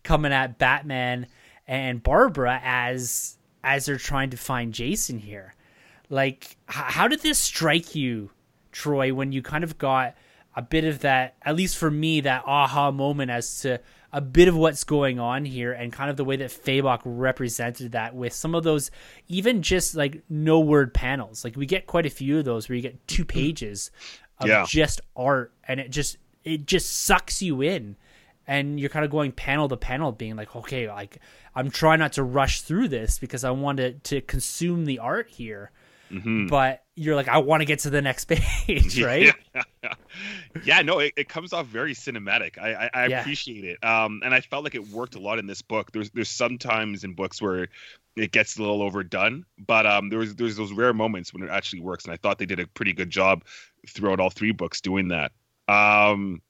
coming 0.05 0.33
at 0.33 0.59
Batman 0.59 1.27
and 1.67 2.01
Barbara 2.01 2.61
as 2.63 3.37
as 3.65 3.87
they're 3.87 3.97
trying 3.97 4.31
to 4.31 4.37
find 4.37 4.73
Jason 4.73 5.19
here. 5.19 5.55
Like 6.09 6.57
how 6.67 7.09
did 7.09 7.21
this 7.21 7.39
strike 7.39 7.97
you 7.97 8.31
Troy 8.71 9.13
when 9.13 9.33
you 9.33 9.43
kind 9.43 9.65
of 9.65 9.79
got 9.79 10.15
a 10.55 10.63
bit 10.63 10.85
of 10.85 11.01
that 11.01 11.35
at 11.43 11.57
least 11.57 11.77
for 11.77 11.91
me 11.91 12.21
that 12.21 12.45
aha 12.47 12.93
moment 12.93 13.31
as 13.31 13.61
to 13.63 13.81
a 14.13 14.21
bit 14.21 14.49
of 14.49 14.57
what's 14.57 14.85
going 14.85 15.21
on 15.21 15.45
here 15.45 15.73
and 15.73 15.93
kind 15.93 16.11
of 16.11 16.17
the 16.17 16.25
way 16.25 16.37
that 16.37 16.51
Fabok 16.51 17.01
represented 17.05 17.93
that 17.93 18.15
with 18.15 18.33
some 18.33 18.55
of 18.55 18.65
those 18.65 18.91
even 19.29 19.63
just 19.63 19.95
like 19.95 20.23
no 20.29 20.61
word 20.61 20.93
panels? 20.93 21.45
Like 21.45 21.57
we 21.57 21.67
get 21.67 21.87
quite 21.87 22.07
a 22.07 22.11
few 22.11 22.39
of 22.39 22.45
those 22.45 22.69
where 22.69 22.77
you 22.77 22.83
get 22.83 23.07
two 23.07 23.25
mm. 23.25 23.29
pages 23.29 23.91
of 24.41 24.49
Yeah. 24.49 24.65
just 24.67 25.01
art 25.17 25.53
and 25.67 25.81
it 25.81 25.91
just 25.91 26.17
it 26.45 26.67
just 26.67 27.05
sucks 27.05 27.43
you 27.43 27.61
in 27.61 27.97
and 28.47 28.81
you're 28.81 28.89
kind 28.89 29.05
of 29.05 29.11
going 29.11 29.33
panel 29.33 29.69
to 29.69 29.77
panel 29.77 30.13
being 30.13 30.37
like 30.37 30.57
okay 30.57 30.89
like 30.89 31.19
i'm 31.55 31.71
trying 31.71 31.99
not 31.99 32.13
to 32.15 32.23
rush 32.23 32.63
through 32.63 32.89
this 32.89 33.19
because 33.19 33.45
i 33.45 33.51
want 33.51 33.79
to, 33.79 33.93
to 33.93 34.21
consume 34.23 34.85
the 34.87 34.99
art 34.99 35.29
here 35.29 35.71
Mhm. 36.11 36.49
but 36.49 36.83
you're 36.97 37.15
like 37.15 37.29
i 37.29 37.39
want 37.39 37.61
to 37.61 37.65
get 37.65 37.79
to 37.81 37.91
the 37.91 38.03
next 38.03 38.25
page 38.29 39.01
right 39.03 39.33
Yeah, 39.83 39.95
yeah 40.65 40.83
no, 40.83 40.99
it, 40.99 41.13
it 41.17 41.29
comes 41.29 41.53
off 41.53 41.67
very 41.67 41.95
cinematic. 41.95 42.59
I 42.59 42.75
I, 42.75 42.91
I 42.93 43.07
Yeah. 43.07 43.21
appreciate 43.21 43.65
it. 43.65 43.83
Um, 43.85 44.21
and 44.25 44.35
I 44.35 44.41
felt 44.41 44.65
like 44.65 44.75
it 44.75 44.89
worked 44.89 45.15
a 45.15 45.21
lot 45.21 45.39
in 45.39 45.47
this 45.47 45.63
book. 45.63 45.93
There's 45.93 46.11
there's 46.11 46.29
sometimes 46.29 47.05
in 47.05 47.15
books 47.15 47.41
where 47.41 47.69
it 48.17 48.33
gets 48.33 48.59
a 48.59 48.61
little 48.61 48.83
overdone, 48.83 49.47
but 49.59 49.87
um, 49.87 50.11
there 50.11 50.19
was 50.19 50.35
there's 50.35 50.57
those 50.57 50.73
rare 50.73 50.93
moments 50.93 51.33
when 51.33 51.43
it 51.43 51.51
actually 51.51 51.81
works, 51.81 52.05
and 52.05 52.13
I 52.13 52.17
thought 52.17 52.39
they 52.39 52.47
did 52.47 52.61
a 52.61 52.67
pretty 52.67 52.93
good 52.93 53.09
job 53.11 53.45
throughout 53.89 54.21
all 54.21 54.31
three 54.31 54.53
books 54.53 54.81
doing 54.81 55.09
that. 55.09 55.33
Um, 55.69 56.43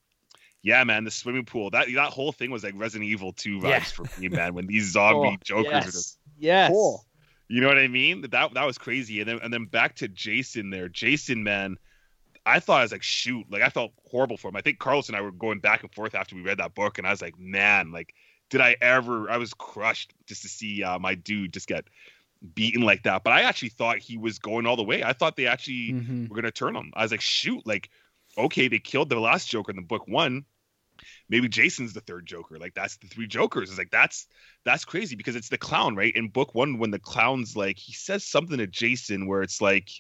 yeah, 0.63 0.83
man, 0.85 1.05
the 1.05 1.11
swimming 1.11 1.45
pool 1.45 1.71
that 1.71 1.87
that 1.95 2.11
whole 2.11 2.33
thing 2.33 2.51
was 2.51 2.65
like 2.65 2.75
Resident 2.77 3.09
Evil 3.09 3.33
2 3.33 3.59
vibes 3.61 3.63
Yeah. 3.71 3.81
for 3.81 4.05
me, 4.21 4.29
man. 4.31 4.55
When 4.55 4.67
these 4.67 4.91
zombie 4.93 5.37
Oh, 5.39 5.45
jokers 5.45 5.73
are 5.73 5.93
just 5.93 6.19
yes 6.39 6.71
yes 6.71 7.05
you 7.51 7.61
know 7.61 7.67
what 7.67 7.79
I 7.79 7.89
mean? 7.89 8.23
That 8.23 8.55
that 8.55 8.65
was 8.65 8.79
crazy. 8.79 9.21
And 9.21 9.29
then 9.29 9.41
and 9.43 9.53
then 9.53 9.65
back 9.67 9.97
to 9.97 10.09
Jason 10.09 10.71
there. 10.71 10.89
Jason, 10.89 11.43
man, 11.43 11.77
I 12.47 12.61
thought 12.61 12.79
I 12.79 12.83
was 12.83 12.93
like, 12.93 13.03
shoot, 13.03 13.45
like 13.51 13.63
I 13.63 13.69
felt 13.69 13.93
horrible 14.11 14.37
for 14.37 14.49
him. 14.49 14.57
I 14.57 14.61
think 14.61 14.79
Carlos 14.79 15.09
and 15.09 15.17
I 15.17 15.21
were 15.21 15.33
going 15.33 15.59
back 15.59 15.83
and 15.83 15.93
forth 15.93 16.15
after 16.15 16.37
we 16.37 16.43
read 16.43 16.59
that 16.59 16.75
book, 16.75 16.99
and 16.99 17.07
I 17.07 17.11
was 17.11 17.21
like, 17.21 17.39
man, 17.39 17.91
like, 17.91 18.15
did 18.51 18.61
I 18.61 18.77
ever? 18.81 19.29
I 19.29 19.37
was 19.37 19.53
crushed 19.53 20.15
just 20.27 20.43
to 20.43 20.49
see 20.49 20.85
uh, 20.85 20.99
my 20.99 21.15
dude 21.17 21.53
just 21.53 21.67
get 21.67 21.87
beaten 22.55 22.83
like 22.83 23.03
that. 23.03 23.25
But 23.25 23.33
I 23.33 23.43
actually 23.43 23.71
thought 23.71 23.99
he 23.99 24.17
was 24.17 24.39
going 24.39 24.65
all 24.65 24.77
the 24.77 24.85
way. 24.85 25.03
I 25.03 25.13
thought 25.13 25.37
they 25.37 25.47
actually 25.47 25.93
Mhm. 25.93 26.29
were 26.29 26.37
gonna 26.37 26.51
turn 26.53 26.77
him. 26.77 26.93
I 26.95 27.03
was 27.03 27.11
like, 27.11 27.21
shoot, 27.21 27.67
like, 27.67 27.91
okay, 28.39 28.69
they 28.69 28.79
killed 28.79 29.09
the 29.09 29.19
last 29.21 29.49
Joker 29.49 29.71
in 29.71 29.77
the 29.77 29.83
book 29.83 30.07
one. 30.07 30.45
Maybe 31.29 31.49
Jason's 31.49 31.93
the 31.93 32.01
third 32.01 32.27
Joker. 32.27 32.59
Like 32.59 32.75
that's 32.75 32.97
the 32.97 33.09
three 33.09 33.27
Jokers. 33.27 33.71
It's 33.71 33.79
like 33.79 33.91
that's 33.91 34.27
that's 34.65 34.85
crazy 34.85 35.17
because 35.17 35.37
it's 35.37 35.49
the 35.49 35.59
clown, 35.59 35.97
right? 35.97 36.15
In 36.15 36.29
book 36.29 36.55
one, 36.55 36.79
when 36.79 36.91
the 36.91 36.99
clown's 36.99 37.57
like 37.57 37.79
he 37.79 37.93
says 37.93 38.25
something 38.25 38.59
to 38.59 38.67
Jason 38.67 39.27
where 39.27 39.43
it's 39.43 39.61
like, 39.61 39.91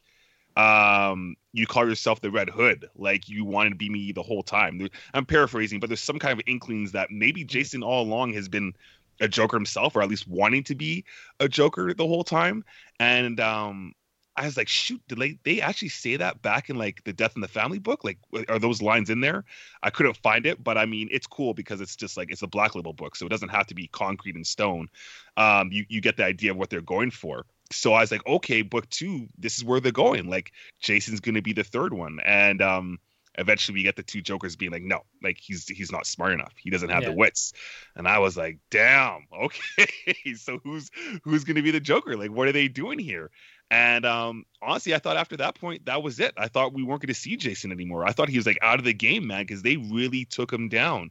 um, 0.56 1.36
you 1.52 1.66
call 1.66 1.88
yourself 1.88 2.20
the 2.20 2.30
Red 2.30 2.50
Hood, 2.50 2.88
like 2.96 3.28
you 3.28 3.44
wanted 3.44 3.70
to 3.70 3.76
be 3.76 3.88
me 3.88 4.12
the 4.12 4.22
whole 4.22 4.42
time. 4.42 4.88
I'm 5.14 5.26
paraphrasing, 5.26 5.80
but 5.80 5.88
there's 5.88 6.02
some 6.02 6.18
kind 6.18 6.38
of 6.38 6.44
inklings 6.46 6.92
that 6.92 7.10
maybe 7.10 7.44
Jason 7.44 7.82
all 7.82 8.02
along 8.02 8.32
has 8.34 8.48
been 8.48 8.72
a 9.20 9.28
Joker 9.28 9.56
himself, 9.56 9.94
or 9.96 10.02
at 10.02 10.08
least 10.08 10.26
wanting 10.26 10.64
to 10.64 10.74
be 10.74 11.04
a 11.38 11.48
Joker 11.48 11.94
the 11.94 12.06
whole 12.06 12.24
time. 12.24 12.64
And 12.98 13.38
um, 13.38 13.94
I 14.36 14.46
was 14.46 14.56
like, 14.56 14.68
shoot, 14.68 15.02
did 15.08 15.18
they, 15.18 15.38
they 15.44 15.60
actually 15.60 15.88
say 15.88 16.16
that 16.16 16.40
back 16.40 16.70
in 16.70 16.76
like 16.76 17.02
the 17.04 17.12
Death 17.12 17.32
in 17.34 17.42
the 17.42 17.48
Family 17.48 17.78
book? 17.78 18.04
Like, 18.04 18.18
are 18.48 18.58
those 18.58 18.80
lines 18.80 19.10
in 19.10 19.20
there? 19.20 19.44
I 19.82 19.90
couldn't 19.90 20.16
find 20.16 20.46
it, 20.46 20.62
but 20.62 20.78
I 20.78 20.86
mean, 20.86 21.08
it's 21.10 21.26
cool 21.26 21.52
because 21.52 21.80
it's 21.80 21.96
just 21.96 22.16
like 22.16 22.30
it's 22.30 22.42
a 22.42 22.46
Black 22.46 22.74
Label 22.74 22.92
book, 22.92 23.16
so 23.16 23.26
it 23.26 23.30
doesn't 23.30 23.50
have 23.50 23.66
to 23.66 23.74
be 23.74 23.88
concrete 23.88 24.36
and 24.36 24.46
stone. 24.46 24.88
Um, 25.36 25.70
you 25.72 25.84
you 25.88 26.00
get 26.00 26.16
the 26.16 26.24
idea 26.24 26.52
of 26.52 26.56
what 26.56 26.70
they're 26.70 26.80
going 26.80 27.10
for. 27.10 27.44
So 27.72 27.92
I 27.92 28.00
was 28.00 28.10
like, 28.10 28.26
okay, 28.26 28.62
book 28.62 28.88
two, 28.90 29.26
this 29.38 29.56
is 29.58 29.64
where 29.64 29.80
they're 29.80 29.92
going. 29.92 30.28
Like, 30.28 30.52
Jason's 30.80 31.20
going 31.20 31.36
to 31.36 31.42
be 31.42 31.52
the 31.52 31.64
third 31.64 31.92
one, 31.92 32.18
and 32.24 32.60
um, 32.62 32.98
eventually 33.38 33.78
we 33.78 33.82
get 33.82 33.96
the 33.96 34.02
two 34.02 34.20
Jokers 34.20 34.56
being 34.56 34.72
like, 34.72 34.82
no, 34.82 35.00
like 35.22 35.38
he's 35.40 35.68
he's 35.68 35.92
not 35.92 36.06
smart 36.06 36.32
enough. 36.32 36.52
He 36.56 36.70
doesn't 36.70 36.90
have 36.90 37.02
Yeah. 37.02 37.10
the 37.10 37.16
wits. 37.16 37.52
And 37.96 38.08
I 38.08 38.18
was 38.18 38.36
like, 38.36 38.58
damn, 38.70 39.26
okay. 39.42 40.34
so 40.36 40.58
who's 40.64 40.90
who's 41.24 41.44
going 41.44 41.56
to 41.56 41.62
be 41.62 41.70
the 41.70 41.80
Joker? 41.80 42.16
Like, 42.16 42.30
what 42.30 42.48
are 42.48 42.52
they 42.52 42.68
doing 42.68 42.98
here? 42.98 43.30
And 43.70 44.04
um, 44.04 44.44
honestly, 44.60 44.94
I 44.94 44.98
thought 44.98 45.16
after 45.16 45.36
that 45.36 45.54
point, 45.54 45.86
that 45.86 46.02
was 46.02 46.18
it. 46.18 46.34
I 46.36 46.48
thought 46.48 46.72
we 46.72 46.82
weren't 46.82 47.02
going 47.02 47.14
to 47.14 47.20
see 47.20 47.36
Jason 47.36 47.70
anymore. 47.70 48.04
I 48.04 48.10
thought 48.12 48.28
he 48.28 48.36
was 48.36 48.46
like 48.46 48.58
out 48.62 48.80
of 48.80 48.84
the 48.84 48.92
game, 48.92 49.28
man, 49.28 49.42
because 49.42 49.62
they 49.62 49.76
really 49.76 50.24
took 50.24 50.52
him 50.52 50.68
down. 50.68 51.10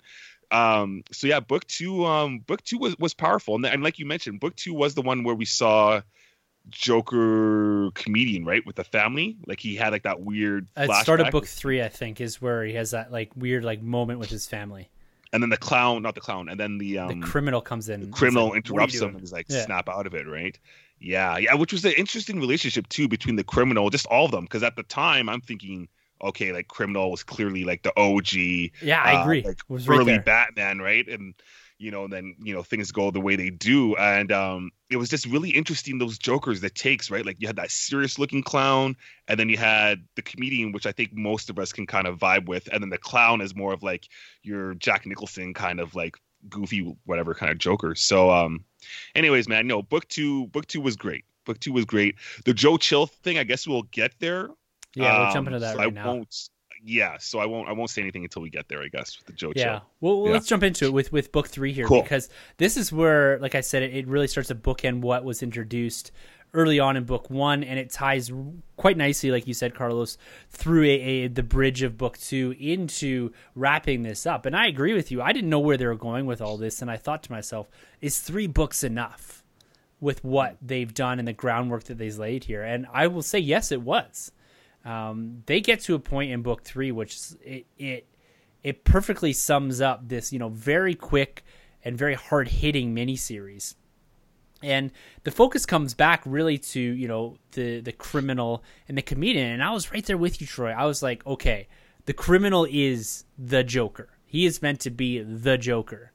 Um, 0.51 1.03
so 1.12 1.28
yeah, 1.28 1.39
book 1.39 1.66
two, 1.68 2.05
um, 2.05 2.39
book 2.39 2.64
two 2.64 2.78
was, 2.78 2.97
was 2.97 3.14
powerful, 3.14 3.55
and, 3.55 3.66
and 3.66 3.84
like 3.84 3.99
you 3.99 4.05
mentioned, 4.05 4.39
book 4.39 4.55
two 4.55 4.74
was 4.74 4.93
the 4.95 5.01
one 5.01 5.24
where 5.24 5.36
we 5.36 5.45
saw 5.45 6.01
Joker 6.70 7.91
comedian, 7.93 8.45
right, 8.45 8.66
with 8.66 8.76
the 8.76 8.84
family. 8.84 9.38
Like 9.45 9.60
he 9.60 9.76
had 9.76 9.91
like 9.91 10.03
that 10.03 10.22
weird. 10.22 10.68
At 10.76 10.88
the 10.88 11.03
start 11.03 11.22
of 11.22 11.32
book 11.32 11.45
three, 11.45 11.82
I 11.82 11.89
think, 11.89 12.20
is 12.20 12.41
where 12.41 12.64
he 12.64 12.74
has 12.74 12.91
that 12.91 13.12
like 13.12 13.32
weird 13.36 13.64
like 13.64 13.82
moment 13.82 14.20
with 14.20 14.30
his 14.30 14.47
family. 14.47 14.89
and 15.32 15.43
then 15.43 15.49
the 15.49 15.57
clown, 15.57 16.01
not 16.01 16.16
the 16.16 16.22
clown, 16.22 16.49
and 16.49 16.60
then 16.60 16.78
the 16.78 16.97
um 16.97 17.22
the 17.22 17.28
criminal 17.28 17.62
comes 17.62 17.89
in. 17.89 18.01
the 18.01 18.07
criminal 18.07 18.49
like, 18.49 18.51
"What 18.51 18.55
are 18.55 18.57
you 18.57 18.74
interrupts 18.74 19.01
him 19.01 19.10
and 19.10 19.20
he's 19.20 19.32
like 19.32 19.45
Yeah. 19.49 19.66
snap 19.66 19.88
out 19.88 20.07
of 20.07 20.14
it 20.14 20.28
right 20.28 20.57
yeah 21.00 21.38
yeah 21.38 21.54
which 21.54 21.72
was 21.74 21.86
an 21.86 21.93
interesting 21.93 22.39
relationship 22.39 22.88
too 22.89 23.08
between 23.08 23.36
the 23.36 23.43
criminal 23.43 23.89
just 23.89 24.06
all 24.08 24.26
of 24.26 24.32
them 24.32 24.43
because 24.43 24.64
at 24.64 24.76
the 24.76 24.84
time 24.84 25.30
i'm 25.30 25.41
thinking 25.41 25.88
okay 26.22 26.52
like 26.52 26.68
criminal 26.68 27.12
was 27.12 27.24
clearly 27.24 27.64
like 27.64 27.84
the 27.84 27.93
og 27.97 28.34
Yeah, 28.82 29.02
I 29.04 29.14
uh, 29.14 29.22
agree. 29.22 29.43
like 29.43 29.60
was 29.68 29.88
early 29.88 30.18
batman 30.20 30.80
right? 30.80 31.08
And 31.08 31.34
you 31.78 31.91
know 31.91 32.08
then 32.08 32.36
you 32.39 32.54
know 32.54 32.62
things 32.62 32.91
go 32.91 33.10
the 33.12 33.22
way 33.22 33.36
they 33.36 33.50
do. 33.50 33.95
And 33.95 34.32
um 34.32 34.72
it 34.89 34.97
was 34.97 35.10
just 35.10 35.26
really 35.26 35.50
interesting 35.50 35.97
those 35.97 36.18
jokers 36.18 36.62
that 36.62 36.76
takes 36.76 37.10
right? 37.10 37.26
Like 37.26 37.38
you 37.39 37.47
had 37.47 37.56
that 37.56 37.72
serious 37.72 38.20
looking 38.20 38.43
clown 38.43 38.95
and 39.28 39.39
then 39.39 39.50
you 39.50 39.58
had 39.58 40.06
the 40.16 40.22
comedian 40.22 40.72
which 40.72 40.86
i 40.86 40.91
think 40.91 41.14
most 41.14 41.50
of 41.50 41.60
us 41.60 41.72
can 41.72 41.88
kind 41.88 42.08
of 42.08 42.20
vibe 42.20 42.47
with. 42.47 42.68
And 42.72 42.82
then 42.84 42.89
the 42.89 42.97
clown 42.97 43.41
is 43.41 43.56
more 43.56 43.74
of 43.74 43.84
like 43.84 44.08
your 44.43 44.74
jack 44.76 45.06
nicholson 45.06 45.54
kind 45.54 45.80
of 45.80 45.95
like 45.95 46.18
goofy 46.48 46.96
whatever 47.06 47.34
kind 47.34 47.52
of 47.52 47.58
joker 47.58 47.96
so 47.96 48.32
um 48.32 48.64
anyways 49.16 49.48
man 49.50 49.68
no 49.68 49.82
book 49.82 50.08
two 50.08 50.48
book 50.48 50.66
two 50.68 50.80
was 50.80 50.96
great 50.96 51.26
book 51.46 51.60
two 51.60 51.74
was 51.74 51.84
great 51.86 52.16
the 52.46 52.54
joe 52.54 52.78
chill 52.78 53.08
thing 53.08 53.38
i 53.38 53.44
guess 53.44 53.68
we'll 53.68 53.84
get 53.84 54.14
there 54.20 54.50
Yeah, 54.96 55.18
we'll 55.18 55.28
Um, 55.28 55.34
jump 55.34 55.48
into 55.48 55.60
that 55.60 55.74
so 55.74 55.80
right 55.80 55.88
I 55.88 55.92
now. 55.92 56.06
won't 56.14 56.50
yeah 56.82 57.18
so 57.20 57.40
i 57.40 57.46
won't 57.46 57.68
i 57.68 57.74
won't 57.74 57.90
say 57.90 58.02
anything 58.02 58.24
until 58.24 58.42
we 58.42 58.50
get 58.50 58.70
there 58.70 58.82
i 58.82 58.88
guess 58.88 59.18
with 59.18 59.28
the 59.28 59.34
joe 59.34 59.52
Yeah. 59.54 59.64
chill 59.80 59.82
Well, 60.00 60.18
well, 60.22 60.28
Yeah. 60.28 60.34
let's 60.34 60.48
jump 60.48 60.64
into 60.64 60.86
it 60.86 60.94
with 60.94 61.12
with 61.12 61.32
book 61.34 61.50
three 61.50 61.74
here 61.74 61.86
Cool. 61.86 62.04
because 62.04 62.30
this 62.56 62.78
is 62.78 62.94
where, 62.94 63.38
like 63.40 63.54
I 63.54 63.60
said, 63.60 63.84
it, 63.84 63.94
it 63.94 64.08
really 64.08 64.28
starts 64.28 64.48
to 64.48 64.56
bookend 64.56 65.02
what 65.02 65.26
was 65.26 65.44
introduced 65.44 66.12
early 66.54 66.80
on 66.80 66.97
in 66.97 67.04
book 67.04 67.30
one, 67.30 67.64
and 67.64 67.78
it 67.80 67.91
ties 67.91 68.32
quite 68.76 68.97
nicely, 68.97 69.32
like 69.32 69.47
you 69.47 69.54
said, 69.54 69.76
Carlos, 69.76 70.18
through 70.50 70.84
a, 70.84 71.00
a 71.00 71.28
the 71.28 71.43
bridge 71.43 71.84
of 71.84 71.97
book 71.97 72.18
two 72.18 72.56
into 72.60 73.32
wrapping 73.56 74.02
this 74.02 74.26
up. 74.26 74.45
And 74.45 74.56
I 74.56 74.68
agree 74.68 74.93
with 74.93 75.12
you. 75.12 75.22
I 75.22 75.32
didn't 75.32 75.50
know 75.50 75.60
where 75.60 75.78
they 75.78 75.86
were 75.86 75.95
going 75.95 76.26
with 76.26 76.41
all 76.41 76.58
this, 76.58 76.82
and 76.82 76.89
I 76.89 76.97
thought 76.97 77.24
to 77.24 77.32
myself, 77.32 77.70
is 78.02 78.20
three 78.20 78.47
books 78.47 78.84
enough 78.84 79.43
with 80.00 80.24
what 80.24 80.58
they've 80.62 80.93
done 80.93 81.20
and 81.20 81.28
the 81.28 81.34
groundwork 81.34 81.84
that 81.86 81.97
they've 81.97 82.18
laid 82.18 82.45
here? 82.45 82.64
And 82.64 82.88
I 82.91 83.08
will 83.08 83.22
say, 83.22 83.39
yes, 83.39 83.72
it 83.72 83.82
was. 83.82 84.32
Um, 84.86 85.43
they 85.45 85.60
get 85.60 85.82
to 85.82 85.95
a 85.95 86.00
point 86.00 86.32
in 86.32 86.41
book 86.41 86.64
three, 86.64 86.91
which 86.91 87.18
it, 87.43 87.66
it 87.78 88.08
it 88.64 88.84
perfectly 88.84 89.34
sums 89.34 89.82
up 89.82 90.08
this, 90.08 90.34
you 90.34 90.39
know, 90.39 90.50
very 90.50 90.95
quick 90.95 91.43
and 91.84 91.97
very 91.97 92.16
hard 92.16 92.47
hitting 92.47 92.93
miniseries. 92.93 93.76
And 94.62 94.91
the 95.24 95.32
focus 95.32 95.66
comes 95.66 95.93
back 95.93 96.22
really 96.26 96.57
to, 96.57 96.80
you 96.80 97.07
know, 97.07 97.38
the 97.51 97.80
the 97.80 97.91
criminal 97.91 98.64
and 98.88 98.97
the 98.97 99.01
comedian. 99.01 99.51
And 99.51 99.64
I 99.64 99.72
was 99.72 99.91
right 99.91 100.05
there 100.05 100.18
with 100.18 100.41
you, 100.41 100.47
Troy. 100.47 100.72
I 100.72 100.86
was 100.86 101.01
like, 101.01 101.26
okay, 101.26 101.68
the 102.05 102.14
criminal 102.14 102.68
is 102.70 103.26
the 103.38 103.64
Joker. 103.64 104.10
He 104.26 104.45
is 104.45 104.62
meant 104.62 104.82
to 104.82 104.89
be 104.89 105.20
the 105.20 105.57
Joker. 105.57 106.12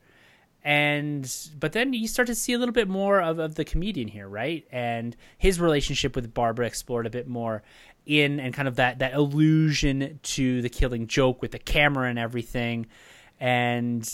And 0.62 1.30
but 1.58 1.72
then 1.72 1.92
you 1.92 2.08
start 2.08 2.26
to 2.28 2.34
see 2.34 2.54
a 2.54 2.58
little 2.58 2.72
bit 2.72 2.88
more 2.88 3.20
of, 3.20 3.38
of 3.38 3.54
the 3.54 3.64
comedian 3.64 4.08
here, 4.08 4.26
right? 4.26 4.66
And 4.72 5.14
his 5.36 5.60
relationship 5.60 6.16
with 6.16 6.32
Barbara 6.32 6.66
explored 6.66 7.06
a 7.06 7.10
bit 7.10 7.28
more 7.28 7.62
in 8.06 8.40
and 8.40 8.54
kind 8.54 8.68
of 8.68 8.76
that 8.76 8.98
that 9.00 9.14
allusion 9.14 10.20
to 10.22 10.62
the 10.62 10.68
killing 10.70 11.06
joke 11.06 11.42
with 11.42 11.52
the 11.52 11.58
camera 11.58 12.08
and 12.08 12.18
everything. 12.18 12.86
And 13.38 14.10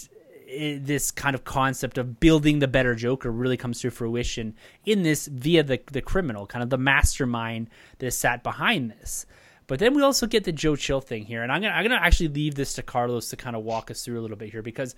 it, 0.50 0.86
this 0.86 1.10
kind 1.10 1.34
of 1.34 1.44
concept 1.44 1.98
of 1.98 2.20
building 2.20 2.58
the 2.58 2.68
better 2.68 2.94
Joker 2.94 3.30
really 3.30 3.56
comes 3.56 3.80
to 3.80 3.90
fruition 3.90 4.54
in 4.84 5.02
this 5.02 5.26
via 5.26 5.62
the 5.62 5.80
the 5.92 6.02
criminal, 6.02 6.46
kind 6.46 6.62
of 6.62 6.70
the 6.70 6.78
mastermind 6.78 7.70
that 7.98 8.12
sat 8.12 8.42
behind 8.42 8.90
this. 8.90 9.26
But 9.66 9.78
then 9.78 9.94
we 9.94 10.02
also 10.02 10.26
get 10.26 10.44
the 10.44 10.52
Joe 10.52 10.74
Chill 10.74 11.00
thing 11.00 11.24
here, 11.24 11.42
and 11.42 11.52
I'm 11.52 11.62
gonna 11.62 11.74
I'm 11.74 11.84
gonna 11.84 12.00
actually 12.00 12.28
leave 12.28 12.56
this 12.56 12.74
to 12.74 12.82
Carlos 12.82 13.28
to 13.30 13.36
kind 13.36 13.54
of 13.54 13.62
walk 13.62 13.90
us 13.90 14.04
through 14.04 14.18
a 14.18 14.22
little 14.22 14.36
bit 14.36 14.50
here 14.50 14.62
because 14.62 14.94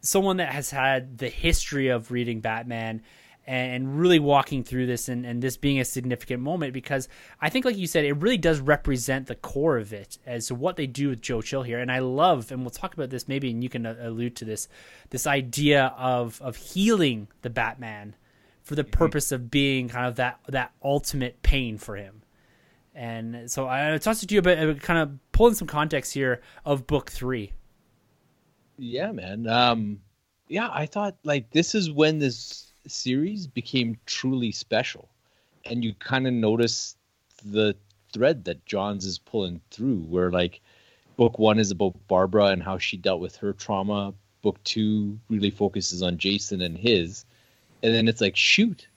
someone 0.00 0.36
that 0.36 0.52
has 0.52 0.70
had 0.70 1.18
the 1.18 1.28
history 1.28 1.88
of 1.88 2.10
reading 2.10 2.40
Batman 2.40 3.02
and 3.46 3.98
really 3.98 4.18
walking 4.18 4.62
through 4.62 4.86
this 4.86 5.08
and, 5.08 5.26
and 5.26 5.42
this 5.42 5.56
being 5.56 5.80
a 5.80 5.84
significant 5.84 6.40
moment 6.40 6.72
because 6.72 7.08
I 7.40 7.48
think 7.48 7.64
like 7.64 7.76
you 7.76 7.86
said 7.86 8.04
it 8.04 8.12
really 8.14 8.36
does 8.36 8.60
represent 8.60 9.26
the 9.26 9.34
core 9.34 9.78
of 9.78 9.92
it 9.92 10.18
as 10.26 10.46
to 10.46 10.54
what 10.54 10.76
they 10.76 10.86
do 10.86 11.08
with 11.08 11.20
Joe 11.20 11.42
Chill 11.42 11.62
here. 11.62 11.80
And 11.80 11.90
I 11.90 11.98
love 11.98 12.52
and 12.52 12.60
we'll 12.60 12.70
talk 12.70 12.94
about 12.94 13.10
this 13.10 13.26
maybe 13.26 13.50
and 13.50 13.62
you 13.62 13.68
can 13.68 13.84
uh, 13.86 13.96
allude 14.00 14.36
to 14.36 14.44
this 14.44 14.68
this 15.10 15.26
idea 15.26 15.92
of 15.98 16.40
of 16.40 16.56
healing 16.56 17.28
the 17.42 17.50
Batman 17.50 18.14
for 18.62 18.76
the 18.76 18.84
purpose 18.84 19.32
of 19.32 19.50
being 19.50 19.88
kind 19.88 20.06
of 20.06 20.16
that 20.16 20.38
that 20.48 20.72
ultimate 20.82 21.42
pain 21.42 21.78
for 21.78 21.96
him. 21.96 22.22
And 22.94 23.50
so 23.50 23.66
I 23.66 23.92
it 23.92 24.02
to 24.02 24.34
you 24.34 24.42
but 24.42 24.58
uh, 24.58 24.74
kind 24.74 25.00
of 25.00 25.32
pulling 25.32 25.54
some 25.54 25.68
context 25.68 26.14
here 26.14 26.42
of 26.64 26.86
book 26.86 27.10
three. 27.10 27.52
Yeah, 28.78 29.10
man. 29.12 29.48
Um, 29.48 30.00
yeah, 30.48 30.68
I 30.72 30.86
thought 30.86 31.16
like 31.24 31.50
this 31.50 31.74
is 31.74 31.90
when 31.90 32.18
this 32.18 32.71
series 32.86 33.46
became 33.46 33.98
truly 34.06 34.52
special, 34.52 35.08
and 35.64 35.84
you 35.84 35.94
kind 35.94 36.26
of 36.26 36.32
notice 36.32 36.96
the 37.44 37.76
thread 38.12 38.44
that 38.44 38.66
Johns 38.66 39.04
is 39.04 39.18
pulling 39.18 39.60
through, 39.70 40.00
where 40.08 40.30
like 40.30 40.60
book 41.16 41.38
one 41.38 41.58
is 41.58 41.70
about 41.70 41.94
Barbara 42.08 42.46
and 42.46 42.62
how 42.62 42.78
she 42.78 42.96
dealt 42.96 43.20
with 43.20 43.36
her 43.36 43.52
trauma. 43.52 44.14
Book 44.42 44.62
two 44.64 45.18
really 45.28 45.50
focuses 45.50 46.02
on 46.02 46.18
Jason 46.18 46.60
and 46.60 46.76
his, 46.76 47.24
and 47.82 47.94
then 47.94 48.08
it's 48.08 48.20
like 48.20 48.36
shoot. 48.36 48.88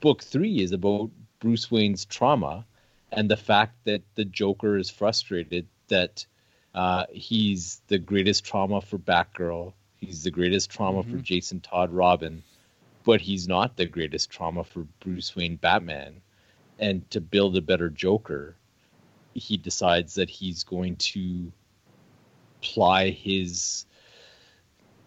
Book 0.00 0.22
three 0.22 0.60
is 0.60 0.72
about 0.72 1.10
Bruce 1.40 1.70
Wayne's 1.70 2.04
trauma 2.04 2.66
and 3.12 3.30
the 3.30 3.36
fact 3.36 3.76
that 3.84 4.02
the 4.14 4.24
Joker 4.24 4.76
is 4.76 4.90
frustrated 4.90 5.66
that 5.88 6.26
uh, 6.74 7.04
he's 7.10 7.80
the 7.88 7.98
greatest 7.98 8.44
trauma 8.44 8.80
for 8.80 8.98
Batgirl. 8.98 9.72
He's 9.96 10.24
the 10.24 10.30
greatest 10.30 10.70
trauma 10.70 11.02
for 11.02 11.16
Jason 11.16 11.60
Todd 11.60 11.90
Robin, 11.90 12.42
but 13.06 13.22
he's 13.22 13.46
not 13.48 13.76
the 13.76 13.86
greatest 13.86 14.28
trauma 14.28 14.64
for 14.64 14.86
Bruce 15.00 15.34
Wayne 15.34 15.56
Batman. 15.56 16.20
And 16.78 17.08
to 17.12 17.20
build 17.22 17.56
a 17.56 17.62
better 17.62 17.88
Joker, 17.88 18.56
he 19.32 19.56
decides 19.56 20.16
that 20.16 20.28
he's 20.28 20.64
going 20.64 20.96
to 20.96 21.52
ply 22.60 23.10
his 23.10 23.86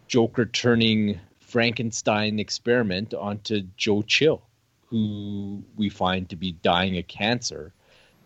Joker 0.08 0.45
turning 0.45 1.20
Frankenstein 1.41 2.39
experiment 2.39 3.14
onto 3.14 3.64
Joe 3.76 4.02
Chill, 4.02 4.41
who 4.88 5.62
we 5.76 5.89
find 5.89 6.30
to 6.30 6.36
be 6.36 6.54
dying 6.54 6.97
of 6.97 7.08
cancer 7.08 7.74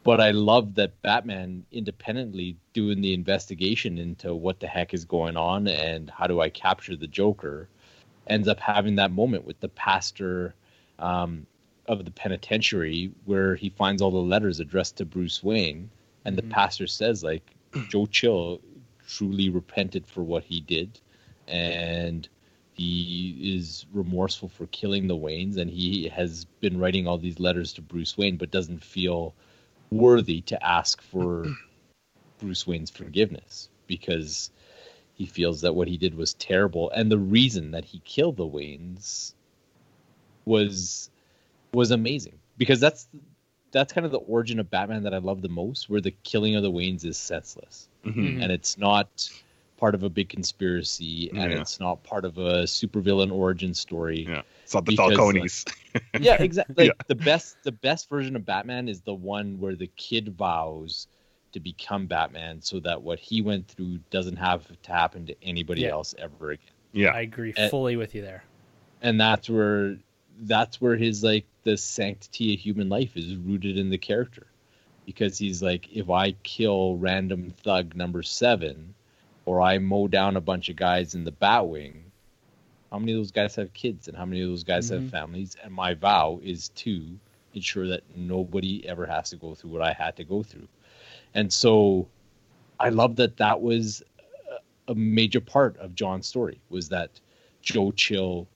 but 0.03 0.19
I 0.19 0.31
love 0.31 0.75
that 0.75 1.01
Batman 1.01 1.65
independently 1.71 2.57
doing 2.73 3.01
the 3.01 3.13
investigation 3.13 3.97
into 3.97 4.35
what 4.35 4.59
the 4.59 4.67
heck 4.67 4.93
is 4.93 5.05
going 5.05 5.37
on 5.37 5.67
and 5.67 6.09
how 6.09 6.27
do 6.27 6.41
I 6.41 6.49
capture 6.49 6.95
the 6.95 7.07
Joker 7.07 7.69
ends 8.27 8.47
up 8.47 8.59
having 8.59 8.95
that 8.95 9.11
moment 9.11 9.45
with 9.45 9.59
the 9.59 9.69
pastor 9.69 10.53
um, 10.99 11.45
of 11.87 12.05
the 12.05 12.11
penitentiary 12.11 13.11
where 13.25 13.55
he 13.55 13.69
finds 13.69 14.01
all 14.01 14.11
the 14.11 14.17
letters 14.17 14.59
addressed 14.59 14.97
to 14.97 15.05
Bruce 15.05 15.43
Wayne. 15.43 15.89
And 16.25 16.37
the 16.37 16.43
pastor 16.43 16.87
says 16.87 17.23
like 17.23 17.43
Joe 17.89 18.05
Chill 18.05 18.61
truly 19.07 19.49
repented 19.49 20.07
for 20.07 20.23
what 20.23 20.43
he 20.43 20.61
did. 20.61 20.99
And 21.47 22.27
he 22.73 23.55
is 23.57 23.85
remorseful 23.91 24.49
for 24.49 24.65
killing 24.67 25.07
the 25.07 25.17
Waynes. 25.17 25.57
And 25.57 25.69
he 25.69 26.07
has 26.09 26.45
been 26.61 26.79
writing 26.79 27.07
all 27.07 27.17
these 27.17 27.39
letters 27.39 27.73
to 27.73 27.81
Bruce 27.81 28.17
Wayne 28.17 28.37
but 28.37 28.51
doesn't 28.51 28.83
feel 28.83 29.33
worthy 29.91 30.41
to 30.41 30.65
ask 30.65 31.01
for 31.01 31.45
Bruce 32.39 32.65
Wayne's 32.65 32.89
forgiveness 32.89 33.69
because 33.87 34.49
he 35.15 35.25
feels 35.25 35.61
that 35.61 35.73
what 35.75 35.87
he 35.87 35.97
did 35.97 36.15
was 36.15 36.33
terrible 36.35 36.89
and 36.91 37.11
the 37.11 37.17
reason 37.17 37.71
that 37.71 37.85
he 37.85 37.99
killed 38.05 38.37
the 38.37 38.45
Waynes 38.47 39.33
was 40.45 41.09
was 41.73 41.91
amazing 41.91 42.37
because 42.57 42.79
that's 42.79 43.07
that's 43.71 43.91
kind 43.91 44.05
of 44.05 44.11
the 44.11 44.19
origin 44.19 44.59
of 44.59 44.69
Batman 44.69 45.03
that 45.03 45.13
I 45.13 45.17
love 45.17 45.41
the 45.41 45.49
most 45.49 45.89
where 45.89 46.01
the 46.01 46.11
killing 46.23 46.55
of 46.55 46.63
the 46.63 46.71
Waynes 46.71 47.05
is 47.05 47.17
senseless 47.17 47.87
Mhm. 48.05 48.41
and 48.41 48.51
it's 48.51 48.77
not 48.77 49.29
part 49.77 49.95
of 49.95 50.03
a 50.03 50.09
big 50.09 50.29
conspiracy 50.29 51.29
and 51.29 51.51
Yeah. 51.51 51.61
it's 51.61 51.79
not 51.79 52.03
part 52.03 52.25
of 52.25 52.37
a 52.37 52.63
supervillain 52.63 53.31
origin 53.31 53.73
story 53.73 54.25
Yeah. 54.27 54.41
It's 54.63 54.73
not 54.73 54.85
the 54.85 54.91
Because, 54.95 55.17
Falcones. 55.17 55.65
yeah, 56.21 56.41
exactly. 56.41 56.87
Like 56.87 57.07
the 57.07 57.15
best, 57.15 57.57
the 57.63 57.71
best 57.71 58.09
version 58.09 58.35
of 58.35 58.45
Batman 58.45 58.87
is 58.87 59.01
the 59.01 59.13
one 59.13 59.59
where 59.59 59.75
the 59.75 59.87
kid 59.97 60.29
vows 60.37 61.07
to 61.53 61.59
become 61.59 62.07
Batman, 62.07 62.61
so 62.61 62.79
that 62.81 63.01
what 63.01 63.19
he 63.19 63.41
went 63.41 63.67
through 63.67 63.99
doesn't 64.09 64.35
have 64.37 64.67
to 64.83 64.91
happen 64.91 65.25
to 65.27 65.35
anybody 65.43 65.81
Yeah. 65.83 65.91
else 65.91 66.13
ever 66.17 66.51
again. 66.51 66.65
yeah. 66.91 67.11
I 67.11 67.21
agree 67.21 67.53
Uh, 67.57 67.69
fully 67.69 67.95
with 67.95 68.13
you 68.13 68.21
there 68.21 68.43
And 69.01 69.19
that's 69.19 69.49
where, 69.49 69.97
that's 70.41 70.79
where 70.81 70.95
his 70.95 71.23
like 71.23 71.45
the 71.63 71.77
sanctity 71.77 72.53
of 72.53 72.59
human 72.59 72.89
life 72.89 73.15
is 73.15 73.35
rooted 73.35 73.77
in 73.77 73.89
the 73.89 73.97
character, 73.97 74.47
because 75.05 75.37
he's 75.37 75.61
like, 75.63 75.91
if 75.95 76.09
I 76.09 76.31
kill 76.43 76.97
random 76.97 77.51
thug 77.63 77.95
number 77.95 78.23
seven, 78.23 78.93
or 79.45 79.61
I 79.61 79.77
mow 79.77 80.07
down 80.07 80.37
a 80.37 80.41
bunch 80.41 80.69
of 80.69 80.75
guys 80.75 81.15
in 81.15 81.23
the 81.23 81.31
Batwing. 81.31 82.03
How 82.91 82.99
many 82.99 83.11
of 83.13 83.17
those 83.17 83.31
guys 83.31 83.55
have 83.55 83.73
kids 83.73 84.07
and 84.07 84.15
how 84.15 84.25
many 84.25 84.41
of 84.41 84.49
those 84.49 84.63
guys 84.63 84.89
Mhm. 84.89 84.93
have 84.93 85.09
families? 85.09 85.57
And 85.63 85.73
my 85.73 85.93
vow 85.95 86.39
is 86.43 86.69
to 86.69 87.19
ensure 87.53 87.87
that 87.87 88.03
nobody 88.15 88.87
ever 88.87 89.05
has 89.05 89.31
to 89.31 89.35
go 89.35 89.53
through 89.55 89.71
what 89.71 89.81
I 89.81 89.91
had 89.93 90.15
to 90.17 90.23
go 90.23 90.43
through. 90.43 90.67
And 91.33 91.51
so 91.51 92.07
I 92.79 92.89
love 92.89 93.15
that 93.17 93.37
that 93.37 93.61
was 93.61 94.03
a 94.87 94.95
major 94.95 95.39
part 95.39 95.77
of 95.77 95.95
John's 95.95 96.27
story 96.27 96.59
was 96.69 96.89
that 96.89 97.09
Joe 97.61 97.91
Chill 97.91 98.47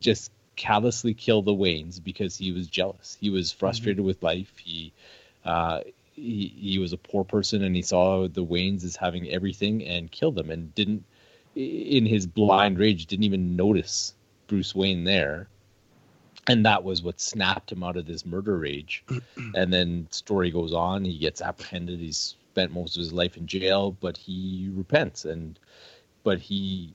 just 0.00 0.32
callously 0.56 1.14
killed 1.14 1.46
the 1.46 1.54
Waynes 1.54 2.02
because 2.02 2.36
he 2.36 2.52
was 2.52 2.66
jealous. 2.66 3.16
He 3.20 3.30
was 3.30 3.52
frustrated 3.52 3.98
mm-hmm. 3.98 4.06
with 4.06 4.22
life. 4.22 4.52
He, 4.58 4.92
uh, 5.44 5.80
he 6.14 6.52
he 6.56 6.78
was 6.78 6.92
a 6.92 6.96
poor 6.96 7.24
person 7.24 7.62
and 7.62 7.74
he 7.74 7.82
saw 7.82 8.28
the 8.28 8.44
Waynes 8.44 8.84
as 8.84 8.96
having 8.96 9.28
everything 9.30 9.84
and 9.84 10.10
killed 10.10 10.36
them 10.36 10.50
and 10.50 10.74
didn't 10.74 11.04
in 11.56 12.06
his 12.06 12.26
blind 12.26 12.78
rage 12.78 13.06
didn't 13.06 13.24
even 13.24 13.56
notice 13.56 14.14
Bruce 14.46 14.74
Wayne 14.74 15.04
there. 15.04 15.48
And 16.48 16.64
that 16.66 16.84
was 16.84 17.02
what 17.02 17.20
snapped 17.20 17.72
him 17.72 17.82
out 17.82 17.96
of 17.96 18.06
this 18.06 18.26
murder 18.26 18.58
rage. 18.58 19.04
and 19.54 19.72
then 19.72 20.06
story 20.10 20.50
goes 20.50 20.72
on, 20.72 21.04
he 21.04 21.18
gets 21.18 21.40
apprehended, 21.40 22.00
he's 22.00 22.36
spent 22.52 22.72
most 22.72 22.96
of 22.96 23.00
his 23.00 23.12
life 23.12 23.36
in 23.36 23.46
jail, 23.46 23.96
but 24.00 24.16
he 24.16 24.70
repents 24.74 25.24
and 25.24 25.58
but 26.22 26.38
he 26.38 26.92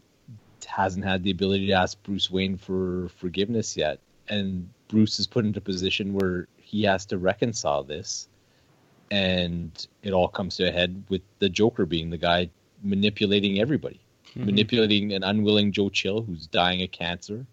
hasn't 0.66 1.06
had 1.06 1.24
the 1.24 1.32
ability 1.32 1.68
to 1.68 1.74
ask 1.74 2.02
Bruce 2.04 2.30
Wayne 2.32 2.58
for 2.58 3.10
forgiveness 3.18 3.78
yet. 3.78 4.00
And 4.28 4.70
Bruce 4.88 5.20
is 5.20 5.28
put 5.28 5.46
into 5.46 5.60
a 5.60 5.62
position 5.62 6.14
where 6.14 6.48
he 6.58 6.84
has 6.84 7.06
to 7.08 7.18
reconcile 7.18 7.84
this. 7.84 8.28
And 9.12 9.88
it 10.04 10.14
all 10.14 10.28
comes 10.28 10.56
to 10.58 10.68
a 10.68 10.72
head 10.72 11.04
with 11.10 11.22
the 11.40 11.50
Joker 11.50 11.86
being 11.86 12.10
the 12.10 12.18
guy 12.18 12.50
manipulating 12.84 13.60
everybody, 13.60 14.00
mm-hmm. 14.30 14.46
manipulating 14.46 15.14
an 15.14 15.24
unwilling 15.24 15.72
Joe 15.72 15.90
Chill 15.90 16.22
who's 16.22 16.48
dying 16.48 16.82
of 16.84 16.92
cancer, 16.92 17.46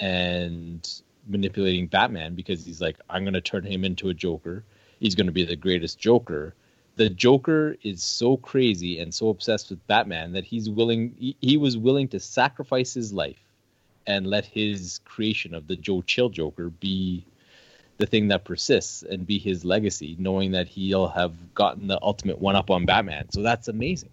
and 0.00 1.02
manipulating 1.26 1.86
Batman 1.86 2.34
because 2.34 2.64
he's 2.64 2.80
like, 2.80 2.96
I'm 3.08 3.24
going 3.24 3.34
to 3.34 3.40
turn 3.40 3.64
him 3.64 3.84
into 3.84 4.08
a 4.08 4.14
Joker. 4.14 4.64
He's 4.98 5.14
going 5.14 5.26
to 5.26 5.32
be 5.32 5.44
the 5.44 5.56
greatest 5.56 5.98
Joker 5.98 6.54
the 7.00 7.08
Joker 7.08 7.76
is 7.82 8.02
so 8.02 8.36
crazy 8.36 9.00
and 9.00 9.14
so 9.14 9.30
obsessed 9.30 9.70
with 9.70 9.86
Batman 9.86 10.32
that 10.32 10.44
he's 10.44 10.68
willing 10.68 11.14
he, 11.18 11.34
he, 11.40 11.56
was 11.56 11.78
willing 11.78 12.08
to 12.08 12.20
sacrifice 12.20 12.92
his 12.92 13.10
life 13.10 13.40
and 14.06 14.26
let 14.26 14.44
his 14.44 15.00
creation 15.06 15.54
of 15.54 15.66
the 15.66 15.76
Joe 15.76 16.02
Chill 16.02 16.28
Joker 16.28 16.68
be 16.68 17.24
the 17.96 18.04
thing 18.04 18.28
that 18.28 18.44
persists 18.44 19.02
and 19.02 19.26
be 19.26 19.38
his 19.38 19.64
legacy, 19.64 20.14
knowing 20.18 20.50
that 20.52 20.68
he'll 20.68 21.08
have 21.08 21.54
gotten 21.54 21.86
the 21.86 21.98
ultimate 22.02 22.38
one 22.38 22.54
up 22.54 22.70
on 22.70 22.84
Batman. 22.84 23.30
So 23.30 23.40
that's 23.40 23.68
amazing. 23.68 24.10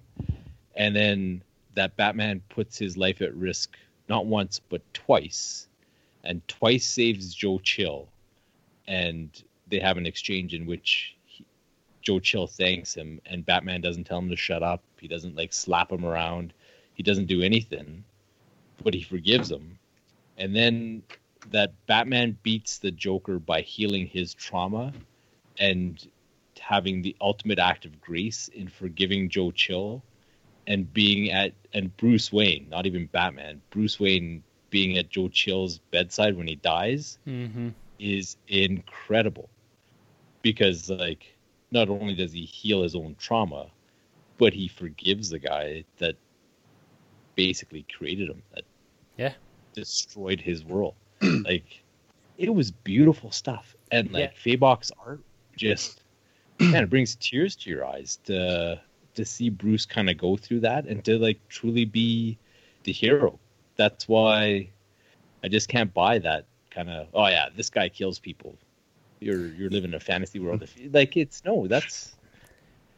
And 0.74 0.96
then 0.96 1.42
that 1.76 1.98
Batman 1.98 2.42
puts 2.48 2.78
his 2.78 2.96
life 2.96 3.22
at 3.22 3.36
risk 3.36 3.76
not 4.08 4.26
once 4.26 4.62
but 4.70 4.82
twice, 4.94 5.67
and 6.28 6.46
twice 6.50 6.86
saves 6.86 7.34
Joe 7.34 7.58
Chill, 7.60 8.08
and 8.86 9.30
they 9.68 9.80
have 9.80 9.98
an 9.98 10.06
exchange 10.06 10.54
in 10.54 10.66
which 10.66 11.16
Joe 12.02 12.20
Chill 12.20 12.48
thanks 12.48 12.94
him, 12.94 13.22
and 13.26 13.46
Batman 13.46 13.82
doesn't 13.82 14.04
tell 14.04 14.20
him 14.20 14.30
to 14.30 14.36
shut 14.36 14.62
up. 14.62 14.84
He 15.00 15.08
doesn't 15.08 15.38
like 15.38 15.54
slap 15.54 15.92
him 15.92 16.06
around. 16.06 16.54
He 16.94 17.02
doesn't 17.02 17.28
do 17.28 17.42
anything, 17.42 18.04
but 18.84 18.94
he 18.94 19.02
forgives 19.02 19.50
him. 19.50 19.80
And 20.38 20.54
then 20.54 21.02
that 21.52 21.72
Batman 21.88 22.38
beats 22.44 22.78
the 22.78 22.92
Joker 22.92 23.40
by 23.40 23.62
healing 23.62 24.06
his 24.06 24.34
trauma 24.34 24.94
and 25.60 26.06
having 26.60 27.02
the 27.02 27.16
ultimate 27.22 27.60
act 27.60 27.86
of 27.86 28.02
grace 28.02 28.50
in 28.50 28.68
forgiving 28.68 29.30
Joe 29.30 29.52
Chill 29.52 30.04
and 30.68 30.92
being 30.94 31.32
at 31.32 31.54
and 31.74 31.96
Bruce 31.96 32.34
Wayne, 32.34 32.68
not 32.70 32.86
even 32.86 33.06
Batman, 33.06 33.62
Bruce 33.70 33.98
Wayne 33.98 34.44
being 34.70 34.98
at 34.98 35.10
Joe 35.10 35.30
Chill's 35.30 35.80
bedside 35.92 36.38
when 36.38 36.48
he 36.48 36.56
dies 36.56 37.18
mm-hmm. 37.28 37.70
is 38.00 38.38
incredible 38.48 39.50
because 40.42 40.90
like 40.90 41.38
not 41.72 41.90
only 41.90 42.14
does 42.14 42.32
he 42.32 42.44
heal 42.44 42.84
his 42.84 42.96
own 42.96 43.16
trauma, 43.20 43.68
but 44.38 44.54
he 44.54 44.68
forgives 44.68 45.30
the 45.30 45.40
guy 45.40 45.84
that 45.98 46.16
basically 47.36 47.86
created 47.96 48.30
him, 48.30 48.42
that 48.54 48.64
yeah 49.18 49.34
destroyed 49.74 50.42
his 50.42 50.64
world. 50.64 50.96
like 51.22 51.84
it 52.38 52.54
was 52.54 52.72
beautiful 52.72 53.32
stuff, 53.32 53.76
and 53.92 54.12
like 54.12 54.32
yeah. 54.34 54.56
Fabok's 54.56 54.92
art 55.06 55.22
just 55.56 56.02
man, 56.60 56.84
it 56.84 56.90
brings 56.90 57.16
tears 57.16 57.56
to 57.58 57.70
your 57.70 57.86
eyes 57.86 58.20
to 58.26 58.80
to 59.16 59.26
see 59.26 59.50
Bruce 59.50 59.86
kind 59.86 60.10
of 60.10 60.18
go 60.18 60.38
through 60.38 60.62
that 60.62 60.86
and 60.86 61.04
to 61.06 61.18
like 61.18 61.40
truly 61.50 61.86
be 61.86 62.38
the 62.84 62.92
hero. 62.92 63.40
That's 63.78 64.08
why 64.08 64.70
I 65.44 65.48
just 65.48 65.70
can't 65.70 65.94
buy 65.94 66.20
that 66.20 66.46
kind 66.72 66.90
of 66.90 67.08
oh 67.14 67.28
yeah, 67.28 67.50
this 67.56 67.70
guy 67.70 67.90
kills 67.90 68.20
people 68.20 68.58
you're 69.20 69.48
you're 69.48 69.70
living 69.70 69.92
in 69.92 69.96
a 69.96 70.00
fantasy 70.00 70.40
world. 70.40 70.64
If, 70.64 70.76
like 70.94 71.18
it's 71.18 71.44
no, 71.46 71.68
that's 71.68 72.16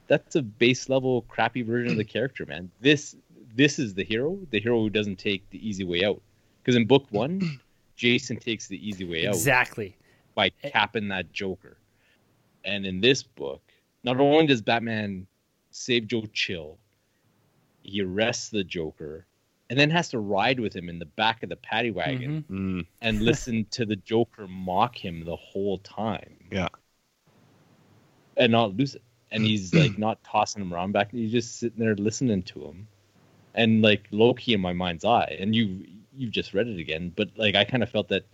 that's 0.07 0.35
a 0.35 0.41
base 0.41 0.89
level 0.89 1.23
crappy 1.23 1.61
version 1.61 1.91
of 1.91 1.97
the 1.97 2.03
character, 2.03 2.45
man. 2.45 2.71
This 2.81 3.15
this 3.55 3.79
is 3.79 3.93
the 3.93 4.03
hero, 4.03 4.39
the 4.51 4.59
hero 4.59 4.79
who 4.81 4.89
doesn't 4.89 5.17
take 5.17 5.49
the 5.49 5.67
easy 5.67 5.83
way 5.83 6.03
out. 6.03 6.21
Because 6.61 6.75
in 6.75 6.85
book 6.85 7.05
one, 7.09 7.59
Jason 7.95 8.37
takes 8.37 8.67
the 8.67 8.87
easy 8.87 9.05
way 9.05 9.27
out 9.27 9.33
exactly 9.33 9.95
by 10.35 10.49
capping 10.49 11.07
that 11.09 11.31
Joker. 11.31 11.77
And 12.65 12.85
in 12.85 12.99
this 13.01 13.23
book, 13.23 13.61
not 14.03 14.19
only 14.19 14.47
does 14.47 14.61
Batman 14.61 15.27
save 15.71 16.07
Joe 16.07 16.25
Chill, 16.33 16.77
he 17.83 18.01
arrests 18.01 18.49
the 18.49 18.63
Joker 18.63 19.25
and 19.69 19.77
then 19.77 19.89
has 19.89 20.09
to 20.09 20.19
ride 20.19 20.59
with 20.59 20.75
him 20.75 20.89
in 20.89 20.99
the 20.99 21.05
back 21.05 21.43
of 21.43 21.49
the 21.49 21.55
paddy 21.55 21.91
wagon 21.91 22.43
mm-hmm. 22.49 22.81
and 23.01 23.21
listen 23.25 23.65
to 23.71 23.85
the 23.85 23.95
Joker 23.95 24.47
mock 24.47 24.97
him 24.97 25.23
the 25.25 25.35
whole 25.35 25.77
time. 25.79 26.35
Yeah. 26.51 26.69
And 28.35 28.51
not 28.51 28.75
lose 28.75 28.95
it. 28.95 29.03
And 29.31 29.43
he's 29.43 29.73
like 29.75 29.97
not 29.97 30.23
tossing 30.23 30.61
him 30.61 30.73
around 30.73 30.93
back. 30.93 31.11
He's 31.11 31.31
just 31.31 31.59
sitting 31.59 31.79
there 31.79 31.95
listening 31.95 32.43
to 32.43 32.65
him. 32.65 32.87
And 33.53 33.81
like 33.81 34.07
Loki 34.11 34.53
in 34.53 34.61
my 34.61 34.73
mind's 34.73 35.05
eye. 35.05 35.37
And 35.39 35.55
you 35.55 35.85
you've 36.15 36.31
just 36.31 36.53
read 36.53 36.67
it 36.67 36.79
again, 36.79 37.13
but 37.15 37.29
like 37.37 37.55
I 37.55 37.63
kind 37.63 37.83
of 37.83 37.89
felt 37.89 38.09
that 38.09 38.25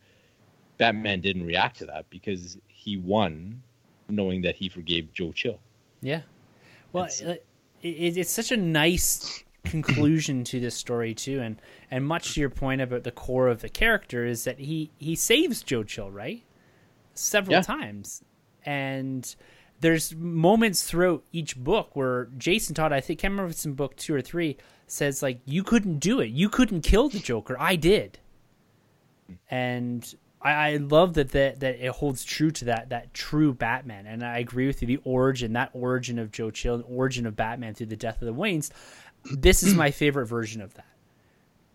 Batman 0.77 1.21
didn't 1.21 1.45
react 1.45 1.77
to 1.77 1.85
that 1.87 2.09
because 2.09 2.57
he 2.67 2.97
won 2.97 3.61
knowing 4.09 4.41
that 4.43 4.55
he 4.55 4.69
forgave 4.69 5.13
Joe 5.13 5.31
Chill. 5.31 5.59
Yeah. 6.01 6.21
Well, 6.93 7.05
it's, 7.05 7.21
it, 7.21 7.43
it's 7.81 8.31
such 8.31 8.51
a 8.51 8.57
nice 8.57 9.43
conclusion 9.65 10.43
to 10.45 10.59
this 10.59 10.75
story 10.75 11.13
too 11.13 11.41
and 11.41 11.61
and 11.91 12.05
much 12.05 12.33
to 12.33 12.39
your 12.39 12.49
point 12.49 12.81
about 12.81 13.03
the 13.03 13.11
core 13.11 13.47
of 13.47 13.61
the 13.61 13.69
character 13.69 14.25
is 14.25 14.43
that 14.43 14.59
he 14.59 14.91
he 14.97 15.15
saves 15.15 15.63
Joe 15.63 15.83
Chill 15.83 16.11
right? 16.11 16.43
Several 17.13 17.57
yeah. 17.57 17.61
times. 17.61 18.23
And 18.65 19.35
there's 19.79 20.15
moments 20.15 20.83
throughout 20.83 21.23
each 21.31 21.57
book 21.57 21.95
where 21.95 22.29
Jason 22.37 22.75
Todd 22.75 22.93
I 22.93 23.01
think 23.01 23.19
can't 23.19 23.31
remember 23.31 23.49
if 23.49 23.55
it's 23.55 23.65
in 23.65 23.73
book 23.73 23.95
2 23.95 24.15
or 24.15 24.21
3 24.21 24.57
says 24.87 25.21
like 25.21 25.39
you 25.45 25.63
couldn't 25.63 25.99
do 25.99 26.19
it. 26.19 26.29
You 26.29 26.49
couldn't 26.49 26.81
kill 26.81 27.09
the 27.09 27.19
Joker. 27.19 27.55
I 27.59 27.75
did. 27.75 28.19
And 29.49 30.15
I, 30.45 30.51
I 30.51 30.77
love 30.77 31.15
that, 31.15 31.31
that 31.31 31.59
that 31.61 31.83
it 31.83 31.91
holds 31.91 32.23
true 32.23 32.51
to 32.51 32.65
that 32.65 32.89
that 32.89 33.13
true 33.13 33.51
Batman, 33.53 34.05
and 34.05 34.23
I 34.23 34.37
agree 34.37 34.67
with 34.67 34.81
you. 34.81 34.87
The 34.87 35.01
origin, 35.03 35.53
that 35.53 35.71
origin 35.73 36.19
of 36.19 36.31
Joe 36.31 36.51
Chill, 36.51 36.77
the 36.77 36.83
origin 36.83 37.25
of 37.25 37.35
Batman 37.35 37.73
through 37.73 37.87
the 37.87 37.95
death 37.95 38.21
of 38.21 38.27
the 38.27 38.33
Waynes, 38.33 38.69
this 39.31 39.63
is 39.63 39.73
my 39.75 39.91
favorite 39.91 40.25
version 40.27 40.61
of 40.61 40.73
that. 40.75 40.85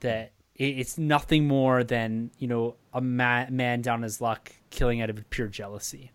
That 0.00 0.32
it's 0.60 0.98
nothing 0.98 1.46
more 1.46 1.82
than 1.82 2.30
you 2.38 2.46
know 2.46 2.76
a 2.92 3.00
ma- 3.00 3.48
man 3.50 3.80
down 3.80 4.02
his 4.02 4.20
luck 4.20 4.52
killing 4.68 5.00
out 5.00 5.10
of 5.10 5.30
pure 5.30 5.48
jealousy 5.48 6.12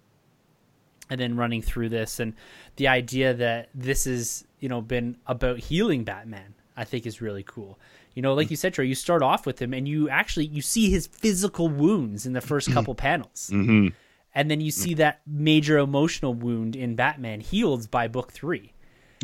and 1.10 1.20
then 1.20 1.36
running 1.36 1.62
through 1.62 1.90
this 1.90 2.20
and 2.20 2.34
the 2.76 2.88
idea 2.88 3.34
that 3.34 3.70
this 3.74 4.06
has 4.06 4.46
you 4.60 4.70
know 4.70 4.82
been 4.82 5.18
about 5.26 5.58
healing 5.58 6.04
batman 6.04 6.54
i 6.78 6.84
think 6.84 7.06
is 7.08 7.22
really 7.22 7.44
cool 7.44 7.80
you 8.14 8.22
know 8.22 8.34
like 8.34 8.52
you 8.52 8.56
said 8.56 8.74
Troy, 8.74 8.86
you 8.86 8.96
start 8.96 9.24
off 9.24 9.46
with 9.46 9.60
him 9.60 9.74
and 9.74 9.88
you 9.88 10.10
actually 10.10 10.46
you 10.46 10.62
see 10.62 10.92
his 10.92 11.08
physical 11.08 11.68
wounds 11.68 12.26
in 12.26 12.34
the 12.34 12.42
first 12.42 12.72
couple 12.72 12.94
panels 13.08 13.50
mm-hmm. 13.52 13.88
and 14.36 14.52
then 14.52 14.62
you 14.62 14.70
see 14.70 14.94
that 14.94 15.22
major 15.26 15.80
emotional 15.80 16.36
wound 16.36 16.76
in 16.76 16.96
batman 16.96 17.40
healed 17.40 17.90
by 17.90 18.08
book 18.08 18.32
three 18.32 18.74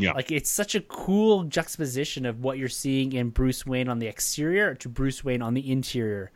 yeah. 0.01 0.13
Like 0.13 0.31
it's 0.31 0.49
such 0.49 0.75
a 0.75 0.81
cool 0.81 1.43
juxtaposition 1.43 2.25
of 2.25 2.43
what 2.43 2.57
you're 2.57 2.69
seeing 2.69 3.13
in 3.13 3.29
Bruce 3.29 3.65
Wayne 3.65 3.89
on 3.89 3.99
the 3.99 4.07
exterior 4.07 4.75
to 4.75 4.89
Bruce 4.89 5.23
Wayne 5.23 5.41
on 5.41 5.53
the 5.53 5.71
interior. 5.71 6.31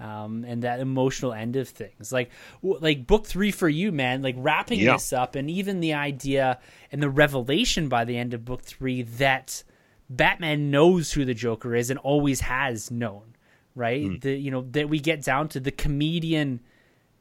Um, 0.00 0.44
and 0.44 0.62
that 0.64 0.80
emotional 0.80 1.32
end 1.32 1.54
of 1.54 1.68
things, 1.68 2.12
like 2.12 2.30
like 2.62 3.06
book 3.06 3.26
three 3.26 3.52
for 3.52 3.68
you, 3.68 3.92
man. 3.92 4.22
Like 4.22 4.34
wrapping 4.36 4.80
yeah. 4.80 4.94
this 4.94 5.12
up, 5.12 5.36
and 5.36 5.48
even 5.48 5.78
the 5.78 5.94
idea 5.94 6.58
and 6.90 7.00
the 7.00 7.08
revelation 7.08 7.88
by 7.88 8.04
the 8.04 8.18
end 8.18 8.34
of 8.34 8.44
book 8.44 8.62
three 8.62 9.02
that 9.02 9.62
Batman 10.10 10.72
knows 10.72 11.12
who 11.12 11.24
the 11.24 11.32
Joker 11.32 11.76
is 11.76 11.90
and 11.90 11.98
always 12.00 12.40
has 12.40 12.90
known, 12.90 13.36
right? 13.76 14.04
Mm. 14.04 14.20
The 14.20 14.36
you 14.36 14.50
know 14.50 14.62
that 14.72 14.88
we 14.88 14.98
get 14.98 15.22
down 15.22 15.48
to 15.50 15.60
the 15.60 15.70
comedian 15.70 16.58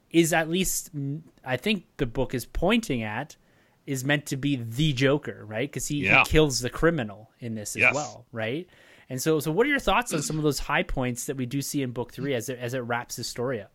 is 0.09 0.33
at 0.33 0.49
least 0.49 0.89
I 1.45 1.57
think 1.57 1.85
the 1.97 2.05
book 2.05 2.33
is 2.33 2.45
pointing 2.45 3.03
at 3.03 3.35
is 3.85 4.03
meant 4.05 4.25
to 4.27 4.37
be 4.37 4.55
the 4.55 4.93
Joker, 4.93 5.45
right? 5.45 5.69
Because 5.69 5.87
he, 5.87 6.05
yeah. 6.05 6.19
he, 6.19 6.25
kills 6.29 6.59
the 6.59 6.69
criminal 6.69 7.31
in 7.39 7.55
this 7.55 7.75
as 7.75 7.81
yes. 7.81 7.93
well, 7.93 8.25
right? 8.31 8.67
And 9.09 9.21
so, 9.21 9.39
so 9.39 9.51
what 9.51 9.65
are 9.65 9.69
your 9.69 9.79
thoughts 9.79 10.13
on 10.13 10.21
some 10.21 10.37
of 10.37 10.43
those 10.43 10.59
high 10.59 10.83
points 10.83 11.25
that 11.25 11.37
we 11.37 11.45
do 11.45 11.61
see 11.61 11.81
in 11.81 11.91
book 11.91 12.13
three 12.13 12.33
as 12.33 12.49
it 12.49 12.57
as 12.59 12.73
it 12.73 12.79
wraps 12.79 13.17
the 13.17 13.23
story 13.23 13.61
up? 13.61 13.71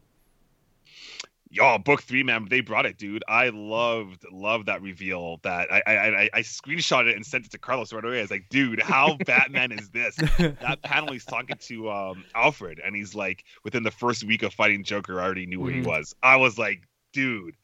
Yo, 1.50 1.78
book 1.78 2.02
three, 2.02 2.22
man, 2.22 2.46
they 2.50 2.60
brought 2.60 2.84
it, 2.84 2.98
dude. 2.98 3.24
I 3.26 3.48
loved, 3.48 4.24
loved 4.30 4.66
that 4.66 4.82
reveal. 4.82 5.38
That 5.44 5.72
I, 5.72 5.82
I, 5.86 5.92
I, 5.94 6.30
I 6.34 6.40
screenshot 6.40 7.06
it 7.06 7.16
and 7.16 7.24
sent 7.24 7.46
it 7.46 7.52
to 7.52 7.58
Carlos 7.58 7.90
right 7.90 8.04
away. 8.04 8.18
I 8.18 8.22
was 8.22 8.30
like, 8.30 8.50
dude, 8.50 8.82
how 8.82 9.16
Batman 9.26 9.72
is 9.72 9.88
this? 9.88 10.16
That 10.16 10.82
panel, 10.82 11.12
he's 11.12 11.24
talking 11.24 11.56
to 11.58 11.90
um, 11.90 12.24
Alfred, 12.34 12.80
and 12.84 12.94
he's 12.94 13.14
like, 13.14 13.44
within 13.64 13.82
the 13.82 13.90
first 13.90 14.24
week 14.24 14.42
of 14.42 14.52
fighting 14.52 14.84
Joker, 14.84 15.20
I 15.20 15.24
already 15.24 15.46
knew 15.46 15.60
where 15.60 15.72
Mhm. 15.72 15.82
he 15.82 15.86
was. 15.86 16.14
I 16.22 16.36
was 16.36 16.58
like, 16.58 16.82
dude, 17.14 17.54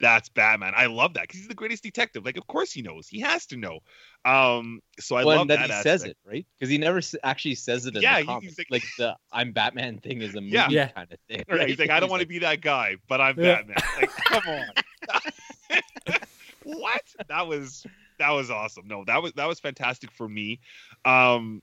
that's 0.00 0.28
Batman. 0.28 0.72
I 0.76 0.86
love 0.86 1.14
that 1.14 1.22
because 1.22 1.38
he's 1.40 1.48
the 1.48 1.54
greatest 1.54 1.82
detective. 1.82 2.24
Like, 2.24 2.36
of 2.36 2.46
course 2.46 2.72
he 2.72 2.82
knows. 2.82 3.08
He 3.08 3.20
has 3.20 3.46
to 3.46 3.56
know. 3.56 3.80
Um, 4.24 4.80
so 5.00 5.16
I 5.16 5.24
Well, 5.24 5.36
love 5.36 5.40
and 5.42 5.50
that 5.50 5.68
that. 5.68 5.76
he 5.76 5.82
says 5.82 6.04
it 6.04 6.16
right 6.24 6.46
because 6.58 6.70
he 6.70 6.78
never 6.78 6.98
s- 6.98 7.14
actually 7.24 7.54
says 7.56 7.86
it 7.86 7.96
in 7.96 8.02
Yeah, 8.02 8.20
the 8.22 8.40
he- 8.40 8.46
he's 8.46 8.58
like- 8.58 8.70
like, 8.70 8.84
the 8.98 9.16
"I'm 9.32 9.52
Batman" 9.52 9.98
thing 9.98 10.22
is 10.22 10.34
a 10.34 10.40
movie 10.40 10.54
Yeah. 10.54 10.68
Yeah. 10.70 10.88
kind 10.88 11.12
of 11.12 11.18
thing. 11.28 11.44
Yeah, 11.48 11.54
right? 11.54 11.68
he's 11.68 11.78
like, 11.78 11.90
I 11.90 12.00
don't 12.00 12.10
want 12.10 12.22
to 12.22 12.28
be 12.28 12.38
that 12.40 12.60
guy, 12.60 12.96
but 13.08 13.20
I'm 13.20 13.38
Yeah. 13.38 13.62
Batman. 13.62 13.76
Like, 13.96 14.10
come 14.10 14.42
on. 14.46 14.68
what? 16.64 17.02
That 17.28 17.46
was 17.46 17.86
that 18.18 18.30
was 18.30 18.50
awesome. 18.50 18.86
No, 18.88 19.04
that 19.04 19.22
was 19.22 19.32
that 19.34 19.46
was 19.46 19.60
fantastic 19.60 20.10
for 20.12 20.28
me. 20.28 20.60
Um, 21.04 21.62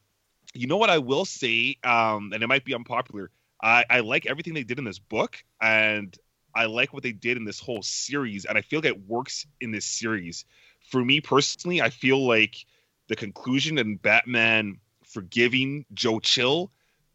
you 0.53 0.67
know 0.67 0.77
what 0.77 0.89
I 0.89 0.99
will 0.99 1.25
say, 1.25 1.77
um, 1.83 2.31
and 2.33 2.41
it 2.43 2.47
might 2.47 2.63
be 2.65 2.73
unpopular. 2.73 3.29
I, 3.61 3.85
I 3.89 3.99
like 4.01 4.25
everything 4.25 4.53
they 4.53 4.63
did 4.63 4.77
in 4.79 4.85
this 4.85 4.99
book, 4.99 5.43
and 5.61 6.15
I 6.55 6.65
like 6.65 6.93
what 6.93 7.03
they 7.03 7.11
did 7.11 7.37
in 7.37 7.43
this 7.43 7.59
whole 7.59 7.81
series, 7.81 8.45
and 8.45 8.57
I 8.57 8.61
feel 8.61 8.79
like 8.79 8.89
it 8.89 9.07
works 9.07 9.45
in 9.59 9.71
this 9.71 9.85
series. 9.85 10.45
For 10.89 11.03
me 11.03 11.19
personally, 11.19 11.81
I 11.81 11.89
feel 11.89 12.25
like 12.25 12.65
the 13.07 13.15
conclusion 13.15 13.77
and 13.77 14.01
Batman 14.01 14.77
forgiving 15.03 15.85
Joe 15.93 16.19
Chill 16.19 16.71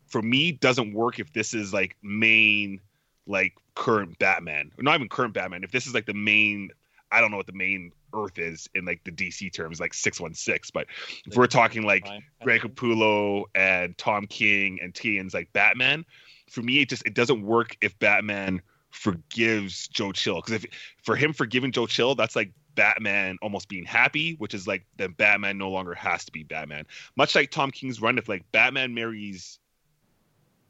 for 0.06 0.20
me 0.20 0.52
doesn't 0.52 0.92
work 0.92 1.18
if 1.18 1.32
this 1.32 1.54
is 1.54 1.72
like 1.72 1.96
main 2.02 2.80
like 3.26 3.54
current 3.74 4.18
Batman. 4.18 4.72
Or 4.78 4.82
not 4.82 4.96
even 4.96 5.08
current 5.08 5.34
Batman. 5.34 5.64
If 5.64 5.70
this 5.70 5.86
is 5.86 5.94
like 5.94 6.06
the 6.06 6.14
main 6.14 6.70
I 7.12 7.20
don't 7.20 7.30
know 7.30 7.36
what 7.36 7.46
the 7.46 7.52
main 7.52 7.92
Earth 8.14 8.38
is 8.38 8.68
in 8.74 8.84
like 8.84 9.02
the 9.04 9.12
DC 9.12 9.52
terms, 9.52 9.80
like 9.80 9.94
six 9.94 10.20
one 10.20 10.34
six. 10.34 10.70
But 10.70 10.86
if 11.26 11.36
we're 11.36 11.46
talking 11.46 11.82
like 11.82 12.06
Greg 12.42 12.60
Capullo 12.62 13.44
and 13.54 13.96
Tom 13.96 14.26
King 14.26 14.80
and 14.82 14.92
Tynion's 14.92 15.34
like 15.34 15.52
Batman, 15.52 16.04
for 16.48 16.62
me 16.62 16.80
it 16.80 16.88
just 16.88 17.06
it 17.06 17.14
doesn't 17.14 17.42
work 17.42 17.76
if 17.80 17.98
Batman 17.98 18.62
forgives 18.90 19.88
Joe 19.88 20.12
Chill. 20.12 20.36
Because 20.36 20.54
if 20.54 20.66
for 21.02 21.16
him 21.16 21.32
forgiving 21.32 21.72
Joe 21.72 21.86
Chill, 21.86 22.14
that's 22.14 22.36
like 22.36 22.52
Batman 22.74 23.38
almost 23.42 23.68
being 23.68 23.84
happy, 23.84 24.34
which 24.34 24.54
is 24.54 24.66
like 24.66 24.84
then 24.96 25.12
Batman 25.12 25.58
no 25.58 25.70
longer 25.70 25.94
has 25.94 26.24
to 26.24 26.32
be 26.32 26.42
Batman. 26.42 26.86
Much 27.16 27.34
like 27.34 27.50
Tom 27.50 27.70
King's 27.70 28.00
run, 28.00 28.18
if 28.18 28.28
like 28.28 28.44
Batman 28.52 28.94
marries 28.94 29.58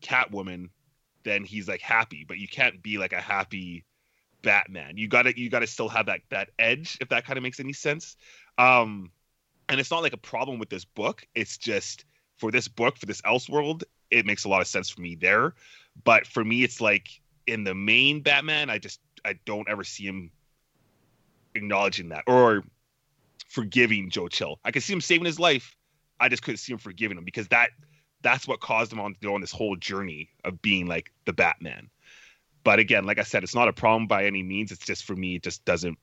Catwoman, 0.02 0.70
then 1.24 1.44
he's 1.44 1.68
like 1.68 1.80
happy, 1.80 2.24
but 2.26 2.38
you 2.38 2.48
can't 2.48 2.82
be 2.82 2.98
like 2.98 3.12
a 3.12 3.20
happy 3.20 3.84
Batman. 4.42 4.96
You 4.96 5.08
gotta 5.08 5.38
you 5.38 5.50
gotta 5.50 5.66
still 5.66 5.88
have 5.88 6.06
that 6.06 6.20
that 6.30 6.50
edge, 6.58 6.98
if 7.00 7.08
that 7.10 7.24
kind 7.24 7.36
of 7.36 7.42
makes 7.42 7.60
any 7.60 7.72
sense. 7.72 8.16
Um 8.58 9.10
and 9.68 9.78
it's 9.78 9.90
not 9.90 10.02
like 10.02 10.14
a 10.14 10.18
problem 10.18 10.58
with 10.58 10.68
this 10.68 10.84
book. 10.84 11.26
It's 11.34 11.56
just 11.56 12.04
for 12.38 12.50
this 12.50 12.66
book, 12.66 12.96
for 12.96 13.06
this 13.06 13.20
Elseworld, 13.22 13.84
it 14.10 14.26
makes 14.26 14.44
a 14.44 14.48
lot 14.48 14.60
of 14.60 14.66
sense 14.66 14.90
for 14.90 15.00
me 15.00 15.14
there. 15.14 15.54
But 16.02 16.26
for 16.26 16.44
me, 16.44 16.64
it's 16.64 16.80
like 16.80 17.20
in 17.50 17.64
the 17.64 17.74
main 17.74 18.22
Batman, 18.22 18.70
I 18.70 18.78
just 18.78 19.00
I 19.24 19.34
don't 19.44 19.68
ever 19.68 19.84
see 19.84 20.04
him 20.04 20.30
acknowledging 21.54 22.10
that 22.10 22.24
or 22.26 22.62
forgiving 23.48 24.10
Joe 24.10 24.28
Chill. 24.28 24.58
I 24.64 24.70
could 24.70 24.82
see 24.82 24.92
him 24.92 25.00
saving 25.00 25.26
his 25.26 25.40
life. 25.40 25.76
I 26.18 26.28
just 26.28 26.42
couldn't 26.42 26.58
see 26.58 26.72
him 26.72 26.78
forgiving 26.78 27.18
him 27.18 27.24
because 27.24 27.48
that 27.48 27.70
that's 28.22 28.46
what 28.46 28.60
caused 28.60 28.92
him 28.92 29.00
on 29.00 29.16
go 29.22 29.34
on 29.34 29.40
this 29.40 29.52
whole 29.52 29.76
journey 29.76 30.30
of 30.44 30.62
being 30.62 30.86
like 30.86 31.10
the 31.24 31.32
Batman. 31.32 31.90
But 32.62 32.78
again, 32.78 33.04
like 33.04 33.18
I 33.18 33.22
said, 33.22 33.42
it's 33.42 33.54
not 33.54 33.68
a 33.68 33.72
problem 33.72 34.06
by 34.06 34.26
any 34.26 34.42
means. 34.42 34.70
It's 34.70 34.84
just 34.84 35.04
for 35.04 35.16
me, 35.16 35.36
it 35.36 35.42
just 35.42 35.64
doesn't 35.64 35.98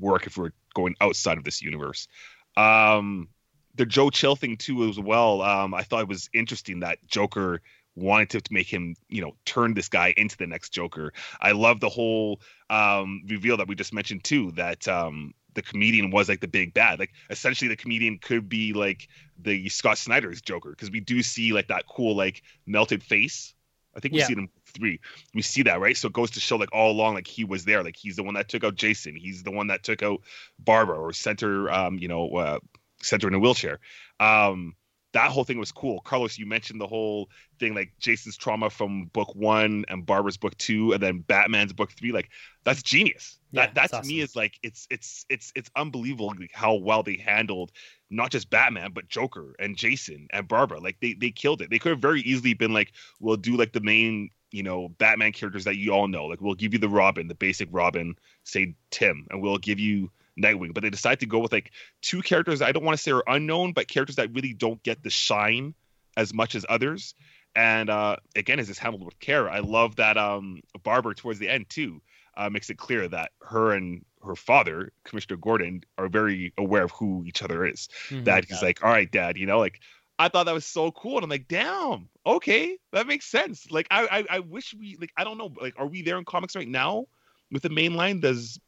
work 0.00 0.26
if 0.26 0.36
we're 0.36 0.52
going 0.74 0.96
outside 1.00 1.38
of 1.38 1.44
this 1.44 1.62
universe. 1.62 2.08
Um, 2.56 3.28
the 3.74 3.86
Joe 3.86 4.10
Chill 4.10 4.36
thing 4.36 4.56
too 4.56 4.88
as 4.88 4.98
well. 4.98 5.42
Um, 5.42 5.74
I 5.74 5.82
thought 5.82 6.02
it 6.02 6.08
was 6.08 6.30
interesting 6.32 6.80
that 6.80 6.98
Joker 7.06 7.60
wanted 7.94 8.30
to, 8.30 8.40
to 8.40 8.52
make 8.52 8.72
him, 8.72 8.94
you 9.08 9.20
know, 9.20 9.32
turn 9.44 9.74
this 9.74 9.88
guy 9.88 10.14
into 10.16 10.36
the 10.36 10.46
next 10.46 10.70
Joker. 10.70 11.12
I 11.40 11.52
love 11.52 11.80
the 11.80 11.88
whole 11.88 12.40
um, 12.70 13.22
reveal 13.28 13.56
that 13.58 13.68
we 13.68 13.74
just 13.74 13.92
mentioned 13.92 14.24
too. 14.24 14.52
That 14.52 14.88
um, 14.88 15.34
the 15.54 15.62
comedian 15.62 16.10
was 16.10 16.28
like 16.28 16.40
the 16.40 16.48
big 16.48 16.72
bad. 16.74 16.98
Like 16.98 17.12
essentially, 17.30 17.68
the 17.68 17.76
comedian 17.76 18.18
could 18.18 18.48
be 18.48 18.72
like 18.72 19.08
the 19.38 19.68
Scott 19.68 19.98
Snyder's 19.98 20.40
Joker 20.40 20.70
because 20.70 20.90
we 20.90 21.00
do 21.00 21.22
see 21.22 21.52
like 21.52 21.68
that 21.68 21.84
cool 21.86 22.16
like 22.16 22.42
melted 22.66 23.02
face. 23.02 23.54
I 23.94 24.00
think 24.00 24.14
we 24.14 24.20
Yeah. 24.20 24.26
see 24.28 24.32
in 24.32 24.48
three. 24.66 25.00
We 25.34 25.42
see 25.42 25.64
that 25.64 25.78
right. 25.80 25.94
So 25.96 26.08
it 26.08 26.14
goes 26.14 26.30
to 26.30 26.40
show 26.40 26.56
like 26.56 26.72
all 26.72 26.90
along 26.92 27.14
like 27.14 27.26
he 27.26 27.44
was 27.44 27.66
there. 27.66 27.82
Like 27.84 27.96
he's 27.96 28.16
the 28.16 28.22
one 28.22 28.34
that 28.34 28.48
took 28.48 28.64
out 28.64 28.74
Jason. 28.74 29.16
He's 29.16 29.42
the 29.42 29.50
one 29.50 29.66
that 29.66 29.82
took 29.82 30.02
out 30.02 30.22
Barbara 30.58 30.98
or 30.98 31.12
Center. 31.12 31.70
um, 31.70 31.98
you 31.98 32.08
know, 32.08 32.30
uh, 32.36 32.58
sent 33.02 33.22
her 33.22 33.28
in 33.28 33.34
a 33.34 33.38
wheelchair. 33.38 33.80
Um, 34.18 34.76
that 35.12 35.30
whole 35.30 35.44
thing 35.44 35.58
was 35.58 35.72
cool. 35.72 36.00
Carlos, 36.00 36.38
you 36.38 36.46
mentioned 36.46 36.80
the 36.80 36.86
whole 36.86 37.28
thing 37.58 37.74
like 37.74 37.92
Jason's 37.98 38.36
trauma 38.36 38.70
from 38.70 39.06
book 39.06 39.34
one 39.34 39.84
and 39.88 40.06
Barbara's 40.06 40.36
book 40.36 40.56
two, 40.56 40.92
and 40.92 41.02
then 41.02 41.20
Batman's 41.20 41.72
book 41.72 41.92
three. 41.92 42.12
Like 42.12 42.30
that's 42.64 42.82
genius. 42.82 43.38
Yeah, 43.50 43.66
that 43.66 43.90
that 43.90 44.02
to 44.02 44.08
me 44.08 44.20
is 44.20 44.34
like 44.34 44.58
it's 44.62 44.86
it's 44.90 45.26
it's 45.28 45.52
it's 45.54 45.70
unbelievable 45.76 46.32
how 46.52 46.74
well 46.74 47.02
they 47.02 47.16
handled 47.16 47.72
not 48.10 48.30
just 48.30 48.50
Batman 48.50 48.92
but 48.92 49.08
Joker 49.08 49.54
and 49.58 49.76
Jason 49.76 50.28
and 50.32 50.48
Barbara. 50.48 50.80
Like 50.80 50.96
they 51.00 51.14
they 51.14 51.30
killed 51.30 51.60
it. 51.60 51.70
They 51.70 51.78
could 51.78 51.90
have 51.90 52.00
very 52.00 52.22
easily 52.22 52.54
been 52.54 52.72
like, 52.72 52.92
we'll 53.20 53.36
do 53.36 53.56
like 53.56 53.72
the 53.72 53.80
main 53.80 54.30
you 54.50 54.62
know 54.62 54.88
Batman 54.98 55.32
characters 55.32 55.64
that 55.64 55.76
you 55.76 55.92
all 55.92 56.08
know. 56.08 56.24
Like 56.26 56.40
we'll 56.40 56.54
give 56.54 56.72
you 56.72 56.78
the 56.78 56.88
Robin, 56.88 57.28
the 57.28 57.34
basic 57.34 57.68
Robin, 57.70 58.16
say 58.44 58.74
Tim, 58.90 59.26
and 59.30 59.42
we'll 59.42 59.58
give 59.58 59.78
you 59.78 60.10
Nightwing. 60.40 60.74
But 60.74 60.82
they 60.82 60.90
decide 60.90 61.20
to 61.20 61.26
go 61.26 61.38
with 61.38 61.52
like 61.52 61.72
two 62.00 62.22
characters 62.22 62.62
I 62.62 62.72
don't 62.72 62.84
want 62.84 62.96
to 62.96 63.02
say 63.02 63.10
are 63.12 63.24
unknown, 63.26 63.72
but 63.72 63.88
characters 63.88 64.16
that 64.16 64.32
really 64.32 64.52
don't 64.54 64.82
get 64.82 65.02
the 65.02 65.10
shine 65.10 65.74
as 66.16 66.32
much 66.32 66.54
as 66.54 66.66
others. 66.68 67.14
And 67.54 67.90
uh, 67.90 68.16
again, 68.34 68.58
is 68.58 68.68
this 68.68 68.78
handled 68.78 69.04
with 69.04 69.18
care? 69.20 69.50
I 69.50 69.58
love 69.58 69.96
that 69.96 70.16
um, 70.16 70.62
Barbara 70.82 71.14
towards 71.14 71.38
the 71.38 71.48
end 71.48 71.68
too 71.68 72.00
uh, 72.36 72.50
makes 72.50 72.70
it 72.70 72.78
clear 72.78 73.08
that 73.08 73.32
her 73.42 73.72
and 73.72 74.04
her 74.24 74.36
father, 74.36 74.92
Commissioner 75.04 75.36
Gordon, 75.36 75.82
are 75.98 76.08
very 76.08 76.52
aware 76.56 76.84
of 76.84 76.90
who 76.92 77.24
each 77.26 77.42
other 77.42 77.66
is. 77.66 77.88
Mhm. 78.08 78.24
That 78.24 78.44
he's 78.48 78.62
like, 78.62 78.82
all 78.82 78.90
right, 78.90 79.10
Dad, 79.10 79.36
you 79.36 79.46
know, 79.46 79.58
like 79.58 79.80
I 80.18 80.28
thought 80.28 80.46
that 80.46 80.54
was 80.54 80.66
so 80.66 80.92
cool, 80.92 81.16
and 81.16 81.24
I'm 81.24 81.30
like, 81.30 81.48
damn, 81.48 82.08
okay, 82.24 82.78
that 82.92 83.06
makes 83.06 83.26
sense. 83.26 83.70
Like 83.70 83.88
I, 83.90 84.06
I, 84.06 84.36
I 84.36 84.38
wish 84.40 84.74
we, 84.78 84.96
like, 85.00 85.10
I 85.16 85.24
don't 85.24 85.38
know, 85.38 85.52
like, 85.60 85.74
are 85.78 85.86
we 85.86 86.02
there 86.02 86.18
in 86.18 86.24
comics 86.24 86.54
right 86.54 86.68
now 86.68 87.06
with 87.50 87.62
the 87.62 87.70
main 87.70 87.94
line? 87.94 88.20
Does 88.20 88.60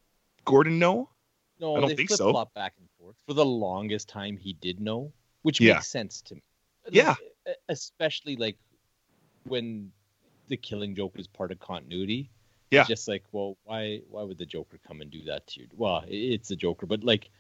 Gordon 0.44 0.78
know? 0.78 1.10
No, 1.60 1.76
I 1.76 1.81
don't 1.81 1.97
think 1.97 2.10
so. 2.10 2.31
flop 2.31 2.52
back 2.55 2.74
and 2.78 2.89
forth. 2.98 3.16
For 3.26 3.35
the 3.35 3.44
longest 3.44 4.09
time, 4.09 4.36
he 4.36 4.55
did 4.55 4.81
know, 4.81 5.12
which 5.43 5.60
Yeah. 5.60 5.74
makes 5.74 5.89
sense 5.89 6.20
to 6.22 6.35
me. 6.35 6.43
Like, 6.85 6.94
Yeah. 6.94 7.14
especially 7.68 8.36
like 8.36 8.56
when 9.44 9.93
the 10.48 10.56
Killing 10.56 10.94
Joke 10.94 11.16
was 11.16 11.26
part 11.26 11.52
of 11.52 11.59
continuity. 11.60 12.31
Yeah. 12.70 12.81
It's 12.81 12.89
just 12.89 13.09
like, 13.09 13.22
well, 13.32 13.56
why 13.64 14.01
why 14.10 14.22
would 14.22 14.39
the 14.39 14.47
Joker 14.47 14.78
come 14.86 15.01
and 15.01 15.10
do 15.10 15.22
that 15.24 15.47
to 15.48 15.60
you? 15.60 15.68
Well, 15.76 16.05
it's 16.09 16.48
the 16.48 16.56
Joker, 16.56 16.86
but 16.86 17.05
like 17.05 17.31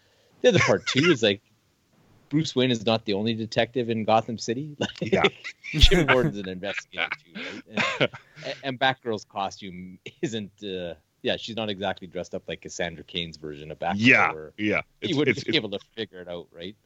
the 0.42 0.48
other 0.48 0.58
part 0.60 0.86
too 0.86 1.10
is 1.10 1.22
like 1.22 1.42
Bruce 2.28 2.54
Wayne 2.56 2.70
is 2.70 2.84
not 2.86 3.04
the 3.04 3.12
only 3.14 3.34
detective 3.34 3.90
in 3.90 4.04
Gotham 4.04 4.38
City. 4.38 4.76
Like, 4.80 5.00
Yeah. 5.12 5.24
Jim 5.72 6.06
Gordon's 6.06 6.38
an 6.38 6.48
investigator 6.48 7.08
too, 7.24 7.32
right? 7.34 7.62
And, 8.00 8.10
and 8.64 8.78
Batgirl's 8.80 9.24
costume 9.24 9.98
isn't. 10.22 10.52
Uh, 10.62 10.94
yeah, 11.24 11.36
she's 11.38 11.56
not 11.56 11.70
exactly 11.70 12.06
dressed 12.06 12.34
up 12.34 12.42
like 12.46 12.60
Cassandra 12.60 13.02
Cain's 13.02 13.38
version 13.38 13.70
of 13.70 13.78
Batgirl. 13.78 13.94
Yeah, 13.96 14.30
Or, 14.32 14.52
yeah, 14.58 14.82
you 15.00 15.08
it's 15.08 15.16
wouldn't 15.16 15.38
it's, 15.38 15.44
be 15.44 15.48
it's, 15.48 15.56
able 15.56 15.70
to 15.70 15.78
figure 15.96 16.20
it 16.20 16.28
out, 16.28 16.48
right? 16.52 16.76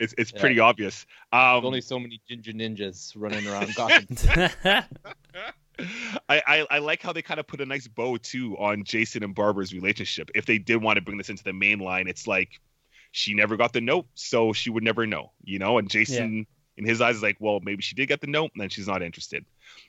it's, 0.00 0.14
it's 0.16 0.32
Yeah. 0.32 0.40
pretty 0.40 0.58
obvious. 0.58 1.04
There's 1.30 1.58
Um, 1.58 1.64
only 1.66 1.82
so 1.82 1.98
many 1.98 2.18
ginger 2.26 2.52
ninjas 2.52 3.12
running 3.14 3.46
around 3.46 3.74
Gotham. 3.74 4.06
I, 6.28 6.42
I 6.46 6.66
I 6.70 6.78
like 6.78 7.02
how 7.02 7.12
they 7.12 7.20
kind 7.20 7.38
of 7.38 7.46
put 7.46 7.60
a 7.60 7.66
nice 7.66 7.86
bow 7.86 8.16
too 8.16 8.56
on 8.56 8.82
Jason 8.84 9.22
and 9.22 9.34
Barbara's 9.34 9.74
relationship. 9.74 10.30
If 10.34 10.46
they 10.46 10.56
did 10.56 10.76
want 10.82 10.96
to 10.96 11.02
bring 11.02 11.18
this 11.18 11.28
into 11.28 11.44
the 11.44 11.52
main 11.52 11.78
line, 11.80 12.08
it's 12.08 12.26
like 12.26 12.60
she 13.12 13.34
never 13.34 13.58
got 13.58 13.74
the 13.74 13.82
note, 13.82 14.06
so 14.14 14.54
she 14.54 14.70
would 14.70 14.82
never 14.84 15.06
know, 15.06 15.32
you 15.44 15.58
know. 15.58 15.76
And 15.76 15.90
Jason, 15.90 16.46
in 16.78 16.84
his 16.86 17.02
eyes, 17.02 17.16
is 17.16 17.22
like, 17.22 17.36
well, 17.40 17.60
maybe 17.62 17.82
she 17.82 17.94
did 17.94 18.06
get 18.06 18.22
the 18.22 18.26
note, 18.26 18.52
and 18.54 18.62
then 18.62 18.70
she's 18.70 18.88
not 18.88 19.02
interested. 19.02 19.44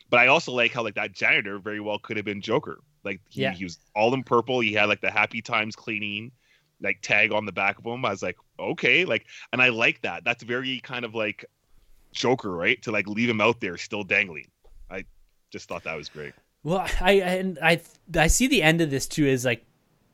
But 0.10 0.20
I 0.20 0.28
also 0.28 0.52
like 0.52 0.74
how 0.74 0.84
like 0.84 0.96
that 0.96 1.14
janitor 1.14 1.58
very 1.58 1.80
well 1.80 2.00
could 2.00 2.18
have 2.18 2.26
been 2.26 2.42
Joker. 2.42 2.80
Like 3.08 3.22
he, 3.30 3.42
Yeah. 3.42 3.54
he 3.54 3.64
was 3.64 3.80
all 3.96 4.14
in 4.14 4.24
purple. 4.24 4.60
He 4.60 4.74
had 4.74 4.86
like 4.86 5.02
the 5.02 5.10
Happy 5.12 5.42
Times 5.42 5.76
cleaning 5.76 6.32
like 6.82 7.00
tag 7.02 7.32
on 7.32 7.46
the 7.46 7.52
back 7.52 7.80
of 7.80 7.86
him. 7.86 8.06
I 8.06 8.12
was 8.12 8.22
like, 8.22 8.38
okay, 8.60 9.04
like, 9.06 9.26
and 9.52 9.62
I 9.62 9.70
like 9.70 10.02
that. 10.02 10.24
That's 10.24 10.44
very 10.44 10.80
kind 10.82 11.06
of 11.06 11.16
like 11.16 11.44
Joker, 12.12 12.52
right? 12.52 12.80
To 12.84 12.92
like 12.92 13.08
leave 13.08 13.30
him 13.30 13.42
out 13.42 13.60
there 13.62 13.78
still 13.78 14.04
dangling. 14.04 14.48
I 14.92 15.06
just 15.52 15.68
thought 15.68 15.84
that 15.86 15.96
was 15.96 16.10
great. 16.10 16.34
Well, 16.64 16.86
I 17.02 17.14
and 17.14 17.58
I 17.64 17.82
I 18.16 18.28
see 18.28 18.48
the 18.48 18.62
end 18.62 18.82
of 18.82 18.90
this 18.92 19.08
too 19.08 19.26
as 19.28 19.46
like 19.46 19.66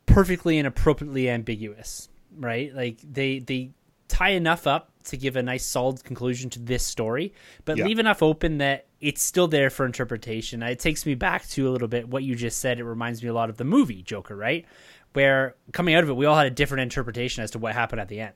perfectly 0.06 0.57
and 0.57 0.68
appropriately 0.68 1.30
ambiguous, 1.30 2.10
right? 2.38 2.74
Like 2.74 2.98
they 3.03 3.40
they 3.40 3.72
tie 4.07 4.30
enough 4.32 4.68
up 4.68 4.91
to 5.06 5.18
give 5.18 5.36
a 5.36 5.44
nice 5.44 5.65
solid 5.65 6.03
conclusion 6.03 6.49
to 6.52 6.60
this 6.60 6.86
story, 6.86 7.34
but 7.65 7.78
Yeah. 7.78 7.86
leave 7.86 7.99
enough 7.99 8.22
open 8.24 8.60
that 8.60 8.86
it's 9.03 9.21
still 9.21 9.47
there 9.49 9.69
for 9.69 9.85
interpretation. 9.85 10.63
It 10.63 10.80
takes 10.80 11.05
me 11.05 11.13
back 11.13 11.47
to 11.49 11.67
a 11.67 11.71
little 11.71 11.89
bit 11.89 12.07
what 12.07 12.23
you 12.23 12.35
just 12.35 12.59
said. 12.59 12.80
It 12.80 12.85
reminds 12.85 13.21
me 13.21 13.27
a 13.27 13.34
lot 13.34 13.49
of 13.49 13.57
the 13.57 13.65
movie 13.65 14.01
Joker, 14.01 14.35
right? 14.35 14.65
Where 15.11 15.55
coming 15.73 15.93
out 15.93 16.03
of 16.03 16.09
it, 16.09 16.15
we 16.15 16.25
all 16.25 16.38
had 16.38 16.47
a 16.47 16.51
different 16.51 16.84
interpretation 16.84 17.43
as 17.43 17.51
to 17.51 17.59
what 17.59 17.73
happened 17.73 17.99
at 17.99 18.07
the 18.07 18.21
end. 18.21 18.34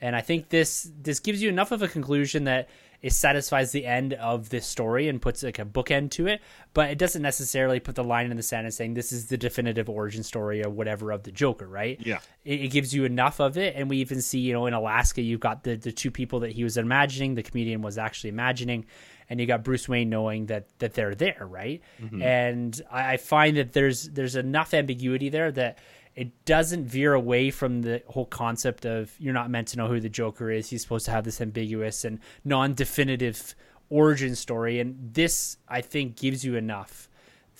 And 0.00 0.14
I 0.16 0.20
think 0.20 0.48
this 0.48 0.90
this 1.00 1.20
gives 1.20 1.42
you 1.42 1.48
enough 1.48 1.72
of 1.72 1.82
a 1.82 1.88
conclusion 1.88 2.44
that 2.44 2.68
it 3.02 3.12
satisfies 3.12 3.72
the 3.72 3.84
end 3.84 4.14
of 4.14 4.48
this 4.48 4.64
story 4.64 5.08
and 5.08 5.20
puts 5.20 5.42
like 5.42 5.58
a 5.58 5.64
bookend 5.64 6.12
to 6.12 6.28
it, 6.28 6.40
but 6.72 6.90
it 6.90 6.98
doesn't 6.98 7.22
necessarily 7.22 7.80
put 7.80 7.96
the 7.96 8.04
line 8.04 8.30
in 8.30 8.36
the 8.36 8.42
sand 8.44 8.64
and 8.64 8.72
saying 8.72 8.94
this 8.94 9.12
is 9.12 9.26
the 9.26 9.36
definitive 9.36 9.88
origin 9.88 10.22
story 10.22 10.64
or 10.64 10.70
whatever 10.70 11.10
of 11.10 11.24
the 11.24 11.32
Joker, 11.32 11.66
right? 11.66 12.00
Yeah. 12.04 12.20
It, 12.44 12.60
it 12.60 12.68
gives 12.68 12.94
you 12.94 13.04
enough 13.04 13.40
of 13.40 13.58
it, 13.58 13.74
and 13.76 13.90
we 13.90 13.98
even 13.98 14.22
see, 14.22 14.38
you 14.38 14.52
know, 14.52 14.66
in 14.66 14.74
Alaska, 14.74 15.20
you've 15.20 15.40
got 15.40 15.64
the 15.64 15.74
the 15.74 15.92
two 15.92 16.12
people 16.12 16.40
that 16.40 16.52
he 16.52 16.62
was 16.62 16.76
imagining, 16.76 17.34
the 17.34 17.42
comedian 17.42 17.82
was 17.82 17.98
actually 17.98 18.30
imagining, 18.30 18.86
and 19.30 19.40
you 19.40 19.46
got 19.46 19.64
Bruce 19.64 19.88
Wayne 19.88 20.08
knowing 20.10 20.46
that 20.46 20.66
that 20.78 20.94
they're 20.94 21.14
there, 21.14 21.46
right? 21.48 21.80
Mm-hmm. 22.00 22.22
And 22.22 22.82
I, 22.90 23.14
I 23.14 23.16
find 23.16 23.56
that 23.56 23.72
there's 23.72 24.08
there's 24.10 24.36
enough 24.36 24.74
ambiguity 24.74 25.28
there 25.28 25.50
that 25.52 25.78
it 26.14 26.44
doesn't 26.44 26.84
veer 26.84 27.14
away 27.14 27.50
from 27.50 27.80
the 27.82 28.02
whole 28.06 28.26
concept 28.26 28.84
of 28.84 29.10
you're 29.18 29.32
not 29.32 29.48
meant 29.50 29.68
to 29.68 29.78
know 29.78 29.88
who 29.88 29.98
the 30.00 30.10
Joker 30.10 30.50
is. 30.50 30.68
He's 30.68 30.82
supposed 30.82 31.06
to 31.06 31.10
have 31.10 31.24
this 31.24 31.40
ambiguous 31.40 32.04
and 32.04 32.18
non-definitive 32.44 33.54
origin 33.90 34.34
story, 34.34 34.80
and 34.80 34.96
this 35.14 35.56
I 35.68 35.80
think 35.82 36.16
gives 36.16 36.44
you 36.44 36.56
enough 36.56 37.08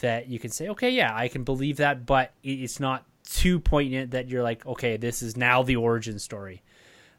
that 0.01 0.29
you 0.29 0.39
can 0.39 0.51
say, 0.51 0.69
okay, 0.71 0.91
yeah, 0.91 1.13
I 1.15 1.29
can 1.29 1.45
believe 1.45 1.77
that, 1.77 2.07
but 2.07 2.33
it- 2.43 2.61
it's 2.61 2.81
not 2.81 3.05
too 3.25 3.61
poignant 3.61 4.11
that 4.13 4.29
you're 4.29 4.43
like, 4.43 4.65
okay, 4.67 4.97
this 4.97 5.23
is 5.23 5.37
now 5.37 5.63
the 5.63 5.77
origin 5.77 6.19
story. 6.19 6.63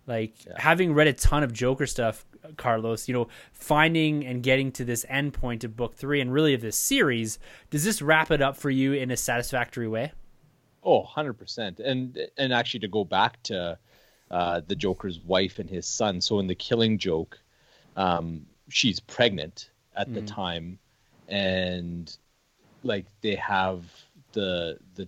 Like 0.06 0.34
having 0.57 0.94
read 0.94 1.07
a 1.07 1.14
ton 1.14 1.44
of 1.44 1.53
Joker 1.53 1.88
stuff, 1.88 2.26
Carlos, 2.57 3.07
you 3.07 3.14
know, 3.14 3.28
finding 3.52 4.26
and 4.26 4.44
getting 4.44 4.72
to 4.74 4.86
this 4.86 5.06
end 5.10 5.34
point 5.34 5.64
of 5.64 5.76
book 5.76 5.95
three 5.95 6.22
and 6.22 6.34
really 6.34 6.53
of 6.53 6.61
this 6.61 6.78
series, 6.78 7.40
does 7.70 7.84
this 7.84 8.02
wrap 8.02 8.32
it 8.32 8.41
up 8.41 8.57
for 8.57 8.70
you 8.70 8.94
in 8.94 9.11
a 9.11 9.18
satisfactory 9.18 9.88
way? 9.88 10.11
Oh, 10.84 11.03
100%. 11.03 11.80
And 11.80 12.18
and 12.38 12.53
actually 12.53 12.82
to 12.82 12.88
go 12.88 13.03
back 13.06 13.41
to 13.44 13.78
uh, 14.32 14.61
the 14.68 14.76
Joker's 14.76 15.20
wife 15.20 15.60
and 15.60 15.70
his 15.70 15.88
son. 15.88 16.20
So 16.20 16.40
in 16.40 16.48
the 16.48 16.56
killing 16.56 16.98
joke, 16.98 17.40
um, 17.95 18.45
she's 18.70 18.99
pregnant 18.99 19.70
at 19.95 20.11
the 20.14 20.22
time 20.24 20.80
and 21.28 22.18
like 22.84 23.06
they 23.22 23.36
have 23.36 23.86
the 24.34 24.78
the 24.95 25.07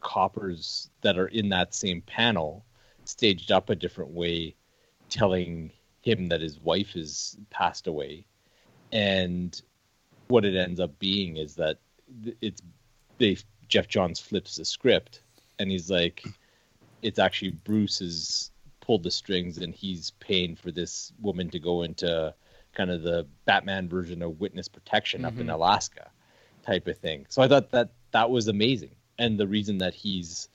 coppers 0.00 0.90
that 1.02 1.18
are 1.18 1.28
in 1.28 1.48
that 1.48 1.74
same 1.74 2.00
panel 2.02 2.64
staged 3.04 3.50
up 3.50 3.70
a 3.70 3.74
different 3.74 4.10
way 4.10 4.54
telling 5.08 5.70
him 6.02 6.28
that 6.28 6.40
his 6.40 6.58
wife 6.60 6.92
has 6.92 7.36
passed 7.50 7.86
away 7.86 8.24
and 8.92 9.60
what 10.28 10.44
it 10.44 10.56
ends 10.56 10.80
up 10.80 10.98
being 10.98 11.36
is 11.36 11.54
that 11.56 11.78
it's 12.40 12.62
they 13.18 13.36
Geoff 13.68 13.88
Johns 13.88 14.20
flips 14.20 14.56
the 14.56 14.64
script 14.64 15.22
and 15.58 15.70
he's 15.70 15.90
like 15.90 16.22
it's 17.02 17.18
actually 17.18 17.50
Bruce 17.50 17.98
has 17.98 18.50
pulled 18.80 19.02
the 19.02 19.10
strings 19.10 19.58
and 19.58 19.74
he's 19.74 20.12
paying 20.20 20.56
for 20.56 20.70
this 20.70 21.12
woman 21.20 21.50
to 21.50 21.58
go 21.58 21.82
into 21.82 22.34
kind 22.72 22.90
of 22.90 23.02
the 23.02 23.26
Batman 23.44 23.88
version 23.88 24.22
of 24.22 24.40
witness 24.40 24.68
protection 24.68 25.24
up 25.24 25.34
in 25.34 25.40
mm-hmm. 25.40 25.50
Alaska 25.50 26.10
type 26.62 26.86
of 26.86 26.96
thing. 26.98 27.26
So 27.28 27.42
I 27.42 27.48
thought 27.48 27.70
that 27.70 27.90
that 28.12 28.30
was 28.30 28.48
amazing. 28.48 28.94
And 29.18 29.38
the 29.38 29.46
reason 29.46 29.78
that 29.78 29.94
he's 29.94 30.48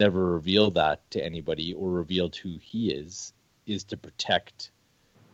never 0.00 0.32
revealed 0.32 0.74
that 0.74 1.08
to 1.12 1.24
anybody 1.24 1.72
or 1.72 1.90
revealed 1.90 2.36
who 2.36 2.58
he 2.60 2.90
is 2.90 3.32
is 3.66 3.84
to 3.84 3.96
protect 3.96 4.70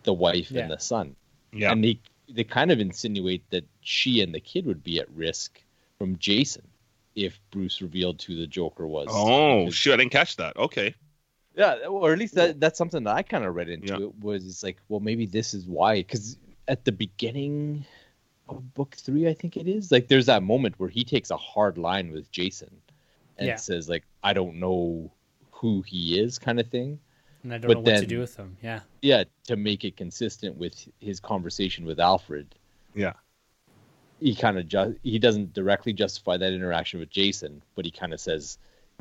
the 0.04 0.12
wife 0.12 0.50
Yeah. 0.50 0.62
and 0.62 0.70
the 0.70 0.78
son. 0.78 1.16
Yeah. 1.52 1.72
And 1.72 1.82
they 1.84 1.98
they 2.28 2.44
kind 2.44 2.70
of 2.70 2.80
insinuate 2.80 3.42
that 3.50 3.64
she 3.82 4.22
and 4.22 4.34
the 4.34 4.40
kid 4.40 4.64
would 4.66 4.82
be 4.82 4.98
at 4.98 5.10
risk 5.10 5.60
from 5.98 6.16
Jason 6.18 6.66
if 7.14 7.38
Bruce 7.50 7.82
revealed 7.82 8.22
who 8.22 8.34
the 8.36 8.46
Joker 8.46 8.86
was. 8.86 9.08
oh, 9.10 9.64
Because- 9.66 9.74
shit. 9.74 9.92
I 9.92 9.96
didn't 9.98 10.12
catch 10.12 10.36
that. 10.36 10.56
Okay. 10.56 10.94
yeah, 11.56 11.86
or 11.86 12.12
at 12.12 12.18
least 12.18 12.34
that 12.34 12.58
that's 12.60 12.78
something 12.78 13.04
that 13.04 13.14
I 13.14 13.22
kind 13.22 13.44
of 13.44 13.54
read 13.54 13.68
into 13.68 13.88
Yeah. 13.92 14.06
it 14.06 14.14
was 14.20 14.46
it's 14.46 14.62
like, 14.62 14.78
well, 14.88 15.00
maybe 15.00 15.26
this 15.26 15.54
is 15.54 15.66
why 15.66 15.96
because 15.98 16.36
at 16.66 16.84
the 16.84 16.92
beginning 16.92 17.84
of 18.48 18.74
book 18.74 18.94
three, 18.96 19.28
I 19.28 19.34
think 19.34 19.56
it 19.56 19.68
is 19.68 19.92
like 19.92 20.08
there's 20.08 20.26
that 20.26 20.42
moment 20.42 20.74
where 20.78 20.88
he 20.88 21.04
takes 21.04 21.30
a 21.30 21.36
hard 21.36 21.78
line 21.78 22.10
with 22.10 22.30
Jason 22.32 22.70
and 23.38 23.46
Yeah. 23.48 23.56
says 23.56 23.88
like, 23.88 24.04
I 24.22 24.32
don't 24.32 24.56
know 24.56 25.10
who 25.52 25.82
he 25.82 26.18
is, 26.18 26.38
kind 26.38 26.58
of 26.58 26.66
thing. 26.68 26.98
And 27.44 27.52
I 27.52 27.58
don't 27.58 27.68
But 27.68 27.74
know 27.74 27.80
what 27.80 27.86
to 27.94 28.00
then- 28.00 28.08
do 28.08 28.18
with 28.20 28.34
them. 28.36 28.56
Yeah. 28.62 28.80
Yeah, 29.02 29.24
to 29.48 29.56
make 29.56 29.84
it 29.84 29.96
consistent 29.96 30.56
with 30.56 30.88
his 30.98 31.20
conversation 31.20 31.84
with 31.84 32.00
Alfred. 32.00 32.46
Yeah. 32.94 33.12
He 34.20 34.34
kind 34.34 34.58
of 34.58 34.66
just 34.66 34.92
he 35.02 35.18
doesn't 35.18 35.52
directly 35.52 35.92
justify 35.92 36.36
that 36.38 36.52
interaction 36.52 37.00
with 37.00 37.10
Jason, 37.10 37.62
but 37.74 37.84
he 37.84 37.90
kind 37.90 38.12
of 38.14 38.20
says 38.20 38.58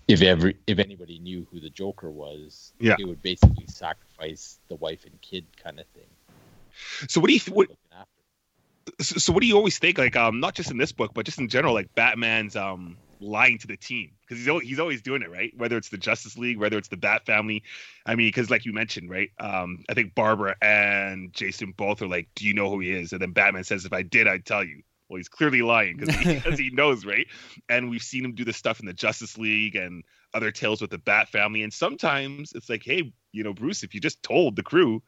if 0.07 0.21
every 0.21 0.57
if 0.67 0.79
anybody 0.79 1.19
knew 1.19 1.47
who 1.51 1.59
the 1.61 1.69
Joker 1.69 2.11
was, 2.11 2.73
Yeah. 2.79 2.95
he 2.97 3.05
would 3.05 3.21
basically 3.21 3.65
sacrifice 3.67 4.59
the 4.67 4.75
wife 4.75 5.05
and 5.05 5.19
kid 5.21 5.45
kind 5.63 5.79
of 5.79 5.85
thing. 5.87 6.03
So 7.07 7.21
what 7.21 7.27
do 7.27 7.33
you 7.33 7.39
th- 7.39 7.55
what, 7.55 7.69
so, 8.99 9.17
so 9.19 9.31
what 9.31 9.39
do 9.41 9.47
you 9.47 9.55
always 9.55 9.77
think 9.79 9.97
like 9.97 10.15
um 10.17 10.39
not 10.41 10.55
just 10.55 10.69
in 10.71 10.77
this 10.77 10.91
book 10.91 11.13
but 11.13 11.25
just 11.25 11.39
in 11.39 11.47
general 11.47 11.73
like 11.73 11.93
Batman's 11.95 12.55
um 12.57 12.97
lying 13.23 13.57
to 13.59 13.67
the 13.67 13.77
team 13.77 14.11
because 14.21 14.37
he's 14.37 14.49
always, 14.49 14.67
he's 14.67 14.79
always 14.79 15.01
doing 15.01 15.21
it 15.21 15.31
right? 15.31 15.53
Whether 15.57 15.77
it's 15.77 15.89
the 15.89 15.97
Justice 15.97 16.37
League 16.37 16.59
whether 16.59 16.77
it's 16.77 16.89
the 16.89 16.97
Bat 16.97 17.25
family. 17.25 17.63
I 18.05 18.15
mean 18.15 18.27
because 18.27 18.49
like 18.49 18.65
you 18.65 18.73
mentioned 18.73 19.09
right 19.09 19.31
um 19.39 19.83
I 19.89 19.93
think 19.93 20.15
Barbara 20.15 20.55
and 20.61 21.33
Jason 21.33 21.73
both 21.77 22.01
are 22.01 22.07
like 22.07 22.29
do 22.35 22.45
you 22.45 22.53
know 22.53 22.69
who 22.69 22.79
he 22.81 22.91
is? 22.91 23.13
And 23.13 23.21
then 23.21 23.31
Batman 23.31 23.63
says 23.63 23.85
if 23.85 23.93
I 23.93 24.01
did 24.03 24.27
I'd 24.27 24.45
tell 24.45 24.63
you. 24.63 24.81
Well 25.09 25.17
he's 25.17 25.29
clearly 25.29 25.61
lying 25.61 25.97
because 25.97 26.13
he, 26.15 26.25
'cause 26.43 26.57
he 26.57 26.69
knows 26.71 27.05
right? 27.05 27.27
And 27.69 27.89
we've 27.89 28.03
seen 28.03 28.25
him 28.25 28.33
do 28.35 28.45
this 28.45 28.57
stuff 28.57 28.79
in 28.79 28.85
the 28.85 28.93
Justice 28.93 29.37
League 29.37 29.75
and 29.75 30.03
other 30.33 30.51
tales 30.51 30.81
with 30.81 30.91
the 30.91 30.97
Bat 30.97 31.29
family. 31.29 31.63
And 31.63 31.73
sometimes 31.73 32.53
it's 32.53 32.69
like 32.69 32.83
hey 32.83 33.13
you 33.31 33.43
know 33.43 33.53
Bruce 33.53 33.83
if 33.83 33.93
you 33.93 33.99
just 34.01 34.21
told 34.23 34.55
the 34.55 34.63
crew 34.63 35.01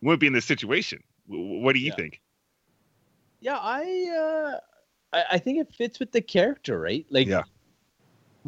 we 0.00 0.06
wouldn't 0.06 0.20
be 0.20 0.26
in 0.26 0.32
this 0.32 0.46
situation. 0.46 1.02
What 1.26 1.74
do 1.74 1.80
you 1.80 1.90
Yeah. 1.90 1.94
think? 1.96 2.20
Yeah, 3.40 3.58
I 3.58 4.08
uh 4.16 4.60
I, 5.12 5.24
I 5.32 5.38
think 5.38 5.58
it 5.58 5.72
fits 5.74 5.98
with 5.98 6.12
the 6.12 6.20
character, 6.20 6.78
right? 6.80 7.06
Like 7.10 7.26
Yeah. 7.26 7.42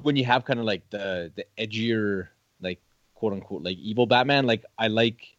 When 0.01 0.17
you 0.17 0.25
have 0.25 0.45
kind 0.45 0.59
of 0.59 0.65
like 0.65 0.89
the 0.91 1.33
the 1.35 1.45
edgier, 1.59 2.29
like 2.61 2.81
quote 3.15 3.33
unquote 3.33 3.63
like 3.63 3.79
evil 3.79 4.07
Batman, 4.07 4.47
like 4.47 4.65
I 4.79 4.89
like 4.89 5.37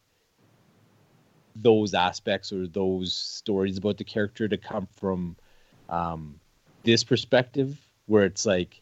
those 1.56 1.94
aspects 1.94 2.52
or 2.52 2.66
those 2.66 3.12
stories 3.14 3.78
about 3.78 3.96
the 3.96 4.04
character 4.04 4.48
to 4.48 4.56
come 4.56 4.88
from 4.96 5.36
um 5.88 6.40
this 6.82 7.04
perspective 7.04 7.78
where 8.06 8.24
it's 8.24 8.44
like 8.44 8.80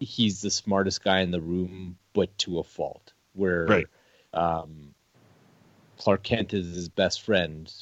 he's 0.00 0.40
the 0.40 0.50
smartest 0.50 1.04
guy 1.04 1.20
in 1.20 1.30
the 1.30 1.40
room 1.40 1.96
but 2.14 2.36
to 2.38 2.58
a 2.58 2.64
fault 2.64 3.12
where 3.34 3.66
Right. 3.66 3.86
um 4.32 4.94
Clark 5.98 6.22
Kent 6.22 6.54
is 6.54 6.74
his 6.74 6.88
best 6.88 7.22
friend 7.22 7.72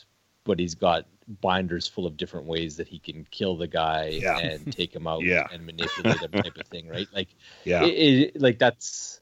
but 0.44 0.58
he's 0.58 0.74
got 0.74 1.06
binders 1.40 1.86
full 1.86 2.06
of 2.06 2.16
different 2.16 2.46
ways 2.46 2.76
that 2.76 2.88
he 2.88 2.98
can 2.98 3.26
kill 3.30 3.56
the 3.56 3.66
guy 3.66 4.18
Yeah. 4.20 4.36
and 4.38 4.70
take 4.72 4.94
him 4.94 5.06
out 5.06 5.22
Yeah. 5.22 5.46
and 5.52 5.64
manipulate 5.64 6.20
him 6.20 6.32
type 6.32 6.56
of 6.58 6.66
thing 6.66 6.88
right 6.88 7.08
like 7.12 7.28
yeah 7.64 7.84
it, 7.84 8.34
it, 8.34 8.40
like 8.40 8.58
that's 8.58 9.20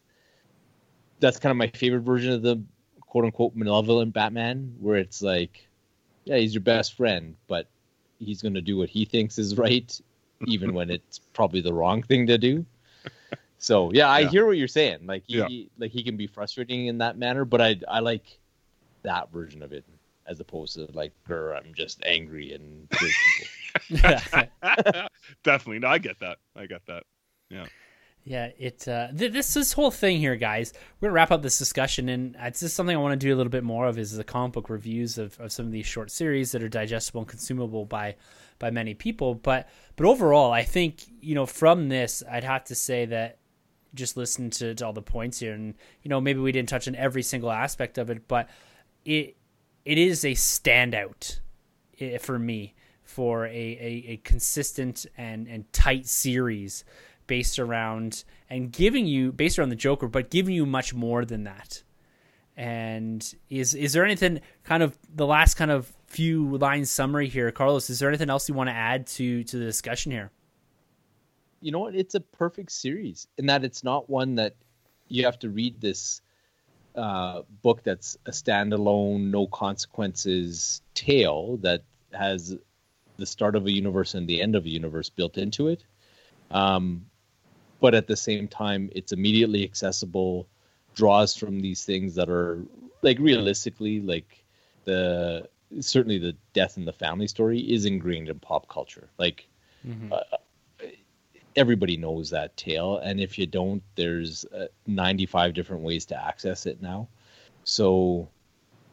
that's 1.20 1.38
kind 1.38 1.50
of 1.50 1.56
my 1.56 1.66
favorite 1.68 2.00
version 2.00 2.32
of 2.32 2.42
the 2.42 2.62
quote 3.00 3.24
unquote 3.24 3.54
malevolent 3.54 4.12
Batman, 4.14 4.74
where 4.78 4.96
it's 4.96 5.20
like, 5.20 5.68
yeah, 6.24 6.36
he's 6.36 6.54
your 6.54 6.62
best 6.62 6.94
friend, 6.94 7.36
but 7.48 7.68
he's 8.18 8.40
going 8.40 8.54
to 8.54 8.60
do 8.62 8.76
what 8.76 8.88
he 8.88 9.04
thinks 9.04 9.38
is 9.38 9.58
right, 9.58 10.00
even 10.46 10.72
when 10.72 10.90
it's 10.90 11.18
probably 11.18 11.60
the 11.60 11.72
wrong 11.72 12.02
thing 12.02 12.26
to 12.28 12.38
do. 12.38 12.64
So 13.58 13.92
yeah, 13.92 14.08
I 14.08 14.20
Yeah. 14.20 14.28
hear 14.28 14.46
what 14.46 14.56
you're 14.56 14.68
saying. 14.68 15.06
Like 15.06 15.24
he, 15.26 15.36
Yeah. 15.36 15.68
like 15.78 15.90
he 15.90 16.02
can 16.02 16.16
be 16.16 16.26
frustrating 16.26 16.86
in 16.86 16.98
that 16.98 17.18
manner, 17.18 17.44
but 17.44 17.60
I 17.60 17.80
I 17.88 18.00
like 18.00 18.38
that 19.02 19.30
version 19.32 19.62
of 19.62 19.72
it 19.72 19.84
as 20.30 20.40
opposed 20.40 20.74
to 20.74 20.88
like, 20.92 21.12
"Grr, 21.28 21.56
I'm 21.56 21.74
just 21.74 22.02
angry 22.06 22.52
and. 22.52 22.88
Definitely. 25.44 25.80
No, 25.80 25.88
I 25.88 25.98
get 25.98 26.20
that. 26.20 26.38
I 26.56 26.66
get 26.66 26.86
that. 26.86 27.02
Yeah. 27.50 27.66
Yeah, 28.22 28.50
it 28.58 28.86
uh, 28.86 29.08
th- 29.16 29.32
this 29.32 29.54
this 29.54 29.72
whole 29.72 29.90
thing 29.90 30.18
here, 30.18 30.36
guys. 30.36 30.72
We're 31.00 31.08
gonna 31.08 31.14
wrap 31.14 31.30
up 31.30 31.42
this 31.42 31.58
discussion, 31.58 32.08
and 32.10 32.36
it's 32.38 32.60
just 32.60 32.76
something 32.76 32.94
I 32.94 33.00
want 33.00 33.18
to 33.18 33.26
do 33.26 33.34
a 33.34 33.36
little 33.36 33.50
bit 33.50 33.64
more 33.64 33.86
of 33.86 33.98
is 33.98 34.14
the 34.14 34.24
comic 34.24 34.52
book 34.52 34.68
reviews 34.68 35.16
of, 35.16 35.40
of 35.40 35.50
some 35.52 35.66
of 35.66 35.72
these 35.72 35.86
short 35.86 36.10
series 36.10 36.52
that 36.52 36.62
are 36.62 36.68
digestible 36.68 37.22
and 37.22 37.28
consumable 37.28 37.86
by 37.86 38.16
by 38.58 38.70
many 38.70 38.92
people. 38.92 39.34
But 39.34 39.68
but 39.96 40.06
overall, 40.06 40.52
I 40.52 40.64
think 40.64 41.02
you 41.20 41.34
know 41.34 41.46
from 41.46 41.88
this, 41.88 42.22
I'd 42.30 42.44
have 42.44 42.64
to 42.64 42.74
say 42.74 43.06
that 43.06 43.38
just 43.94 44.16
listen 44.18 44.50
to, 44.50 44.74
to 44.74 44.86
all 44.86 44.92
the 44.92 45.02
points 45.02 45.38
here, 45.38 45.54
and 45.54 45.74
you 46.02 46.10
know 46.10 46.20
maybe 46.20 46.40
we 46.40 46.52
didn't 46.52 46.68
touch 46.68 46.86
on 46.88 46.94
every 46.94 47.22
single 47.22 47.50
aspect 47.50 47.96
of 47.96 48.10
it, 48.10 48.28
but 48.28 48.50
it 49.06 49.36
it 49.84 49.98
is 49.98 50.24
a 50.24 50.32
standout 50.32 51.40
eh, 51.98 52.18
for 52.18 52.38
me 52.38 52.74
for 53.02 53.46
a, 53.46 53.50
a, 53.50 54.04
a 54.08 54.16
consistent 54.18 55.06
and, 55.16 55.48
and 55.48 55.70
tight 55.72 56.06
series 56.06 56.84
based 57.26 57.58
around 57.58 58.24
and 58.48 58.72
giving 58.72 59.06
you 59.06 59.32
based 59.32 59.58
around 59.58 59.68
the 59.68 59.76
Joker, 59.76 60.08
but 60.08 60.30
giving 60.30 60.54
you 60.54 60.66
much 60.66 60.94
more 60.94 61.24
than 61.24 61.44
that. 61.44 61.82
And 62.56 63.34
is 63.48 63.74
is 63.74 63.92
there 63.92 64.04
anything 64.04 64.40
kind 64.64 64.82
of 64.82 64.98
the 65.14 65.26
last 65.26 65.54
kind 65.54 65.70
of 65.70 65.92
few 66.06 66.58
lines 66.58 66.90
summary 66.90 67.28
here, 67.28 67.50
Carlos? 67.52 67.88
Is 67.88 67.98
there 67.98 68.08
anything 68.08 68.30
else 68.30 68.48
you 68.48 68.54
want 68.54 68.68
to 68.68 68.74
add 68.74 69.06
to 69.08 69.44
to 69.44 69.58
the 69.58 69.64
discussion 69.64 70.12
here? 70.12 70.30
You 71.60 71.72
know 71.72 71.78
what? 71.78 71.94
It's 71.94 72.14
a 72.14 72.20
perfect 72.20 72.72
series 72.72 73.28
in 73.38 73.46
that 73.46 73.64
it's 73.64 73.82
not 73.84 74.10
one 74.10 74.34
that 74.36 74.56
you 75.08 75.24
have 75.24 75.38
to 75.40 75.50
read 75.50 75.80
this 75.80 76.20
uh, 76.94 77.42
book 77.62 77.82
that's 77.82 78.16
a 78.26 78.30
standalone, 78.30 79.30
no 79.30 79.46
consequences 79.46 80.82
tale 80.94 81.56
that 81.58 81.82
has 82.12 82.56
the 83.16 83.26
start 83.26 83.54
of 83.54 83.66
a 83.66 83.70
universe 83.70 84.14
and 84.14 84.26
the 84.26 84.40
end 84.40 84.56
of 84.56 84.64
a 84.64 84.68
universe 84.68 85.08
built 85.08 85.38
into 85.38 85.68
it. 85.68 85.84
Um, 86.50 87.06
but 87.80 87.94
at 87.94 88.06
the 88.06 88.16
same 88.16 88.48
time, 88.48 88.90
it's 88.94 89.12
immediately 89.12 89.64
accessible, 89.64 90.46
draws 90.94 91.36
from 91.36 91.60
these 91.60 91.84
things 91.84 92.14
that 92.16 92.28
are 92.28 92.60
like 93.02 93.18
realistically, 93.18 94.00
like 94.00 94.44
the 94.84 95.48
certainly 95.80 96.18
the 96.18 96.34
death 96.52 96.76
in 96.76 96.84
the 96.84 96.92
family 96.92 97.28
story 97.28 97.60
is 97.60 97.84
ingrained 97.84 98.28
in 98.28 98.38
pop 98.38 98.68
culture. 98.68 99.08
Like 99.18 99.46
mm-hmm. 99.86 100.12
uh, 100.12 100.36
everybody 101.56 101.96
knows 101.96 102.30
that 102.30 102.56
tale, 102.56 102.98
and 102.98 103.20
if 103.20 103.38
you 103.38 103.46
don't, 103.46 103.82
there's 103.96 104.44
uh, 104.46 104.66
95 104.86 105.54
different 105.54 105.82
ways 105.82 106.04
to 106.06 106.26
access 106.26 106.66
it 106.66 106.80
now. 106.80 107.08
So, 107.64 108.28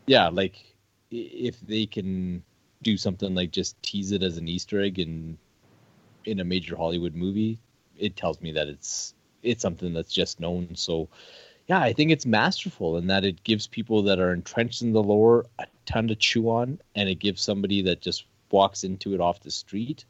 yeah, 0.06 0.28
like 0.30 0.76
if 1.12 1.60
they 1.62 1.86
can 1.86 2.44
do 2.82 2.98
something 2.98 3.34
like 3.34 3.52
just 3.52 3.82
tease 3.82 4.12
it 4.12 4.24
as 4.24 4.38
an 4.38 4.48
Easter 4.48 4.82
egg 4.82 5.00
in 5.00 5.38
in 6.26 6.40
a 6.40 6.44
major 6.44 6.76
Hollywood 6.76 7.16
movie, 7.16 7.58
it 7.98 8.16
tells 8.16 8.42
me 8.42 8.52
that 8.54 8.68
it's 8.68 9.14
it's 9.44 9.62
something 9.62 9.94
that's 9.94 10.14
just 10.14 10.40
known. 10.40 10.76
So, 10.76 11.08
yeah, 11.68 11.80
I 11.80 11.94
think 11.94 12.12
it's 12.12 12.26
masterful 12.26 12.98
in 12.98 13.08
that 13.08 13.24
it 13.24 13.44
gives 13.44 13.68
people 13.68 14.02
that 14.04 14.20
are 14.20 14.34
entrenched 14.34 14.82
in 14.82 14.94
the 14.94 15.04
lore 15.04 15.46
a 15.60 15.68
ton 15.86 16.08
to 16.08 16.16
chew 16.16 16.50
on, 16.50 16.80
and 16.96 17.08
it 17.08 17.16
gives 17.16 17.42
somebody 17.42 17.82
that 17.84 18.02
just 18.02 18.26
walks 18.52 18.84
into 18.84 19.14
it 19.14 19.20
off 19.20 19.42
the 19.42 19.52
street 19.52 20.06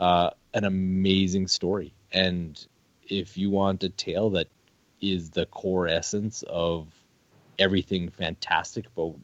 uh, 0.00 0.30
an 0.54 0.64
amazing 0.64 1.48
story. 1.48 1.92
And 2.12 2.64
if 3.08 3.36
you 3.36 3.50
want 3.50 3.82
a 3.84 3.88
tale 3.88 4.30
that 4.30 4.48
is 5.00 5.30
the 5.30 5.46
core 5.46 5.88
essence 5.88 6.44
of 6.48 6.86
everything 7.58 8.08
fantastic 8.10 8.86
about 8.86 9.16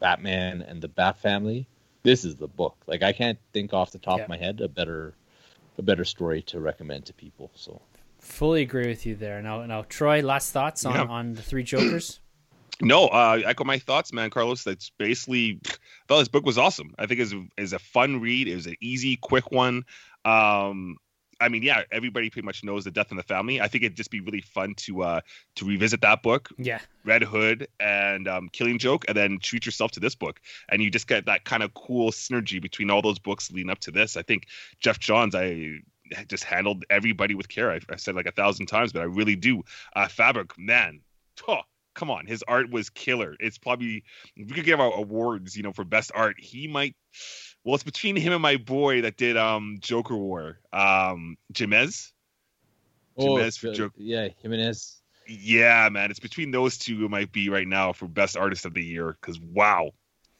Batman 0.00 0.62
and 0.62 0.80
the 0.80 0.88
Bat 0.88 1.18
family, 1.18 1.66
this 2.02 2.24
is 2.24 2.36
the 2.36 2.48
book. 2.48 2.76
Like 2.86 3.02
I 3.02 3.12
can't 3.12 3.38
think 3.52 3.72
off 3.72 3.92
the 3.92 3.98
top 3.98 4.18
yeah. 4.18 4.24
of 4.24 4.28
my 4.28 4.36
head 4.36 4.60
a 4.60 4.68
better 4.68 5.14
a 5.78 5.82
better 5.82 6.04
story 6.04 6.42
to 6.42 6.60
recommend 6.60 7.06
to 7.06 7.14
people. 7.14 7.50
So 7.54 7.80
fully 8.18 8.62
agree 8.62 8.88
with 8.88 9.06
you 9.06 9.14
there. 9.14 9.40
Now 9.42 9.64
now 9.66 9.84
Troy, 9.88 10.22
last 10.22 10.52
thoughts 10.52 10.84
on, 10.84 10.94
yeah. 10.94 11.04
on 11.04 11.34
the 11.34 11.42
three 11.42 11.62
Jokers? 11.62 12.18
No, 12.80 13.06
uh, 13.06 13.40
echo 13.44 13.62
my 13.62 13.78
thoughts, 13.78 14.12
man, 14.12 14.30
Carlos. 14.30 14.64
That's 14.64 14.90
basically 14.90 15.60
I 15.64 15.70
thought 16.08 16.18
this 16.18 16.26
book 16.26 16.44
was 16.44 16.58
awesome. 16.58 16.94
I 16.98 17.06
think 17.06 17.20
is 17.20 17.32
is 17.56 17.72
a 17.72 17.78
fun 17.78 18.20
read. 18.20 18.48
It 18.48 18.56
was 18.56 18.66
an 18.66 18.74
easy, 18.80 19.16
quick 19.16 19.52
one. 19.52 19.84
Um, 20.24 20.96
I 21.40 21.48
mean, 21.48 21.64
yeah, 21.64 21.82
everybody 21.90 22.30
pretty 22.30 22.46
much 22.46 22.62
knows 22.62 22.84
the 22.84 22.92
death 22.92 23.10
in 23.10 23.16
the 23.16 23.22
family. 23.24 23.60
I 23.60 23.66
think 23.66 23.82
it'd 23.82 23.96
just 23.96 24.12
be 24.12 24.20
really 24.20 24.42
fun 24.42 24.74
to 24.76 25.02
uh 25.02 25.20
to 25.56 25.64
revisit 25.64 26.00
that 26.02 26.22
book. 26.22 26.50
Yeah. 26.56 26.78
Red 27.04 27.24
Hood 27.24 27.66
and 27.80 28.28
um, 28.28 28.48
Killing 28.52 28.78
Joke, 28.78 29.04
and 29.08 29.16
then 29.16 29.38
treat 29.42 29.66
yourself 29.66 29.90
to 29.92 30.00
this 30.00 30.14
book, 30.14 30.40
and 30.68 30.80
you 30.80 30.90
just 30.90 31.08
get 31.08 31.26
that 31.26 31.44
kind 31.44 31.64
of 31.64 31.74
cool 31.74 32.12
synergy 32.12 32.62
between 32.62 32.90
all 32.90 33.02
those 33.02 33.18
books 33.18 33.50
leading 33.50 33.70
up 33.70 33.80
to 33.80 33.90
this. 33.90 34.16
I 34.16 34.22
think 34.22 34.46
Geoff 34.78 35.00
Johns, 35.00 35.34
I 35.34 35.80
just 36.28 36.44
handled 36.44 36.84
everybody 36.90 37.34
with 37.34 37.48
care. 37.48 37.72
I've, 37.72 37.86
I've 37.90 38.00
said 38.00 38.14
like 38.14 38.26
a 38.26 38.32
thousand 38.32 38.66
times, 38.66 38.92
but 38.92 39.02
I 39.02 39.06
really 39.06 39.36
do. 39.36 39.64
Uh, 39.96 40.06
Fabok, 40.06 40.56
man, 40.56 41.00
oh, 41.48 41.62
come 41.94 42.10
on, 42.10 42.26
his 42.26 42.44
art 42.46 42.70
was 42.70 42.88
killer. 42.90 43.36
It's 43.40 43.58
probably 43.58 44.04
if 44.36 44.48
we 44.48 44.54
could 44.54 44.64
give 44.64 44.80
out 44.80 44.92
awards, 44.96 45.56
you 45.56 45.62
know, 45.62 45.72
for 45.72 45.84
best 45.84 46.12
art. 46.14 46.36
He 46.38 46.68
might 46.68 46.94
well, 47.64 47.74
it's 47.74 47.84
between 47.84 48.16
him 48.16 48.32
and 48.32 48.42
my 48.42 48.56
boy 48.56 49.02
that 49.02 49.16
did 49.16 49.36
um 49.36 49.78
Joker 49.80 50.16
War, 50.16 50.58
um 50.72 51.36
Jimenez. 51.56 52.12
Oh, 53.16 53.36
Jimenez 53.36 53.56
for 53.56 53.72
Joker. 53.72 53.94
Yeah, 53.98 54.28
Jimenez. 54.40 55.00
Yeah, 55.28 55.88
man, 55.90 56.10
it's 56.10 56.20
between 56.20 56.50
those 56.50 56.78
two 56.78 56.96
who 56.96 57.08
might 57.08 57.30
be 57.30 57.48
right 57.48 57.66
now 57.66 57.92
for 57.92 58.08
best 58.08 58.36
artist 58.36 58.66
of 58.66 58.74
the 58.74 58.82
year. 58.82 59.16
Because 59.20 59.38
wow, 59.38 59.92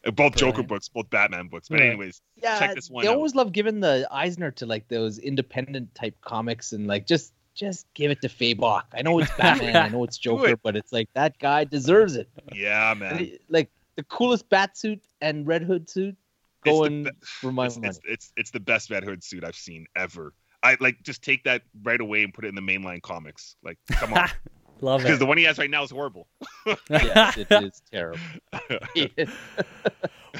uh, 0.05 0.11
both 0.11 0.35
Joker 0.35 0.63
books, 0.63 0.89
both 0.89 1.09
Batman 1.09 1.47
books. 1.47 1.69
But 1.69 1.81
anyways, 1.81 2.21
yeah, 2.35 2.59
check 2.59 2.75
this 2.75 2.89
one. 2.89 3.03
They 3.03 3.09
out. 3.09 3.15
always 3.15 3.35
love 3.35 3.51
giving 3.51 3.79
the 3.79 4.07
Eisner 4.11 4.51
to 4.51 4.65
like 4.65 4.87
those 4.89 5.19
independent 5.19 5.95
type 5.95 6.15
comics 6.21 6.73
and 6.73 6.87
like 6.87 7.07
just 7.07 7.33
just 7.53 7.85
give 7.93 8.11
it 8.11 8.21
to 8.21 8.27
Fabok. 8.27 8.83
I 8.93 9.01
know 9.03 9.19
it's 9.19 9.31
Batman, 9.37 9.75
I 9.75 9.87
know 9.87 10.03
it's 10.03 10.17
Joker, 10.17 10.49
it. 10.49 10.59
but 10.63 10.75
it's 10.75 10.91
like 10.91 11.07
that 11.13 11.39
guy 11.39 11.63
deserves 11.63 12.15
it. 12.15 12.29
Yeah, 12.53 12.93
man. 12.97 13.17
He, 13.19 13.39
like 13.49 13.69
the 13.95 14.03
coolest 14.03 14.49
bat 14.49 14.77
suit 14.77 15.01
and 15.21 15.47
Red 15.47 15.63
Hood 15.63 15.89
suit 15.89 16.17
going 16.63 17.03
be- 17.05 17.11
for 17.21 17.51
my 17.51 17.67
it's, 17.67 17.77
money. 17.77 17.89
It's, 17.89 17.99
it's, 18.05 18.31
it's 18.37 18.51
the 18.51 18.59
best 18.59 18.89
Red 18.89 19.03
Hood 19.03 19.23
suit 19.23 19.43
I've 19.43 19.55
seen 19.55 19.85
ever. 19.95 20.33
I 20.63 20.77
like 20.79 21.03
just 21.03 21.21
take 21.21 21.43
that 21.43 21.63
right 21.83 21.99
away 21.99 22.23
and 22.23 22.33
put 22.33 22.45
it 22.45 22.49
in 22.49 22.55
the 22.55 22.61
mainline 22.61 23.01
comics. 23.01 23.55
Like, 23.63 23.77
come 23.91 24.13
on. 24.13 24.29
Love 24.81 25.01
it. 25.01 25.03
Because 25.05 25.19
the 25.19 25.25
one 25.25 25.37
he 25.37 25.43
has 25.45 25.57
right 25.57 25.69
now 25.69 25.83
is 25.83 25.91
horrible. 25.91 26.27
yes, 26.89 27.37
it 27.37 27.47
is 27.51 27.81
terrible. 27.89 28.19
well, 28.95 29.27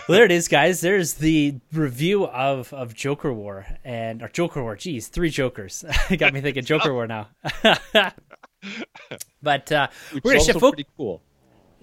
there 0.09 0.25
it 0.25 0.31
is, 0.31 0.49
guys. 0.49 0.81
There's 0.81 1.13
the 1.13 1.59
review 1.71 2.27
of, 2.27 2.73
of 2.73 2.93
Joker 2.93 3.31
War 3.31 3.65
and 3.85 4.21
or 4.21 4.27
Joker 4.27 4.61
War. 4.61 4.75
Geez, 4.75 5.07
three 5.07 5.29
Jokers. 5.29 5.85
Got 6.17 6.33
me 6.33 6.41
thinking 6.41 6.65
Joker 6.65 6.93
War 6.93 7.07
now. 7.07 7.29
but 9.41 9.71
uh, 9.71 9.87
Which 10.11 10.23
we're 10.25 10.33
gonna 10.33 10.43
shift. 10.43 10.59
Fo- 10.59 10.71
pretty 10.71 10.87
cool. 10.97 11.21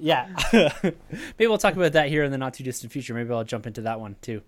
Yeah. 0.01 0.29
Maybe 0.53 1.47
we'll 1.47 1.59
talk 1.59 1.77
about 1.77 1.93
that 1.93 2.09
here 2.09 2.25
in 2.25 2.33
the 2.33 2.39
not 2.39 2.55
too 2.55 2.65
distant 2.65 2.93
future. 2.93 3.15
Maybe 3.15 3.33
I'll 3.33 3.45
jump 3.45 3.67
into 3.67 3.83
that 3.83 4.01
one 4.01 4.17
too. 4.23 4.43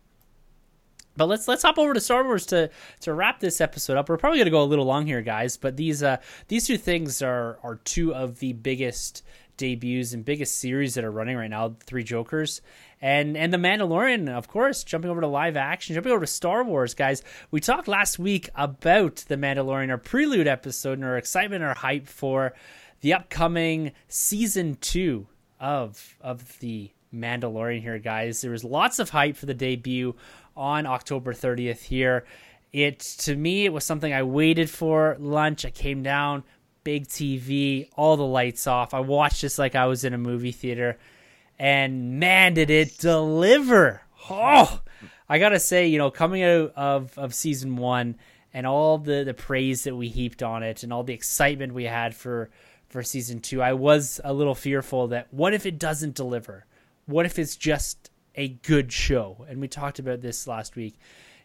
But 1.17 1.27
let's 1.27 1.47
let's 1.47 1.63
hop 1.63 1.79
over 1.79 1.93
to 1.93 2.01
Star 2.01 2.25
Wars 2.25 2.47
to 2.47 2.71
to 3.01 3.13
wrap 3.13 3.41
this 3.41 3.61
episode 3.61 3.99
up. 3.99 4.09
We're 4.09 4.17
probably 4.17 4.39
going 4.39 4.47
to 4.47 4.51
go 4.51 4.63
a 4.63 4.65
little 4.65 4.87
long 4.87 5.07
here, 5.07 5.21
guys. 5.21 5.59
But 5.59 5.77
these 5.77 6.03
uh 6.03 6.19
these 6.49 6.67
two 6.67 6.79
things 6.79 7.21
are 7.21 7.59
are 7.63 7.77
two 7.85 8.15
of 8.15 8.39
the 8.39 8.55
biggest 8.55 9.23
debuts 9.59 10.15
and 10.15 10.25
biggest 10.25 10.59
series 10.59 10.95
that 10.95 11.05
are 11.05 11.11
running 11.11 11.37
right 11.37 11.51
now. 11.51 11.77
Three 11.81 12.03
Jokers 12.03 12.63
and 13.03 13.37
and 13.37 13.53
the 13.53 13.59
Mandalorian, 13.59 14.31
of 14.31 14.49
course. 14.49 14.85
Jumping 14.85 15.11
over 15.11 15.21
to 15.21 15.27
live 15.27 15.59
action, 15.59 15.95
jumping 15.95 16.13
over 16.13 16.25
to 16.25 16.27
Star 16.27 16.65
Wars, 16.65 16.95
guys. 16.95 17.23
We 17.51 17.61
talked 17.61 17.89
last 17.89 18.19
week 18.19 18.49
about 18.55 19.17
the 19.29 19.37
Mandalorian, 19.37 19.91
our 19.91 19.99
prelude 19.99 20.49
episode, 20.49 20.95
and 20.95 21.05
our 21.05 21.19
excitement, 21.19 21.63
our 21.63 21.75
hype 21.75 22.07
for 22.07 22.55
the 23.03 23.13
upcoming 23.13 23.93
season 24.09 24.79
two 24.81 25.27
of 25.63 26.17
of 26.21 26.59
the 26.59 26.91
Mandalorian 27.15 27.81
here, 27.81 27.99
guys. 27.99 28.41
There 28.41 28.51
was 28.51 28.65
lots 28.65 28.99
of 28.99 29.11
hype 29.11 29.37
for 29.37 29.47
the 29.47 29.55
debut 29.55 30.15
on 30.57 30.85
October 30.85 31.33
30th 31.33 31.83
here. 31.85 32.25
It 32.73 32.99
to 33.21 33.37
me 33.37 33.65
it 33.65 33.73
was 33.73 33.85
something 33.85 34.13
I 34.13 34.25
waited 34.25 34.69
for. 34.69 35.17
Lunch, 35.19 35.65
I 35.65 35.71
came 35.71 36.03
down, 36.03 36.43
big 36.85 37.07
TV, 37.07 37.89
all 37.97 38.17
the 38.17 38.27
lights 38.27 38.67
off. 38.67 38.93
I 38.93 39.01
watched 39.01 39.43
this 39.43 39.59
like 39.59 39.75
I 39.75 39.87
was 39.87 40.05
in 40.05 40.13
a 40.13 40.19
movie 40.19 40.53
theater, 40.53 40.99
and 41.59 42.19
man, 42.19 42.55
did 42.55 42.69
it 42.71 42.99
deliver! 42.99 44.03
Oh, 44.29 44.81
I 45.29 45.39
gotta 45.39 45.61
say, 45.61 45.87
you 45.87 45.99
know, 45.99 46.11
coming 46.11 46.43
out 46.43 46.73
of 46.75 47.17
of 47.19 47.35
season 47.35 47.77
one 47.77 48.17
and 48.53 48.67
all 48.67 48.99
the 48.99 49.23
the 49.23 49.35
praise 49.35 49.85
that 49.85 49.95
we 49.95 50.09
heaped 50.09 50.43
on 50.43 50.63
it, 50.63 50.83
and 50.83 50.93
all 50.93 51.05
the 51.05 51.15
excitement 51.15 51.75
we 51.75 51.85
had 51.85 52.15
for 52.15 52.51
for 52.93 53.03
season 53.03 53.41
two, 53.41 53.63
I 53.63 53.73
was 53.73 54.21
a 54.23 54.35
little 54.35 54.55
fearful 54.55 55.09
that 55.09 55.33
what 55.33 55.55
if 55.55 55.65
it 55.65 55.79
doesn't 55.79 56.15
deliver? 56.15 56.67
What 57.07 57.25
if 57.27 57.39
it's 57.39 57.57
just 57.57 58.11
a 58.35 58.49
good 58.49 58.93
show? 58.93 59.47
And 59.49 59.61
we 59.61 59.69
talked 59.69 59.99
about 59.99 60.21
this 60.21 60.47
last 60.47 60.77
week. 60.77 60.99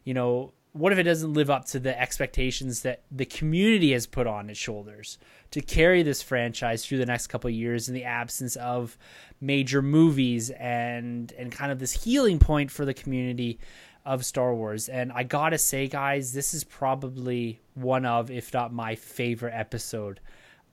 You 0.03 0.13
know, 0.13 0.51
what 0.73 0.91
if 0.91 0.99
it 0.99 1.03
doesn't 1.03 1.33
live 1.33 1.49
up 1.49 1.65
to 1.65 1.79
the 1.79 1.99
expectations 1.99 2.81
that 2.81 3.01
the 3.09 3.25
community 3.25 3.93
has 3.93 4.05
put 4.05 4.27
on 4.27 4.49
its 4.49 4.59
shoulders 4.59 5.17
to 5.51 5.61
carry 5.61 6.03
this 6.03 6.21
franchise 6.21 6.85
through 6.85 6.99
the 6.99 7.05
next 7.05 7.27
couple 7.27 7.47
of 7.47 7.55
years 7.55 7.87
in 7.87 7.95
the 7.95 8.03
absence 8.03 8.57
of 8.57 8.97
major 9.39 9.81
movies 9.81 10.49
and 10.51 11.31
and 11.37 11.51
kind 11.51 11.71
of 11.71 11.79
this 11.79 12.03
healing 12.03 12.39
point 12.39 12.69
for 12.69 12.85
the 12.85 12.93
community 12.93 13.57
of 14.05 14.25
Star 14.25 14.53
Wars. 14.53 14.89
And 14.89 15.11
I 15.13 15.23
gotta 15.23 15.57
say, 15.57 15.87
guys, 15.87 16.33
this 16.33 16.53
is 16.53 16.63
probably 16.63 17.61
one 17.73 18.05
of, 18.05 18.29
if 18.29 18.53
not 18.53 18.73
my 18.73 18.95
favorite 18.95 19.53
episode 19.53 20.19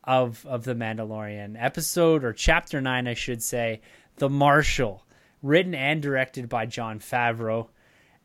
of 0.05 0.45
of 0.47 0.65
the 0.65 0.75
Mandalorian. 0.75 1.57
Episode 1.59 2.25
or 2.25 2.33
chapter 2.33 2.81
9 2.81 3.09
I 3.09 3.15
should 3.15 3.43
say 3.43 3.81
The 4.17 4.29
Marshal 4.29 5.05
written 5.43 5.75
and 5.75 6.01
directed 6.03 6.49
by 6.49 6.67
Jon 6.67 7.01
Favreau. 7.01 7.69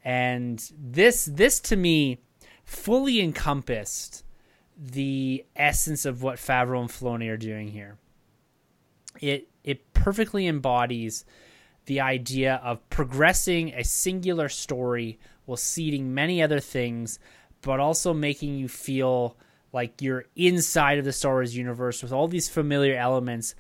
And 0.04 0.72
this 0.78 1.26
this 1.26 1.60
to 1.62 1.76
me 1.76 2.22
fully 2.64 3.22
encompassed 3.22 4.24
the 4.78 5.46
essence 5.56 6.06
of 6.06 6.24
what 6.24 6.38
Favreau 6.38 6.82
and 6.82 6.90
Filoni 6.90 7.30
are 7.30 7.38
doing 7.38 7.70
here. 7.70 7.98
It 9.20 9.50
it 9.64 9.94
perfectly 9.94 10.48
embodies 10.48 11.26
the 11.86 12.00
idea 12.00 12.62
of 12.64 12.88
progressing 12.90 13.74
a 13.74 13.84
singular 13.84 14.48
story 14.48 15.20
while 15.46 15.58
seeding 15.58 16.14
many 16.14 16.42
other 16.42 16.60
things 16.60 17.20
but 17.62 17.80
also 17.80 18.14
making 18.14 18.56
you 18.56 18.68
feel 18.68 19.36
like 19.72 20.02
you're 20.02 20.26
inside 20.36 21.00
of 21.00 21.06
the 21.06 21.14
Star 21.14 21.34
Wars 21.34 21.56
universe 21.56 22.02
with 22.02 22.12
all 22.12 22.28
these 22.28 22.50
familiar 22.50 22.96
elements, 22.96 23.56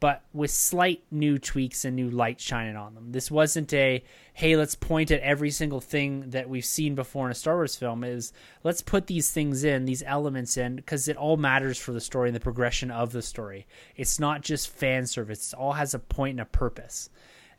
but 0.00 0.22
with 0.32 0.50
slight 0.50 1.02
new 1.10 1.38
tweaks 1.38 1.84
and 1.84 1.96
new 1.96 2.10
light 2.10 2.40
shining 2.40 2.76
on 2.76 2.94
them. 2.94 3.12
This 3.12 3.30
wasn't 3.30 3.72
a 3.72 4.04
hey, 4.34 4.56
let's 4.56 4.74
point 4.74 5.12
at 5.12 5.20
every 5.20 5.50
single 5.50 5.80
thing 5.80 6.30
that 6.30 6.48
we've 6.48 6.64
seen 6.64 6.94
before 6.96 7.26
in 7.26 7.30
a 7.30 7.34
Star 7.34 7.54
Wars 7.54 7.76
film. 7.76 8.04
Is 8.04 8.32
let's 8.62 8.82
put 8.82 9.06
these 9.06 9.30
things 9.30 9.64
in, 9.64 9.84
these 9.84 10.02
elements 10.04 10.56
in, 10.56 10.76
because 10.76 11.08
it 11.08 11.16
all 11.16 11.36
matters 11.36 11.78
for 11.78 11.92
the 11.92 12.00
story 12.00 12.28
and 12.28 12.36
the 12.36 12.40
progression 12.40 12.90
of 12.90 13.12
the 13.12 13.22
story. 13.22 13.66
It's 13.96 14.20
not 14.20 14.42
just 14.42 14.68
fan 14.68 15.06
service; 15.06 15.52
it 15.52 15.56
all 15.56 15.72
has 15.72 15.94
a 15.94 15.98
point 15.98 16.32
and 16.32 16.40
a 16.40 16.44
purpose. 16.46 17.08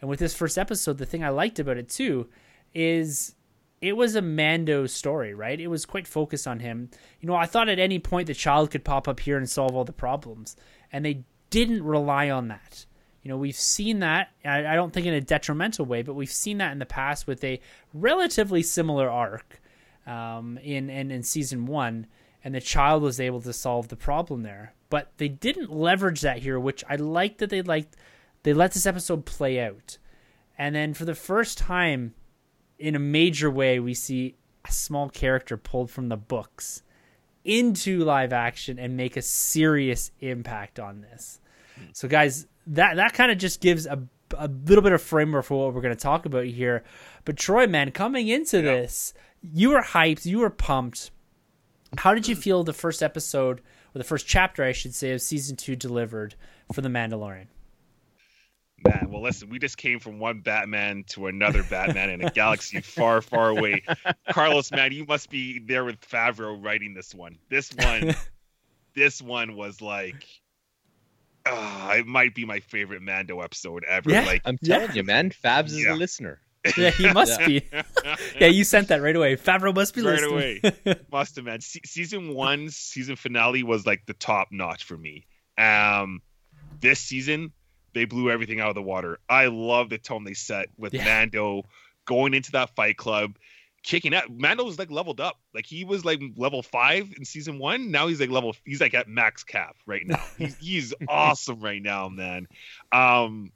And 0.02 0.10
with 0.10 0.20
this 0.20 0.36
first 0.36 0.58
episode, 0.58 0.98
the 0.98 1.06
thing 1.06 1.24
I 1.24 1.30
liked 1.30 1.58
about 1.58 1.78
it 1.78 1.90
too 1.90 2.28
is 2.76 3.34
it 3.82 3.98
was 3.98 4.16
a 4.16 4.22
Mando 4.22 4.88
story, 4.88 5.34
right? 5.34 5.60
It 5.60 5.68
was 5.68 5.86
quite 5.86 6.08
focused 6.08 6.48
on 6.48 6.60
him. 6.60 6.90
You 7.20 7.28
know, 7.28 7.36
I 7.36 7.46
thought 7.46 7.70
at 7.70 7.80
any 7.80 8.00
point 8.00 8.28
the 8.28 8.34
child 8.34 8.72
could 8.72 8.84
pop 8.84 9.08
up 9.08 9.20
here 9.20 9.38
and 9.38 9.50
solve 9.50 9.76
all 9.76 9.84
the 9.84 9.94
problems, 9.94 10.56
and 10.92 11.06
they 11.06 11.24
didn't 11.50 11.84
rely 11.84 12.30
on 12.30 12.48
that. 12.48 12.86
You 13.22 13.30
know, 13.30 13.38
we've 13.38 13.56
seen 13.56 14.00
that, 14.00 14.30
I 14.44 14.76
don't 14.76 14.94
think 14.94 15.08
in 15.08 15.14
a 15.14 15.22
detrimental 15.22 15.86
way, 15.86 16.04
but 16.04 16.14
we've 16.14 16.30
seen 16.30 16.60
that 16.60 16.72
in 16.72 16.80
the 16.80 16.86
past 16.86 17.26
with 17.26 17.44
a 17.44 17.60
relatively 17.92 18.62
similar 18.62 19.10
arc 19.10 19.62
um, 20.06 20.60
in, 20.60 20.92
in, 20.92 21.10
in 21.10 21.24
season 21.24 21.66
one, 21.66 22.06
and 22.44 22.54
the 22.54 22.62
child 22.62 23.02
was 23.02 23.20
able 23.20 23.42
to 23.42 23.52
solve 23.52 23.88
the 23.88 23.96
problem 23.96 24.44
there. 24.44 24.74
But 24.92 25.12
they 25.18 25.28
didn't 25.28 25.72
leverage 25.72 26.22
that 26.22 26.40
here, 26.40 26.60
which 26.60 26.84
I 26.88 26.98
like 26.98 27.40
that 27.40 27.50
they 27.50 27.64
liked. 27.64 27.96
They 28.44 28.54
let 28.54 28.74
this 28.74 28.86
episode 28.86 29.26
play 29.26 29.60
out. 29.60 29.98
And 30.56 30.76
then 30.76 30.94
for 30.94 31.06
the 31.06 31.16
first 31.16 31.58
time 31.58 32.14
in 32.80 32.96
a 32.96 33.00
major 33.00 33.50
way, 33.50 33.80
we 33.80 33.94
see 33.94 34.36
a 34.66 34.72
small 34.72 35.10
character 35.10 35.58
pulled 35.58 35.92
from 35.92 36.10
the 36.10 36.18
books 36.18 36.84
into 37.44 38.04
live 38.04 38.34
action 38.34 38.80
and 38.80 38.98
make 38.98 39.16
a 39.16 39.22
serious 39.22 40.12
impact 40.20 40.80
on 40.80 41.02
this. 41.02 41.40
So, 41.94 42.08
guys, 42.08 42.48
that 42.68 42.96
that 42.96 43.14
kind 43.14 43.32
of 43.32 43.38
just 43.38 43.62
gives 43.62 43.86
a 43.86 44.02
a 44.38 44.48
little 44.48 44.82
bit 44.82 44.92
of 44.92 45.02
framework 45.02 45.46
for 45.46 45.66
what 45.66 45.74
we're 45.74 45.82
going 45.82 45.96
to 45.96 46.02
talk 46.02 46.26
about 46.26 46.46
here. 46.46 46.84
But 47.26 47.38
Troy, 47.38 47.68
man, 47.68 47.92
coming 47.92 48.28
into 48.28 48.58
yeah. 48.58 48.64
this, 48.64 49.14
you 49.42 49.70
were 49.70 49.82
hyped, 49.82 50.26
you 50.26 50.40
were 50.40 50.50
pumped. 50.50 51.12
How 51.98 52.14
did 52.14 52.28
you 52.28 52.36
feel 52.36 52.64
the 52.64 52.74
first 52.74 53.04
episode 53.04 53.60
or 53.94 54.00
the 54.00 54.04
first 54.04 54.28
chapter, 54.28 54.64
I 54.64 54.72
should 54.72 54.96
say, 54.96 55.12
of 55.12 55.22
season 55.22 55.56
two 55.56 55.76
delivered 55.76 56.36
for 56.74 56.82
the 56.82 56.90
Mandalorian? 56.90 57.48
Man, 58.88 59.08
well, 59.10 59.22
listen, 59.22 59.50
we 59.50 59.60
just 59.60 59.78
came 59.78 60.00
from 60.00 60.20
one 60.20 60.42
Batman 60.42 61.06
to 61.10 61.28
another 61.28 61.64
Batman 61.64 62.10
in 62.10 62.24
a 62.24 62.30
galaxy 62.30 62.82
far, 62.82 63.22
far 63.22 63.50
away. 63.50 63.84
Carlos, 64.30 64.72
man, 64.72 64.92
you 64.92 65.06
must 65.06 65.30
be 65.30 65.60
there 65.60 65.84
with 65.84 66.00
Favreau 66.02 66.64
writing 66.64 66.94
this 66.94 67.14
one. 67.14 67.38
This 67.50 67.74
one, 67.74 68.16
this 68.96 69.22
one 69.22 69.56
was 69.56 69.82
like 69.82 70.26
uh, 71.46 71.94
it 71.98 72.08
might 72.08 72.34
be 72.34 72.46
my 72.46 72.60
favorite 72.60 73.02
Mando 73.02 73.42
episode 73.42 73.84
ever. 73.88 74.10
Yeah, 74.10 74.26
like 74.26 74.42
I'm 74.46 74.58
telling 74.58 74.90
yeah. 74.90 74.94
you, 74.94 75.04
man, 75.04 75.30
Fabs 75.30 75.68
is 75.68 75.84
yeah. 75.84 75.94
a 75.94 75.96
listener. 75.96 76.40
Yeah, 76.78 76.90
he 76.90 77.14
must 77.14 77.40
yeah. 77.42 77.46
be. 77.46 77.70
yeah, 78.40 78.48
you 78.48 78.64
sent 78.64 78.88
that 78.88 79.00
right 79.00 79.16
away. 79.16 79.36
Favreau 79.36 79.76
must 79.76 79.94
be 79.94 80.02
right 80.02 80.20
listening. 80.20 80.74
away. 80.86 80.96
must 81.12 81.36
have, 81.36 81.46
man. 81.46 81.62
Se- 81.62 81.82
season 81.86 82.34
one, 82.34 82.70
season 82.72 83.18
finale 83.18 83.62
was 83.62 83.86
like 83.86 84.08
the 84.08 84.16
top 84.16 84.48
notch 84.50 84.84
for 84.84 84.98
me. 84.98 85.28
Um, 85.60 86.24
this 86.80 87.00
season 87.00 87.54
they 87.96 88.06
blew 88.06 88.30
everything 88.30 88.60
out 88.60 88.70
of 88.70 88.76
the 88.76 88.84
water. 88.84 89.18
I 89.28 89.48
love 89.48 89.90
the 89.90 89.98
tone 89.98 90.26
they 90.26 90.36
set 90.36 90.68
with 90.78 90.94
Mando 90.94 91.64
going 92.06 92.36
into 92.36 92.52
that 92.52 92.76
fight 92.76 92.98
club 92.98 93.38
kicking 93.82 94.14
out. 94.14 94.30
Mando 94.30 94.66
was 94.66 94.78
like 94.78 94.92
leveled 94.92 95.22
up. 95.22 95.40
Like 95.54 95.66
he 95.66 95.86
was 95.86 96.04
like 96.04 96.22
level 96.36 96.62
five 96.62 97.12
in 97.18 97.24
season 97.24 97.58
one. 97.58 97.92
Now 97.92 98.08
he's 98.08 98.20
like 98.20 98.30
level. 98.30 98.54
He's 98.66 98.82
like 98.82 98.94
at 98.94 99.08
max 99.08 99.44
cap 99.44 99.78
right 99.86 100.06
now. 100.06 100.22
He's, 100.38 100.58
he's 100.58 100.94
awesome 101.08 101.62
right 101.62 101.82
now, 101.82 102.10
man. 102.10 102.48
Um, 102.92 103.52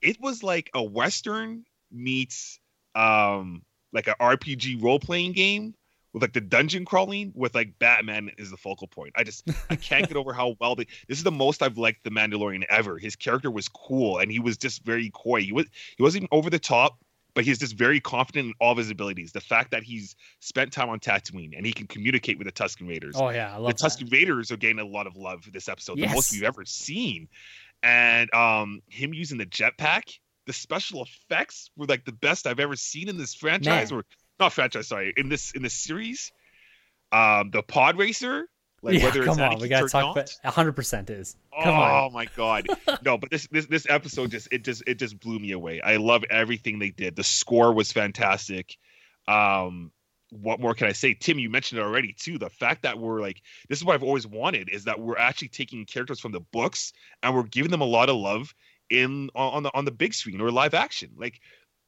it 0.00 0.18
was 0.20 0.42
like 0.42 0.70
a 0.74 0.82
western 0.82 1.64
meets 1.90 2.60
um 2.94 3.62
like 3.92 4.06
an 4.06 4.14
RPG 4.20 4.82
role 4.82 4.98
playing 4.98 5.32
game 5.32 5.74
with 6.12 6.22
like 6.22 6.32
the 6.32 6.40
dungeon 6.40 6.84
crawling 6.84 7.32
with 7.34 7.54
like 7.54 7.78
Batman 7.78 8.30
is 8.38 8.50
the 8.50 8.56
focal 8.56 8.86
point. 8.86 9.12
I 9.16 9.24
just 9.24 9.48
I 9.70 9.76
can't 9.76 10.06
get 10.08 10.16
over 10.18 10.32
how 10.32 10.56
well 10.60 10.74
they. 10.74 10.86
This 11.08 11.18
is 11.18 11.24
the 11.24 11.30
most 11.30 11.62
I've 11.62 11.78
liked 11.78 12.04
the 12.04 12.10
Mandalorian 12.10 12.64
ever. 12.68 12.98
His 12.98 13.16
character 13.16 13.50
was 13.50 13.68
cool 13.68 14.18
and 14.18 14.30
he 14.30 14.38
was 14.38 14.56
just 14.56 14.84
very 14.84 15.10
coy. 15.10 15.42
He 15.42 15.52
was 15.52 15.66
he 15.96 16.02
wasn't 16.02 16.28
over 16.32 16.50
the 16.50 16.58
top 16.58 16.98
but 17.34 17.44
he's 17.44 17.58
just 17.58 17.74
very 17.74 18.00
confident 18.00 18.46
in 18.48 18.54
all 18.60 18.72
of 18.72 18.78
his 18.78 18.90
abilities. 18.90 19.30
The 19.30 19.40
fact 19.40 19.70
that 19.70 19.84
he's 19.84 20.16
spent 20.40 20.72
time 20.72 20.88
on 20.88 20.98
Tatooine 20.98 21.56
and 21.56 21.64
he 21.64 21.72
can 21.72 21.86
communicate 21.86 22.36
with 22.36 22.48
the 22.48 22.52
Tusken 22.52 22.88
Raiders. 22.88 23.14
Oh 23.16 23.28
yeah, 23.28 23.56
the 23.56 23.72
Tusken 23.72 24.10
Raiders 24.10 24.50
are 24.50 24.56
getting 24.56 24.80
a 24.80 24.84
lot 24.84 25.06
of 25.06 25.16
love 25.16 25.48
this 25.52 25.68
episode, 25.68 25.98
yes. 25.98 26.10
the 26.10 26.14
most 26.16 26.32
we've 26.32 26.42
ever 26.42 26.64
seen. 26.64 27.28
And 27.84 28.32
um, 28.34 28.80
him 28.88 29.14
using 29.14 29.38
the 29.38 29.46
jetpack, 29.46 30.18
the 30.46 30.52
special 30.52 31.04
effects 31.04 31.70
were 31.76 31.86
like 31.86 32.04
the 32.04 32.12
best 32.12 32.46
I've 32.46 32.58
ever 32.58 32.74
seen 32.74 33.08
in 33.08 33.16
this 33.16 33.34
franchise, 33.34 33.92
Man. 33.92 34.00
or 34.00 34.04
not 34.40 34.52
franchise, 34.52 34.88
sorry, 34.88 35.12
in 35.16 35.28
this 35.28 35.52
in 35.52 35.62
this 35.62 35.74
series. 35.74 36.32
Um, 37.10 37.50
the 37.50 37.62
pod 37.62 37.96
racer, 37.96 38.48
like 38.82 38.98
yeah, 38.98 39.04
whether 39.04 39.24
come 39.24 39.40
on, 39.40 39.58
we 39.58 39.68
gotta 39.68 39.88
talk 39.88 40.16
about 40.16 40.30
hundred 40.44 40.72
percent 40.72 41.10
is. 41.10 41.36
Come 41.62 41.74
on. 41.74 41.90
oh 41.90 42.06
on. 42.06 42.12
my 42.12 42.26
god, 42.36 42.66
no! 43.04 43.18
But 43.18 43.30
this 43.30 43.48
this 43.50 43.66
this 43.66 43.86
episode 43.88 44.30
just 44.30 44.48
it 44.52 44.64
just 44.64 44.82
it 44.86 44.98
just 44.98 45.18
blew 45.18 45.38
me 45.38 45.52
away. 45.52 45.80
I 45.80 45.96
love 45.96 46.24
everything 46.30 46.78
they 46.78 46.90
did. 46.90 47.16
The 47.16 47.24
score 47.24 47.72
was 47.72 47.92
fantastic. 47.92 48.76
Um, 49.26 49.90
what 50.30 50.60
more 50.60 50.74
can 50.74 50.86
I 50.86 50.92
say? 50.92 51.14
Tim, 51.14 51.38
you 51.38 51.50
mentioned 51.50 51.80
it 51.80 51.84
already 51.84 52.12
too. 52.12 52.38
The 52.38 52.50
fact 52.50 52.82
that 52.82 52.98
we're 52.98 53.20
like 53.20 53.42
this 53.68 53.78
is 53.78 53.84
what 53.84 53.94
I've 53.94 54.02
always 54.02 54.26
wanted 54.26 54.68
is 54.68 54.84
that 54.84 55.00
we're 55.00 55.18
actually 55.18 55.48
taking 55.48 55.84
characters 55.84 56.20
from 56.20 56.32
the 56.32 56.40
books 56.40 56.92
and 57.22 57.34
we're 57.34 57.44
giving 57.44 57.70
them 57.70 57.80
a 57.80 57.86
lot 57.86 58.08
of 58.08 58.16
love 58.16 58.54
in 58.90 59.30
on 59.34 59.62
the 59.62 59.70
on 59.74 59.84
the 59.84 59.90
big 59.90 60.14
screen 60.14 60.40
or 60.40 60.50
live 60.50 60.74
action. 60.74 61.10
Like 61.16 61.40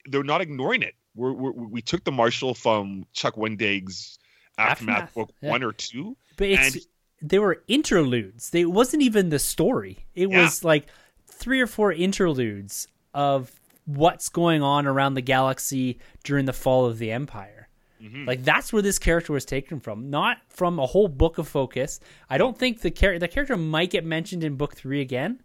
they're 0.07 0.23
not 0.23 0.41
ignoring 0.41 0.83
it. 0.83 0.95
We're, 1.15 1.33
we're 1.33 1.53
we 1.53 1.83
took 1.83 2.05
the 2.05 2.13
Marshal 2.13 2.55
from 2.55 3.05
Chuck 3.13 3.35
Wendig's 3.35 4.19
Aftermath, 4.59 5.03
Aftermath. 5.03 5.15
book 5.15 5.33
yeah. 5.43 5.51
one 5.51 5.63
or 5.63 5.73
two 5.73 6.17
but 6.41 6.49
it's 6.49 6.75
and, 6.75 6.85
they 7.23 7.39
were 7.39 7.63
interludes. 7.69 8.49
They, 8.49 8.63
it 8.63 8.71
wasn't 8.71 9.03
even 9.03 9.29
the 9.29 9.39
story. 9.39 10.07
It 10.15 10.31
yeah. 10.31 10.43
was 10.43 10.65
like 10.65 10.87
three 11.27 11.61
or 11.61 11.67
four 11.67 11.93
interludes 11.93 12.89
of 13.13 13.53
what's 13.85 14.31
going 14.31 14.63
on 14.63 14.87
around 14.87 15.15
the 15.15 15.21
galaxy 15.21 15.99
during 16.25 16.47
the 16.47 16.55
fall 16.55 16.87
of 16.87 16.99
the 16.99 17.13
Empire. 17.13 17.69
Mm-hmm. 18.03 18.25
Like 18.25 18.43
that's 18.43 18.73
where 18.73 18.81
this 18.81 18.99
character 18.99 19.35
was 19.35 19.45
taken 19.45 19.81
from, 19.81 20.09
not 20.09 20.39
from 20.49 20.79
a 20.79 20.87
whole 20.87 21.09
book 21.09 21.37
of 21.37 21.47
focus. 21.47 22.01
I 22.31 22.39
don't 22.39 22.57
think 22.57 22.81
the 22.81 22.91
character 22.91 23.19
the 23.19 23.29
character 23.29 23.59
might 23.59 23.91
get 23.91 24.07
mentioned 24.07 24.43
in 24.43 24.57
book 24.57 24.75
three 24.75 25.03
again, 25.03 25.43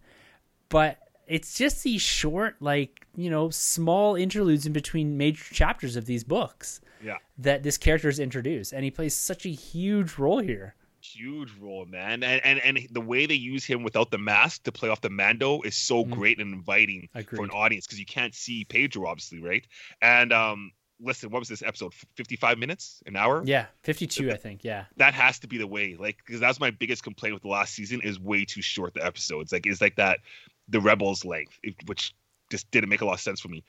but 0.70 0.98
it's 1.26 1.56
just 1.56 1.82
these 1.82 2.02
short, 2.02 2.56
like 2.60 3.06
you 3.16 3.30
know, 3.30 3.50
small 3.50 4.16
interludes 4.16 4.66
in 4.66 4.72
between 4.72 5.16
major 5.16 5.44
chapters 5.52 5.96
of 5.96 6.06
these 6.06 6.24
books. 6.24 6.80
Yeah, 7.02 7.18
that 7.38 7.62
this 7.62 7.76
character 7.76 8.08
is 8.08 8.18
introduced, 8.18 8.72
and 8.72 8.84
he 8.84 8.90
plays 8.90 9.14
such 9.14 9.44
a 9.46 9.50
huge 9.50 10.18
role 10.18 10.40
here 10.40 10.74
huge 11.14 11.52
role, 11.60 11.86
man. 11.86 12.22
And, 12.22 12.44
and 12.44 12.58
and 12.60 12.88
the 12.90 13.00
way 13.00 13.26
they 13.26 13.34
use 13.34 13.64
him 13.64 13.82
without 13.82 14.10
the 14.10 14.18
mask 14.18 14.64
to 14.64 14.72
play 14.72 14.88
off 14.88 15.00
the 15.00 15.10
Mando 15.10 15.62
is 15.62 15.76
so 15.76 16.04
mm. 16.04 16.10
great 16.10 16.40
and 16.40 16.52
inviting 16.52 17.08
Agreed. 17.14 17.36
for 17.36 17.44
an 17.44 17.50
audience 17.50 17.86
because 17.86 18.00
you 18.00 18.06
can't 18.06 18.34
see 18.34 18.64
Pedro, 18.64 19.06
obviously, 19.06 19.40
right? 19.40 19.66
And 20.02 20.32
um, 20.32 20.72
listen, 21.00 21.30
what 21.30 21.40
was 21.40 21.48
this 21.48 21.62
episode? 21.62 21.94
Fifty-five 22.16 22.58
minutes, 22.58 23.02
an 23.06 23.16
hour? 23.16 23.42
Yeah, 23.44 23.66
fifty-two, 23.82 24.30
I 24.32 24.36
think. 24.36 24.64
Yeah, 24.64 24.84
that 24.96 25.14
has 25.14 25.38
to 25.40 25.46
be 25.46 25.58
the 25.58 25.66
way. 25.66 25.96
Like, 25.98 26.18
because 26.24 26.40
that's 26.40 26.60
my 26.60 26.70
biggest 26.70 27.02
complaint 27.02 27.34
with 27.34 27.42
the 27.42 27.48
last 27.48 27.74
season 27.74 28.00
is 28.02 28.18
way 28.18 28.44
too 28.44 28.62
short. 28.62 28.94
The 28.94 29.04
episodes, 29.04 29.52
like, 29.52 29.66
is 29.66 29.80
like 29.80 29.96
that 29.96 30.20
the 30.68 30.80
Rebels 30.80 31.24
length, 31.24 31.58
which 31.86 32.14
just 32.50 32.70
didn't 32.70 32.88
make 32.88 33.00
a 33.00 33.04
lot 33.04 33.14
of 33.14 33.20
sense 33.20 33.40
for 33.40 33.48
me. 33.48 33.64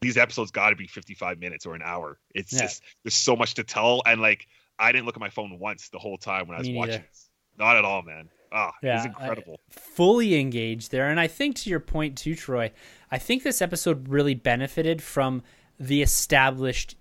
These 0.00 0.16
episodes 0.16 0.50
got 0.50 0.70
to 0.70 0.76
be 0.76 0.86
55 0.86 1.38
minutes 1.38 1.64
or 1.64 1.74
an 1.74 1.82
hour. 1.82 2.18
It's 2.34 2.52
yeah. 2.52 2.62
just 2.62 2.82
there's 3.04 3.14
so 3.14 3.36
much 3.36 3.54
to 3.54 3.64
tell, 3.64 4.02
and 4.06 4.20
like 4.20 4.46
I 4.78 4.90
didn't 4.92 5.06
look 5.06 5.16
at 5.16 5.20
my 5.20 5.30
phone 5.30 5.58
once 5.58 5.88
the 5.90 5.98
whole 5.98 6.18
time 6.18 6.48
when 6.48 6.56
I 6.56 6.60
was 6.60 6.70
watching. 6.70 7.04
Not 7.58 7.76
at 7.76 7.84
all, 7.84 8.02
man. 8.02 8.28
Ah, 8.50 8.72
yeah, 8.82 8.96
it's 8.96 9.06
incredible. 9.06 9.60
I, 9.70 9.80
fully 9.80 10.38
engaged 10.38 10.90
there, 10.90 11.08
and 11.08 11.18
I 11.18 11.26
think 11.26 11.56
to 11.56 11.70
your 11.70 11.80
point 11.80 12.18
too, 12.18 12.34
Troy. 12.34 12.72
I 13.10 13.18
think 13.18 13.42
this 13.42 13.62
episode 13.62 14.08
really 14.08 14.34
benefited 14.34 15.02
from 15.02 15.42
the 15.78 16.02
established. 16.02 16.96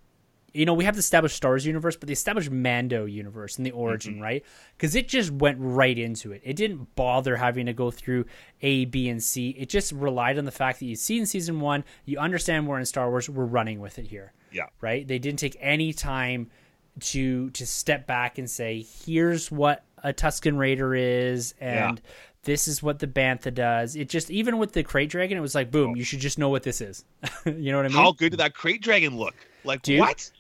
You 0.53 0.65
know, 0.65 0.73
we 0.73 0.83
have 0.83 0.95
the 0.95 0.99
established 0.99 1.35
Star 1.35 1.51
Wars 1.51 1.65
universe, 1.65 1.95
but 1.95 2.07
the 2.07 2.13
established 2.13 2.51
Mando 2.51 3.05
universe 3.05 3.57
and 3.57 3.65
the 3.65 3.71
origin, 3.71 4.15
mm-hmm. 4.15 4.23
right? 4.23 4.45
Because 4.77 4.95
it 4.95 5.07
just 5.07 5.31
went 5.31 5.57
right 5.59 5.97
into 5.97 6.31
it. 6.31 6.41
It 6.43 6.55
didn't 6.55 6.95
bother 6.95 7.37
having 7.37 7.67
to 7.67 7.73
go 7.73 7.91
through 7.91 8.25
A, 8.61 8.85
B, 8.85 9.07
and 9.09 9.23
C. 9.23 9.49
It 9.51 9.69
just 9.69 9.91
relied 9.91 10.37
on 10.37 10.45
the 10.45 10.51
fact 10.51 10.79
that 10.79 10.85
you 10.85 10.95
see 10.95 11.19
in 11.19 11.25
season 11.25 11.59
one, 11.59 11.83
you 12.05 12.17
understand 12.19 12.67
we're 12.67 12.79
in 12.79 12.85
Star 12.85 13.09
Wars, 13.09 13.29
we're 13.29 13.45
running 13.45 13.79
with 13.79 13.97
it 13.97 14.07
here. 14.07 14.33
Yeah. 14.51 14.65
Right? 14.81 15.07
They 15.07 15.19
didn't 15.19 15.39
take 15.39 15.55
any 15.59 15.93
time 15.93 16.49
to 16.99 17.49
to 17.51 17.65
step 17.65 18.05
back 18.05 18.37
and 18.37 18.49
say, 18.49 18.85
here's 19.05 19.51
what 19.51 19.83
a 20.03 20.13
Tusken 20.13 20.57
Raider 20.57 20.95
is, 20.95 21.53
and 21.59 21.97
yeah. 21.97 22.11
this 22.43 22.67
is 22.67 22.83
what 22.83 22.99
the 22.99 23.07
Bantha 23.07 23.53
does. 23.53 23.95
It 23.95 24.09
just 24.09 24.29
even 24.29 24.57
with 24.57 24.73
the 24.73 24.83
Krayt 24.83 25.09
Dragon, 25.09 25.37
it 25.37 25.41
was 25.41 25.55
like, 25.55 25.71
boom, 25.71 25.91
oh. 25.91 25.95
you 25.95 26.03
should 26.03 26.19
just 26.19 26.37
know 26.37 26.49
what 26.49 26.63
this 26.63 26.81
is. 26.81 27.05
you 27.45 27.71
know 27.71 27.77
what 27.77 27.85
I 27.85 27.89
mean? 27.89 27.97
How 27.97 28.11
good 28.11 28.31
did 28.31 28.39
that 28.39 28.53
Krayt 28.53 28.81
Dragon 28.81 29.17
look? 29.17 29.35
Like 29.63 29.81
Dude, 29.81 29.99
what? 29.99 30.31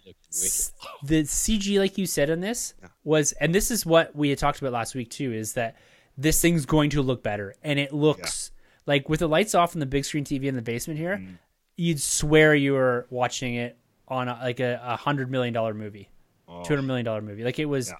The 1.03 1.23
CG, 1.23 1.77
like 1.79 1.97
you 1.97 2.05
said 2.05 2.29
on 2.29 2.39
this, 2.39 2.73
was, 3.03 3.31
and 3.33 3.53
this 3.53 3.71
is 3.71 3.85
what 3.85 4.15
we 4.15 4.29
had 4.29 4.37
talked 4.37 4.59
about 4.59 4.71
last 4.73 4.95
week 4.95 5.09
too, 5.09 5.31
is 5.33 5.53
that 5.53 5.75
this 6.17 6.41
thing's 6.41 6.65
going 6.65 6.89
to 6.91 7.01
look 7.01 7.23
better, 7.23 7.55
and 7.63 7.79
it 7.79 7.93
looks. 7.93 8.51
Yeah 8.53 8.57
Like 8.87 9.09
with 9.09 9.19
the 9.19 9.27
lights 9.27 9.53
off 9.53 9.73
and 9.73 9.81
the 9.81 9.85
big 9.85 10.05
screen 10.05 10.23
TV 10.25 10.45
in 10.45 10.55
the 10.55 10.61
basement 10.63 10.99
here, 10.99 11.17
Mm. 11.17 11.37
you'd 11.77 12.01
swear 12.01 12.55
you 12.55 12.73
were 12.73 13.05
watching 13.11 13.53
it 13.55 13.77
on 14.07 14.27
a, 14.27 14.33
like 14.41 14.59
a, 14.59 14.81
a 14.83 14.95
hundred 14.97 15.29
million 15.29 15.53
dollar 15.53 15.73
movie, 15.75 16.09
Oh, 16.47 16.63
two 16.63 16.73
hundred 16.73 16.87
million 16.87 17.05
dollar 17.05 17.21
movie. 17.21 17.43
Like 17.43 17.59
it 17.59 17.65
was, 17.65 17.89
Yeah. 17.89 17.95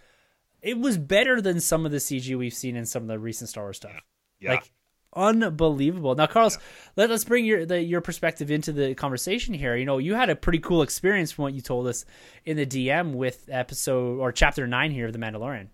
it 0.71 0.79
was 0.79 0.97
better 0.97 1.39
than 1.39 1.59
some 1.59 1.85
of 1.85 1.91
the 1.91 1.99
CG 1.99 2.35
we've 2.35 2.53
seen 2.53 2.75
in 2.75 2.85
some 2.87 3.03
of 3.03 3.07
the 3.09 3.19
recent 3.19 3.49
Star 3.49 3.65
Wars 3.65 3.77
stuff. 3.77 3.91
yeah. 4.39 4.53
Like 4.53 4.71
unbelievable. 5.15 6.15
Now, 6.15 6.27
Carlos, 6.27 6.57
let, 6.95 7.11
us 7.11 7.23
bring 7.23 7.45
your 7.45 7.65
the, 7.65 7.81
your 7.81 8.01
perspective 8.01 8.51
into 8.51 8.71
the 8.71 8.95
conversation 8.95 9.53
here. 9.53 9.75
You 9.75 9.85
know, 9.85 9.97
you 9.97 10.15
had 10.15 10.29
a 10.29 10.35
pretty 10.35 10.59
cool 10.59 10.81
experience 10.81 11.31
from 11.31 11.43
what 11.43 11.53
you 11.53 11.61
told 11.61 11.87
us 11.87 12.05
in 12.45 12.57
the 12.57 12.65
DM 12.65 13.13
with 13.13 13.49
episode 13.51 14.19
or 14.19 14.31
chapter 14.31 14.67
nine 14.67 14.91
here 14.91 15.07
of 15.07 15.13
The 15.13 15.19
Mandalorian. 15.19 15.67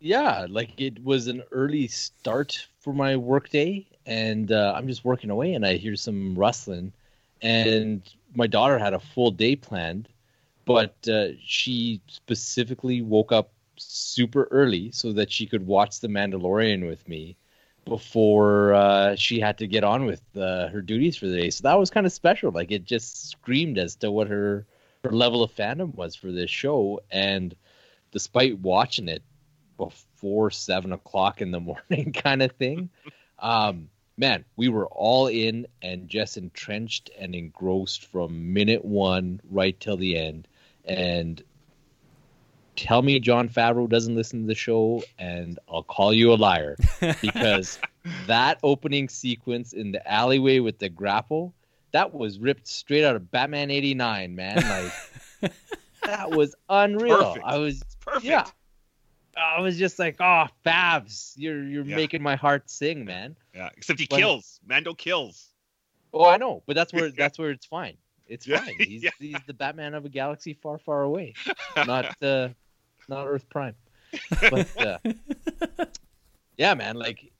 yeah, 0.00 0.46
like 0.48 0.80
it 0.80 1.02
was 1.02 1.26
an 1.26 1.42
early 1.50 1.88
start 1.88 2.66
for 2.80 2.92
my 2.92 3.16
workday, 3.16 3.86
and 4.06 4.52
uh, 4.52 4.72
I'm 4.76 4.86
just 4.88 5.04
working 5.04 5.30
away, 5.30 5.54
and 5.54 5.66
I 5.66 5.74
hear 5.76 5.96
some 5.96 6.34
rustling, 6.36 6.92
and 7.42 8.02
my 8.34 8.46
daughter 8.46 8.78
had 8.78 8.94
a 8.94 9.00
full 9.00 9.30
day 9.30 9.56
planned, 9.56 10.08
but 10.64 10.96
uh, 11.08 11.28
she 11.44 12.00
specifically 12.08 13.02
woke 13.02 13.32
up 13.32 13.52
super 13.76 14.48
early 14.50 14.90
so 14.92 15.12
that 15.12 15.30
she 15.32 15.46
could 15.46 15.66
watch 15.66 16.00
The 16.00 16.08
Mandalorian 16.08 16.86
with 16.86 17.06
me 17.08 17.36
before 17.88 18.74
uh, 18.74 19.16
she 19.16 19.40
had 19.40 19.58
to 19.58 19.66
get 19.66 19.84
on 19.84 20.04
with 20.04 20.22
uh, 20.36 20.68
her 20.68 20.82
duties 20.82 21.16
for 21.16 21.26
the 21.26 21.36
day. 21.36 21.50
So 21.50 21.62
that 21.62 21.78
was 21.78 21.90
kind 21.90 22.06
of 22.06 22.12
special. 22.12 22.50
Like 22.50 22.70
it 22.70 22.84
just 22.84 23.30
screamed 23.30 23.78
as 23.78 23.96
to 23.96 24.10
what 24.10 24.28
her 24.28 24.66
her 25.04 25.12
level 25.12 25.42
of 25.42 25.54
fandom 25.54 25.94
was 25.94 26.16
for 26.16 26.32
this 26.32 26.50
show, 26.50 27.00
and 27.10 27.54
despite 28.10 28.58
watching 28.58 29.08
it 29.08 29.22
before 29.76 30.50
seven 30.50 30.92
o'clock 30.92 31.40
in 31.40 31.50
the 31.50 31.60
morning 31.90 32.12
kind 32.12 32.42
of 32.42 32.52
thing 32.52 32.90
um 33.38 33.88
man 34.16 34.44
we 34.56 34.68
were 34.68 34.86
all 34.88 35.28
in 35.28 35.66
and 35.80 36.08
just 36.08 36.36
entrenched 36.36 37.10
and 37.18 37.34
engrossed 37.34 38.04
from 38.04 38.52
minute 38.52 38.84
one 38.84 39.40
right 39.48 39.78
till 39.80 39.96
the 39.96 40.18
end 40.18 40.46
and 40.84 41.42
tell 42.86 43.02
me 43.02 43.18
jon 43.18 43.48
favreau 43.48 43.88
doesn't 43.88 44.14
listen 44.14 44.42
to 44.42 44.46
the 44.46 44.54
show 44.54 45.02
and 45.18 45.58
i'll 45.68 45.82
call 45.82 46.12
you 46.12 46.32
a 46.32 46.36
liar 46.36 46.76
because 47.20 47.78
that 48.26 48.58
opening 48.62 49.08
sequence 49.08 49.72
in 49.72 49.90
the 49.92 50.10
alleyway 50.10 50.58
with 50.60 50.78
the 50.78 50.88
grapple 50.88 51.52
that 51.92 52.14
was 52.14 52.38
ripped 52.38 52.66
straight 52.68 53.04
out 53.04 53.16
of 53.16 53.30
batman 53.30 53.70
89 53.70 54.34
man 54.34 54.56
like 55.42 55.52
that 56.04 56.30
was 56.30 56.54
unreal 56.68 57.18
Perfect. 57.34 57.44
i 57.44 57.58
was 57.58 57.82
perfect. 58.00 58.24
yeah. 58.24 58.44
I 59.40 59.60
was 59.60 59.78
just 59.78 60.00
like, 60.00 60.16
oh, 60.18 60.46
Fabs, 60.66 61.34
you're 61.36 61.62
you're 61.62 61.84
Yeah. 61.84 61.94
making 61.94 62.24
my 62.24 62.34
heart 62.34 62.68
sing, 62.68 63.04
man. 63.04 63.36
Yeah. 63.54 63.68
Except 63.76 64.00
he 64.00 64.08
When- 64.10 64.18
kills. 64.20 64.58
Mando 64.66 64.94
kills. 64.94 65.50
Oh, 66.12 66.26
I 66.26 66.38
know, 66.38 66.64
but 66.66 66.74
that's 66.74 66.92
where 66.92 67.10
that's 67.16 67.38
where 67.38 67.50
it's 67.50 67.64
fine. 67.64 67.96
It's 68.26 68.48
Yeah, 68.48 68.58
fine. 68.64 68.74
He's 68.80 69.04
yeah. 69.04 69.10
he's 69.20 69.36
the 69.46 69.54
Batman 69.54 69.94
of 69.94 70.04
a 70.04 70.08
galaxy 70.08 70.54
far, 70.54 70.78
far 70.78 71.02
away, 71.02 71.34
not 71.76 72.20
uh, 72.20 72.48
not 73.08 73.26
Earth 73.26 73.48
Prime. 73.48 73.74
But 74.50 74.80
uh, 74.80 74.98
yeah, 76.56 76.74
man, 76.74 76.96
like 76.96 77.30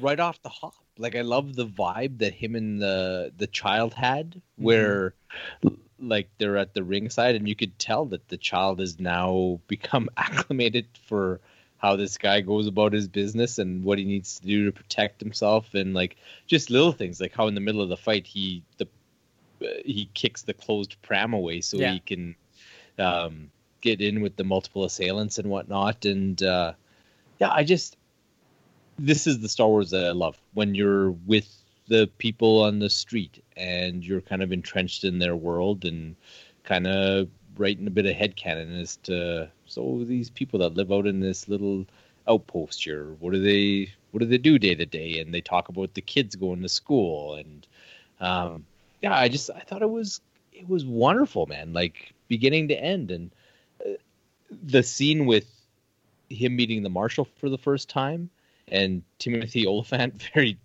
right 0.00 0.18
off 0.18 0.42
the 0.42 0.48
hop, 0.48 0.74
like 0.98 1.14
I 1.16 1.22
love 1.22 1.54
the 1.54 1.66
vibe 1.66 2.18
that 2.18 2.34
him 2.34 2.54
and 2.54 2.80
the 2.80 3.32
the 3.36 3.46
child 3.46 3.94
had, 3.94 4.40
where 4.56 5.14
l- 5.64 5.76
like 5.98 6.28
they're 6.38 6.56
at 6.56 6.74
the 6.74 6.82
ringside, 6.82 7.34
and 7.34 7.48
you 7.48 7.54
could 7.54 7.78
tell 7.78 8.04
that 8.06 8.28
the 8.28 8.36
child 8.36 8.80
has 8.80 8.98
now 8.98 9.60
become 9.68 10.08
acclimated 10.16 10.86
for 11.06 11.40
how 11.78 11.96
this 11.96 12.18
guy 12.18 12.40
goes 12.42 12.66
about 12.66 12.92
his 12.92 13.08
business 13.08 13.58
and 13.58 13.84
what 13.84 13.98
he 13.98 14.04
needs 14.04 14.38
to 14.40 14.46
do 14.46 14.66
to 14.66 14.72
protect 14.72 15.20
himself, 15.20 15.74
and 15.74 15.94
like 15.94 16.16
just 16.46 16.68
little 16.70 16.92
things, 16.92 17.20
like 17.20 17.32
how 17.34 17.46
in 17.48 17.54
the 17.54 17.60
middle 17.60 17.80
of 17.80 17.88
the 17.88 17.96
fight 17.96 18.26
he 18.26 18.62
the 18.78 18.86
uh, 19.62 19.66
he 19.84 20.08
kicks 20.14 20.42
the 20.42 20.54
closed 20.54 20.96
pram 21.02 21.32
away 21.32 21.60
so 21.60 21.78
Yeah. 21.78 21.92
he 21.92 22.00
can 22.00 22.34
um, 22.98 23.50
get 23.80 24.00
in 24.00 24.20
with 24.20 24.36
the 24.36 24.44
multiple 24.44 24.84
assailants 24.84 25.38
and 25.38 25.48
whatnot, 25.48 26.04
and 26.04 26.42
uh, 26.42 26.72
yeah, 27.38 27.50
I 27.50 27.64
just 27.64 27.96
this 28.98 29.26
is 29.26 29.40
the 29.40 29.48
Star 29.48 29.68
Wars 29.68 29.90
that 29.90 30.04
I 30.04 30.10
love 30.10 30.38
when 30.54 30.74
you're 30.74 31.12
with 31.26 31.48
the 31.88 32.08
people 32.18 32.62
on 32.62 32.78
the 32.78 32.90
street 32.90 33.42
and 33.56 34.04
you're 34.04 34.20
kind 34.20 34.42
of 34.42 34.52
entrenched 34.52 35.04
in 35.04 35.18
their 35.18 35.34
world 35.34 35.84
and 35.84 36.14
kind 36.62 36.86
of 36.86 37.28
writing 37.56 37.86
a 37.86 37.90
bit 37.90 38.06
of 38.06 38.14
head 38.14 38.36
headcanon 38.36 38.80
as 38.80 38.96
to 38.96 39.50
so 39.66 40.04
these 40.04 40.30
people 40.30 40.60
that 40.60 40.74
live 40.74 40.92
out 40.92 41.06
in 41.06 41.20
this 41.20 41.48
little 41.48 41.84
outpost 42.28 42.84
here, 42.84 43.16
what 43.18 43.32
do 43.32 43.40
they 43.40 43.92
what 44.12 44.20
do 44.20 44.26
they 44.26 44.38
do 44.38 44.58
day 44.58 44.74
to 44.74 44.86
day? 44.86 45.18
And 45.18 45.32
they 45.32 45.40
talk 45.40 45.68
about 45.68 45.94
the 45.94 46.00
kids 46.00 46.36
going 46.36 46.62
to 46.62 46.68
school 46.68 47.34
and 47.34 47.66
um, 48.20 48.64
yeah, 49.02 49.14
I 49.14 49.28
just 49.28 49.50
I 49.50 49.60
thought 49.60 49.82
it 49.82 49.90
was 49.90 50.20
it 50.52 50.68
was 50.68 50.84
wonderful, 50.84 51.46
man. 51.46 51.72
Like 51.72 52.12
beginning 52.28 52.68
to 52.68 52.74
end, 52.74 53.10
and 53.10 53.30
the 54.50 54.82
scene 54.82 55.26
with 55.26 55.46
him 56.28 56.56
meeting 56.56 56.82
the 56.82 56.90
marshal 56.90 57.26
for 57.38 57.48
the 57.48 57.58
first 57.58 57.88
time, 57.88 58.30
and 58.68 59.02
Timothy 59.18 59.66
Olyphant 59.66 60.22
very 60.34 60.58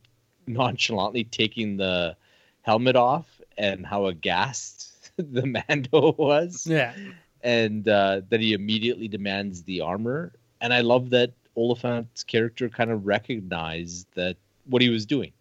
nonchalantly 0.48 1.24
taking 1.24 1.78
the 1.78 2.16
helmet 2.62 2.96
off, 2.96 3.42
and 3.58 3.86
how 3.86 4.06
aghast 4.06 5.12
the 5.18 5.46
Mando 5.46 6.14
was, 6.18 6.68
Yeah, 6.68 6.94
and 7.42 7.88
uh, 7.88 8.22
that 8.30 8.40
he 8.40 8.54
immediately 8.54 9.08
demands 9.08 9.64
the 9.64 9.82
armor. 9.82 10.34
And 10.62 10.74
I 10.74 10.82
love 10.82 11.12
that 11.12 11.32
Olyphant's 11.56 12.24
character 12.24 12.70
kind 12.70 12.92
of 12.92 13.06
recognized 13.06 14.08
that 14.16 14.38
what 14.66 14.82
he 14.82 14.90
was 14.90 15.06
doing, 15.06 15.32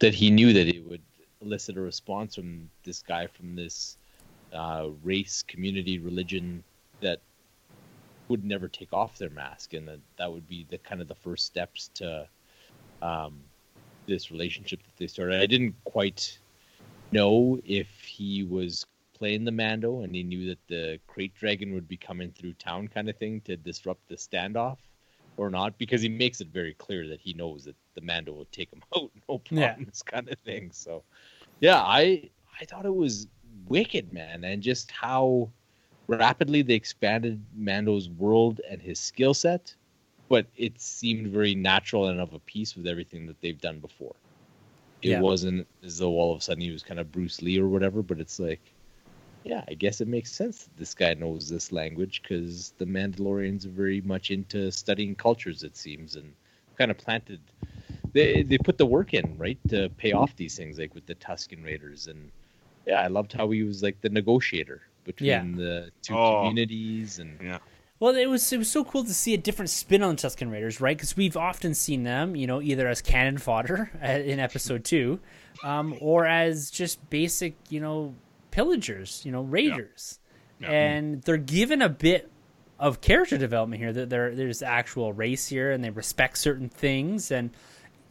that 0.00 0.14
he 0.14 0.30
knew 0.30 0.52
that 0.52 0.68
it 0.68 0.86
would 0.86 1.02
elicit 1.40 1.76
a 1.76 1.80
response 1.80 2.34
from 2.34 2.70
this 2.84 3.02
guy 3.02 3.26
from 3.26 3.56
this 3.56 3.96
uh, 4.52 4.88
race, 5.02 5.42
community, 5.42 5.98
religion 5.98 6.62
that 7.00 7.20
would 8.28 8.44
never 8.44 8.68
take 8.68 8.92
off 8.92 9.18
their 9.18 9.30
mask, 9.30 9.74
and 9.74 9.86
that 9.88 10.00
that 10.18 10.32
would 10.32 10.48
be 10.48 10.66
the 10.70 10.78
kind 10.78 11.00
of 11.00 11.08
the 11.08 11.14
first 11.14 11.46
steps 11.46 11.88
to 11.94 12.28
um, 13.02 13.44
this 14.06 14.30
relationship 14.30 14.82
that 14.84 14.96
they 14.98 15.06
started. 15.06 15.40
I 15.40 15.46
didn't 15.46 15.76
quite 15.84 16.38
know 17.12 17.58
if 17.64 17.88
he 18.04 18.44
was 18.44 18.86
playing 19.14 19.44
the 19.44 19.52
Mando 19.52 20.02
and 20.02 20.14
he 20.14 20.22
knew 20.22 20.46
that 20.48 20.58
the 20.68 21.00
krayt 21.08 21.34
dragon 21.34 21.72
would 21.74 21.88
be 21.88 21.96
coming 21.96 22.32
through 22.32 22.54
town, 22.54 22.88
kind 22.88 23.08
of 23.08 23.16
thing, 23.16 23.40
to 23.42 23.56
disrupt 23.56 24.06
the 24.08 24.16
standoff, 24.16 24.78
or 25.36 25.50
not, 25.50 25.78
because 25.78 26.02
he 26.02 26.08
makes 26.08 26.40
it 26.40 26.48
very 26.48 26.74
clear 26.74 27.08
that 27.08 27.20
he 27.20 27.32
knows 27.34 27.64
that 27.64 27.76
the 27.94 28.00
Mando 28.02 28.32
will 28.32 28.46
take 28.46 28.72
him 28.72 28.82
out, 28.96 29.10
no 29.28 29.38
Yeah. 29.50 29.76
problems, 29.76 30.02
kind 30.02 30.28
of 30.28 30.38
thing. 30.40 30.70
So, 30.72 31.04
yeah, 31.60 31.80
I 31.82 32.30
I 32.60 32.64
thought 32.64 32.86
it 32.86 32.94
was 32.94 33.28
wicked, 33.66 34.12
man, 34.12 34.44
and 34.44 34.62
just 34.62 34.90
how 34.90 35.50
rapidly 36.08 36.62
they 36.62 36.74
expanded 36.74 37.44
Mando's 37.54 38.08
world 38.08 38.60
and 38.68 38.80
his 38.80 38.98
skill 38.98 39.34
set, 39.34 39.74
but 40.28 40.46
it 40.56 40.80
seemed 40.80 41.28
very 41.28 41.54
natural 41.54 42.08
and 42.08 42.20
of 42.20 42.34
a 42.34 42.38
piece 42.40 42.76
with 42.76 42.86
everything 42.86 43.26
that 43.26 43.40
they've 43.40 43.60
done 43.60 43.80
before. 43.80 44.14
It 45.02 45.10
Yeah. 45.10 45.20
wasn't 45.20 45.66
as 45.84 45.98
though 45.98 46.12
all 46.12 46.32
of 46.32 46.38
a 46.38 46.42
sudden 46.42 46.62
he 46.62 46.70
was 46.70 46.82
kind 46.82 47.00
of 47.00 47.12
Bruce 47.12 47.42
Lee 47.42 47.58
or 47.58 47.68
whatever, 47.68 48.02
but 48.02 48.20
it's 48.20 48.38
like, 48.38 48.60
yeah, 49.44 49.62
I 49.68 49.74
guess 49.74 50.00
it 50.00 50.08
makes 50.08 50.32
sense 50.32 50.64
that 50.64 50.76
this 50.76 50.94
guy 50.94 51.14
knows 51.14 51.48
this 51.48 51.70
language 51.70 52.22
because 52.22 52.72
the 52.78 52.86
Mandalorians 52.86 53.64
are 53.66 53.70
very 53.70 54.00
much 54.00 54.30
into 54.30 54.72
studying 54.72 55.14
cultures, 55.14 55.62
it 55.62 55.76
seems, 55.76 56.16
and 56.16 56.32
kind 56.76 56.90
of 56.90 56.98
planted. 56.98 57.40
They 58.12 58.42
they 58.42 58.58
put 58.58 58.78
the 58.78 58.86
work 58.86 59.14
in 59.14 59.36
right 59.38 59.58
to 59.68 59.88
pay 59.90 60.12
off 60.12 60.34
these 60.36 60.56
things, 60.56 60.78
like 60.78 60.94
with 60.94 61.06
the 61.06 61.14
Tusken 61.14 61.64
Raiders, 61.64 62.08
and 62.08 62.30
yeah, 62.86 63.00
I 63.00 63.06
loved 63.08 63.32
how 63.32 63.50
he 63.50 63.62
was 63.62 63.82
like 63.82 64.00
the 64.00 64.08
negotiator 64.08 64.82
between 65.06 65.28
Yeah. 65.28 65.42
the 65.56 65.90
two 66.02 66.14
Oh. 66.14 66.40
communities, 66.42 67.18
and 67.18 67.40
Yeah. 67.42 67.58
Well, 67.98 68.14
it 68.14 68.26
was 68.26 68.52
it 68.52 68.58
was 68.58 68.70
so 68.70 68.84
cool 68.84 69.04
to 69.04 69.14
see 69.14 69.32
a 69.32 69.38
different 69.38 69.70
spin 69.70 70.02
on 70.02 70.16
the 70.16 70.20
Tusken 70.22 70.50
Raiders, 70.52 70.82
right? 70.82 70.94
Because 70.96 71.16
we've 71.16 71.36
often 71.36 71.72
seen 71.72 72.02
them, 72.02 72.36
you 72.36 72.46
know, 72.46 72.60
either 72.60 72.86
as 72.88 73.00
cannon 73.00 73.38
fodder 73.38 73.90
uh, 74.02 74.06
in 74.06 74.38
Episode 74.38 74.84
Two, 74.92 75.18
um, 75.64 75.96
or 76.02 76.26
as 76.26 76.70
just 76.70 77.08
basic, 77.08 77.54
you 77.70 77.80
know, 77.80 78.14
pillagers, 78.50 79.22
you 79.24 79.32
know, 79.32 79.40
raiders, 79.42 80.18
Yeah. 80.60 80.70
and 80.70 81.22
they're 81.22 81.36
given 81.38 81.80
a 81.80 81.88
bit 81.88 82.30
of 82.78 83.00
character 83.00 83.38
development 83.38 83.80
here. 83.80 83.92
That 83.94 84.10
there 84.10 84.34
there's 84.34 84.60
actual 84.62 85.14
race 85.14 85.46
here, 85.46 85.70
and 85.72 85.82
they 85.82 85.88
respect 85.90 86.36
certain 86.36 86.68
things, 86.68 87.30
and 87.30 87.48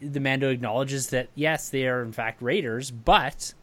the 0.02 0.20
Mando 0.20 0.50
acknowledges 0.50 1.08
that 1.12 1.30
yes, 1.36 1.70
they 1.70 1.88
are 1.88 2.02
in 2.02 2.12
fact 2.12 2.42
raiders, 2.42 2.90
but 2.90 3.54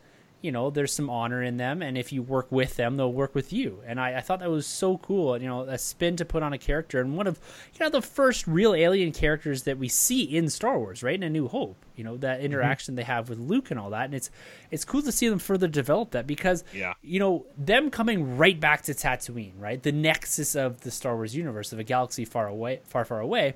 you 0.43 0.51
know, 0.51 0.71
there's 0.71 0.93
some 0.93 1.09
honor 1.09 1.41
in 1.41 1.57
them, 1.57 1.83
and 1.83 1.97
if 1.97 2.13
you 2.13 2.21
work 2.21 2.51
with 2.51 2.75
them, 2.75 2.97
they'll 2.97 3.13
work 3.13 3.33
with 3.33 3.53
you. 3.53 3.81
And 3.87 4.01
I, 4.01 4.19
I 4.19 4.21
thought 4.21 4.41
that 4.41 4.51
was 4.51 4.67
so 4.67 4.99
cool. 4.99 5.41
You 5.41 5.47
know, 5.47 5.61
a 5.63 5.79
spin 5.79 6.17
to 6.17 6.25
put 6.25 6.43
on 6.43 6.53
a 6.53 6.59
character, 6.59 7.01
and 7.01 7.17
one 7.17 7.29
of 7.29 7.39
you 7.73 7.85
know 7.85 7.89
the 7.89 8.03
first 8.03 8.47
real 8.49 8.75
alien 8.75 9.13
characters 9.13 9.63
that 9.63 9.79
we 9.79 9.89
see 9.89 10.25
in 10.25 10.51
Star 10.51 10.79
Wars, 10.79 11.03
right? 11.03 11.15
In 11.15 11.23
A 11.23 11.31
New 11.31 11.47
Hope, 11.47 11.77
you 11.95 12.03
know, 12.03 12.17
that 12.17 12.39
mm-hmm. 12.39 12.47
interaction 12.47 12.97
they 12.97 13.05
have 13.05 13.29
with 13.29 13.39
Luke 13.39 13.71
and 13.71 13.79
all 13.79 13.91
that, 13.91 14.07
and 14.07 14.15
it's 14.15 14.31
it's 14.73 14.85
cool 14.85 15.03
to 15.03 15.13
see 15.13 15.29
them 15.29 15.39
further 15.39 15.69
develop 15.69 16.11
that 16.11 16.27
because 16.27 16.65
Yeah. 16.75 16.95
you 17.03 17.21
know 17.21 17.47
them 17.57 17.89
coming 17.89 18.37
right 18.37 18.59
back 18.59 18.83
to 18.83 18.95
Tatooine, 18.95 19.53
right? 19.59 19.81
The 19.81 19.93
nexus 19.93 20.57
of 20.57 20.81
the 20.81 20.91
Star 20.91 21.15
Wars 21.15 21.37
universe 21.37 21.73
of 21.73 21.79
a 21.79 21.85
galaxy 21.85 22.25
far 22.25 22.49
away, 22.49 22.81
far 22.85 23.05
far 23.05 23.21
away. 23.21 23.55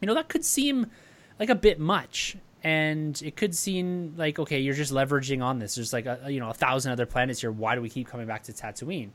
You 0.00 0.06
know, 0.06 0.14
that 0.14 0.28
could 0.28 0.44
seem 0.44 0.86
like 1.38 1.48
a 1.48 1.54
bit 1.54 1.78
much 1.78 2.36
and 2.62 3.20
it 3.22 3.36
could 3.36 3.54
seem 3.54 4.14
like 4.16 4.38
okay, 4.38 4.60
you're 4.60 4.74
just 4.74 4.92
leveraging 4.92 5.42
on 5.42 5.58
this. 5.58 5.74
There's 5.74 5.92
like 5.92 6.06
a, 6.06 6.26
you 6.28 6.40
know 6.40 6.50
a 6.50 6.54
thousand 6.54 6.92
other 6.92 7.06
planets 7.06 7.40
here. 7.40 7.52
Why 7.52 7.74
do 7.74 7.82
we 7.82 7.88
keep 7.88 8.08
coming 8.08 8.26
back 8.26 8.44
to 8.44 8.52
Tatooine? 8.52 9.10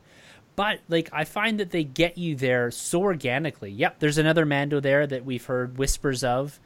But 0.54 0.80
like 0.88 1.08
I 1.12 1.24
find 1.24 1.60
that 1.60 1.70
they 1.70 1.84
get 1.84 2.18
you 2.18 2.36
there 2.36 2.70
so 2.70 3.00
organically. 3.00 3.70
Yep, 3.70 4.00
there's 4.00 4.18
another 4.18 4.44
Mando 4.44 4.80
there 4.80 5.06
that 5.06 5.24
we've 5.24 5.44
heard 5.44 5.78
whispers 5.78 6.24
of. 6.24 6.60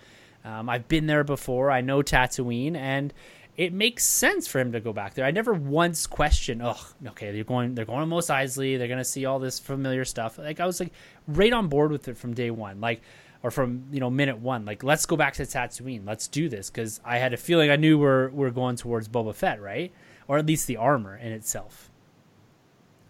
Um, 0.45 0.69
I've 0.69 0.87
been 0.87 1.07
there 1.07 1.25
before. 1.25 1.71
I 1.71 1.81
know 1.81 2.03
Tatooine, 2.03 2.77
and 2.77 3.13
it 3.57 3.73
makes 3.73 4.05
sense 4.05 4.47
for 4.47 4.61
him 4.61 4.73
to 4.73 4.81
go 4.81 4.93
back 4.93 5.15
there. 5.15 5.25
I 5.25 5.31
never 5.31 5.55
once 5.55 6.07
questioned, 6.07 6.63
oh, 6.63 6.79
okay, 7.09 7.33
they're 7.33 7.43
going, 7.43 7.75
they're 7.75 7.87
going 7.87 8.01
to 8.01 8.07
Mos 8.07 8.29
Eisley. 8.29 8.77
They're 8.77 8.87
going 8.87 8.99
to 8.99 9.05
see 9.05 9.25
all 9.25 9.39
this 9.39 9.59
familiar 9.59 10.05
stuff. 10.05 10.39
Like 10.39 10.61
I 10.61 10.67
was 10.67 10.79
like 10.79 10.93
right 11.27 11.53
on 11.53 11.69
board 11.69 11.91
with 11.91 12.07
it 12.09 12.19
from 12.19 12.35
day 12.35 12.51
one. 12.51 12.81
Like 12.81 13.01
or 13.43 13.51
from 13.51 13.85
you 13.91 14.01
know 14.01 14.11
minute 14.11 14.39
one. 14.39 14.65
Like 14.65 14.83
let's 14.83 15.07
go 15.07 15.17
back 15.17 15.35
to 15.35 15.43
Tatooine. 15.43 16.07
Let's 16.07 16.29
do 16.29 16.49
this 16.49 16.71
because 16.71 17.01
I 17.05 17.19
had 17.19 17.33
a 17.33 17.37
feeling 17.37 17.71
I 17.71 17.77
knew 17.77 17.99
we're 17.99 18.31
we're 18.31 18.51
going 18.51 18.77
towards 18.77 19.09
Boba 19.09 19.35
Fett, 19.35 19.61
right? 19.61 19.93
Or 20.29 20.39
at 20.39 20.47
least 20.47 20.67
the 20.67 20.77
armor 20.77 21.17
in 21.17 21.33
itself. 21.33 21.91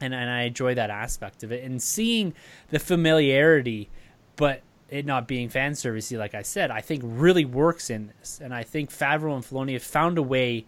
And 0.01 0.15
and 0.15 0.29
I 0.29 0.43
enjoy 0.43 0.75
that 0.75 0.91
aspect 0.91 1.43
of 1.43 1.53
it 1.53 1.65
and 1.65 1.83
seeing 1.83 2.35
the 2.71 2.79
familiarity, 2.79 3.89
but 4.37 4.63
it 4.89 5.05
not 5.05 5.27
being 5.27 5.49
fan 5.49 5.73
servicey, 5.73 6.19
like 6.19 6.35
I 6.35 6.43
said, 6.43 6.71
I 6.71 6.81
think 6.81 7.03
really 7.05 7.45
works 7.45 7.91
in 7.91 8.13
this. 8.19 8.41
And 8.43 8.55
I 8.55 8.63
think 8.63 8.91
Favreau 8.91 9.35
and 9.35 9.45
Filoni 9.45 9.73
have 9.73 9.83
found 9.83 10.17
a 10.19 10.23
way 10.23 10.65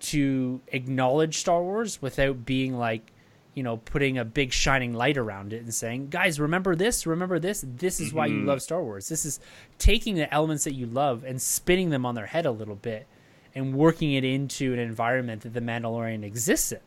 to 0.00 0.60
acknowledge 0.68 1.38
Star 1.38 1.60
Wars 1.62 2.00
without 2.00 2.46
being 2.46 2.78
like 2.78 3.12
you 3.58 3.64
know, 3.64 3.76
putting 3.76 4.16
a 4.16 4.24
big 4.24 4.52
shining 4.52 4.94
light 4.94 5.16
around 5.18 5.52
it 5.52 5.62
and 5.62 5.74
saying, 5.74 6.08
guys, 6.10 6.38
remember 6.38 6.76
this, 6.76 7.06
remember 7.06 7.40
this. 7.40 7.64
This 7.66 7.98
is 8.00 8.12
why 8.14 8.26
you 8.26 8.36
Mm-hmm. 8.36 8.46
love 8.48 8.62
Star 8.62 8.80
Wars. 8.82 9.08
This 9.08 9.26
is 9.26 9.40
taking 9.78 10.14
the 10.14 10.32
elements 10.32 10.62
that 10.62 10.74
you 10.74 10.86
love 10.86 11.24
and 11.24 11.42
spinning 11.42 11.90
them 11.90 12.06
on 12.06 12.14
their 12.14 12.26
head 12.26 12.46
a 12.46 12.52
little 12.52 12.76
bit 12.76 13.08
and 13.56 13.74
working 13.74 14.12
it 14.12 14.22
into 14.22 14.72
an 14.72 14.78
environment 14.78 15.42
that 15.42 15.54
the 15.54 15.60
Mandalorian 15.60 16.22
exists 16.22 16.70
in. 16.70 16.78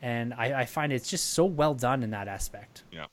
And 0.00 0.32
I, 0.32 0.62
I 0.62 0.64
find 0.64 0.92
it's 0.92 1.10
just 1.10 1.30
so 1.34 1.44
well 1.44 1.74
done 1.74 2.02
in 2.02 2.10
that 2.10 2.26
aspect. 2.26 2.84
Yeah. 2.90 3.06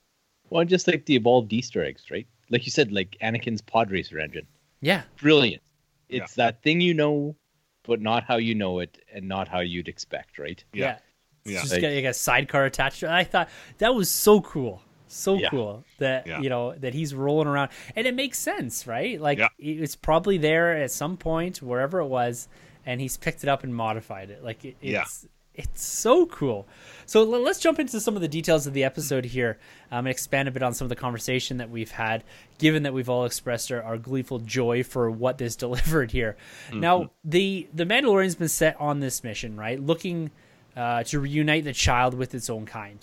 Well, 0.50 0.64
just 0.66 0.88
like 0.88 1.06
the 1.06 1.16
evolved 1.18 1.52
Easter 1.52 1.84
eggs, 1.84 2.06
right? 2.10 2.28
Like 2.50 2.66
you 2.66 2.72
said, 2.72 2.92
like 2.94 3.18
Anakin's 3.22 3.62
pod 3.62 3.92
racer 3.92 4.18
engine. 4.20 4.48
Yeah. 4.82 5.02
Brilliant. 5.22 5.62
It's 6.08 6.36
that 6.36 6.64
thing 6.64 6.82
you 6.82 6.94
know, 6.94 7.36
but 7.84 8.02
not 8.02 8.24
how 8.24 8.38
you 8.38 8.56
know 8.56 8.80
it 8.80 8.98
and 9.14 9.28
not 9.28 9.48
how 9.50 9.60
you'd 9.60 9.88
expect, 9.90 10.40
right? 10.40 10.64
Yeah. 10.74 10.94
It's 10.94 11.04
Yeah. 11.50 11.62
just 11.62 11.74
Like- 11.74 11.82
got 11.82 11.92
like 11.94 12.04
a 12.06 12.14
sidecar 12.14 12.66
attached. 12.66 13.00
to 13.02 13.08
it. 13.08 13.12
I 13.12 13.24
thought 13.24 13.50
that 13.80 13.94
was 13.96 14.10
so 14.10 14.42
cool. 14.42 14.82
So 15.08 15.36
Yeah. 15.40 15.50
cool 15.50 15.84
that 15.98 16.28
Yeah. 16.28 16.40
you 16.42 16.50
know 16.50 16.76
that 16.76 16.94
he's 16.94 17.16
rolling 17.16 17.48
around 17.48 17.70
and 17.96 18.06
it 18.06 18.14
makes 18.14 18.38
sense, 18.38 18.86
right? 18.86 19.20
Like 19.20 19.40
Yeah. 19.40 19.48
it's 19.58 19.96
probably 19.96 20.38
there 20.38 20.78
at 20.78 20.92
some 20.92 21.18
point 21.18 21.62
wherever 21.64 22.00
it 22.00 22.06
was 22.08 22.48
and 22.86 23.02
he's 23.02 23.18
picked 23.18 23.42
it 23.44 23.50
up 23.50 23.64
and 23.64 23.74
modified 23.76 24.30
it. 24.30 24.44
Like 24.44 24.64
it, 24.66 24.78
Yeah. 24.82 25.02
it's 25.02 25.28
it's 25.56 25.84
so 25.84 26.26
cool. 26.28 26.66
So 27.06 27.24
let's 27.24 27.60
jump 27.60 27.80
into 27.80 28.00
some 28.00 28.16
of 28.16 28.22
the 28.22 28.30
details 28.30 28.66
of 28.66 28.74
the 28.74 28.86
episode 28.86 29.26
here 29.26 29.58
um, 29.92 30.06
and 30.06 30.08
expand 30.08 30.48
a 30.48 30.52
bit 30.52 30.64
on 30.64 30.74
some 30.74 30.86
of 30.86 30.90
the 30.90 30.96
conversation 30.96 31.58
that 31.58 31.70
we've 31.70 31.92
had, 31.92 32.24
given 32.60 32.84
that 32.84 32.94
we've 32.94 33.10
all 33.10 33.26
expressed 33.26 33.70
our, 33.70 33.84
our 33.84 33.98
gleeful 33.98 34.40
joy 34.40 34.84
for 34.84 35.12
what 35.12 35.38
this 35.38 35.56
delivered 35.66 36.12
here. 36.12 36.38
Now, 36.72 37.10
the 37.26 37.68
the 37.74 37.84
Mandalorian's 37.86 38.36
been 38.36 38.48
set 38.48 38.80
on 38.80 39.02
this 39.02 39.22
mission, 39.24 39.58
right? 39.58 39.78
Looking 39.84 40.32
uh, 40.80 41.04
to 41.04 41.20
reunite 41.20 41.66
the 41.66 41.74
child 41.74 42.14
with 42.14 42.34
its 42.34 42.50
own 42.50 42.66
kind. 42.66 43.00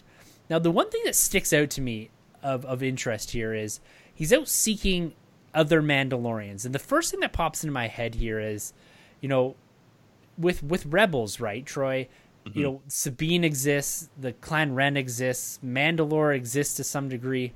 Now, 0.49 0.59
the 0.59 0.71
one 0.71 0.91
thing 0.91 1.03
that 1.05 1.15
sticks 1.15 1.53
out 1.53 1.71
to 1.71 1.81
me 1.81 2.11
of, 2.43 2.65
of 2.65 2.83
interest 2.83 3.33
here 3.33 3.53
is 3.53 3.81
he's 4.15 4.33
out 4.33 4.49
seeking 4.49 5.13
other 5.53 5.83
Mandalorians. 5.83 6.65
And 6.65 6.75
the 6.75 6.79
first 6.79 7.11
thing 7.11 7.21
that 7.21 7.33
pops 7.33 7.63
into 7.63 7.73
my 7.73 7.89
head 7.89 8.15
here 8.15 8.41
is, 8.41 8.73
you 9.21 9.29
know, 9.29 9.55
with 10.39 10.63
with 10.63 10.87
Rebels, 10.87 11.41
right, 11.41 11.65
Troy? 11.65 12.09
You 12.55 12.63
know, 12.63 12.83
Sabine 12.87 13.43
exists, 13.43 14.09
the 14.17 14.33
Clan 14.33 14.75
Wren 14.77 14.97
exists, 14.97 15.59
Mandalore 15.65 16.33
exists 16.37 16.77
to 16.77 16.85
some 16.85 17.09
degree. 17.09 17.53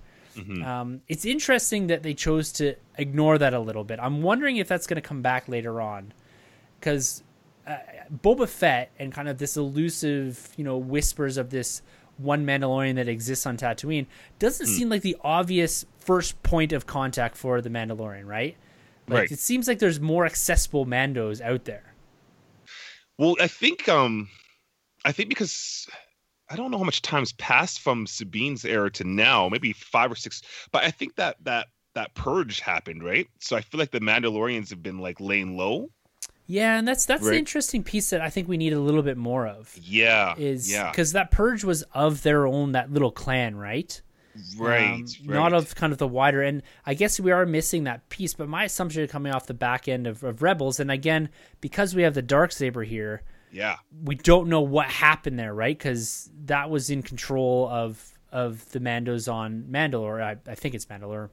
Um, 0.64 1.02
it's 1.06 1.24
interesting 1.24 1.86
that 1.88 2.02
they 2.02 2.14
chose 2.14 2.50
to 2.52 2.74
ignore 2.98 3.38
that 3.38 3.54
a 3.54 3.60
little 3.60 3.84
bit. 3.84 4.00
I'm 4.02 4.20
wondering 4.22 4.56
if 4.56 4.66
that's 4.66 4.88
going 4.88 5.00
to 5.00 5.08
come 5.08 5.22
back 5.22 5.48
later 5.48 5.80
on, 5.80 6.12
because 6.80 7.22
uh, 7.70 7.78
Boba 8.12 8.48
Fett 8.48 8.90
and 8.98 9.12
kind 9.12 9.28
of 9.28 9.38
this 9.38 9.56
elusive, 9.56 10.48
you 10.56 10.64
know, 10.64 10.76
whispers 10.76 11.36
of 11.36 11.50
this 11.50 11.82
one 12.16 12.44
Mandalorian 12.44 12.96
that 12.96 13.08
exists 13.08 13.46
on 13.46 13.56
Tatooine 13.56 14.06
doesn't 14.38 14.66
seem 14.66 14.88
like 14.88 15.02
the 15.02 15.16
obvious 15.22 15.86
first 15.98 16.42
point 16.42 16.72
of 16.72 16.86
contact 16.86 17.36
for 17.36 17.60
the 17.60 17.70
Mandalorian, 17.70 18.26
right? 18.26 18.56
Like, 19.08 19.18
Right. 19.18 19.32
It 19.32 19.38
seems 19.38 19.66
like 19.66 19.78
there's 19.78 20.00
more 20.00 20.26
accessible 20.26 20.86
Mandos 20.86 21.40
out 21.40 21.64
there. 21.64 21.94
Well, 23.18 23.36
I 23.40 23.48
think 23.48 23.88
um 23.88 24.28
I 25.04 25.12
think 25.12 25.28
because 25.28 25.88
I 26.48 26.56
don't 26.56 26.70
know 26.70 26.78
how 26.78 26.84
much 26.84 27.02
time's 27.02 27.32
passed 27.32 27.80
from 27.80 28.06
Sabine's 28.06 28.64
era 28.64 28.90
to 28.92 29.04
now, 29.04 29.48
maybe 29.48 29.72
five 29.72 30.10
or 30.10 30.16
six. 30.16 30.42
But 30.72 30.84
I 30.84 30.90
think 30.90 31.16
that 31.16 31.36
that 31.44 31.68
that 31.94 32.14
purge 32.14 32.60
happened, 32.60 33.02
right? 33.02 33.28
So 33.40 33.56
I 33.56 33.62
feel 33.62 33.78
like 33.78 33.90
the 33.90 34.00
Mandalorians 34.00 34.70
have 34.70 34.82
been 34.82 34.98
like 34.98 35.20
laying 35.20 35.56
low. 35.56 35.90
Yeah, 36.50 36.78
and 36.78 36.88
that's 36.88 37.06
that's 37.06 37.24
the 37.24 37.38
interesting 37.38 37.84
piece 37.84 38.10
that 38.10 38.20
I 38.20 38.28
think 38.28 38.48
we 38.48 38.56
need 38.56 38.72
a 38.72 38.80
little 38.80 39.02
bit 39.02 39.16
more 39.16 39.46
of. 39.46 39.72
Yeah. 39.80 40.34
Is 40.36 40.70
yeah. 40.72 40.90
because 40.90 41.12
that 41.12 41.30
purge 41.30 41.62
was 41.62 41.82
of 41.94 42.22
their 42.22 42.46
own 42.46 42.72
that 42.72 42.92
little 42.92 43.12
clan, 43.12 43.54
right? 43.56 44.00
Right, 44.58 44.94
Um, 44.94 45.04
right. 45.26 45.34
Not 45.34 45.52
of 45.52 45.74
kind 45.74 45.92
of 45.92 45.98
the 45.98 46.08
wider. 46.08 46.42
And 46.42 46.62
I 46.86 46.94
guess 46.94 47.20
we 47.20 47.30
are 47.30 47.44
missing 47.46 47.84
that 47.84 48.08
piece. 48.08 48.34
But 48.34 48.48
my 48.48 48.64
assumption 48.64 49.06
coming 49.08 49.32
off 49.32 49.46
the 49.46 49.54
back 49.54 49.86
end 49.88 50.06
of, 50.06 50.22
of 50.24 50.42
Rebels, 50.42 50.80
and 50.80 50.90
again 50.90 51.28
because 51.60 51.94
we 51.94 52.02
have 52.02 52.14
the 52.14 52.22
dark 52.22 52.52
saber 52.52 52.82
here, 52.82 53.22
Yeah. 53.52 53.76
we 54.04 54.14
don't 54.16 54.48
know 54.48 54.60
what 54.62 54.86
happened 54.86 55.38
there, 55.38 55.54
right? 55.54 55.76
Because 55.76 56.30
that 56.46 56.68
was 56.70 56.90
in 56.90 57.02
control 57.02 57.68
of 57.68 58.18
of 58.32 58.68
the 58.70 58.78
Mandos 58.80 59.32
on 59.32 59.64
Mandalore. 59.70 60.22
I, 60.22 60.36
I 60.50 60.54
think 60.54 60.74
it's 60.76 60.86
Mandalore, 60.86 61.30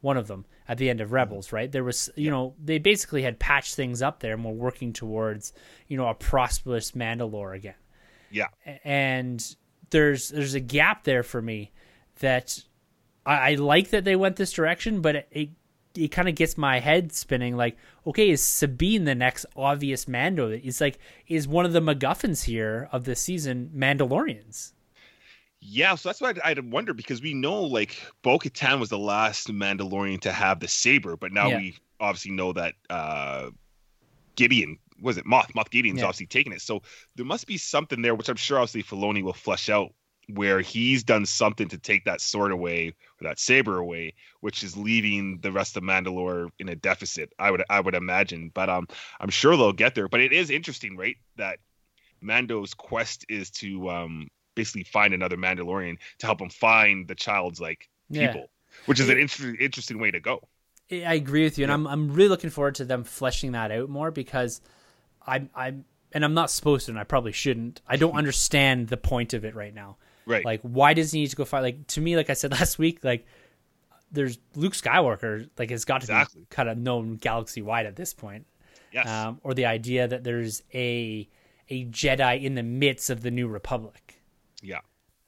one 0.00 0.16
of 0.16 0.26
them 0.26 0.46
at 0.68 0.78
the 0.78 0.88
end 0.88 1.00
of 1.00 1.08
mm-hmm. 1.08 1.16
Rebels, 1.16 1.52
right? 1.52 1.70
There 1.70 1.84
was, 1.84 2.10
you 2.16 2.30
know, 2.30 2.54
they 2.62 2.78
basically 2.78 3.22
had 3.22 3.38
patched 3.38 3.74
things 3.74 4.02
up 4.02 4.20
there 4.20 4.34
and 4.34 4.44
were 4.44 4.52
working 4.52 4.92
towards, 4.92 5.52
you 5.88 5.96
know, 5.96 6.08
a 6.08 6.14
prosperous 6.14 6.92
Mandalore 6.92 7.54
again. 7.54 7.74
Yeah. 8.30 8.46
And 8.84 9.44
there's 9.90 10.28
there's 10.28 10.54
a 10.54 10.60
gap 10.60 11.04
there 11.04 11.22
for 11.22 11.42
me 11.42 11.72
that 12.20 12.58
I, 13.26 13.52
I 13.52 13.54
like 13.56 13.90
that 13.90 14.04
they 14.04 14.16
went 14.16 14.36
this 14.36 14.52
direction, 14.52 15.00
but 15.00 15.16
it 15.16 15.28
it, 15.30 15.48
it 15.96 16.08
kind 16.08 16.28
of 16.28 16.36
gets 16.36 16.56
my 16.56 16.78
head 16.78 17.12
spinning. 17.12 17.56
Like, 17.56 17.76
okay, 18.06 18.30
is 18.30 18.42
Sabine 18.42 19.04
the 19.04 19.14
next 19.14 19.46
obvious 19.56 20.06
Mando? 20.06 20.48
It's 20.50 20.80
like 20.80 20.98
is 21.26 21.48
one 21.48 21.66
of 21.66 21.72
the 21.72 21.80
MacGuffins 21.80 22.44
here 22.44 22.88
of 22.92 23.04
this 23.04 23.20
season 23.20 23.70
Mandalorians? 23.76 24.72
Yeah, 25.60 25.94
so 25.94 26.08
that's 26.08 26.20
why 26.20 26.30
I'd, 26.30 26.40
I'd 26.40 26.72
wonder 26.72 26.94
because 26.94 27.20
we 27.20 27.34
know 27.34 27.62
like 27.62 28.00
Bo 28.22 28.38
Katan 28.38 28.80
was 28.80 28.88
the 28.88 28.98
last 28.98 29.48
Mandalorian 29.48 30.20
to 30.22 30.32
have 30.32 30.60
the 30.60 30.68
saber, 30.68 31.16
but 31.16 31.32
now 31.32 31.50
Yeah. 31.50 31.56
we 31.58 31.76
obviously 32.00 32.30
know 32.32 32.52
that 32.54 32.74
uh 32.88 33.50
Gideon 34.36 34.78
was 35.02 35.18
it 35.18 35.26
Moff 35.26 35.52
Moff 35.52 35.70
Gideon's 35.70 35.98
Yeah. 35.98 36.06
obviously 36.06 36.26
taking 36.26 36.52
it. 36.52 36.62
So 36.62 36.82
there 37.16 37.26
must 37.26 37.46
be 37.46 37.58
something 37.58 38.00
there, 38.00 38.14
which 38.14 38.28
I'm 38.28 38.36
sure 38.36 38.58
obviously 38.58 38.82
Filoni 38.82 39.22
will 39.22 39.34
flesh 39.34 39.68
out, 39.68 39.92
where 40.28 40.60
he's 40.60 41.04
done 41.04 41.26
something 41.26 41.68
to 41.68 41.78
take 41.78 42.04
that 42.04 42.20
sword 42.22 42.52
away 42.52 42.88
or 43.20 43.28
that 43.28 43.38
saber 43.38 43.76
away, 43.78 44.14
which 44.40 44.62
is 44.62 44.76
leaving 44.76 45.40
the 45.42 45.52
rest 45.52 45.76
of 45.76 45.82
Mandalore 45.82 46.48
in 46.58 46.68
a 46.70 46.76
deficit. 46.76 47.32
I 47.38 47.50
would 47.50 47.64
I 47.68 47.80
would 47.80 47.94
imagine, 47.94 48.50
but 48.54 48.70
um 48.70 48.86
I'm 49.20 49.30
sure 49.30 49.56
they'll 49.58 49.72
get 49.72 49.94
there. 49.94 50.08
But 50.08 50.20
it 50.20 50.32
is 50.32 50.48
interesting, 50.48 50.96
right? 50.96 51.16
That 51.36 51.58
Mando's 52.22 52.72
quest 52.72 53.26
is 53.28 53.50
to 53.52 53.90
um 53.90 54.28
basically 54.60 54.84
find 54.84 55.14
another 55.14 55.36
Mandalorian 55.36 55.96
to 56.18 56.26
help 56.26 56.40
him 56.40 56.50
find 56.50 57.08
the 57.08 57.14
child's 57.14 57.60
like 57.60 57.88
Yeah. 58.08 58.26
people, 58.32 58.50
which 58.86 59.00
is 59.00 59.08
an 59.08 59.18
interesting 59.18 59.56
interesting 59.60 59.98
way 59.98 60.10
to 60.10 60.20
go. 60.20 60.36
I 60.90 61.02
I 61.04 61.14
agree 61.14 61.44
with 61.44 61.56
you, 61.58 61.64
and 61.64 61.70
Yeah. 61.70 61.74
I'm 61.74 61.86
I'm 61.86 62.12
really 62.12 62.28
looking 62.28 62.50
forward 62.50 62.74
to 62.76 62.84
them 62.84 63.04
fleshing 63.04 63.52
that 63.52 63.70
out 63.70 63.88
more 63.88 64.10
because 64.10 64.60
I'm 65.26 65.50
I'm 65.54 65.84
and 66.12 66.24
I'm 66.24 66.34
not 66.34 66.50
supposed 66.50 66.86
to, 66.86 66.92
and 66.92 66.98
I 66.98 67.04
probably 67.04 67.32
shouldn't. 67.32 67.80
I 67.86 67.96
don't 67.96 68.16
understand 68.22 68.88
the 68.88 68.96
point 68.96 69.32
of 69.34 69.44
it 69.44 69.54
right 69.54 69.74
now. 69.74 69.96
Right. 70.26 70.44
Like, 70.44 70.60
why 70.62 70.92
does 70.94 71.12
he 71.12 71.20
need 71.20 71.30
to 71.30 71.36
go 71.36 71.44
fight? 71.44 71.60
Like 71.60 71.86
to 71.88 72.00
me, 72.00 72.16
like 72.16 72.30
I 72.30 72.34
said 72.34 72.50
last 72.60 72.78
week, 72.78 73.02
like 73.04 73.24
there's 74.12 74.38
Luke 74.56 74.72
Skywalker, 74.74 75.48
like 75.58 75.70
has 75.70 75.84
got 75.84 76.00
to 76.02 76.04
Exactly. 76.06 76.40
be 76.42 76.46
kind 76.50 76.68
of 76.68 76.76
known 76.78 77.16
galaxy 77.16 77.62
wide 77.62 77.86
at 77.86 77.96
this 77.96 78.12
point. 78.12 78.46
yes. 78.92 79.06
Um, 79.08 79.38
or 79.44 79.54
the 79.54 79.66
idea 79.66 80.08
that 80.08 80.24
there's 80.24 80.62
a 80.74 81.28
a 81.72 81.84
Jedi 81.86 82.42
in 82.42 82.56
the 82.56 82.64
midst 82.64 83.10
of 83.10 83.22
the 83.22 83.30
New 83.30 83.46
Republic. 83.46 84.19
Yeah. 84.62 84.80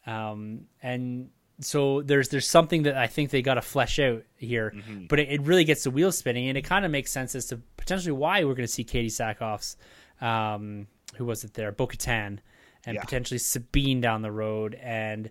Um, 0.07 0.63
and 0.83 1.31
so 1.61 2.03
there's 2.03 2.29
there's 2.31 2.49
something 2.49 2.83
that 2.85 2.97
I 2.97 3.07
think 3.07 3.31
they 3.31 3.43
got 3.43 3.55
to 3.55 3.63
flesh 3.63 3.99
out 3.99 4.25
here, 4.37 4.73
Mm-hmm. 4.75 5.07
but 5.09 5.21
it, 5.21 5.29
it 5.31 5.43
really 5.43 5.65
gets 5.65 5.85
the 5.85 5.91
wheels 5.91 6.19
spinning, 6.19 6.49
and 6.49 6.59
it 6.59 6.63
kind 6.63 6.85
of 6.85 6.91
makes 6.91 7.11
sense 7.11 7.35
as 7.35 7.47
to 7.47 7.61
potentially 7.77 8.13
why 8.13 8.43
we're 8.45 8.55
going 8.55 8.67
to 8.67 8.73
see 8.73 8.85
Katee 8.85 9.07
Sackhoff's, 9.07 9.77
um, 10.21 10.87
who 11.17 11.25
was 11.25 11.45
it 11.45 11.55
there, 11.55 11.71
Bo-Katan, 11.73 12.39
and 12.85 12.95
Yeah. 12.97 13.01
potentially 13.01 13.39
Sabine 13.39 14.01
down 14.01 14.23
the 14.23 14.33
road, 14.33 14.75
and 14.83 15.31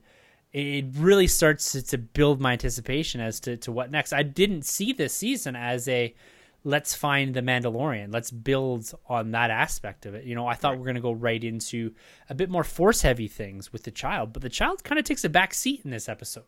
it 0.53 0.85
really 0.95 1.27
starts 1.27 1.71
to, 1.73 1.81
to 1.81 1.97
build 1.97 2.39
my 2.41 2.53
anticipation 2.53 3.19
as 3.21 3.39
to, 3.41 3.57
to 3.57 3.71
what 3.71 3.89
next. 3.91 4.13
I 4.13 4.23
didn't 4.23 4.63
see 4.65 4.93
this 4.93 5.13
season 5.13 5.55
as 5.55 5.87
a 5.87 6.13
let's 6.63 6.93
find 6.93 7.33
the 7.33 7.41
Mandalorian. 7.41 8.13
Let's 8.13 8.31
build 8.31 8.93
on 9.07 9.31
that 9.31 9.49
aspect 9.49 10.05
of 10.05 10.13
it. 10.13 10.25
You 10.25 10.35
know, 10.35 10.47
I 10.47 10.55
thought 10.55 10.75
we 10.75 10.81
are 10.81 10.85
going 10.85 10.95
to 10.95 11.01
go 11.01 11.11
right 11.11 11.43
into 11.43 11.93
a 12.29 12.35
bit 12.35 12.49
more 12.49 12.63
force 12.63 13.01
heavy 13.01 13.27
things 13.27 13.73
with 13.73 13.83
the 13.83 13.91
child, 13.91 14.33
but 14.33 14.41
the 14.41 14.49
child 14.49 14.83
kind 14.83 14.99
of 14.99 15.05
takes 15.05 15.23
a 15.23 15.29
back 15.29 15.53
seat 15.53 15.81
in 15.83 15.91
this 15.91 16.07
episode. 16.07 16.43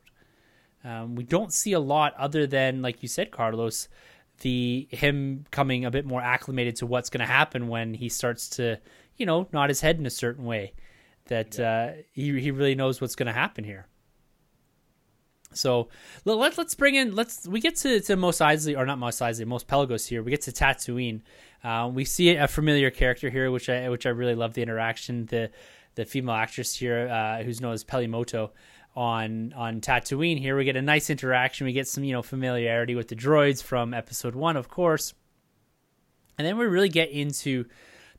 Um, 0.84 1.16
we 1.16 1.24
don't 1.24 1.54
see 1.54 1.72
a 1.74 1.80
lot 1.80 2.14
other 2.18 2.46
than, 2.46 2.82
like 2.82 3.02
you 3.02 3.10
said, 3.10 3.32
Carlos, 3.32 3.88
the 4.42 4.88
him 4.92 5.46
coming 5.50 5.86
a 5.86 5.92
bit 5.92 6.06
more 6.06 6.22
acclimated 6.22 6.76
to 6.78 6.86
what's 6.86 7.10
going 7.10 7.26
to 7.26 7.32
happen 7.32 7.68
when 7.68 7.94
he 7.94 8.10
starts 8.10 8.50
to, 8.50 8.80
you 9.16 9.26
know, 9.26 9.48
nod 9.54 9.70
his 9.70 9.82
head 9.82 9.98
in 9.98 10.06
a 10.06 10.12
certain 10.12 10.46
way. 10.46 10.74
That 11.28 11.58
yeah. 11.58 11.72
uh, 11.72 11.94
he 12.12 12.40
he 12.42 12.52
really 12.52 12.76
knows 12.76 13.00
what's 13.00 13.16
going 13.16 13.28
to 13.28 13.34
happen 13.34 13.64
here. 13.64 13.88
So 15.54 15.90
let, 16.26 16.58
let's 16.58 16.76
bring 16.76 16.96
in 16.96 17.16
let's 17.16 17.48
we 17.48 17.60
get 17.60 17.76
to 17.78 18.00
to 18.02 18.16
Mos 18.16 18.40
Eisley 18.40 18.78
or 18.78 18.86
not 18.86 19.00
Mos 19.00 19.20
Eisley 19.20 19.46
Mos 19.46 19.64
Pelagos 19.64 20.08
here. 20.08 20.24
We 20.24 20.32
get 20.32 20.42
to 20.44 20.52
Tatooine. 20.52 21.22
Uh, 21.64 21.90
we 21.94 22.06
see 22.06 22.36
a 22.36 22.48
familiar 22.48 22.92
character 22.92 23.30
here, 23.30 23.50
which 23.52 23.70
I 23.70 23.90
which 23.90 24.06
I 24.06 24.10
really 24.10 24.36
love 24.36 24.54
the 24.54 24.62
interaction. 24.62 25.26
The 25.28 25.50
the 25.96 26.06
female 26.06 26.36
actress 26.36 26.76
here, 26.76 27.08
uh, 27.08 27.44
who's 27.44 27.62
known 27.62 27.74
as 27.74 27.84
Peli 27.84 28.08
Motto 28.08 28.52
on 28.96 29.54
on 29.54 29.82
Tatooine. 29.82 30.40
Here 30.40 30.56
we 30.56 30.66
get 30.66 30.76
a 30.76 30.82
nice 30.82 31.10
interaction. 31.10 31.66
We 31.66 31.74
get 31.74 31.88
some 31.88 32.04
you 32.04 32.14
know 32.14 32.22
familiarity 32.22 32.96
with 32.96 33.08
the 33.08 33.16
droids 33.16 33.62
from 33.62 33.94
Episode 33.94 34.36
One, 34.36 34.58
of 34.58 34.70
course, 34.70 35.14
and 36.38 36.48
then 36.48 36.58
we 36.58 36.66
really 36.66 36.90
get 36.90 37.10
into 37.10 37.66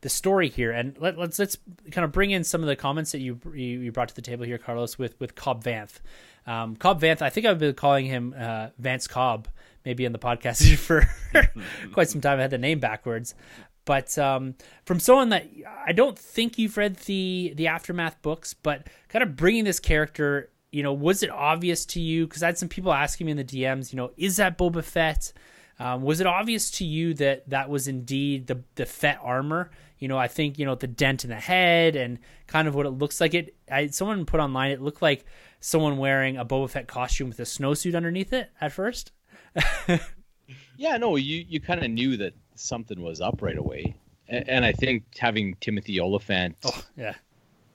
the 0.01 0.09
story 0.09 0.49
here. 0.49 0.71
And 0.71 0.95
let, 0.99 1.15
us 1.15 1.19
let's, 1.19 1.39
let's 1.39 1.57
kind 1.91 2.05
of 2.05 2.11
bring 2.11 2.31
in 2.31 2.43
some 2.43 2.61
of 2.61 2.67
the 2.67 2.75
comments 2.75 3.11
that 3.11 3.21
you 3.21 3.39
you 3.53 3.91
brought 3.91 4.09
to 4.09 4.15
the 4.15 4.21
table 4.21 4.45
here, 4.45 4.57
Carlos, 4.57 4.97
with 4.97 5.19
with 5.19 5.35
Cobb 5.35 5.63
Vanth. 5.63 5.99
Um, 6.47 6.75
Cobb 6.75 7.01
Vanth, 7.01 7.21
I 7.21 7.29
think 7.29 7.45
I've 7.45 7.59
been 7.59 7.73
calling 7.73 8.05
him 8.05 8.35
uh, 8.37 8.69
Vance 8.77 9.07
Cobb 9.07 9.47
maybe 9.85 10.03
in 10.03 10.11
the 10.11 10.19
podcast 10.19 10.75
for 10.77 11.07
quite 11.93 12.09
some 12.09 12.21
time. 12.21 12.39
I 12.39 12.43
had 12.43 12.51
the 12.51 12.57
name 12.57 12.79
backwards. 12.79 13.35
But 13.85 14.17
um, 14.17 14.55
from 14.85 14.99
someone 14.99 15.29
that 15.29 15.47
I 15.85 15.91
don't 15.91 16.17
think 16.17 16.57
you've 16.57 16.75
read 16.75 16.97
the 16.97 17.53
the 17.55 17.67
aftermath 17.67 18.19
books, 18.23 18.55
but 18.55 18.87
kind 19.09 19.21
of 19.21 19.35
bringing 19.35 19.63
this 19.63 19.79
character, 19.79 20.49
you 20.71 20.81
know, 20.81 20.91
was 20.91 21.21
it 21.21 21.29
obvious 21.29 21.85
to 21.87 21.99
you? 22.01 22.25
Because 22.25 22.41
I 22.41 22.47
had 22.47 22.57
some 22.57 22.67
people 22.67 22.91
asking 22.91 23.25
me 23.25 23.31
in 23.31 23.37
the 23.37 23.43
DMs, 23.43 23.93
you 23.93 23.97
know, 23.97 24.11
is 24.17 24.37
that 24.37 24.57
Boba 24.57 24.83
Fett? 24.83 25.31
Um, 25.77 26.01
was 26.01 26.19
it 26.19 26.25
obvious 26.25 26.71
to 26.71 26.85
you 26.85 27.13
that 27.15 27.47
that 27.49 27.69
was 27.69 27.87
indeed 27.87 28.47
the 28.47 28.63
the 28.73 28.87
Fett 28.87 29.19
armor? 29.21 29.69
You 29.99 30.07
know, 30.07 30.17
I 30.17 30.29
think 30.29 30.57
you 30.57 30.65
know 30.65 30.73
the 30.73 30.87
dent 30.87 31.23
in 31.23 31.29
the 31.29 31.35
head 31.35 31.95
and 31.95 32.17
kind 32.47 32.67
of 32.67 32.73
what 32.73 32.87
it 32.87 32.91
looks 32.91 33.21
like. 33.21 33.35
It 33.35 33.55
I, 33.71 33.87
someone 33.87 34.25
put 34.25 34.39
online 34.39 34.71
it 34.71 34.81
looked 34.81 35.03
like 35.03 35.25
someone 35.59 35.97
wearing 35.97 36.37
a 36.37 36.45
Boba 36.45 36.69
Fett 36.69 36.87
costume 36.87 37.29
with 37.29 37.39
a 37.39 37.43
snowsuit 37.43 37.95
underneath 37.95 38.33
it 38.33 38.51
at 38.61 38.71
first. 38.71 39.11
yeah, 40.77 40.97
no, 40.97 41.15
you 41.15 41.45
you 41.47 41.59
kind 41.59 41.83
of 41.83 41.89
knew 41.91 42.17
that 42.17 42.33
something 42.55 43.01
was 43.01 43.21
up 43.21 43.41
right 43.41 43.57
away, 43.57 43.95
and, 44.27 44.47
and 44.49 44.65
I 44.65 44.71
think 44.71 45.03
having 45.17 45.55
Timothy 45.61 45.99
Olyphant, 45.99 46.57
oh, 46.65 46.83
yeah, 46.97 47.15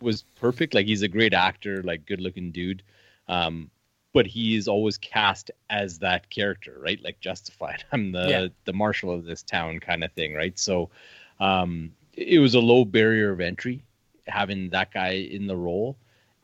was 0.00 0.24
perfect. 0.36 0.74
Like 0.74 0.86
he's 0.86 1.02
a 1.02 1.08
great 1.08 1.34
actor, 1.34 1.82
like 1.82 2.06
good 2.06 2.20
looking 2.20 2.52
dude. 2.52 2.82
Um, 3.28 3.70
but 4.12 4.26
he 4.26 4.56
is 4.56 4.66
always 4.66 4.98
cast 4.98 5.50
as 5.68 6.00
that 6.00 6.30
character, 6.30 6.76
right? 6.80 7.00
Like 7.02 7.20
justified. 7.20 7.84
I'm 7.92 8.12
the 8.12 8.28
yeah. 8.28 8.46
the 8.64 8.72
marshal 8.72 9.12
of 9.12 9.24
this 9.24 9.42
town 9.42 9.80
kind 9.80 10.04
of 10.04 10.12
thing, 10.12 10.34
right? 10.34 10.58
So 10.58 10.90
um, 11.38 11.92
it 12.12 12.38
was 12.38 12.54
a 12.54 12.60
low 12.60 12.84
barrier 12.84 13.30
of 13.30 13.40
entry 13.40 13.82
having 14.26 14.70
that 14.70 14.92
guy 14.92 15.10
in 15.10 15.46
the 15.46 15.56
role 15.56 15.96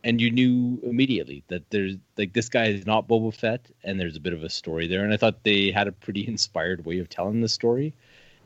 and 0.05 0.21
you 0.21 0.31
knew 0.31 0.79
immediately 0.83 1.43
that 1.49 1.69
there's 1.71 1.97
like 2.17 2.33
this 2.33 2.49
guy 2.49 2.67
is 2.67 2.87
not 2.87 3.09
Boba 3.09 3.35
Fett, 3.35 3.69
and 3.83 3.99
there's 3.99 4.17
a 4.17 4.21
bit 4.21 4.33
of 4.33 4.45
a 4.45 4.51
story 4.51 4.87
there. 4.87 5.05
And 5.05 5.13
I 5.13 5.17
thought 5.17 5.43
they 5.43 5.71
had 5.71 5.89
a 5.89 5.93
pretty 5.93 6.27
inspired 6.29 6.85
way 6.85 6.99
of 6.99 7.09
telling 7.09 7.41
the 7.41 7.49
story, 7.49 7.95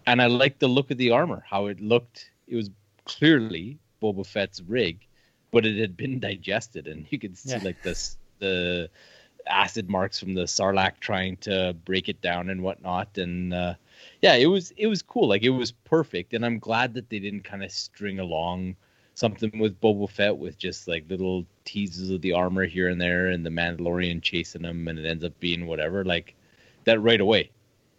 and 0.07 0.23
I 0.23 0.27
liked 0.27 0.61
the 0.61 0.69
look 0.69 0.91
of 0.91 0.99
the 0.99 1.11
armor, 1.11 1.45
how 1.49 1.67
it 1.67 1.81
looked. 1.81 2.31
It 2.49 2.57
was 2.57 2.71
clearly 3.05 3.79
Boba 4.03 4.27
Fett's 4.27 4.61
rig, 4.63 5.07
but 5.51 5.67
it 5.67 5.79
had 5.79 5.97
been 5.97 6.19
digested, 6.31 6.87
and 6.87 7.07
you 7.11 7.19
could 7.19 7.37
see 7.37 7.51
yeah. 7.51 7.61
like 7.63 7.83
this 7.83 8.17
the 8.39 8.89
acid 9.47 9.89
marks 9.89 10.19
from 10.19 10.35
the 10.35 10.43
sarlacc 10.43 11.01
trying 11.01 11.37
to 11.37 11.75
break 11.85 12.09
it 12.09 12.21
down 12.21 12.49
and 12.49 12.63
whatnot, 12.63 13.19
and 13.19 13.53
uh, 13.53 13.75
yeah, 14.23 14.35
it 14.35 14.47
was 14.47 14.73
it 14.77 14.87
was 14.87 15.03
cool. 15.03 15.29
Like 15.29 15.43
it 15.43 15.51
was 15.51 15.73
perfect, 15.73 16.33
and 16.33 16.45
I'm 16.45 16.59
glad 16.59 16.95
that 16.95 17.11
they 17.11 17.19
didn't 17.19 17.45
kind 17.45 17.63
of 17.63 17.71
string 17.71 18.19
along 18.19 18.77
something 19.21 19.59
with 19.59 19.79
Boba 19.83 20.09
Fett 20.09 20.39
with 20.39 20.59
just 20.59 20.89
like 20.89 21.05
little 21.11 21.45
teases 21.67 22.09
of 22.09 22.23
the 22.23 22.33
armor 22.33 22.65
here 22.65 22.89
and 22.89 22.99
there, 22.99 23.29
and 23.29 23.45
the 23.45 23.51
Mandalorian 23.51 24.23
chasing 24.23 24.65
him, 24.65 24.89
and 24.89 24.99
it 24.99 25.07
ends 25.07 25.23
up 25.23 25.39
being 25.41 25.67
whatever. 25.67 26.05
Like 26.05 26.35
that 26.85 27.01
right 27.03 27.21
away, 27.21 27.51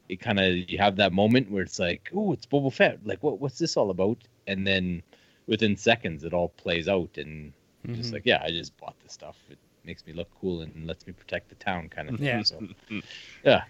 it 0.10 0.20
kind 0.20 0.40
of 0.40 0.56
you 0.70 0.80
have 0.80 0.96
that 0.96 1.14
moment 1.14 1.52
where 1.52 1.62
it's 1.62 1.78
like, 1.78 2.10
oh, 2.16 2.34
it's 2.34 2.48
Boba 2.48 2.74
Fett. 2.74 3.00
Like 3.06 3.22
what 3.22 3.40
what's 3.40 3.60
this 3.60 3.78
all 3.78 3.92
about? 3.92 4.18
And 4.48 4.66
then 4.66 5.04
within 5.46 5.78
seconds, 5.78 6.24
it 6.24 6.34
all 6.34 6.50
plays 6.50 6.88
out, 6.90 7.12
and 7.18 7.54
mm-hmm. 7.86 7.94
just 7.94 8.12
like, 8.12 8.24
yeah, 8.26 8.42
I 8.44 8.50
just 8.50 8.76
bought 8.78 8.96
this 9.04 9.14
stuff. 9.14 9.38
It 9.52 9.60
makes 9.86 10.06
me 10.08 10.14
look 10.14 10.30
cool 10.42 10.62
and 10.62 10.88
lets 10.88 11.06
me 11.06 11.14
protect 11.14 11.50
the 11.50 11.56
town, 11.56 11.88
kind 11.90 12.10
of 12.10 12.18
thing. 12.18 12.26
Yeah. 12.26 12.42
So, 12.42 12.68
yeah. 13.46 13.64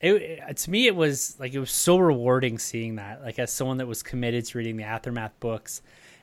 It, 0.00 0.14
it, 0.14 0.56
to 0.58 0.70
me, 0.70 0.86
it 0.86 0.94
was 0.94 1.34
like 1.40 1.54
it 1.54 1.58
was 1.58 1.72
so 1.72 1.98
rewarding 1.98 2.60
seeing 2.60 2.94
that. 2.96 3.20
Like 3.20 3.40
as 3.40 3.52
someone 3.52 3.78
that 3.78 3.88
was 3.88 4.04
committed 4.04 4.44
to 4.44 4.58
reading 4.58 4.76
the 4.76 4.84
aftermath 4.84 5.32
books 5.40 5.82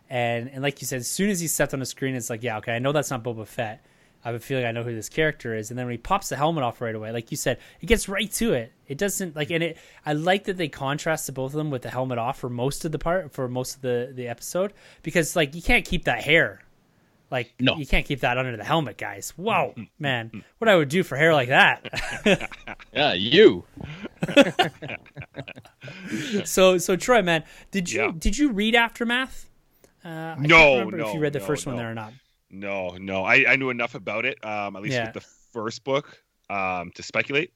and 0.09 0.49
and 0.49 0.61
like 0.61 0.81
you 0.81 0.87
said, 0.87 0.99
as 0.99 1.07
soon 1.07 1.29
as 1.29 1.39
he 1.39 1.47
stepped 1.47 1.73
on 1.73 1.79
the 1.79 1.85
screen, 1.85 2.15
it's 2.15 2.29
like, 2.29 2.43
yeah, 2.43 2.57
okay, 2.57 2.75
I 2.75 2.79
know 2.79 2.91
that's 2.91 3.11
not 3.11 3.23
Boba 3.23 3.47
Fett. 3.47 3.85
I 4.25 4.29
have 4.29 4.35
a 4.35 4.39
feeling 4.39 4.65
I 4.65 4.71
know 4.71 4.81
who 4.81 4.95
this 4.95 5.07
character 5.07 5.55
is. 5.55 5.69
And 5.69 5.77
then 5.77 5.85
when 5.85 5.93
he 5.93 5.99
pops 5.99 6.29
the 6.29 6.35
helmet 6.35 6.63
off 6.63 6.81
right 6.81 6.95
away, 6.95 7.11
like 7.11 7.29
you 7.29 7.37
said, 7.37 7.59
it 7.79 7.85
gets 7.85 8.09
right 8.09 8.31
to 8.33 8.53
it. 8.53 8.73
It 8.87 8.97
doesn't 8.97 9.35
like, 9.35 9.51
and 9.51 9.63
it. 9.63 9.77
I 10.03 10.13
like 10.13 10.45
that 10.45 10.57
they 10.57 10.67
contrast 10.67 11.27
to 11.27 11.31
both 11.31 11.51
of 11.51 11.57
them 11.57 11.69
with 11.69 11.83
the 11.83 11.91
helmet 11.91 12.17
off 12.17 12.39
for 12.39 12.49
most 12.49 12.85
of 12.85 12.91
the 12.91 12.97
part, 12.97 13.31
for 13.33 13.47
most 13.47 13.75
of 13.75 13.81
the 13.81 14.11
the 14.13 14.27
episode, 14.27 14.73
because 15.03 15.35
like 15.35 15.53
you 15.53 15.61
can't 15.61 15.85
keep 15.85 16.05
that 16.05 16.23
hair. 16.23 16.61
Like 17.29 17.53
no. 17.59 17.75
you 17.75 17.85
can't 17.85 18.05
keep 18.05 18.21
that 18.21 18.37
under 18.37 18.57
the 18.57 18.63
helmet, 18.63 18.97
guys. 18.97 19.31
Mm-hmm. 19.31 19.43
Whoa, 19.43 19.71
mm-hmm. 19.71 19.83
man, 19.99 20.43
what 20.57 20.69
I 20.69 20.75
would 20.75 20.89
do 20.89 21.03
for 21.03 21.17
hair 21.17 21.33
like 21.33 21.49
that? 21.49 22.49
yeah, 22.93 23.13
you. 23.13 23.63
so 26.45 26.79
so 26.79 26.95
Troy, 26.95 27.21
man, 27.21 27.43
did 27.71 27.91
you 27.91 28.05
yeah. 28.05 28.11
did 28.17 28.37
you 28.37 28.51
read 28.51 28.75
Aftermath? 28.75 29.49
Uh, 30.05 30.35
no, 30.39 30.87
no. 30.89 31.07
If 31.07 31.13
you 31.15 31.19
read 31.19 31.33
the 31.33 31.39
no, 31.39 31.45
first 31.45 31.65
no. 31.65 31.71
one 31.71 31.77
there 31.79 31.89
or 31.89 31.95
not. 31.95 32.13
No, 32.51 32.95
no. 32.97 33.23
I, 33.23 33.53
I 33.53 33.55
knew 33.55 33.71
enough 33.71 33.95
about 33.95 34.23
it, 34.23 34.37
um, 34.45 34.75
at 34.75 34.83
least 34.83 34.93
yeah. 34.93 35.05
with 35.05 35.15
the 35.15 35.27
first 35.51 35.83
book, 35.83 36.21
um, 36.49 36.91
to 36.93 37.01
speculate, 37.01 37.51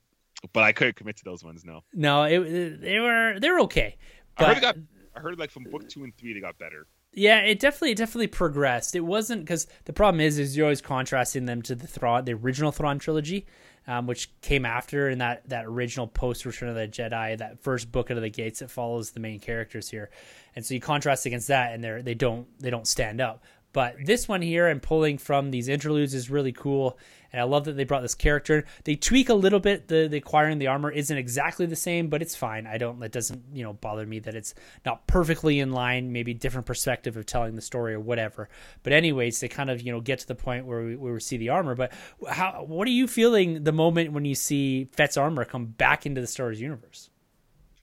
but 0.51 0.63
I 0.63 0.71
couldn't 0.71 0.95
commit 0.95 1.17
to 1.17 1.23
those 1.23 1.43
ones. 1.43 1.63
No. 1.63 1.83
No, 1.93 2.23
it, 2.23 2.81
they 2.81 2.97
were 2.99 3.39
they 3.39 3.51
were 3.51 3.59
okay. 3.61 3.97
But... 4.35 4.45
I 4.45 4.47
heard 4.47 4.57
it 4.57 4.61
got. 4.61 4.75
I 5.15 5.19
heard 5.19 5.37
like 5.37 5.51
from 5.51 5.65
book 5.65 5.87
two 5.87 6.03
and 6.03 6.15
three 6.17 6.33
they 6.33 6.39
got 6.39 6.57
better. 6.57 6.87
Yeah, 7.13 7.39
it 7.39 7.59
definitely 7.59 7.91
it 7.91 7.97
definitely 7.97 8.27
progressed. 8.27 8.95
It 8.95 9.01
wasn't 9.01 9.41
because 9.41 9.67
the 9.85 9.93
problem 9.93 10.21
is 10.21 10.39
is 10.39 10.57
you're 10.57 10.65
always 10.65 10.81
contrasting 10.81 11.45
them 11.45 11.61
to 11.63 11.75
the 11.75 11.87
Thrawn, 11.87 12.25
the 12.25 12.33
original 12.33 12.71
Thrawn 12.71 12.97
trilogy, 12.99 13.45
um, 13.89 14.05
which 14.05 14.29
came 14.41 14.65
after 14.65 15.09
in 15.09 15.17
that 15.17 15.49
that 15.49 15.65
original 15.65 16.05
post 16.05 16.45
Return 16.45 16.69
of 16.69 16.75
the 16.75 16.87
Jedi, 16.87 17.35
that 17.39 17.59
first 17.63 17.91
book 17.91 18.11
out 18.11 18.17
of 18.17 18.23
the 18.23 18.29
gates 18.29 18.59
that 18.59 18.69
follows 18.69 19.11
the 19.11 19.19
main 19.19 19.39
characters 19.39 19.89
here, 19.89 20.11
and 20.55 20.63
so 20.63 20.75
you 20.75 20.79
contrast 20.79 21.25
against 21.25 21.47
that, 21.47 21.73
and 21.73 21.83
they 21.83 22.01
they 22.03 22.13
don't 22.13 22.47
they 22.59 22.69
don't 22.69 22.87
stand 22.87 23.19
up. 23.19 23.43
But 23.71 23.97
this 24.03 24.27
one 24.27 24.41
here 24.41 24.67
and 24.67 24.81
pulling 24.81 25.17
from 25.17 25.51
these 25.51 25.67
interludes 25.67 26.13
is 26.13 26.29
really 26.29 26.51
cool. 26.51 26.97
And 27.31 27.39
I 27.39 27.43
love 27.43 27.65
that 27.65 27.73
they 27.73 27.83
brought 27.83 28.01
this 28.01 28.15
character. 28.15 28.65
They 28.85 28.95
tweak 28.95 29.29
a 29.29 29.35
little 29.35 29.59
bit. 29.59 29.87
The, 29.87 30.07
the 30.07 30.17
acquiring 30.17 30.57
the 30.57 30.67
armor 30.67 30.89
isn't 30.89 31.15
exactly 31.15 31.67
the 31.67 31.75
same, 31.75 32.07
but 32.07 32.23
it's 32.23 32.35
fine. 32.35 32.65
I 32.65 32.79
don't, 32.79 33.01
it 33.03 33.11
doesn't, 33.11 33.43
you 33.53 33.63
know, 33.63 33.73
bother 33.73 34.05
me 34.05 34.17
that 34.19 34.33
it's 34.33 34.55
not 34.83 35.05
perfectly 35.05 35.59
in 35.59 35.71
line, 35.71 36.11
maybe 36.11 36.33
different 36.33 36.65
perspective 36.65 37.15
of 37.17 37.27
telling 37.27 37.55
the 37.55 37.61
story 37.61 37.93
or 37.93 37.99
whatever. 37.99 38.49
But 38.81 38.93
anyways, 38.93 39.39
they 39.39 39.47
kind 39.47 39.69
of, 39.69 39.81
you 39.81 39.91
know, 39.91 40.01
get 40.01 40.19
to 40.19 40.27
the 40.27 40.33
point 40.33 40.65
where 40.65 40.83
we, 40.83 40.95
where 40.95 41.13
we 41.13 41.19
see 41.19 41.37
the 41.37 41.49
armor. 41.49 41.75
But 41.75 41.93
how, 42.27 42.63
what 42.63 42.87
are 42.87 42.91
you 42.91 43.07
feeling 43.07 43.63
the 43.63 43.71
moment 43.71 44.11
when 44.11 44.25
you 44.25 44.35
see 44.35 44.85
Fett's 44.85 45.17
armor 45.17 45.45
come 45.45 45.67
back 45.67 46.07
into 46.07 46.21
the 46.21 46.27
Star 46.27 46.47
Wars 46.47 46.59
universe? 46.59 47.11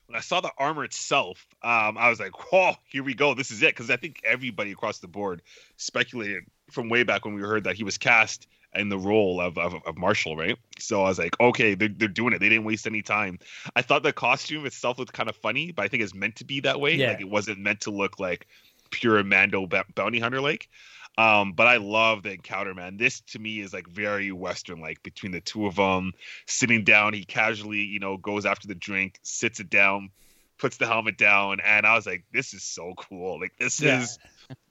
When 0.07 0.17
I 0.17 0.21
saw 0.21 0.41
the 0.41 0.51
armor 0.57 0.83
itself, 0.83 1.45
um, 1.61 1.97
I 1.97 2.09
was 2.09 2.19
like, 2.19 2.51
"Whoa, 2.51 2.75
here 2.89 3.03
we 3.03 3.13
go! 3.13 3.33
This 3.33 3.51
is 3.51 3.61
it." 3.61 3.75
Because 3.75 3.89
I 3.89 3.97
think 3.97 4.21
everybody 4.25 4.71
across 4.71 4.99
the 4.99 5.07
board 5.07 5.41
speculated 5.75 6.45
from 6.71 6.89
way 6.89 7.03
back 7.03 7.25
when 7.25 7.35
we 7.35 7.41
heard 7.41 7.65
that 7.65 7.75
he 7.75 7.83
was 7.83 7.97
cast 7.97 8.47
in 8.75 8.89
the 8.89 8.97
role 8.97 9.39
of, 9.41 9.57
of, 9.57 9.75
of 9.85 9.97
Marshall, 9.97 10.35
right? 10.35 10.57
So 10.77 11.01
I 11.03 11.09
was 11.09 11.17
like, 11.17 11.39
okay, 11.39 11.73
they're, 11.73 11.89
they're 11.89 12.07
doing 12.07 12.33
it. 12.33 12.39
They 12.39 12.49
didn't 12.49 12.65
waste 12.65 12.85
any 12.85 13.01
time. 13.01 13.39
I 13.75 13.81
thought 13.81 14.03
the 14.03 14.13
costume 14.13 14.65
itself 14.65 14.99
looked 14.99 15.13
kind 15.13 15.29
of 15.29 15.35
funny, 15.37 15.71
but 15.71 15.83
I 15.83 15.87
think 15.87 16.03
it's 16.03 16.13
meant 16.13 16.37
to 16.37 16.45
be 16.45 16.59
that 16.61 16.79
way. 16.79 16.95
Yeah. 16.95 17.11
Like 17.11 17.21
it 17.21 17.29
wasn't 17.29 17.59
meant 17.59 17.81
to 17.81 17.91
look 17.91 18.19
like 18.19 18.47
pure 18.89 19.23
Mando 19.23 19.67
bounty 19.95 20.19
hunter 20.19 20.41
like. 20.41 20.69
Um, 21.17 21.53
but 21.53 21.67
I 21.67 21.77
love 21.77 22.23
the 22.23 22.33
encounter, 22.33 22.75
man. 22.75 22.97
This 22.97 23.21
to 23.31 23.39
me 23.39 23.59
is 23.59 23.73
like 23.73 23.87
very 23.87 24.31
Western 24.31 24.79
like 24.79 25.01
between 25.01 25.31
the 25.31 25.41
two 25.41 25.65
of 25.65 25.75
them 25.75 26.13
sitting 26.45 26.83
down. 26.83 27.13
He 27.13 27.23
casually, 27.23 27.81
you 27.81 27.99
know, 27.99 28.17
goes 28.17 28.45
after 28.45 28.67
the 28.67 28.75
drink, 28.75 29.19
sits 29.23 29.59
it 29.59 29.69
down, 29.69 30.11
puts 30.59 30.77
the 30.77 30.85
helmet 30.85 31.17
down, 31.17 31.59
and 31.59 31.85
I 31.87 31.95
was 31.95 32.05
like, 32.05 32.23
this 32.31 32.53
is 32.53 32.63
so 32.63 32.93
cool. 32.95 33.39
Like 33.39 33.53
this 33.57 33.81
yeah. 33.81 34.01
is 34.01 34.19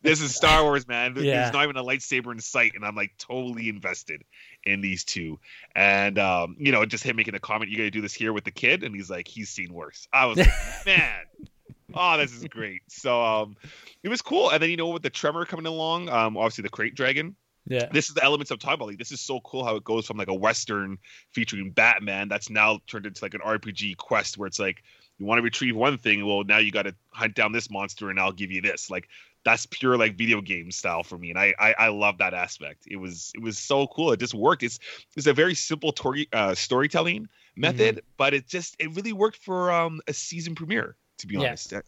this 0.02 0.20
is 0.20 0.35
Star 0.35 0.62
Wars, 0.62 0.86
man. 0.86 1.14
Yeah. 1.16 1.43
There's 1.43 1.52
not 1.52 1.64
even 1.64 1.77
a 1.77 1.82
lightsaber 1.85 2.32
in 2.32 2.40
sight, 2.40 2.73
and 2.77 2.85
I'm 2.85 2.94
like 2.94 3.12
totally 3.18 3.68
invested 3.68 4.23
in 4.62 4.81
these 4.81 5.05
two. 5.05 5.40
And 5.74 6.16
um, 6.18 6.56
you 6.60 6.70
know, 6.70 6.85
just 6.86 7.02
him 7.02 7.16
making 7.16 7.35
a 7.35 7.40
comment, 7.40 7.70
you 7.70 7.77
gotta 7.77 7.90
do 7.90 8.01
this 8.01 8.14
here 8.14 8.32
with 8.32 8.44
the 8.44 8.52
kid, 8.52 8.85
and 8.85 8.94
he's 8.94 9.10
like, 9.10 9.27
he's 9.27 9.51
seen 9.51 9.73
worse. 9.73 10.06
I 10.12 10.27
was 10.27 10.39
like, 10.39 10.48
man, 10.86 11.24
oh, 11.95 12.19
this 12.19 12.33
is 12.33 12.45
great. 12.45 12.83
So 12.89 13.23
um 13.23 13.57
it 14.03 14.09
was 14.09 14.23
cool. 14.23 14.51
And 14.51 14.63
then 14.63 14.71
you 14.71 14.77
know 14.77 14.89
with 14.89 15.03
the 15.03 15.11
tremor 15.11 15.45
coming 15.45 15.67
along, 15.67 16.09
um, 16.09 16.37
obviously 16.37 16.63
the 16.63 16.71
krayt 16.71 16.95
dragon. 16.95 17.37
Yeah. 17.69 17.87
This 17.93 18.09
is 18.09 18.15
the 18.15 18.23
elements 18.23 18.53
I'm 18.53 18.59
talking 18.59 18.75
about. 18.75 18.89
Like, 18.89 18.99
this 18.99 19.11
is 19.11 19.21
so 19.21 19.41
cool 19.41 19.65
how 19.65 19.75
it 19.75 19.83
goes 19.83 20.07
from 20.07 20.17
like 20.17 20.29
a 20.29 20.35
western 20.35 20.99
featuring 21.33 21.73
Batman 21.73 22.29
that's 22.29 22.49
now 22.49 22.79
turned 22.87 23.07
into 23.07 23.25
like 23.25 23.35
an 23.35 23.41
RPG 23.41 23.97
quest 23.97 24.39
where 24.39 24.47
it's 24.47 24.61
like 24.61 24.85
you 25.19 25.27
want 25.27 25.39
to 25.39 25.43
retrieve 25.43 25.75
one 25.75 25.99
thing, 25.99 26.25
well 26.27 26.45
now 26.45 26.59
you 26.59 26.71
got 26.71 26.85
to 26.85 26.95
hunt 27.11 27.35
down 27.35 27.53
this 27.53 27.71
monster 27.71 28.11
and 28.11 28.21
I'll 28.21 28.33
give 28.33 28.53
you 28.53 28.61
this. 28.63 28.91
Like 28.91 29.09
that's 29.45 29.65
pure 29.67 29.97
like 29.97 30.17
video 30.17 30.41
game 30.41 30.71
style 30.73 31.03
for 31.05 31.17
me, 31.17 31.31
and 31.31 31.39
I 31.39 31.55
I, 31.59 31.75
I 31.79 31.89
love 31.89 32.19
that 32.19 32.35
aspect. 32.35 32.83
It 32.87 32.97
was 32.97 33.33
it 33.35 33.41
was 33.41 33.59
so 33.59 33.87
cool. 33.87 34.13
It 34.13 34.21
just 34.21 34.35
worked. 34.35 34.63
It's 34.63 34.79
it's 35.17 35.27
a 35.27 35.33
very 35.33 35.55
simple 35.55 35.93
tori- 35.93 36.29
uh, 36.33 36.55
storytelling 36.55 37.29
method, 37.57 38.03
but 38.17 38.35
it 38.35 38.47
just 38.49 38.77
it 38.79 38.95
really 38.95 39.13
worked 39.13 39.39
for 39.39 39.73
um 39.73 40.01
a 40.07 40.13
season 40.13 40.55
premiere. 40.55 40.97
To 41.19 41.27
be 41.27 41.35
Yeah. 41.35 41.49
honest, 41.49 41.73
I 41.75 41.83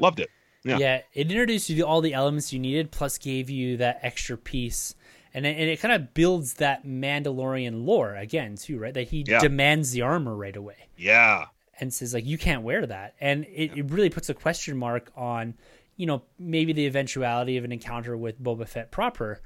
loved 0.00 0.20
it. 0.20 0.30
Yeah. 0.64 0.78
Yeah. 0.78 1.02
it 1.14 1.30
introduced 1.30 1.70
you 1.70 1.76
to 1.76 1.82
all 1.86 2.00
the 2.02 2.12
elements 2.14 2.52
you 2.52 2.58
needed, 2.58 2.90
plus 2.90 3.16
gave 3.18 3.48
you 3.48 3.78
that 3.78 4.00
extra 4.02 4.36
piece, 4.36 4.94
and 5.32 5.46
it, 5.46 5.56
and 5.58 5.70
it 5.70 5.80
kind 5.80 5.94
of 5.94 6.12
builds 6.12 6.54
that 6.54 6.84
Mandalorian 6.84 7.84
lore 7.86 8.14
again 8.14 8.56
too, 8.56 8.78
right? 8.78 8.92
That 8.94 9.08
he 9.08 9.24
Yeah. 9.26 9.40
demands 9.40 9.92
the 9.92 10.02
armor 10.02 10.34
right 10.36 10.54
away 10.56 10.88
Yeah, 10.98 11.46
and 11.80 11.92
says 11.94 12.12
like 12.12 12.26
you 12.26 12.36
can't 12.36 12.62
wear 12.62 12.84
that, 12.86 13.14
and 13.20 13.44
it, 13.46 13.76
it 13.76 13.90
really 13.90 14.10
puts 14.10 14.28
a 14.28 14.34
question 14.34 14.76
mark 14.76 15.10
on, 15.16 15.54
you 15.96 16.04
know, 16.06 16.22
maybe 16.38 16.72
the 16.74 16.84
eventuality 16.86 17.56
of 17.56 17.64
an 17.64 17.72
encounter 17.72 18.14
with 18.16 18.38
Boba 18.42 18.68
Fett 18.68 18.90
proper, 18.90 19.40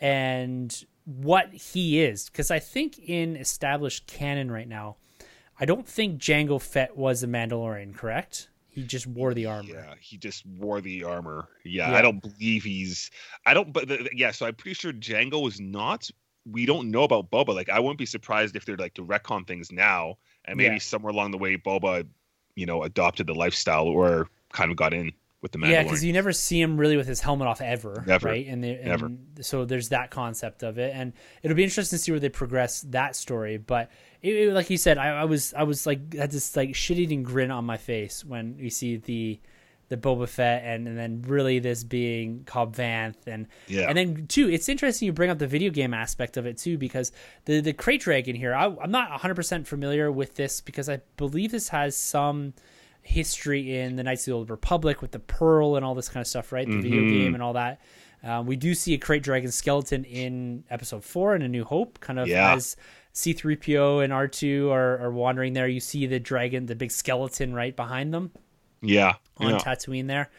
and 0.00 0.84
what 1.06 1.50
he 1.52 2.00
is, 2.02 2.28
because 2.28 2.50
I 2.50 2.58
think 2.58 2.98
in 2.98 3.36
established 3.36 4.06
canon 4.06 4.50
right 4.50 4.68
now, 4.68 4.96
I 5.58 5.64
don't 5.64 5.88
think 5.88 6.20
Jango 6.20 6.60
Fett 6.60 6.94
was 6.96 7.22
a 7.22 7.26
Mandalorian, 7.26 7.94
correct? 7.94 8.48
He 8.78 8.84
just 8.84 9.08
wore 9.08 9.34
the 9.34 9.46
armor. 9.46 9.68
Yeah, 9.72 9.94
he 10.00 10.16
just 10.18 10.46
wore 10.46 10.80
the 10.80 11.02
armor. 11.02 11.48
Yeah, 11.64 11.90
Yeah. 11.90 11.96
I 11.96 12.02
don't 12.02 12.20
believe 12.20 12.62
he's. 12.62 13.10
I 13.44 13.52
don't. 13.52 13.72
But 13.72 13.88
the, 13.88 14.08
yeah, 14.14 14.30
so 14.30 14.46
I'm 14.46 14.54
pretty 14.54 14.74
sure 14.74 14.92
Jango 14.92 15.48
is 15.48 15.58
not. 15.60 16.08
We 16.48 16.64
don't 16.64 16.92
know 16.92 17.02
about 17.02 17.28
Boba. 17.28 17.54
Like, 17.56 17.68
I 17.68 17.80
wouldn't 17.80 17.98
be 17.98 18.06
surprised 18.06 18.54
if 18.54 18.64
they're 18.64 18.76
like 18.76 18.94
to 18.94 19.04
retcon 19.04 19.48
things 19.48 19.72
now, 19.72 20.18
and 20.44 20.56
maybe 20.56 20.76
Yeah. 20.76 20.78
somewhere 20.78 21.10
along 21.12 21.32
the 21.32 21.38
way, 21.38 21.56
Boba, 21.56 22.06
you 22.54 22.66
know, 22.66 22.84
adopted 22.84 23.26
the 23.26 23.34
lifestyle 23.34 23.88
or 23.88 24.28
kind 24.52 24.70
of 24.70 24.76
got 24.76 24.94
in 24.94 25.12
with 25.40 25.52
the 25.52 25.58
Mandalorian. 25.58 25.70
Yeah, 25.70 25.82
because 25.84 26.04
you 26.04 26.12
never 26.12 26.32
see 26.32 26.60
him 26.60 26.76
really 26.78 26.96
with 26.96 27.06
his 27.06 27.20
helmet 27.20 27.46
off 27.48 27.60
ever, 27.60 28.02
Never. 28.06 28.28
right? 28.28 28.46
And, 28.46 28.62
the, 28.62 28.70
and 28.70 28.84
Never. 28.86 29.10
so 29.40 29.64
there's 29.64 29.90
that 29.90 30.10
concept 30.10 30.62
of 30.62 30.78
it, 30.78 30.92
and 30.94 31.12
it'll 31.42 31.56
be 31.56 31.64
interesting 31.64 31.96
to 31.98 32.02
see 32.02 32.10
where 32.12 32.20
they 32.20 32.28
progress 32.28 32.80
that 32.88 33.14
story. 33.16 33.56
But 33.56 33.90
it, 34.22 34.34
it- 34.34 34.52
like 34.52 34.68
you 34.70 34.76
said, 34.76 34.98
I, 34.98 35.20
I 35.20 35.24
was 35.24 35.54
I 35.54 35.62
was 35.62 35.86
like 35.86 36.14
had 36.14 36.30
this 36.32 36.56
like 36.56 36.74
shit 36.74 36.98
eating 36.98 37.22
grin 37.22 37.50
on 37.50 37.64
my 37.64 37.76
face 37.76 38.24
when 38.24 38.56
we 38.58 38.70
see 38.70 38.96
the 38.96 39.40
the 39.90 39.96
Boba 39.96 40.28
Fett, 40.28 40.64
and, 40.66 40.86
and 40.86 40.98
then 40.98 41.22
really 41.26 41.60
this 41.60 41.82
being 41.82 42.42
Cobb 42.44 42.76
Vanth, 42.76 43.26
and 43.26 43.46
Yeah. 43.68 43.88
and 43.88 43.96
then 43.96 44.26
too, 44.26 44.50
it's 44.50 44.68
interesting 44.68 45.06
you 45.06 45.12
bring 45.14 45.30
up 45.30 45.38
the 45.38 45.46
video 45.46 45.70
game 45.70 45.94
aspect 45.94 46.36
of 46.36 46.44
it 46.44 46.58
too, 46.58 46.76
because 46.76 47.10
the 47.46 47.60
the 47.62 47.72
krayt 47.72 48.00
dragon 48.00 48.36
here, 48.36 48.54
I, 48.54 48.66
I'm 48.66 48.90
not 48.90 49.08
100 49.12 49.34
percent 49.34 49.66
familiar 49.66 50.12
with 50.12 50.34
this 50.34 50.60
because 50.60 50.90
I 50.90 51.00
believe 51.16 51.52
this 51.52 51.68
has 51.70 51.96
some 51.96 52.52
history 53.08 53.78
in 53.78 53.96
the 53.96 54.02
Knights 54.02 54.22
of 54.22 54.26
the 54.26 54.32
Old 54.32 54.50
Republic 54.50 55.00
with 55.02 55.12
the 55.12 55.18
Pearl 55.18 55.76
and 55.76 55.84
all 55.84 55.94
this 55.94 56.08
kind 56.08 56.20
of 56.20 56.26
stuff, 56.26 56.52
right? 56.52 56.66
The 56.68 56.80
video 56.80 57.00
game 57.00 57.34
and 57.34 57.42
all 57.42 57.54
that. 57.54 57.80
Um, 58.22 58.46
we 58.46 58.56
do 58.56 58.74
see 58.74 58.94
a 58.94 58.98
krayt 58.98 59.22
dragon 59.22 59.50
skeleton 59.50 60.04
in 60.04 60.64
Episode 60.70 61.04
Four 61.04 61.34
in 61.36 61.42
A 61.42 61.48
New 61.48 61.64
Hope, 61.64 62.00
kind 62.00 62.18
of 62.18 62.28
Yeah. 62.28 62.54
as 62.54 62.76
C-3PO 63.12 64.02
and 64.04 64.12
R2 64.12 64.70
are, 64.70 64.98
are 64.98 65.10
wandering 65.10 65.52
there. 65.52 65.68
You 65.68 65.80
see 65.80 66.06
the 66.06 66.20
dragon, 66.20 66.66
the 66.66 66.74
big 66.74 66.90
skeleton, 66.90 67.54
right 67.54 67.74
behind 67.74 68.12
them 68.12 68.32
yeah, 68.82 69.14
on 69.38 69.50
yeah. 69.50 69.58
Tatooine 69.58 70.06
there. 70.06 70.30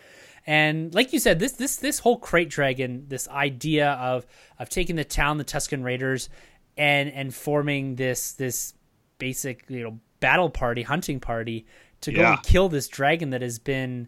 And 0.45 0.93
like 0.93 1.13
you 1.13 1.19
said, 1.19 1.39
this 1.39 1.53
this 1.53 1.75
this 1.77 1.99
whole 1.99 2.19
krayt 2.19 2.49
dragon, 2.49 3.05
this 3.07 3.27
idea 3.27 3.91
of 3.91 4.25
of 4.57 4.69
taking 4.69 4.95
the 4.95 5.03
town, 5.03 5.37
the 5.37 5.45
Tusken 5.45 5.83
Raiders, 5.83 6.29
and 6.77 7.11
and 7.11 7.33
forming 7.33 7.95
this 7.95 8.33
this 8.33 8.73
basic 9.17 9.65
you 9.67 9.83
know 9.83 9.99
battle 10.19 10.49
party, 10.49 10.81
hunting 10.83 11.19
party 11.19 11.65
to 12.01 12.11
go 12.11 12.21
Yeah. 12.21 12.33
and 12.33 12.43
kill 12.43 12.69
this 12.69 12.87
dragon 12.87 13.29
that 13.31 13.41
has 13.41 13.59
been 13.59 14.07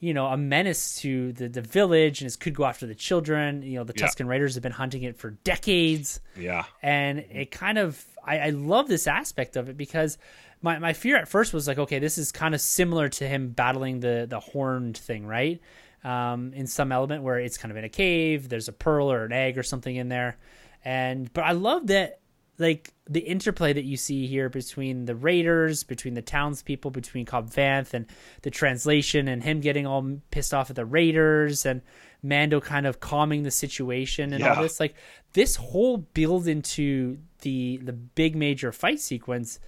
you 0.00 0.12
know 0.14 0.26
a 0.26 0.36
menace 0.36 1.00
to 1.02 1.32
the 1.32 1.48
the 1.48 1.60
village 1.62 2.20
and 2.22 2.30
it 2.30 2.38
could 2.40 2.54
go 2.54 2.64
after 2.64 2.86
the 2.86 2.94
children. 2.94 3.62
You 3.62 3.78
know 3.78 3.84
the 3.84 3.94
Yeah. 3.96 4.06
Tusken 4.06 4.26
Raiders 4.26 4.54
have 4.54 4.62
been 4.62 4.72
hunting 4.72 5.02
it 5.04 5.16
for 5.16 5.30
decades 5.44 6.20
yeah, 6.36 6.64
and 6.82 7.20
it 7.20 7.50
kind 7.50 7.78
of 7.78 8.04
I, 8.24 8.38
I 8.38 8.50
love 8.50 8.88
this 8.88 9.06
aspect 9.06 9.56
of 9.56 9.68
it 9.68 9.76
because 9.76 10.18
my, 10.60 10.78
my 10.78 10.92
fear 10.92 11.16
at 11.16 11.28
first 11.28 11.52
was 11.52 11.66
like 11.68 11.78
okay 11.78 11.98
this 11.98 12.18
is 12.18 12.30
kind 12.32 12.54
of 12.54 12.60
similar 12.60 13.08
to 13.08 13.26
him 13.28 13.50
battling 13.50 14.00
the 14.00 14.26
the 14.28 14.40
horned 14.40 14.96
thing 14.98 15.26
right 15.26 15.60
um, 16.04 16.52
in 16.54 16.66
some 16.66 16.90
element 16.90 17.22
where 17.22 17.38
it's 17.38 17.56
kind 17.58 17.70
of 17.70 17.76
in 17.76 17.84
a 17.84 17.88
cave 17.88 18.48
there's 18.48 18.66
a 18.68 18.72
pearl 18.72 19.10
or 19.12 19.24
an 19.24 19.32
egg 19.32 19.56
or 19.58 19.62
something 19.62 19.94
in 19.94 20.08
there 20.08 20.36
and 20.84 21.32
but 21.32 21.42
I 21.42 21.52
love 21.52 21.86
that 21.88 22.18
like 22.62 22.92
the 23.10 23.20
interplay 23.20 23.72
that 23.72 23.84
you 23.84 23.96
see 23.96 24.26
here 24.26 24.48
between 24.48 25.04
the 25.04 25.14
raiders 25.14 25.82
between 25.84 26.14
the 26.14 26.22
townspeople 26.22 26.90
between 26.90 27.26
Cobb 27.26 27.50
Vanth 27.50 27.92
and 27.92 28.06
the 28.42 28.50
translation 28.50 29.28
and 29.28 29.42
him 29.42 29.60
getting 29.60 29.86
all 29.86 30.18
pissed 30.30 30.54
off 30.54 30.70
at 30.70 30.76
the 30.76 30.84
raiders 30.86 31.66
and 31.66 31.82
Mando 32.22 32.60
kind 32.60 32.86
of 32.86 33.00
calming 33.00 33.42
the 33.42 33.50
situation 33.50 34.32
and 34.32 34.40
Yeah. 34.40 34.54
all 34.54 34.62
this 34.62 34.78
like 34.80 34.94
this 35.32 35.56
whole 35.56 35.98
build 35.98 36.46
into 36.46 37.18
the 37.40 37.78
the 37.82 37.92
big 37.92 38.36
major 38.36 38.70
fight 38.72 39.00
sequence 39.00 39.58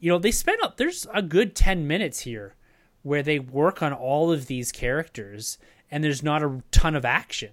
you 0.00 0.10
know 0.10 0.18
they 0.18 0.32
spend 0.32 0.60
up 0.62 0.76
there's 0.76 1.06
a 1.14 1.22
good 1.22 1.54
10 1.54 1.86
minutes 1.86 2.20
here 2.20 2.54
where 3.02 3.22
they 3.22 3.38
work 3.38 3.82
on 3.82 3.92
all 3.92 4.32
of 4.32 4.46
these 4.46 4.72
characters 4.72 5.56
and 5.90 6.02
there's 6.02 6.22
not 6.22 6.42
a 6.42 6.60
ton 6.72 6.96
of 6.96 7.04
action 7.04 7.50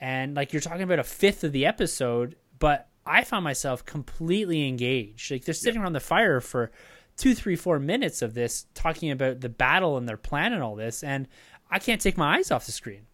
and 0.00 0.34
like 0.34 0.52
you're 0.52 0.62
talking 0.62 0.82
about 0.82 0.98
a 0.98 1.04
fifth 1.04 1.44
of 1.44 1.52
the 1.52 1.66
episode 1.66 2.34
but 2.58 2.88
i 3.06 3.22
found 3.24 3.44
myself 3.44 3.84
completely 3.84 4.66
engaged 4.68 5.30
like 5.30 5.44
they're 5.44 5.54
sitting 5.54 5.80
around 5.80 5.92
the 5.94 6.00
fire 6.00 6.40
for 6.40 6.70
two 7.16 7.34
three 7.34 7.56
four 7.56 7.78
minutes 7.78 8.20
of 8.22 8.34
this 8.34 8.66
talking 8.74 9.10
about 9.10 9.40
the 9.40 9.48
battle 9.48 9.96
and 9.96 10.08
their 10.08 10.16
plan 10.16 10.52
and 10.52 10.62
all 10.62 10.74
this 10.76 11.02
and 11.02 11.26
i 11.70 11.78
can't 11.78 12.00
take 12.00 12.16
my 12.16 12.36
eyes 12.36 12.50
off 12.50 12.66
the 12.66 12.72
screen 12.72 13.06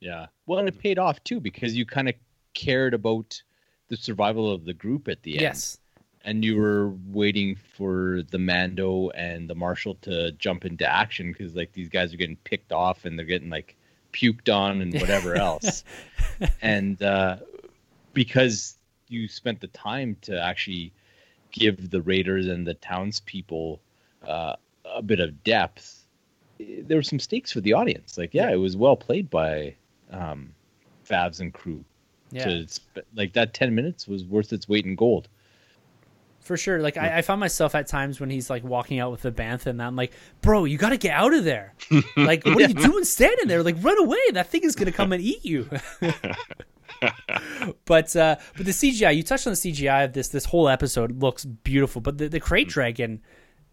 Yeah. 0.00 0.26
Well, 0.46 0.58
and 0.58 0.68
it 0.68 0.78
paid 0.78 0.98
off 0.98 1.22
too 1.24 1.40
because 1.40 1.74
you 1.74 1.86
kind 1.86 2.08
of 2.08 2.14
cared 2.52 2.94
about 2.94 3.42
the 3.88 3.96
survival 3.96 4.52
of 4.52 4.64
the 4.64 4.74
group 4.74 5.08
at 5.08 5.22
the 5.22 5.32
end. 5.34 5.42
yes 5.42 5.78
And 6.24 6.44
you 6.44 6.56
were 6.56 6.90
waiting 7.10 7.56
for 7.76 8.22
the 8.30 8.38
Mando 8.38 9.10
and 9.10 9.48
the 9.48 9.54
Marshal 9.54 9.94
to 10.02 10.32
jump 10.32 10.64
into 10.64 10.86
action 10.86 11.32
because 11.32 11.54
like 11.54 11.72
these 11.72 11.88
guys 11.88 12.12
are 12.14 12.16
getting 12.18 12.36
picked 12.44 12.72
off 12.72 13.04
and 13.04 13.18
they're 13.18 13.26
getting 13.26 13.50
like 13.50 13.76
puked 14.12 14.48
on 14.54 14.80
and 14.82 14.94
whatever 14.94 15.34
else. 15.48 15.84
and 16.62 17.02
uh, 17.02 17.36
because 18.14 18.76
you 19.08 19.28
spent 19.28 19.60
the 19.60 19.66
time 19.68 20.16
to 20.22 20.40
actually 20.40 20.92
give 21.52 21.90
the 21.90 22.00
Raiders 22.02 22.46
and 22.46 22.66
the 22.66 22.74
townspeople 22.74 23.80
uh, 24.26 24.54
a 24.94 25.02
bit 25.02 25.20
of 25.20 25.44
depth, 25.44 26.06
there 26.58 26.96
were 26.96 27.02
some 27.02 27.18
stakes 27.20 27.52
for 27.52 27.60
the 27.60 27.72
audience. 27.74 28.16
Like, 28.16 28.32
yeah, 28.32 28.48
Yeah. 28.48 28.54
it 28.54 28.58
was 28.58 28.76
well 28.76 28.96
played 28.96 29.28
by 29.30 29.74
um, 30.10 30.54
Favs 31.08 31.40
and 31.40 31.52
crew. 31.52 31.84
yeah 32.30 32.44
To 32.44 32.66
like 33.14 33.32
that 33.34 33.52
ten 33.54 33.74
minutes 33.74 34.08
was 34.08 34.24
worth 34.24 34.52
its 34.52 34.68
weight 34.68 34.86
in 34.86 34.96
gold. 34.96 35.28
For 36.40 36.56
sure. 36.58 36.80
Like 36.80 36.96
I, 36.98 37.18
I 37.18 37.22
found 37.22 37.40
myself 37.40 37.74
at 37.74 37.86
times 37.86 38.20
when 38.20 38.28
he's 38.28 38.50
like 38.50 38.62
walking 38.64 38.98
out 39.00 39.10
with 39.10 39.22
the 39.22 39.32
bantha 39.32 39.66
and 39.66 39.82
I'm 39.82 39.96
like, 39.96 40.12
bro, 40.42 40.64
you 40.64 40.76
gotta 40.76 40.98
get 40.98 41.12
out 41.12 41.32
of 41.32 41.44
there. 41.44 41.72
like, 42.18 42.44
what 42.44 42.56
are 42.58 42.68
you 42.68 42.74
doing 42.74 43.04
standing 43.04 43.48
there? 43.48 43.62
Like, 43.62 43.76
run 43.82 43.98
away. 43.98 44.18
That 44.32 44.48
thing 44.48 44.62
is 44.64 44.74
gonna 44.76 44.92
come 44.92 45.12
and 45.12 45.22
eat 45.22 45.44
you. 45.44 45.68
but 47.84 48.14
uh 48.16 48.36
but 48.56 48.66
the 48.66 48.72
CGI, 48.72 49.16
you 49.16 49.22
touched 49.22 49.46
on 49.46 49.52
the 49.52 49.56
CGI 49.56 50.04
of 50.04 50.12
this 50.12 50.28
this 50.28 50.44
whole 50.44 50.68
episode 50.68 51.20
looks 51.22 51.44
beautiful, 51.44 52.00
but 52.00 52.18
the, 52.18 52.28
the 52.28 52.40
krayt 52.40 52.68
dragon 52.68 53.20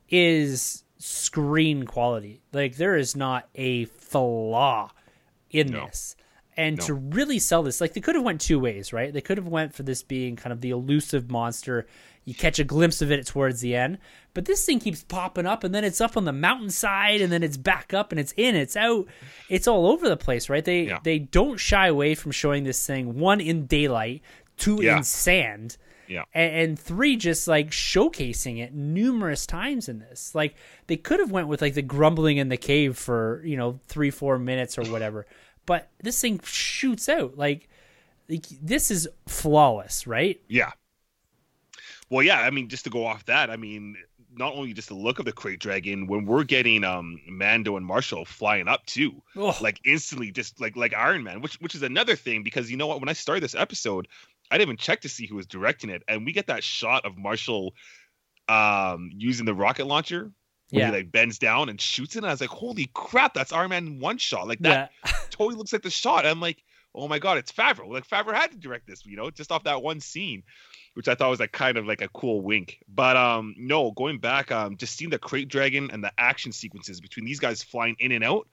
is 0.10 0.84
screen 0.98 1.86
quality. 1.86 2.42
Like 2.54 2.76
there 2.76 2.96
is 2.96 3.16
not 3.16 3.50
a 3.56 3.86
flaw 3.86 4.92
in 5.50 5.72
No. 5.72 5.86
this. 5.88 6.16
And 6.58 6.78
No. 6.78 6.86
to 6.86 6.94
really 6.94 7.40
sell 7.40 7.64
this, 7.64 7.80
like 7.82 7.94
they 7.94 8.02
could 8.02 8.16
have 8.16 8.24
went 8.26 8.42
two 8.42 8.60
ways, 8.60 8.92
right? 8.94 9.12
They 9.12 9.22
could 9.22 9.38
have 9.38 9.48
went 9.48 9.74
for 9.74 9.84
this 9.84 10.04
being 10.04 10.36
kind 10.36 10.52
of 10.52 10.62
the 10.62 10.72
elusive 10.72 11.32
monster. 11.32 11.88
You 12.26 12.36
catch 12.36 12.60
a 12.60 12.64
glimpse 12.64 13.02
of 13.02 13.12
it 13.12 13.26
towards 13.26 13.62
the 13.62 13.76
end, 13.76 13.98
but 14.36 14.46
this 14.46 14.64
thing 14.66 14.80
keeps 14.80 15.04
popping 15.04 15.46
up, 15.48 15.64
and 15.64 15.74
then 15.74 15.84
it's 15.84 16.00
up 16.02 16.16
on 16.16 16.26
the 16.26 16.32
mountainside, 16.32 17.20
and 17.22 17.32
then 17.32 17.42
it's 17.44 17.58
back 17.58 17.94
up, 17.94 18.12
and 18.12 18.20
it's 18.20 18.34
in, 18.38 18.56
it's 18.56 18.76
out, 18.78 19.08
it's 19.50 19.68
all 19.68 19.88
over 19.88 20.08
the 20.08 20.16
place, 20.18 20.48
right? 20.50 20.64
They 20.64 20.84
Yeah. 20.84 21.00
they 21.04 21.18
don't 21.20 21.58
shy 21.60 21.88
away 21.88 22.14
from 22.16 22.32
showing 22.32 22.64
this 22.64 22.86
thing 22.86 23.18
one 23.18 23.42
in 23.42 23.66
daylight, 23.66 24.22
two 24.58 24.80
Yeah. 24.84 24.98
in 24.98 25.04
sand, 25.04 25.78
Yeah. 26.08 26.26
and, 26.34 26.56
and 26.56 26.80
three 26.80 27.16
just 27.16 27.48
like 27.48 27.72
showcasing 27.72 28.60
it 28.60 28.74
numerous 28.74 29.46
times 29.48 29.90
in 29.90 30.00
this 30.00 30.36
like 30.36 30.56
they 30.88 30.98
could 30.98 31.20
have 31.20 31.32
went 31.32 31.48
with 31.48 31.62
like 31.62 31.74
the 31.74 31.82
grumbling 31.82 32.38
in 32.38 32.50
the 32.50 32.58
cave 32.58 32.98
for 32.98 33.42
you 33.46 33.56
know 33.58 33.80
three 33.88 34.12
four 34.12 34.38
minutes 34.38 34.78
or 34.78 34.84
whatever 34.92 35.26
but 35.66 35.90
this 36.04 36.20
thing 36.22 36.40
shoots 36.44 37.08
out 37.10 37.38
like, 37.38 37.70
like 38.30 38.46
this 38.62 38.92
is 38.92 39.08
flawless 39.28 40.06
right 40.06 40.42
Yeah. 40.50 40.72
Well, 42.12 42.22
yeah, 42.22 42.42
I 42.42 42.52
mean, 42.52 42.68
just 42.68 42.84
to 42.84 42.90
go 42.90 43.06
off 43.06 43.26
that, 43.26 43.50
I 43.50 43.56
mean, 43.56 43.96
not 44.34 44.54
only 44.54 44.74
just 44.74 44.90
the 44.90 44.96
look 44.96 45.18
of 45.20 45.26
the 45.26 45.32
krayt 45.32 45.60
dragon, 45.60 46.08
when 46.08 46.26
we're 46.26 46.44
getting 46.44 46.84
um 46.84 47.20
Mando 47.28 47.78
and 47.78 47.86
Marshall 47.86 48.26
flying 48.26 48.68
up 48.68 48.86
too, 48.86 49.24
Oh, 49.36 49.58
like 49.62 49.80
instantly, 49.86 50.32
just 50.32 50.60
like 50.60 50.76
like 50.76 50.94
Iron 50.94 51.24
Man, 51.24 51.42
which 51.42 51.56
which 51.56 51.74
is 51.74 51.82
another 51.82 52.16
thing 52.18 52.44
because 52.44 52.70
you 52.70 52.78
know 52.78 52.86
what? 52.88 53.00
When 53.00 53.10
I 53.10 53.14
started 53.14 53.42
this 53.42 53.56
episode, 53.56 54.08
I 54.52 54.58
didn't 54.58 54.68
even 54.68 54.78
check 54.78 55.02
to 55.02 55.10
see 55.10 55.26
who 55.26 55.36
was 55.38 55.48
directing 55.48 55.90
it, 55.90 56.04
and 56.08 56.26
we 56.26 56.34
get 56.34 56.48
that 56.48 56.64
shot 56.64 57.06
of 57.06 57.18
Marshall 57.18 57.74
um 58.50 59.10
using 59.14 59.46
the 59.46 59.56
rocket 59.56 59.88
launcher. 59.88 60.32
Yeah, 60.70 60.88
he 60.88 60.92
like 60.98 61.12
bends 61.12 61.38
down 61.38 61.70
and 61.70 61.80
shoots 61.80 62.16
it, 62.16 62.20
and 62.20 62.28
I 62.28 62.32
was 62.32 62.42
like, 62.42 62.50
"Holy 62.50 62.90
crap, 62.94 63.34
that's 63.34 63.52
Iron 63.52 63.70
Man 63.70 64.00
one 64.00 64.18
shot!" 64.18 64.48
Like 64.48 64.60
that 64.60 64.92
yeah, 65.06 65.12
totally 65.30 65.56
looks 65.56 65.74
like 65.74 65.82
the 65.82 65.90
shot. 65.90 66.26
I'm 66.26 66.40
like, 66.40 66.64
oh 66.96 67.08
my 67.08 67.20
god, 67.20 67.38
it's 67.38 67.52
Favreau. 67.52 67.90
Like 67.90 68.08
Favreau 68.08 68.34
had 68.34 68.52
to 68.52 68.58
direct 68.58 68.88
this, 68.88 69.06
you 69.06 69.18
know, 69.18 69.30
just 69.30 69.52
off 69.52 69.64
that 69.66 69.82
one 69.82 70.00
scene, 70.00 70.44
which 70.94 71.08
I 71.08 71.16
thought 71.16 71.30
was 71.30 71.40
like 71.40 71.52
kind 71.52 71.78
of 71.78 71.86
like 71.86 72.02
a 72.02 72.10
cool 72.10 72.42
wink. 72.42 72.80
But 72.88 73.16
um, 73.18 73.56
no, 73.58 73.92
going 73.92 74.20
back, 74.20 74.52
um, 74.52 74.78
just 74.78 74.96
seeing 74.98 75.10
the 75.10 75.20
krayt 75.20 75.48
dragon 75.48 75.90
and 75.92 76.04
the 76.04 76.12
action 76.18 76.52
sequences 76.52 77.00
between 77.02 77.26
these 77.26 77.40
guys 77.40 77.64
flying 77.64 77.96
in 78.00 78.12
and 78.12 78.24
out, 78.24 78.48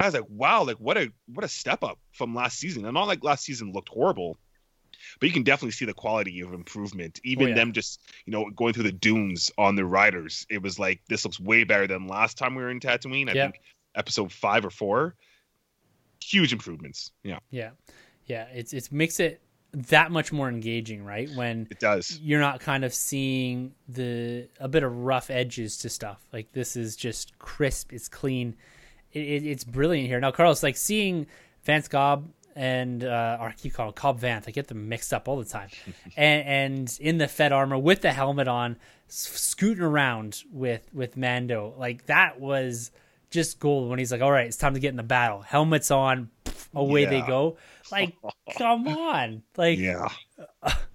I 0.00 0.06
was 0.06 0.14
like, 0.14 0.28
wow, 0.28 0.64
like 0.64 0.76
what 0.78 0.96
a 0.98 1.12
what 1.32 1.44
a 1.44 1.48
step 1.48 1.82
up 1.84 1.98
from 2.12 2.34
last 2.34 2.58
season. 2.58 2.84
And 2.84 2.94
not 2.94 3.06
like 3.06 3.22
last 3.24 3.44
season 3.44 3.72
looked 3.72 3.88
horrible. 3.88 4.36
But 5.20 5.28
you 5.28 5.32
can 5.32 5.44
definitely 5.44 5.72
see 5.72 5.84
the 5.84 5.94
quality 5.94 6.40
of 6.40 6.52
improvement. 6.52 7.20
Even 7.22 7.46
Oh, 7.46 7.48
yeah. 7.50 7.54
them 7.54 7.72
just, 7.72 8.00
you 8.24 8.32
know, 8.32 8.50
going 8.50 8.72
through 8.72 8.82
the 8.84 8.92
dunes 8.92 9.52
on 9.56 9.76
the 9.76 9.84
riders. 9.84 10.46
It 10.50 10.62
was 10.62 10.78
like 10.78 11.00
this 11.08 11.24
looks 11.24 11.38
way 11.38 11.64
better 11.64 11.86
than 11.86 12.08
last 12.08 12.36
time 12.36 12.54
we 12.54 12.62
were 12.62 12.70
in 12.70 12.80
Tatooine. 12.80 13.28
I 13.30 13.32
Yeah. 13.32 13.44
think 13.44 13.60
episode 13.94 14.32
five 14.32 14.64
or 14.64 14.70
four. 14.70 15.14
Huge 16.22 16.52
improvements. 16.52 17.12
Yeah. 17.22 17.38
yeah, 17.50 17.70
yeah. 18.24 18.46
It's 18.52 18.72
it 18.72 18.90
makes 18.90 19.20
it 19.20 19.40
that 19.76 20.10
much 20.10 20.32
more 20.32 20.48
engaging, 20.48 21.04
right? 21.04 21.28
When 21.34 21.68
It 21.70 21.78
does. 21.78 22.18
you're 22.22 22.40
not 22.40 22.60
kind 22.60 22.84
of 22.84 22.94
seeing 22.94 23.74
the 23.88 24.48
a 24.58 24.68
bit 24.68 24.82
of 24.82 24.92
rough 24.96 25.30
edges 25.30 25.78
to 25.78 25.88
stuff. 25.88 26.20
Like 26.32 26.52
this 26.52 26.76
is 26.76 26.96
just 26.96 27.38
crisp. 27.38 27.92
It's 27.92 28.08
clean. 28.08 28.56
It, 29.12 29.20
it, 29.20 29.46
it's 29.46 29.64
brilliant 29.64 30.08
here. 30.08 30.18
Now, 30.20 30.30
Carlos, 30.30 30.62
like 30.62 30.76
seeing 30.76 31.26
Vance 31.64 31.88
Cobb 31.88 32.28
and 32.54 33.04
uh, 33.04 33.36
or 33.38 33.48
I 33.48 33.52
keep 33.56 33.74
calling 33.74 33.92
Cobb 33.92 34.18
Vanth. 34.20 34.44
I 34.48 34.50
get 34.50 34.68
them 34.68 34.88
mixed 34.88 35.12
up 35.12 35.28
all 35.28 35.36
the 35.36 35.44
time. 35.44 35.68
and, 36.16 36.46
and 36.46 36.98
in 37.00 37.18
the 37.18 37.28
Fett 37.28 37.52
armor 37.52 37.76
with 37.78 38.00
the 38.00 38.12
helmet 38.12 38.48
on, 38.48 38.76
scooting 39.08 39.82
around 39.84 40.42
with 40.50 40.88
with 40.94 41.16
Mando, 41.18 41.74
like 41.76 42.06
that 42.06 42.40
was 42.40 42.90
just 43.30 43.60
gold. 43.60 43.90
When 43.90 43.98
he's 43.98 44.10
like, 44.10 44.22
"All 44.22 44.32
right, 44.32 44.46
it's 44.46 44.56
time 44.56 44.72
to 44.74 44.80
get 44.80 44.88
in 44.88 44.96
the 44.96 45.02
battle." 45.02 45.42
Helmets 45.42 45.90
on, 45.90 46.30
pff, 46.56 46.68
away 46.74 47.04
they 47.04 47.20
go. 47.22 47.56
Like, 47.92 48.14
come 48.58 48.88
on, 48.88 49.42
like 49.56 49.78
Yeah. 49.78 50.08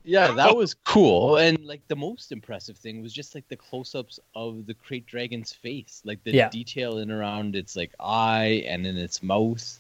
Yeah, 0.04 0.32
that 0.32 0.56
was 0.56 0.74
cool. 0.74 1.38
And 1.38 1.64
like 1.66 1.88
the 1.88 1.96
most 1.96 2.32
impressive 2.32 2.76
thing 2.78 3.02
was 3.04 3.14
just 3.14 3.36
like 3.36 3.48
the 3.48 3.56
close-ups 3.56 4.20
of 4.36 4.66
the 4.66 4.74
Krayt 4.74 5.06
Dragon's 5.06 5.54
face, 5.54 6.02
like 6.06 6.24
the 6.24 6.32
Yeah. 6.32 6.50
detail 6.50 6.98
in 6.98 7.12
around 7.12 7.56
its 7.56 7.76
like 7.76 7.92
eye 8.00 8.64
and 8.68 8.86
in 8.88 8.98
its 8.98 9.22
mouth 9.22 9.80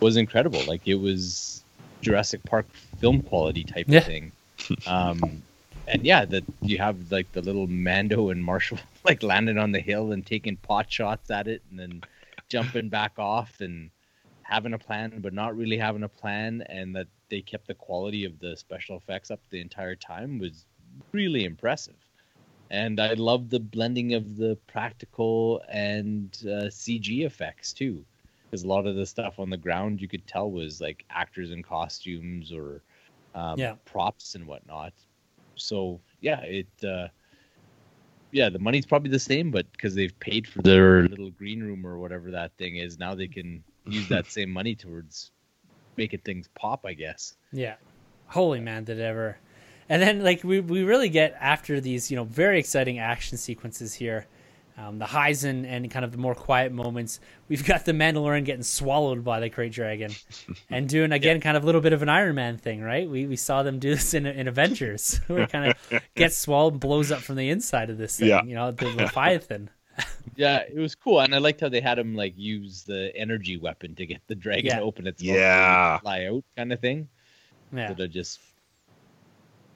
was 0.00 0.16
incredible. 0.16 0.62
Like 0.66 0.86
it 0.88 0.96
was 0.96 1.62
Jurassic 2.02 2.42
Park 2.44 2.66
film 2.98 3.22
quality 3.22 3.62
type 3.64 3.86
Yeah. 3.88 3.98
of 4.00 4.04
thing. 4.06 4.32
Um, 4.86 5.42
and 5.86 6.04
yeah, 6.04 6.24
that 6.24 6.44
you 6.62 6.78
have 6.78 7.10
like 7.12 7.30
the 7.32 7.40
little 7.42 7.66
Mando 7.66 8.30
and 8.30 8.44
Marshall 8.44 8.78
like 9.04 9.22
landing 9.22 9.58
on 9.58 9.72
the 9.72 9.80
hill 9.80 10.12
and 10.12 10.24
taking 10.26 10.56
pot 10.56 10.90
shots 10.90 11.30
at 11.30 11.46
it, 11.48 11.62
and 11.70 11.78
then 11.78 12.02
jumping 12.48 12.88
back 12.88 13.12
off 13.18 13.60
and 13.60 13.90
having 14.50 14.74
a 14.74 14.78
plan 14.78 15.20
but 15.22 15.34
not 15.34 15.56
really 15.56 15.78
having 15.78 16.04
a 16.04 16.08
plan 16.08 16.62
and 16.68 16.96
that 16.96 17.08
they 17.30 17.42
kept 17.42 17.68
the 17.68 17.74
quality 17.74 18.24
of 18.26 18.38
the 18.40 18.56
special 18.56 18.96
effects 18.98 19.30
up 19.30 19.40
the 19.50 19.60
entire 19.60 19.96
time 19.96 20.38
was 20.38 20.66
really 21.12 21.44
impressive. 21.44 21.96
And 22.70 23.00
i 23.00 23.14
love 23.14 23.50
the 23.50 23.60
blending 23.60 24.14
of 24.14 24.36
the 24.36 24.58
practical 24.66 25.62
and 25.70 26.36
uh, 26.44 26.68
cg 26.70 27.24
effects 27.26 27.72
too. 27.74 28.04
Because 28.50 28.64
a 28.64 28.68
lot 28.68 28.86
of 28.86 28.96
the 28.96 29.06
stuff 29.06 29.38
on 29.38 29.50
the 29.50 29.56
ground 29.58 30.00
you 30.00 30.08
could 30.08 30.26
tell 30.26 30.50
was 30.50 30.80
like 30.80 31.04
actors 31.10 31.50
in 31.52 31.62
costumes 31.62 32.52
or 32.52 32.82
um, 33.34 33.58
Yeah. 33.58 33.76
props 33.86 34.34
and 34.34 34.46
whatnot. 34.46 34.94
So 35.56 36.00
yeah 36.20 36.40
it 36.42 36.68
uh, 36.84 37.08
yeah 38.32 38.48
the 38.48 38.58
money's 38.58 38.86
probably 38.86 39.10
the 39.10 39.18
same 39.18 39.50
but 39.50 39.70
because 39.72 39.94
they've 39.94 40.18
paid 40.20 40.46
for 40.46 40.62
their 40.62 41.08
little 41.08 41.30
green 41.30 41.62
room 41.62 41.86
or 41.86 41.98
whatever 41.98 42.30
that 42.30 42.56
thing 42.58 42.76
is 42.76 42.98
now 42.98 43.14
they 43.14 43.28
can 43.28 43.64
use 43.86 44.08
that 44.08 44.26
same 44.26 44.50
money 44.50 44.74
towards 44.74 45.30
making 45.96 46.20
things 46.20 46.48
pop 46.54 46.84
i 46.86 46.92
guess 46.94 47.34
Yeah. 47.52 47.74
Holy 48.26 48.60
man, 48.60 48.84
did 48.84 48.98
it 49.00 49.02
ever. 49.02 49.38
And 49.88 50.00
then 50.00 50.22
like 50.22 50.44
we 50.44 50.60
we 50.60 50.84
really 50.84 51.08
get 51.08 51.36
after 51.40 51.80
these, 51.80 52.12
you 52.12 52.16
know, 52.16 52.22
very 52.22 52.60
exciting 52.60 53.00
action 53.00 53.36
sequences 53.38 53.92
here. 53.92 54.26
Um, 54.78 54.98
the 55.00 55.04
highs 55.04 55.42
and, 55.42 55.66
and 55.66 55.90
kind 55.90 56.04
of 56.04 56.12
the 56.12 56.16
more 56.18 56.34
quiet 56.36 56.70
moments. 56.72 57.18
We've 57.48 57.64
got 57.66 57.84
the 57.84 57.92
Mandalorian 57.92 58.44
getting 58.44 58.62
swallowed 58.62 59.24
by 59.24 59.40
the 59.40 59.50
Krayt 59.50 59.72
Dragon 59.72 60.12
and 60.70 60.88
doing 60.88 61.10
again 61.10 61.40
kind 61.40 61.56
of 61.56 61.64
a 61.64 61.66
little 61.66 61.80
bit 61.80 61.92
of 61.92 62.02
an 62.02 62.08
Iron 62.08 62.36
Man 62.36 62.56
thing, 62.56 62.80
right? 62.80 63.10
We 63.10 63.26
we 63.26 63.34
saw 63.34 63.64
them 63.64 63.80
do 63.80 63.90
this 63.90 64.14
in 64.14 64.26
in 64.26 64.46
Avengers 64.46 65.20
where 65.26 65.40
it 65.42 65.50
kind 65.50 65.72
of 65.72 66.02
gets 66.14 66.38
swallowed, 66.38 66.74
and 66.74 66.80
blows 66.80 67.10
up 67.10 67.20
from 67.20 67.34
the 67.34 67.50
inside 67.50 67.90
of 67.90 67.98
this 67.98 68.16
thing. 68.20 68.28
Yeah. 68.28 68.44
You 68.44 68.54
know, 68.54 68.70
the 68.70 68.86
Leviathan. 68.86 69.70
Yeah 70.36 70.58
it 70.68 70.78
was 70.78 70.94
cool 70.94 71.20
and 71.20 71.34
i 71.34 71.38
liked 71.38 71.60
how 71.60 71.68
they 71.68 71.80
had 71.80 71.98
him 71.98 72.14
like 72.14 72.34
use 72.36 72.82
the 72.84 73.10
energy 73.16 73.56
weapon 73.56 73.94
to 73.94 74.06
get 74.06 74.20
the 74.26 74.34
dragon 74.34 74.66
Yeah. 74.66 74.78
to 74.78 74.82
open 74.82 75.06
its 75.06 75.22
Yeah. 75.22 75.98
fly 76.00 76.26
out 76.26 76.44
kind 76.56 76.72
of 76.72 76.80
thing 76.80 77.08
Yeah. 77.72 77.88
instead 77.88 78.04
of 78.04 78.10
just 78.10 78.40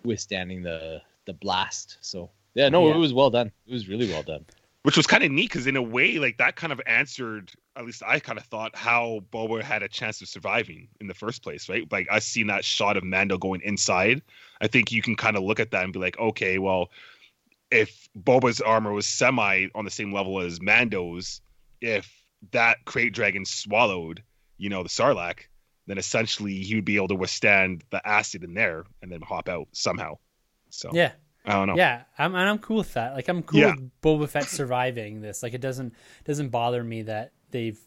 withstanding 0.04 0.62
the 0.62 1.00
the 1.24 1.32
blast 1.32 1.98
so 2.00 2.30
yeah 2.54 2.68
no 2.68 2.88
Yeah. 2.88 2.94
it 2.94 2.98
was 2.98 3.12
well 3.12 3.30
done 3.30 3.50
it 3.66 3.72
was 3.72 3.88
really 3.88 4.08
well 4.10 4.22
done 4.22 4.44
Which 4.82 4.96
was 4.98 5.06
kind 5.06 5.24
of 5.24 5.30
neat 5.30 5.48
because 5.48 5.66
in 5.66 5.76
a 5.76 5.82
way, 5.82 6.18
like 6.18 6.36
that 6.36 6.56
kind 6.56 6.70
of 6.70 6.78
answered, 6.84 7.50
at 7.74 7.86
least 7.86 8.02
I 8.06 8.20
kind 8.20 8.38
of 8.38 8.44
thought 8.44 8.76
how 8.76 9.20
Boba 9.32 9.62
had 9.62 9.82
a 9.82 9.88
chance 9.88 10.20
of 10.20 10.28
surviving 10.28 10.88
in 11.00 11.06
the 11.06 11.14
first 11.14 11.42
place, 11.42 11.70
right? 11.70 11.90
Like 11.90 12.06
I 12.10 12.18
seen 12.18 12.48
that 12.48 12.66
shot 12.66 12.98
of 12.98 13.02
Mando 13.02 13.38
going 13.38 13.62
inside. 13.64 14.20
I 14.60 14.66
think 14.68 14.92
you 14.92 15.00
can 15.00 15.16
kind 15.16 15.38
of 15.38 15.42
look 15.42 15.58
at 15.58 15.70
that 15.70 15.84
and 15.84 15.92
be 15.94 15.98
like, 15.98 16.18
okay, 16.18 16.58
well, 16.58 16.90
if 17.70 18.08
Boba's 18.16 18.60
armor 18.60 18.92
was 18.92 19.06
semi 19.06 19.68
on 19.74 19.84
the 19.84 19.90
same 19.90 20.12
level 20.12 20.40
as 20.40 20.60
Mando's, 20.60 21.40
if 21.80 22.10
that 22.52 22.84
krayt 22.84 23.12
dragon 23.12 23.44
swallowed, 23.44 24.22
you 24.58 24.68
know, 24.68 24.82
the 24.82 24.88
Sarlacc, 24.88 25.40
then 25.86 25.98
essentially 25.98 26.54
he 26.62 26.74
would 26.76 26.84
be 26.84 26.96
able 26.96 27.08
to 27.08 27.14
withstand 27.14 27.84
the 27.90 28.06
acid 28.06 28.44
in 28.44 28.54
there 28.54 28.84
and 29.02 29.10
then 29.10 29.20
hop 29.20 29.48
out 29.48 29.68
somehow. 29.72 30.14
So 30.70 30.90
Yeah. 30.92 31.12
I 31.46 31.52
don't 31.52 31.68
know. 31.68 31.76
Yeah, 31.76 32.04
I'm 32.18 32.34
and 32.34 32.48
I'm 32.48 32.58
cool 32.58 32.78
with 32.78 32.94
that. 32.94 33.14
Like 33.14 33.28
I'm 33.28 33.42
cool 33.42 33.60
Yeah. 33.60 33.74
with 33.74 33.90
Boba 34.00 34.26
Fett 34.28 34.44
surviving 34.44 35.20
this. 35.20 35.42
Like 35.42 35.52
it 35.52 35.60
doesn't 35.60 35.94
doesn't 36.24 36.48
bother 36.48 36.82
me 36.82 37.02
that 37.02 37.32
they've 37.50 37.78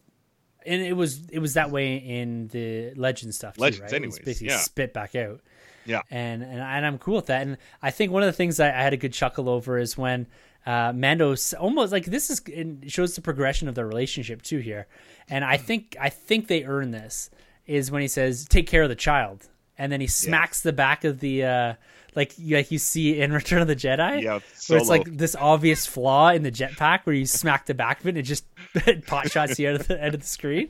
and 0.64 0.82
it 0.82 0.94
was 0.94 1.28
it 1.30 1.40
was 1.40 1.56
that 1.56 1.72
way 1.72 1.95
in 1.95 2.49
the 2.49 2.94
legend 2.95 3.34
stuff 3.34 3.56
too, 3.56 3.62
Legends 3.62 3.82
right? 3.82 3.94
anyways, 3.94 4.20
basically 4.20 4.49
yeah. 4.49 4.58
spit 4.60 4.94
back 4.94 5.16
out. 5.16 5.41
Yeah. 5.88 6.01
And 6.11 6.43
and 6.43 6.59
and 6.59 6.85
I'm 6.85 6.99
cool 6.99 7.15
with 7.15 7.27
that. 7.27 7.41
And 7.41 7.57
I 7.81 7.89
think 7.91 8.11
one 8.11 8.22
of 8.22 8.27
the 8.27 8.34
things 8.34 8.59
I, 8.59 8.68
I 8.68 8.84
had 8.84 8.93
a 8.93 8.97
good 8.97 9.14
chuckle 9.14 9.49
over 9.49 9.80
is 9.80 9.97
when 9.97 10.27
uh, 10.65 10.91
Mando's 10.93 11.53
almost 11.53 11.91
like 11.91 12.05
this 12.05 12.30
is 12.30 12.41
shows 12.88 13.15
the 13.15 13.22
progression 13.22 13.68
of 13.68 13.76
their 13.76 13.88
relationship 13.88 14.41
too 14.41 14.59
here. 14.59 14.88
And 15.30 15.43
I 15.43 15.57
think 15.57 15.95
I 15.99 16.09
think 16.09 16.47
they 16.47 16.65
earn 16.65 16.91
this 16.91 17.30
is 17.65 17.89
when 17.89 18.01
he 18.01 18.07
says 18.07 18.45
take 18.45 18.68
care 18.68 18.84
of 18.84 18.89
the 18.89 18.95
child, 18.95 19.47
and 19.78 19.91
then 19.91 20.02
he 20.02 20.08
smacks 20.08 20.62
the 20.62 20.74
back 20.74 21.04
of 21.04 21.20
the 21.20 21.44
uh, 21.44 21.74
like 22.16 22.34
like 22.40 22.72
you 22.72 22.80
see 22.80 23.20
in 23.20 23.32
Return 23.41 23.62
of 23.62 23.68
the 23.68 23.76
Jedi. 23.76 24.24
Yeah, 24.24 24.40
Where 24.68 24.80
it's 24.80 24.90
like 24.90 25.06
this 25.06 25.36
obvious 25.36 25.86
flaw 25.86 26.30
in 26.30 26.44
the 26.44 26.52
jetpack 26.52 27.02
where 27.06 27.16
you 27.16 27.26
smack 27.26 27.66
the 27.68 27.74
back 27.74 28.02
of 28.02 28.08
it 28.08 28.10
and 28.10 28.18
it 28.18 28.24
just 28.24 28.45
pot 29.08 29.32
shots 29.32 29.60
you 29.60 29.70
out 29.70 29.76
of 29.76 29.88
the 29.88 30.02
end 30.02 30.16
of 30.16 30.22
the 30.22 30.28
screen. 30.28 30.70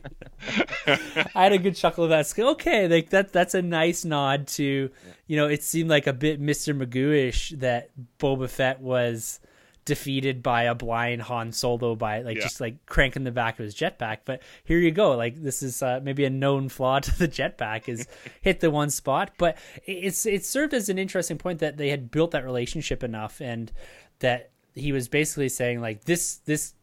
I 0.86 1.44
had 1.44 1.54
a 1.54 1.58
good 1.58 1.76
chuckle 1.76 2.04
of 2.04 2.10
that. 2.10 2.38
Okay, 2.38 2.88
like 2.88 3.10
that 3.12 3.32
that's 3.32 3.54
a 3.54 3.62
nice 3.62 4.06
nod 4.06 4.48
to 4.50 4.92
you 5.28 5.36
know, 5.36 5.48
it 5.48 5.64
seemed 5.64 5.90
like 5.90 6.08
a 6.08 6.14
bit 6.14 6.42
Mr. 6.42 6.76
Magoo-ish 6.78 7.52
that 7.58 7.90
Boba 8.18 8.50
Fett 8.50 8.80
was 8.82 9.40
defeated 9.88 10.44
by 10.44 10.64
a 10.64 10.76
blind 10.76 11.24
Han 11.24 11.52
Solo 11.52 11.96
by 11.96 12.22
like 12.22 12.38
Yeah. 12.38 12.44
just 12.44 12.62
like 12.62 12.86
cranking 12.86 13.24
the 13.24 13.32
back 13.32 13.58
of 13.58 13.64
his 13.66 13.74
jetpack. 13.74 14.20
But 14.26 14.44
here 14.64 14.78
you 14.78 14.92
go. 14.92 15.16
Like 15.18 15.42
this 15.42 15.64
is 15.64 15.82
uh, 15.82 16.00
maybe 16.04 16.24
a 16.26 16.30
known 16.30 16.70
flaw 16.70 17.00
to 17.00 17.18
the 17.18 17.28
jetpack 17.28 17.90
is 17.90 18.08
hit 18.42 18.60
the 18.60 18.70
one 18.70 18.92
spot. 18.92 19.32
But 19.40 19.58
it- 19.86 20.04
it's 20.04 20.26
it 20.28 20.46
served 20.46 20.76
as 20.76 20.90
an 20.90 21.00
interesting 21.00 21.40
point 21.40 21.58
that 21.60 21.78
they 21.78 21.90
had 21.90 22.12
built 22.12 22.32
that 22.32 22.46
relationship 22.46 23.04
enough 23.04 23.42
and 23.42 23.72
that 24.20 24.52
he 24.76 24.92
was 24.92 25.08
basically 25.08 25.50
saying 25.50 25.82
like 25.82 26.04
this 26.04 26.36
this 26.46 26.74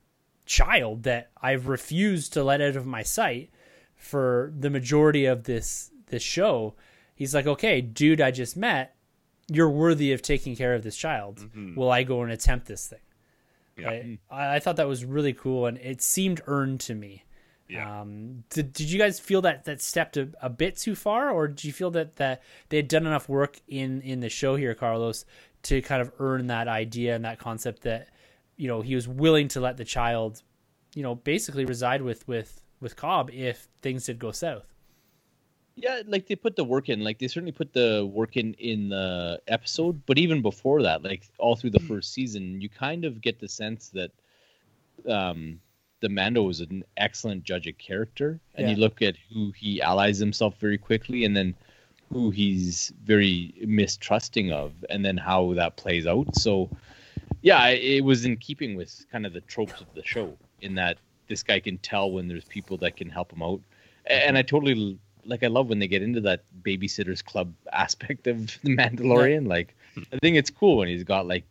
child 0.47 1.05
that 1.05 1.31
I've 1.41 1.69
refused 1.69 2.33
to 2.33 2.43
let 2.45 2.61
out 2.61 2.75
of 2.77 2.85
my 2.87 3.03
sight 3.03 3.51
for 3.97 4.53
the 4.59 4.71
majority 4.71 5.27
of 5.27 5.45
this 5.45 5.91
this 6.07 6.23
show. 6.23 6.75
He's 7.15 7.35
like, 7.35 7.47
okay, 7.47 7.81
dude, 7.81 8.21
I 8.21 8.31
just 8.33 8.57
met. 8.57 8.97
You're 9.49 9.71
worthy 9.71 10.12
of 10.12 10.23
taking 10.23 10.57
care 10.57 10.75
of 10.75 10.83
this 10.83 10.97
child. 10.97 11.47
Will 11.77 11.91
I 11.91 12.03
go 12.03 12.23
and 12.23 12.33
attempt 12.33 12.66
this 12.66 12.87
thing? 12.87 13.01
Yeah. 13.77 13.91
I, 14.31 14.57
I 14.57 14.59
thought 14.61 14.77
that 14.77 14.89
was 14.89 15.05
really 15.05 15.33
cool, 15.33 15.66
and 15.66 15.79
it 15.79 16.01
seemed 16.01 16.41
earned 16.47 16.81
to 16.81 16.95
me. 16.95 17.25
Yeah. 17.69 18.03
Um, 18.03 18.45
did, 18.51 18.73
did 18.73 18.91
you 18.91 18.99
guys 18.99 19.19
feel 19.19 19.43
that 19.43 19.65
that 19.65 19.81
stepped 19.81 20.16
a, 20.16 20.29
a 20.41 20.51
bit 20.51 20.77
too 20.77 20.95
far, 20.95 21.31
or 21.31 21.49
did 21.49 21.65
you 21.65 21.73
feel 21.73 21.91
that 21.93 22.16
that 22.16 22.43
they 22.69 22.77
had 22.77 22.89
done 22.89 23.07
enough 23.07 23.29
work 23.29 23.61
in 23.66 24.03
in 24.03 24.21
the 24.21 24.29
show 24.29 24.57
here, 24.57 24.75
Carlos, 24.75 25.25
to 25.65 25.81
kind 25.83 26.03
of 26.03 26.12
earn 26.19 26.47
that 26.49 26.69
idea 26.69 27.15
and 27.15 27.25
that 27.25 27.39
concept 27.39 27.83
that 27.83 28.09
you 28.57 28.69
know 28.69 28.83
he 28.83 28.95
was 28.95 29.09
willing 29.09 29.49
to 29.49 29.61
let 29.61 29.77
the 29.77 29.85
child 29.85 30.43
you 30.95 31.03
know 31.03 31.15
basically 31.15 31.65
reside 31.65 32.03
with 32.03 32.27
with 32.29 32.62
with 32.81 32.97
Cobb 32.97 33.31
if 33.33 33.69
things 33.81 34.05
did 34.05 34.19
go 34.19 34.31
south. 34.31 34.74
Yeah, 35.77 36.03
like 36.07 36.27
they 36.27 36.37
put 36.37 36.55
the 36.57 36.65
work 36.65 36.89
in. 36.89 37.03
Like 37.03 37.19
they 37.19 37.27
certainly 37.29 37.53
put 37.53 37.73
the 37.73 38.09
work 38.11 38.37
in 38.37 38.55
in 38.55 38.89
the 38.91 39.41
episode, 39.49 40.01
but 40.07 40.19
even 40.19 40.41
before 40.41 40.83
that, 40.83 41.03
like 41.03 41.29
all 41.39 41.57
through 41.57 41.71
the 41.71 41.81
first 41.81 42.13
season, 42.13 42.61
you 42.61 42.69
kind 42.69 43.05
of 43.05 43.21
get 43.21 43.41
the 43.41 43.49
sense 43.49 43.89
that 43.91 44.11
um 45.09 45.61
the 46.01 46.09
Mando 46.09 46.43
was 46.43 46.61
an 46.61 46.85
excellent 46.97 47.45
judge 47.45 47.67
of 47.67 47.77
character, 47.79 48.39
and 48.55 48.69
Yeah. 48.69 48.75
you 48.75 48.81
look 48.81 49.01
at 49.03 49.17
who 49.33 49.53
he 49.53 49.81
allies 49.81 50.19
himself 50.19 50.59
very 50.61 50.79
quickly, 50.79 51.25
and 51.25 51.35
then 51.37 51.55
who 52.13 52.31
he's 52.31 52.93
very 53.05 53.55
mistrusting 53.67 54.53
of, 54.53 54.73
and 54.91 55.05
then 55.05 55.17
how 55.17 55.55
that 55.55 55.77
plays 55.77 56.07
out. 56.07 56.37
So, 56.37 56.71
yeah, 57.43 57.67
it 57.69 57.83
it 57.99 58.05
was 58.05 58.25
in 58.25 58.37
keeping 58.37 58.77
with 58.77 59.07
kind 59.11 59.27
of 59.27 59.33
the 59.33 59.41
tropes 59.41 59.81
of 59.81 59.87
the 59.95 60.05
show, 60.05 60.37
in 60.61 60.75
that 60.77 60.99
this 61.27 61.43
guy 61.43 61.59
can 61.59 61.79
tell 61.79 62.13
when 62.13 62.29
there's 62.29 62.45
people 62.45 62.77
that 62.79 62.97
can 62.97 63.09
help 63.09 63.33
him 63.33 63.43
out, 63.43 63.61
and 64.07 64.37
I 64.39 64.43
totally 64.43 64.99
like. 65.27 65.43
I 65.43 65.49
love 65.49 65.69
when 65.69 65.79
they 65.79 65.89
get 65.89 66.03
into 66.03 66.21
that 66.23 66.45
babysitters 66.63 67.25
club 67.25 67.53
aspect 67.73 68.27
of 68.27 68.47
the 68.63 68.77
Mandalorian. 68.77 69.47
Like, 69.47 69.75
I 70.13 70.19
think 70.21 70.37
it's 70.37 70.51
cool 70.51 70.79
when 70.79 70.89
he's 70.89 71.05
got 71.05 71.27
like 71.27 71.45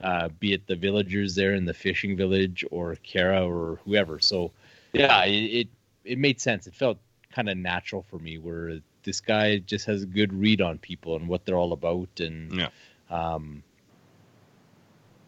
uh, 0.00 0.28
be 0.40 0.52
it 0.52 0.66
the 0.66 0.76
villagers 0.76 1.34
there 1.34 1.54
in 1.54 1.64
the 1.64 1.74
fishing 1.74 2.16
village 2.16 2.64
or 2.70 2.96
Cara 3.02 3.46
or 3.46 3.80
whoever. 3.84 4.18
So 4.20 4.52
yeah, 4.92 5.24
it 5.24 5.32
it, 5.32 5.68
it 6.04 6.18
made 6.18 6.40
sense. 6.40 6.66
It 6.66 6.74
felt 6.74 6.98
kind 7.32 7.48
of 7.48 7.56
natural 7.58 8.02
for 8.08 8.18
me 8.18 8.38
where 8.38 8.78
this 9.02 9.20
guy 9.20 9.58
just 9.58 9.86
has 9.86 10.02
a 10.02 10.06
good 10.06 10.32
read 10.32 10.60
on 10.60 10.78
people 10.78 11.16
and 11.16 11.28
what 11.28 11.44
they're 11.44 11.56
all 11.56 11.72
about 11.72 12.08
and 12.18 12.52
Yeah. 12.52 12.68
um 13.10 13.62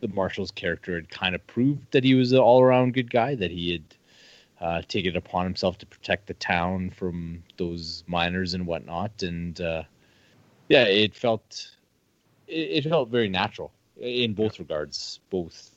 the 0.01 0.09
marshal's 0.09 0.51
character 0.51 0.95
had 0.95 1.09
kind 1.11 1.35
of 1.35 1.47
proved 1.47 1.91
that 1.91 2.05
he 2.05 2.15
was 2.15 2.33
an 2.33 2.39
all-around 2.39 2.95
good 2.95 3.11
guy 3.11 3.35
that 3.35 3.51
he 3.51 3.73
had 3.73 3.83
uh, 4.61 4.83
taken 4.89 5.13
it 5.13 5.17
upon 5.17 5.45
himself 5.45 5.79
to 5.79 5.87
protect 5.87 6.27
the 6.27 6.35
town 6.35 6.91
from 6.91 7.43
those 7.57 8.05
miners 8.07 8.55
and 8.55 8.67
whatnot 8.67 9.23
and 9.23 9.61
uh, 9.61 9.83
yeah 10.69 10.85
it 10.85 11.15
felt 11.15 11.71
it, 12.49 12.85
it 12.85 12.89
felt 12.89 13.09
very 13.09 13.29
natural 13.29 13.73
in 14.01 14.35
both 14.35 14.59
regards, 14.59 15.21
both 15.31 15.71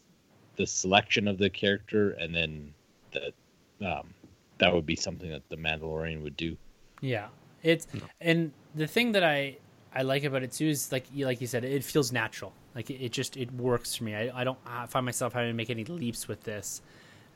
the 0.56 0.66
selection 0.66 1.28
of 1.28 1.38
the 1.38 1.49
character 1.49 2.12
and 2.12 2.34
then 2.34 2.74
that 3.14 3.34
um, 3.86 4.14
that 4.60 4.74
would 4.74 4.86
be 4.86 4.95
something 4.95 5.30
that 5.32 5.48
the 5.49 5.56
Mandalorian 5.56 6.22
would 6.22 6.38
do. 6.38 6.56
Yeah, 7.02 7.28
it's 7.64 7.88
and 8.20 8.52
the 8.76 8.88
thing 8.88 9.14
that 9.14 9.24
I 9.24 9.58
I 9.94 10.03
like 10.03 10.24
about 10.24 10.44
it 10.44 10.52
too 10.52 10.68
is 10.68 10.91
like 10.91 11.06
you 11.14 11.26
like 11.26 11.41
you 11.41 11.48
said, 11.48 11.64
it 11.64 11.84
feels 11.84 12.12
natural. 12.12 12.53
Like 12.76 12.90
it, 12.90 13.03
it 13.03 13.12
just 13.12 13.38
it 13.38 13.52
works 13.53 13.95
for 13.95 14.03
me. 14.03 14.16
I, 14.16 14.41
I 14.41 14.44
don't 14.44 14.60
find 14.88 15.06
myself 15.06 15.34
having 15.34 15.49
to 15.49 15.53
make 15.53 15.70
any 15.70 15.84
leaps 15.86 16.28
with 16.28 16.44
this. 16.44 16.82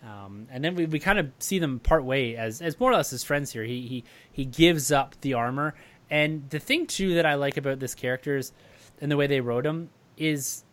Um, 0.03 0.47
and 0.51 0.63
then 0.63 0.75
we, 0.75 0.85
we 0.85 0.99
kind 0.99 1.17
of 1.17 1.31
see 1.39 1.59
them 1.59 1.79
part 1.79 2.03
way 2.03 2.35
as 2.35 2.61
as 2.61 2.79
more 2.79 2.91
or 2.91 2.95
less 2.95 3.11
as 3.13 3.23
friends 3.23 3.51
here. 3.51 3.63
He 3.63 3.87
he 3.87 4.03
he 4.31 4.45
gives 4.45 4.91
up 4.91 5.15
the 5.21 5.33
armor, 5.33 5.73
and 6.09 6.49
the 6.49 6.59
thing 6.59 6.85
too 6.85 7.15
that 7.15 7.25
I 7.25 7.35
like 7.35 7.57
about 7.57 7.79
this 7.79 7.95
character 7.95 8.37
is, 8.37 8.51
and 9.01 9.11
the 9.11 9.17
way 9.17 9.27
they 9.27 9.41
wrote 9.41 9.65
him 9.65 9.89
is 10.17 10.63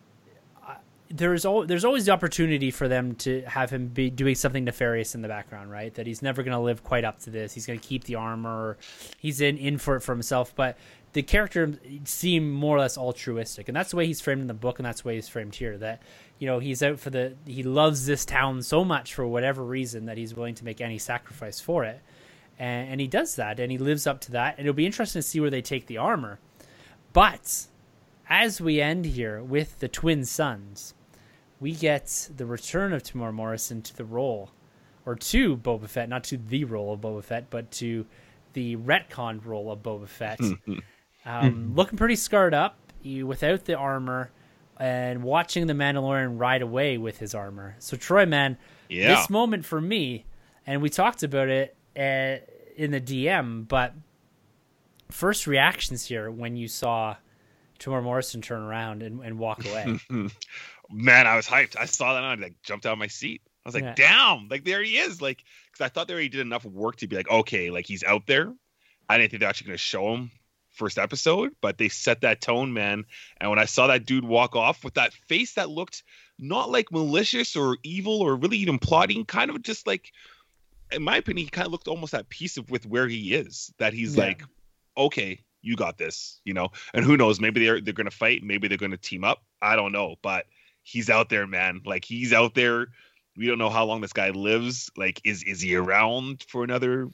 there's 1.13 1.45
al- 1.45 1.65
there's 1.65 1.85
always 1.85 2.05
the 2.05 2.11
opportunity 2.11 2.71
for 2.71 2.87
them 2.87 3.13
to 3.13 3.43
have 3.43 3.69
him 3.69 3.87
be 3.87 4.09
doing 4.09 4.33
something 4.33 4.63
nefarious 4.63 5.13
in 5.13 5.21
the 5.21 5.27
background, 5.27 5.69
right? 5.69 5.93
That 5.93 6.07
he's 6.07 6.23
never 6.23 6.41
going 6.41 6.53
to 6.53 6.59
live 6.59 6.83
quite 6.83 7.03
up 7.03 7.19
to 7.21 7.29
this. 7.29 7.53
He's 7.53 7.67
going 7.67 7.79
to 7.79 7.87
keep 7.87 8.05
the 8.05 8.15
armor. 8.15 8.77
He's 9.19 9.39
in 9.39 9.57
in 9.57 9.77
for 9.77 9.95
it 9.97 10.01
for 10.01 10.13
himself. 10.13 10.55
But 10.55 10.77
the 11.13 11.21
character 11.21 11.73
seemed 12.05 12.51
more 12.51 12.77
or 12.77 12.79
less 12.79 12.97
altruistic, 12.97 13.67
and 13.67 13.77
that's 13.77 13.91
the 13.91 13.97
way 13.97 14.07
he's 14.07 14.21
framed 14.21 14.41
in 14.41 14.47
the 14.47 14.55
book, 14.55 14.79
and 14.79 14.85
that's 14.85 15.01
the 15.01 15.07
way 15.09 15.15
he's 15.15 15.29
framed 15.29 15.53
here. 15.53 15.77
That 15.77 16.01
you 16.39 16.47
know 16.47 16.59
he's 16.59 16.83
out 16.83 16.99
for 16.99 17.09
the 17.09 17.35
he 17.45 17.63
loves 17.63 18.05
this 18.05 18.25
town 18.25 18.61
so 18.61 18.83
much 18.83 19.13
for 19.13 19.25
whatever 19.25 19.63
reason 19.63 20.05
that 20.05 20.17
he's 20.17 20.35
willing 20.35 20.55
to 20.55 20.65
make 20.65 20.81
any 20.81 20.97
sacrifice 20.97 21.59
for 21.59 21.83
it, 21.83 22.01
and, 22.59 22.89
and 22.89 23.01
he 23.01 23.07
does 23.07 23.35
that, 23.35 23.59
and 23.59 23.71
he 23.71 23.77
lives 23.77 24.07
up 24.07 24.21
to 24.21 24.31
that. 24.31 24.57
And 24.57 24.67
it'll 24.67 24.75
be 24.75 24.85
interesting 24.85 25.21
to 25.21 25.27
see 25.27 25.39
where 25.39 25.49
they 25.49 25.61
take 25.61 25.87
the 25.87 25.97
armor, 25.97 26.39
but 27.13 27.67
as 28.29 28.61
we 28.61 28.81
end 28.81 29.05
here 29.05 29.43
with 29.43 29.79
the 29.79 29.87
twin 29.87 30.25
suns, 30.25 30.93
we 31.59 31.73
get 31.73 32.29
the 32.35 32.45
return 32.45 32.93
of 32.93 33.03
Temuera 33.03 33.33
Morrison 33.33 33.81
to 33.81 33.95
the 33.95 34.05
role, 34.05 34.51
or 35.05 35.15
to 35.15 35.55
Boba 35.55 35.87
Fett, 35.87 36.09
not 36.09 36.23
to 36.25 36.37
the 36.37 36.63
role 36.65 36.93
of 36.93 37.01
Boba 37.01 37.23
Fett, 37.23 37.49
but 37.49 37.71
to 37.71 38.05
the 38.53 38.75
retconned 38.77 39.45
role 39.45 39.71
of 39.71 39.79
Boba 39.79 40.07
Fett. 40.07 40.39
um, 41.25 41.73
looking 41.75 41.97
pretty 41.97 42.15
scarred 42.15 42.53
up, 42.53 42.77
you 43.01 43.27
without 43.27 43.65
the 43.65 43.75
armor, 43.75 44.31
and 44.79 45.23
watching 45.23 45.67
the 45.67 45.73
Mandalorian 45.73 46.39
ride 46.39 46.61
away 46.61 46.97
with 46.97 47.17
his 47.19 47.33
armor. 47.35 47.75
So 47.79 47.95
Troy, 47.97 48.25
man, 48.25 48.57
Yeah. 48.89 49.15
this 49.15 49.29
moment 49.29 49.65
for 49.65 49.79
me, 49.81 50.25
and 50.65 50.81
we 50.81 50.89
talked 50.89 51.23
about 51.23 51.49
it 51.49 51.75
uh, 51.97 52.37
in 52.75 52.91
the 52.91 53.01
DM, 53.01 53.67
but 53.67 53.93
first 55.11 55.45
reactions 55.47 56.05
here 56.05 56.31
when 56.31 56.55
you 56.55 56.67
saw 56.67 57.15
Temuera 57.79 58.03
Morrison 58.03 58.41
turn 58.41 58.61
around 58.61 59.03
and, 59.03 59.21
and 59.23 59.37
walk 59.37 59.65
away. 59.65 59.99
Man, 60.89 61.27
I 61.27 61.35
was 61.35 61.47
hyped. 61.47 61.75
I 61.77 61.85
saw 61.85 62.13
that 62.13 62.23
and 62.23 62.41
I 62.41 62.45
like 62.45 62.55
jumped 62.63 62.85
out 62.85 62.93
of 62.93 62.97
my 62.99 63.07
seat. 63.07 63.41
I 63.65 63.69
was 63.69 63.75
like, 63.75 63.83
Yeah. 63.83 63.93
damn, 63.95 64.47
like 64.49 64.63
there 64.63 64.81
he 64.83 64.97
is. 64.97 65.21
Like, 65.21 65.43
because 65.71 65.85
I 65.85 65.89
thought 65.89 66.07
they 66.07 66.13
already 66.13 66.29
did 66.29 66.41
enough 66.41 66.65
work 66.65 66.97
to 66.97 67.07
be 67.07 67.15
like, 67.15 67.29
okay, 67.29 67.69
like 67.71 67.85
he's 67.85 68.03
out 68.03 68.27
there. 68.27 68.53
I 69.09 69.17
didn't 69.17 69.31
think 69.31 69.41
they're 69.41 69.49
actually 69.49 69.67
going 69.67 69.77
to 69.77 69.83
show 69.83 70.13
him 70.13 70.31
first 70.73 70.97
episode, 70.97 71.51
but 71.61 71.77
they 71.77 71.89
set 71.89 72.21
that 72.21 72.41
tone, 72.41 72.73
man. 72.73 73.05
And 73.39 73.49
when 73.49 73.59
I 73.59 73.65
saw 73.65 73.87
that 73.87 74.05
dude 74.05 74.25
walk 74.25 74.55
off 74.55 74.83
with 74.83 74.95
that 74.95 75.13
face 75.13 75.53
that 75.53 75.69
looked 75.69 76.03
not 76.39 76.69
like 76.69 76.91
malicious 76.91 77.55
or 77.55 77.77
evil 77.83 78.21
or 78.21 78.35
really 78.35 78.57
even 78.57 78.79
plotting, 78.79 79.25
kind 79.25 79.49
of 79.49 79.61
just 79.61 79.87
like, 79.87 80.11
in 80.91 81.03
my 81.03 81.17
opinion, 81.17 81.45
he 81.45 81.49
kind 81.49 81.65
of 81.65 81.71
looked 81.71 81.87
almost 81.87 82.13
at 82.13 82.29
peace 82.29 82.57
of 82.57 82.69
with 82.69 82.85
where 82.85 83.07
he 83.07 83.33
is. 83.33 83.73
That 83.79 83.93
he's 83.93 84.15
Yeah. 84.15 84.23
like, 84.25 84.43
okay, 84.97 85.39
you 85.61 85.75
got 85.75 85.97
this, 85.97 86.41
you 86.43 86.53
know. 86.53 86.69
And 86.93 87.05
who 87.05 87.17
knows? 87.17 87.39
Maybe 87.39 87.63
they're 87.65 87.79
they're 87.81 87.93
going 87.93 88.09
to 88.09 88.15
fight. 88.15 88.43
Maybe 88.43 88.67
they're 88.67 88.77
going 88.77 88.91
to 88.91 88.97
team 88.97 89.23
up. 89.23 89.43
I 89.61 89.75
don't 89.75 89.91
know, 89.91 90.15
but 90.21 90.45
he's 90.83 91.09
out 91.09 91.29
there, 91.29 91.47
man. 91.47 91.81
Like 91.85 92.03
he's 92.05 92.33
out 92.33 92.53
there. 92.53 92.87
We 93.35 93.47
don't 93.47 93.57
know 93.57 93.69
how 93.69 93.85
long 93.85 94.01
this 94.01 94.13
guy 94.13 94.29
lives. 94.29 94.91
Like, 94.97 95.21
is 95.23 95.41
is 95.43 95.61
he 95.61 95.75
around 95.75 96.43
for 96.47 96.63
another 96.63 97.07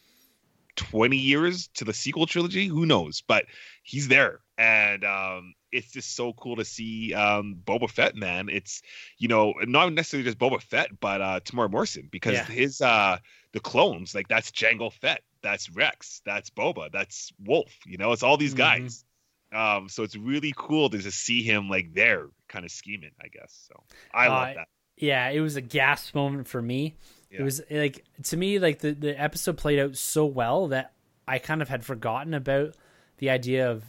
twenty 0.80 1.18
years 1.18 1.68
to 1.76 1.85
the 1.85 1.93
sequel 1.93 2.26
trilogy? 2.26 2.68
Who 2.68 2.85
knows? 2.85 3.22
But 3.27 3.45
he's 3.84 4.07
there, 4.07 4.39
and 4.57 5.03
um, 5.03 5.53
it's 5.72 5.91
just 5.91 6.15
so 6.15 6.34
cool 6.34 6.56
to 6.56 6.65
see 6.65 7.14
um, 7.14 7.57
Boba 7.64 7.89
Fett, 7.89 8.15
man. 8.15 8.49
It's 8.49 8.81
you 9.18 9.27
know 9.27 9.53
not 9.61 9.91
necessarily 9.93 10.23
just 10.26 10.39
Boba 10.39 10.61
Fett, 10.61 10.99
but 10.99 11.22
uh, 11.22 11.39
Temuera 11.41 11.69
Morrison 11.69 12.07
because 12.11 12.34
Yeah. 12.34 12.45
his 12.45 12.81
uh, 12.81 13.18
the 13.51 13.60
clones 13.60 14.15
like 14.15 14.27
that's 14.27 14.51
Jango 14.51 14.91
Fett, 14.91 15.22
that's 15.41 15.69
Rex, 15.69 16.22
that's 16.26 16.49
Boba, 16.49 16.91
that's 16.91 17.31
Wolffe. 17.43 17.77
You 17.85 17.97
know, 17.97 18.11
it's 18.14 18.23
all 18.23 18.38
these 18.38 18.53
Mhm. 18.53 18.57
guys. 18.57 19.06
Um, 19.51 19.89
so 19.89 20.03
it's 20.03 20.15
really 20.15 20.53
cool 20.56 20.89
to 20.91 20.97
just 20.99 21.19
see 21.19 21.41
him 21.41 21.69
like 21.69 21.93
there, 21.93 22.27
kind 22.47 22.65
of 22.65 22.72
scheming. 22.72 23.11
I 23.22 23.27
guess 23.30 23.68
so. 23.68 23.84
I 24.14 24.27
Uh, 24.27 24.30
love 24.31 24.56
that. 24.56 24.68
yeah, 24.97 25.30
it 25.30 25.39
was 25.39 25.56
a 25.56 25.61
gasp 25.61 26.14
moment 26.14 26.47
for 26.47 26.61
me. 26.61 26.93
It 27.31 27.43
was 27.43 27.61
like 27.69 28.03
to 28.23 28.38
me 28.38 28.60
like 28.60 28.80
the 28.80 28.91
the 28.91 29.19
episode 29.19 29.57
played 29.57 29.80
out 29.80 29.95
so 29.95 30.26
well 30.26 30.68
that 30.69 30.93
I 31.27 31.38
kind 31.38 31.61
of 31.61 31.69
had 31.69 31.85
forgotten 31.85 32.34
about 32.34 32.76
the 33.18 33.30
idea 33.30 33.69
of 33.69 33.84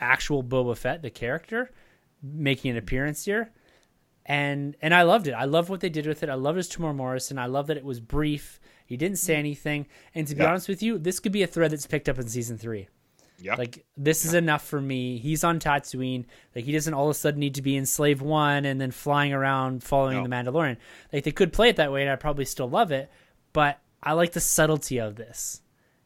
actual 0.00 0.42
Boba 0.42 0.76
Fett, 0.76 1.02
the 1.02 1.10
character, 1.10 1.70
making 2.22 2.70
an 2.70 2.76
appearance 2.76 3.24
here. 3.24 3.50
And 4.24 4.76
and 4.80 4.94
I 4.94 5.02
loved 5.02 5.28
it. 5.28 5.32
I 5.32 5.44
loved 5.44 5.68
what 5.68 5.80
they 5.80 5.88
did 5.88 6.06
with 6.06 6.22
it. 6.22 6.28
I 6.28 6.34
loved 6.34 6.56
his 6.56 6.68
Temuera 6.68 6.94
Morrison. 6.94 7.38
I 7.38 7.46
love 7.46 7.66
that 7.68 7.76
it 7.76 7.84
was 7.84 8.00
brief. 8.00 8.58
He 8.84 8.96
didn't 8.96 9.18
say 9.18 9.34
mm. 9.34 9.40
anything. 9.40 9.86
And 10.14 10.26
to 10.26 10.34
be 10.34 10.42
Yeah. 10.42 10.48
honest 10.48 10.68
with 10.68 10.82
you, 10.82 10.98
this 10.98 11.20
could 11.20 11.32
be 11.32 11.42
a 11.42 11.46
thread 11.46 11.72
that's 11.72 11.86
picked 11.86 12.08
up 12.08 12.18
in 12.18 12.28
season 12.28 12.56
three. 12.58 12.88
Yeah. 13.38 13.54
Like 13.56 13.84
this 13.96 14.24
is 14.24 14.34
enough 14.34 14.66
for 14.66 14.80
me. 14.80 15.18
He's 15.18 15.44
on 15.44 15.60
Tatooine. 15.60 16.24
Like 16.54 16.64
he 16.64 16.72
doesn't 16.72 16.94
all 16.94 17.04
of 17.06 17.10
a 17.10 17.14
sudden 17.14 17.40
need 17.40 17.56
to 17.56 17.62
be 17.62 17.76
in 17.76 17.84
Slave 17.86 18.22
One 18.22 18.64
and 18.64 18.80
then 18.80 18.90
flying 18.90 19.32
around 19.32 19.82
following 19.82 20.16
No. 20.16 20.22
the 20.22 20.28
Mandalorian. 20.28 20.76
Like 21.12 21.24
they 21.24 21.32
could 21.32 21.52
play 21.52 21.68
it 21.68 21.76
that 21.76 21.92
way, 21.92 22.02
and 22.02 22.10
I 22.10 22.16
probably 22.16 22.44
still 22.46 22.68
love 22.68 22.92
it. 22.92 23.10
But 23.52 23.78
I 24.02 24.12
like 24.12 24.32
the 24.32 24.40
subtlety 24.40 24.98
of 24.98 25.16
this. 25.16 25.60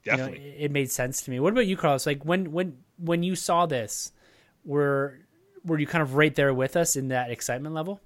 You 0.05 0.12
know, 0.12 0.16
Definitely. 0.16 0.48
it, 0.48 0.57
it 0.59 0.70
made 0.73 0.90
sense 0.90 1.23
to 1.23 1.31
me. 1.31 1.39
What 1.40 1.52
about 1.52 1.66
you, 1.66 1.77
Carlos? 1.77 2.07
Like 2.07 2.24
when 2.24 2.52
when 2.52 2.78
when 2.98 3.23
you 3.23 3.36
saw 3.36 3.66
this, 3.66 4.12
were 4.65 5.19
were 5.65 5.78
you 5.78 5.86
kind 5.86 6.02
of 6.02 6.15
right 6.15 6.35
there 6.35 6.52
with 6.55 6.77
us 6.77 6.97
in 6.97 7.09
that 7.09 7.31
excitement 7.31 7.74
level? 7.74 8.01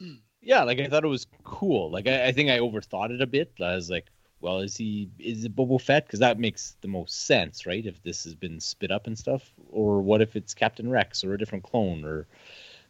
Hmm. 0.00 0.14
Yeah, 0.42 0.64
like 0.64 0.80
I 0.80 0.86
thought 0.88 1.04
it 1.04 1.08
was 1.08 1.26
cool. 1.44 1.90
Like 1.90 2.06
I, 2.06 2.26
I 2.26 2.32
think 2.32 2.50
I 2.50 2.58
overthought 2.58 3.10
it 3.10 3.20
a 3.22 3.26
bit. 3.26 3.52
I 3.60 3.74
was 3.74 3.88
like, 3.90 4.06
well, 4.40 4.60
is 4.60 4.76
he 4.76 5.08
is 5.18 5.44
it 5.44 5.56
Boba 5.56 5.80
Fett? 5.80 6.06
Because 6.06 6.20
that 6.20 6.38
makes 6.38 6.76
the 6.80 6.88
most 6.88 7.26
sense, 7.26 7.66
right? 7.66 7.84
If 7.84 8.02
this 8.02 8.24
has 8.24 8.34
been 8.34 8.60
spit 8.60 8.90
up 8.90 9.06
and 9.06 9.18
stuff, 9.18 9.50
or 9.70 10.00
what 10.00 10.20
if 10.20 10.36
it's 10.36 10.54
Captain 10.54 10.88
Rex 10.88 11.24
or 11.24 11.34
a 11.34 11.38
different 11.38 11.64
clone 11.64 12.04
or 12.04 12.26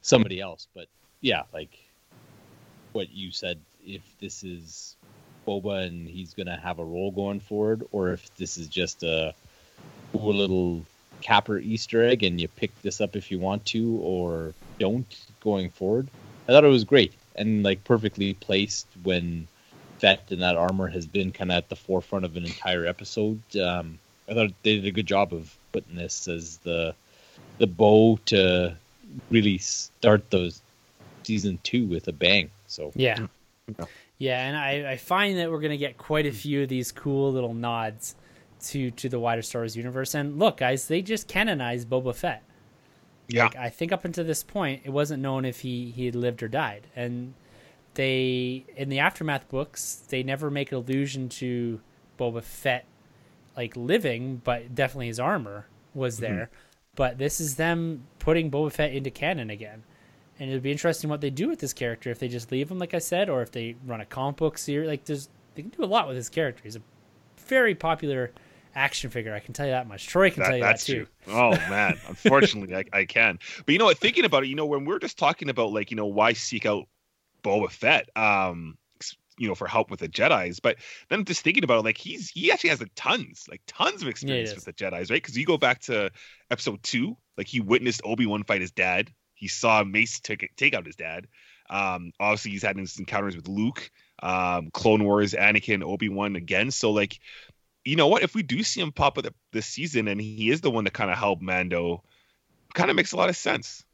somebody 0.02 0.40
else? 0.40 0.68
But 0.74 0.88
yeah, 1.20 1.42
like 1.52 1.78
what 2.92 3.10
you 3.10 3.30
said, 3.30 3.58
if 3.84 4.02
this 4.20 4.44
is 4.44 4.96
Boba 5.46 5.86
and 5.86 6.06
he's 6.06 6.34
gonna 6.34 6.58
have 6.58 6.78
a 6.78 6.84
role 6.84 7.10
going 7.10 7.40
forward, 7.40 7.82
or 7.92 8.12
if 8.12 8.34
this 8.36 8.58
is 8.58 8.68
just 8.68 9.02
a 9.02 9.34
cool 10.12 10.34
little 10.34 10.84
capper 11.20 11.58
Easter 11.58 12.04
egg 12.04 12.22
and 12.22 12.40
you 12.40 12.48
pick 12.48 12.70
this 12.82 13.00
up 13.00 13.16
if 13.16 13.30
you 13.30 13.38
want 13.38 13.64
to, 13.66 13.96
or 14.02 14.54
don't 14.78 15.16
going 15.40 15.70
forward. 15.70 16.08
I 16.46 16.52
thought 16.52 16.64
it 16.64 16.68
was 16.68 16.84
great 16.84 17.14
and 17.36 17.62
like 17.62 17.84
perfectly 17.84 18.34
placed 18.34 18.86
when 19.02 19.48
Fett 19.98 20.30
and 20.30 20.42
that 20.42 20.56
armor 20.56 20.88
has 20.88 21.06
been 21.06 21.32
kind 21.32 21.50
of 21.50 21.56
at 21.56 21.68
the 21.68 21.76
forefront 21.76 22.24
of 22.24 22.36
an 22.36 22.44
entire 22.44 22.86
episode. 22.86 23.40
Um, 23.56 23.98
I 24.28 24.34
thought 24.34 24.50
they 24.62 24.76
did 24.76 24.86
a 24.86 24.90
good 24.90 25.06
job 25.06 25.32
of 25.32 25.56
putting 25.72 25.96
this 25.96 26.28
as 26.28 26.58
the 26.58 26.94
the 27.58 27.66
bow 27.66 28.18
to 28.26 28.76
really 29.30 29.58
start 29.58 30.30
those 30.30 30.62
season 31.22 31.58
two 31.62 31.86
with 31.86 32.08
a 32.08 32.12
bang. 32.12 32.50
So 32.66 32.92
yeah, 32.94 33.26
yeah, 34.18 34.46
and 34.46 34.56
I, 34.56 34.92
I 34.92 34.96
find 34.96 35.38
that 35.38 35.50
we're 35.50 35.60
gonna 35.60 35.76
get 35.76 35.98
quite 35.98 36.26
a 36.26 36.32
few 36.32 36.62
of 36.62 36.68
these 36.68 36.92
cool 36.92 37.32
little 37.32 37.54
nods 37.54 38.14
to 38.66 38.90
to 38.92 39.08
the 39.08 39.18
wider 39.18 39.42
Star 39.42 39.62
Wars 39.62 39.76
universe. 39.76 40.14
And 40.14 40.38
look, 40.38 40.58
guys, 40.58 40.88
they 40.88 41.02
just 41.02 41.28
canonized 41.28 41.88
Boba 41.88 42.14
Fett. 42.14 42.42
Yeah, 43.28 43.44
like, 43.44 43.56
I 43.56 43.68
think 43.68 43.92
up 43.92 44.04
until 44.04 44.24
this 44.24 44.42
point, 44.42 44.82
it 44.84 44.90
wasn't 44.90 45.22
known 45.22 45.44
if 45.44 45.60
he 45.60 45.90
he 45.90 46.06
had 46.06 46.14
lived 46.14 46.42
or 46.42 46.48
died, 46.48 46.86
and 46.94 47.34
they 47.98 48.64
in 48.76 48.90
the 48.90 49.00
aftermath 49.00 49.48
books 49.48 50.04
they 50.08 50.22
never 50.22 50.52
make 50.52 50.70
allusion 50.70 51.28
to 51.28 51.80
Boba 52.16 52.44
Fett 52.44 52.84
like 53.56 53.76
living, 53.76 54.40
but 54.44 54.72
definitely 54.72 55.08
his 55.08 55.18
armor 55.18 55.66
was 55.94 56.14
mm-hmm. 56.14 56.22
there. 56.22 56.44
Mm-hmm. 56.44 56.54
But 56.94 57.18
this 57.18 57.40
is 57.40 57.56
them 57.56 58.04
putting 58.20 58.52
Boba 58.52 58.70
Fett 58.70 58.92
into 58.92 59.10
canon 59.10 59.50
again. 59.50 59.82
And 60.38 60.48
it'll 60.48 60.62
be 60.62 60.70
interesting 60.70 61.10
what 61.10 61.20
they 61.20 61.30
do 61.30 61.48
with 61.48 61.58
this 61.58 61.72
character 61.72 62.10
if 62.10 62.20
they 62.20 62.28
just 62.28 62.52
leave 62.52 62.70
him, 62.70 62.78
like 62.78 62.94
I 62.94 62.98
said, 62.98 63.28
or 63.28 63.42
if 63.42 63.50
they 63.50 63.74
run 63.84 64.00
a 64.00 64.06
comic 64.06 64.36
book 64.36 64.58
series. 64.58 64.88
Like, 64.88 65.04
there's 65.04 65.28
they 65.56 65.62
can 65.62 65.72
do 65.72 65.82
a 65.82 65.86
lot 65.86 66.06
with 66.06 66.16
his 66.16 66.28
character. 66.28 66.62
He's 66.62 66.76
a 66.76 66.82
very 67.48 67.74
popular 67.74 68.30
action 68.76 69.10
figure. 69.10 69.34
I 69.34 69.40
can 69.40 69.54
tell 69.54 69.66
you 69.66 69.72
that 69.72 69.88
much. 69.88 70.06
Troy 70.06 70.30
can 70.30 70.44
that, 70.44 70.48
tell 70.50 70.56
you 70.56 70.62
that 70.62 70.78
too. 70.78 71.08
True. 71.24 71.34
Oh 71.34 71.50
man, 71.50 71.98
unfortunately, 72.08 72.76
I, 72.76 72.84
I 72.92 73.04
can. 73.06 73.40
But 73.66 73.72
you 73.72 73.78
know 73.80 73.86
what? 73.86 73.98
Thinking 73.98 74.24
about 74.24 74.44
it, 74.44 74.50
you 74.50 74.54
know, 74.54 74.66
when 74.66 74.84
we're 74.84 75.00
just 75.00 75.18
talking 75.18 75.48
about 75.48 75.72
like, 75.72 75.90
you 75.90 75.96
know, 75.96 76.06
why 76.06 76.32
seek 76.32 76.64
out 76.64 76.86
Boba 77.42 77.70
Fett, 77.70 78.08
um, 78.16 78.76
you 79.38 79.48
know, 79.48 79.54
for 79.54 79.66
help 79.66 79.90
with 79.90 80.00
the 80.00 80.08
Jedi's. 80.08 80.60
But 80.60 80.76
then 81.08 81.24
just 81.24 81.42
thinking 81.42 81.64
about 81.64 81.78
it, 81.78 81.84
like 81.84 81.98
he's 81.98 82.28
he 82.28 82.52
actually 82.52 82.70
has 82.70 82.80
like 82.80 82.92
tons, 82.94 83.46
like 83.48 83.62
tons 83.66 84.02
of 84.02 84.08
experience 84.08 84.50
yeah, 84.50 84.56
with 84.56 84.64
the 84.64 84.72
Jedi's, 84.72 85.10
right? 85.10 85.22
Because 85.22 85.36
you 85.36 85.46
go 85.46 85.58
back 85.58 85.80
to 85.82 86.10
episode 86.50 86.82
two, 86.82 87.16
like 87.36 87.46
he 87.46 87.60
witnessed 87.60 88.02
Obi 88.04 88.26
Wan 88.26 88.44
fight 88.44 88.60
his 88.60 88.72
dad. 88.72 89.10
He 89.34 89.48
saw 89.48 89.84
Mace 89.84 90.20
take 90.20 90.50
take 90.56 90.74
out 90.74 90.86
his 90.86 90.96
dad. 90.96 91.26
Um, 91.70 92.12
obviously 92.18 92.52
he's 92.52 92.62
had 92.62 92.78
his 92.78 92.98
encounters 92.98 93.36
with 93.36 93.46
Luke, 93.46 93.90
um, 94.22 94.70
Clone 94.72 95.04
Wars, 95.04 95.34
Anakin, 95.34 95.82
Obi 95.82 96.08
Wan 96.08 96.34
again. 96.34 96.70
So 96.70 96.90
like, 96.90 97.20
you 97.84 97.94
know 97.94 98.08
what? 98.08 98.22
If 98.22 98.34
we 98.34 98.42
do 98.42 98.62
see 98.62 98.80
him 98.80 98.90
pop 98.90 99.18
up 99.18 99.26
this 99.52 99.66
season, 99.66 100.08
and 100.08 100.20
he 100.20 100.50
is 100.50 100.60
the 100.60 100.70
one 100.70 100.84
to 100.86 100.90
kind 100.90 101.10
of 101.10 101.18
help 101.18 101.40
Mando, 101.40 102.02
kind 102.74 102.90
of 102.90 102.96
makes 102.96 103.12
a 103.12 103.16
lot 103.16 103.28
of 103.28 103.36
sense 103.36 103.84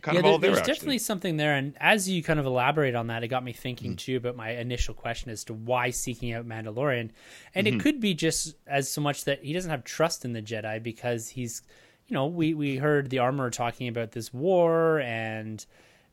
kind 0.00 0.16
yeah, 0.16 0.22
there, 0.22 0.32
there, 0.32 0.38
there's 0.38 0.58
actually. 0.58 0.74
definitely 0.74 0.98
something 0.98 1.36
there. 1.36 1.54
And 1.54 1.74
as 1.78 2.08
you 2.08 2.22
kind 2.22 2.40
of 2.40 2.46
elaborate 2.46 2.94
on 2.94 3.08
that, 3.08 3.22
it 3.22 3.28
got 3.28 3.44
me 3.44 3.52
thinking 3.52 3.92
mm-hmm. 3.92 3.96
too 3.96 4.16
about 4.16 4.36
my 4.36 4.50
initial 4.50 4.94
question 4.94 5.30
as 5.30 5.44
to 5.44 5.54
why 5.54 5.90
seeking 5.90 6.32
out 6.32 6.46
Mandalorian. 6.46 7.10
And 7.54 7.66
mm-hmm. 7.66 7.76
it 7.76 7.82
could 7.82 8.00
be 8.00 8.14
just 8.14 8.54
as 8.66 8.90
so 8.90 9.00
much 9.00 9.24
that 9.24 9.44
he 9.44 9.52
doesn't 9.52 9.70
have 9.70 9.84
trust 9.84 10.24
in 10.24 10.32
the 10.32 10.42
Jedi 10.42 10.82
because 10.82 11.28
he's, 11.28 11.62
you 12.06 12.14
know, 12.14 12.26
we, 12.26 12.54
we 12.54 12.76
heard 12.76 13.10
the 13.10 13.18
armor 13.18 13.50
talking 13.50 13.88
about 13.88 14.12
this 14.12 14.32
war 14.32 15.00
and 15.00 15.64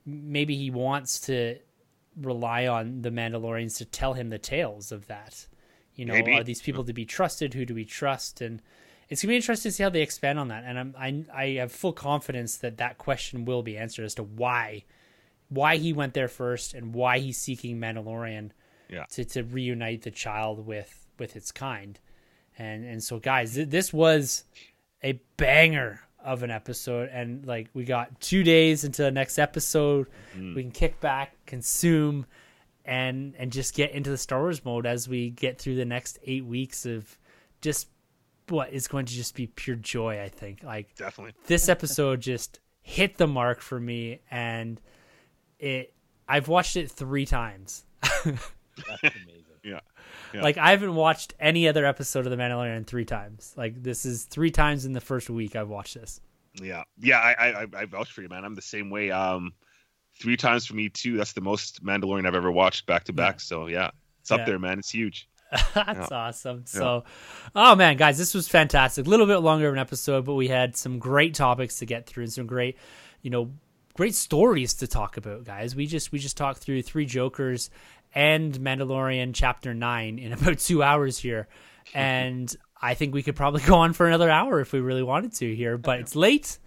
maybe 0.06 0.56
he 0.56 0.72
wants 0.72 1.22
to 1.22 1.58
rely 2.20 2.68
on 2.68 3.02
the 3.02 3.10
Mandalorians 3.10 3.78
to 3.78 3.86
tell 3.86 4.14
him 4.14 4.30
the 4.30 4.40
tales 4.40 4.92
of 4.92 5.08
that. 5.08 5.48
You 5.96 6.06
know, 6.06 6.14
maybe. 6.14 6.34
are 6.34 6.44
these 6.44 6.62
people 6.62 6.84
to 6.86 6.94
be 6.94 7.06
trusted? 7.06 7.54
Who 7.54 7.66
do 7.66 7.76
we 7.76 7.86
trust? 7.86 8.42
And 8.42 8.62
it's 9.12 9.22
gonna 9.22 9.34
be 9.34 9.36
interesting 9.36 9.70
to 9.70 9.76
see 9.76 9.84
how 9.84 9.90
they 9.90 10.02
expand 10.02 10.40
on 10.40 10.48
that, 10.48 10.64
and 10.66 10.80
I'm, 10.80 10.96
I 10.98 11.26
I 11.36 11.48
have 11.60 11.74
full 11.74 11.92
confidence 11.92 12.58
that 12.58 12.78
that 12.78 12.98
question 12.98 13.44
will 13.44 13.62
be 13.62 13.78
answered 13.78 14.06
as 14.06 14.16
to 14.16 14.24
why 14.24 14.86
why 15.50 15.76
he 15.76 15.92
went 15.92 16.14
there 16.14 16.30
first 16.30 16.74
and 16.74 16.94
why 16.96 17.20
he's 17.20 17.38
seeking 17.38 17.78
Mandalorian 17.78 18.52
yeah. 18.90 19.04
to 19.12 19.26
to 19.26 19.44
reunite 19.44 20.04
the 20.04 20.12
child 20.12 20.66
with 20.66 21.06
with 21.20 21.36
its 21.36 21.52
kind, 21.52 22.00
and 22.58 22.86
and 22.86 23.04
so 23.04 23.20
guys, 23.20 23.56
th- 23.56 23.68
this 23.68 23.92
was 23.92 24.46
a 25.04 25.20
banger 25.36 26.00
of 26.24 26.42
an 26.44 26.50
episode, 26.50 27.10
and 27.12 27.46
like 27.46 27.68
we 27.74 27.84
got 27.84 28.22
two 28.22 28.44
days 28.44 28.86
into 28.86 29.04
the 29.04 29.12
next 29.12 29.38
episode, 29.38 30.08
mm. 30.38 30.56
we 30.56 30.62
can 30.62 30.72
kick 30.72 31.02
back, 31.02 31.36
consume, 31.46 32.26
and 32.86 33.36
and 33.38 33.52
just 33.52 33.76
get 33.76 33.92
into 33.92 34.10
the 34.10 34.18
Star 34.18 34.40
Wars 34.40 34.64
mode 34.64 34.86
as 34.86 35.10
we 35.10 35.32
get 35.32 35.60
through 35.60 35.76
the 35.76 35.84
next 35.84 36.18
eight 36.24 36.46
weeks 36.46 36.86
of 36.86 37.18
just 37.60 37.90
what 38.52 38.72
is 38.72 38.88
going 38.88 39.06
to 39.06 39.14
just 39.14 39.36
be 39.36 39.48
pure 39.48 39.76
joy. 39.76 40.22
I 40.22 40.30
think 40.30 40.64
like 40.64 40.96
definitely 40.96 41.34
this 41.48 41.70
episode 41.70 42.22
just 42.22 42.60
hit 42.82 43.18
the 43.18 43.28
mark 43.28 43.62
for 43.62 43.80
me, 43.80 44.22
and 44.30 44.80
it. 45.60 45.94
I've 46.28 46.48
watched 46.48 46.78
it 46.78 46.90
three 46.90 47.26
times. 47.26 47.86
That's 48.02 48.26
amazing. 48.26 48.46
Yeah. 49.64 49.80
yeah. 50.34 50.42
Like 50.42 50.58
I 50.58 50.72
haven't 50.72 50.96
watched 50.96 51.36
any 51.40 51.68
other 51.68 51.86
episode 51.86 52.26
of 52.26 52.32
The 52.32 52.36
Mandalorian 52.36 52.88
three 52.88 53.06
times. 53.06 53.54
Like 53.56 53.84
this 53.84 54.08
is 54.08 54.24
three 54.24 54.50
times 54.50 54.86
in 54.86 54.94
the 54.94 55.00
first 55.00 55.30
week 55.30 55.56
I've 55.56 55.70
watched 55.70 55.94
this. 55.94 56.20
Yeah, 56.60 56.84
yeah, 57.00 57.20
I 57.20 57.62
I 57.62 57.68
I 57.76 57.86
vouch 57.86 58.12
for 58.12 58.24
you, 58.24 58.30
man. 58.30 58.44
I'm 58.44 58.56
the 58.56 58.62
same 58.64 58.90
way. 58.90 59.12
Um, 59.12 59.54
three 60.20 60.38
times 60.38 60.66
for 60.66 60.74
me 60.74 60.90
too. 60.90 61.18
That's 61.18 61.34
the 61.34 61.42
most 61.42 61.84
Mandalorian 61.84 62.26
I've 62.26 62.36
ever 62.36 62.52
watched 62.52 62.86
back 62.86 63.04
to 63.06 63.14
back. 63.14 63.40
So 63.40 63.68
yeah, 63.68 63.92
it's 64.22 64.32
up 64.32 64.40
yeah. 64.40 64.46
there, 64.46 64.60
man. 64.60 64.80
It's 64.80 64.90
huge. 64.90 65.30
That's 65.74 66.12
yeah. 66.12 66.18
awesome. 66.18 66.64
So, 66.66 67.04
oh 67.56 67.76
man, 67.76 67.98
guys, 67.98 68.18
this 68.18 68.34
was 68.34 68.48
fantastic. 68.48 69.06
A 69.06 69.10
little 69.10 69.26
bit 69.26 69.40
longer 69.40 69.68
of 69.68 69.74
an 69.74 69.80
episode, 69.80 70.26
but 70.26 70.36
we 70.36 70.48
had 70.48 70.78
some 70.78 70.98
great 70.98 71.34
topics 71.34 71.80
to 71.80 71.86
get 71.86 72.06
through 72.06 72.24
and 72.24 72.34
some 72.34 72.48
great, 72.48 72.78
you 73.22 73.30
know, 73.30 73.52
great 73.94 74.16
stories 74.16 74.76
to 74.76 74.88
talk 74.88 75.18
about, 75.18 75.44
guys. 75.44 75.76
We 75.76 75.88
just 75.88 76.14
we 76.14 76.20
just 76.20 76.38
talked 76.38 76.60
through 76.60 76.84
three 76.84 77.06
Jokers 77.06 77.70
and 78.16 78.54
Mandalorian 78.54 79.32
chapter 79.34 79.74
nine 79.74 80.20
in 80.20 80.32
about 80.34 80.60
two 80.60 80.84
hours 80.84 81.18
here, 81.18 81.50
and 81.94 82.56
I 82.82 82.94
think 82.94 83.14
we 83.14 83.22
could 83.22 83.36
probably 83.36 83.62
go 83.62 83.76
on 83.76 83.92
for 83.92 84.08
another 84.08 84.30
hour 84.30 84.62
if 84.62 84.72
we 84.72 84.80
really 84.80 85.04
wanted 85.04 85.34
to 85.34 85.54
here, 85.54 85.78
but 85.78 86.00
it's 86.00 86.16
late. 86.16 86.60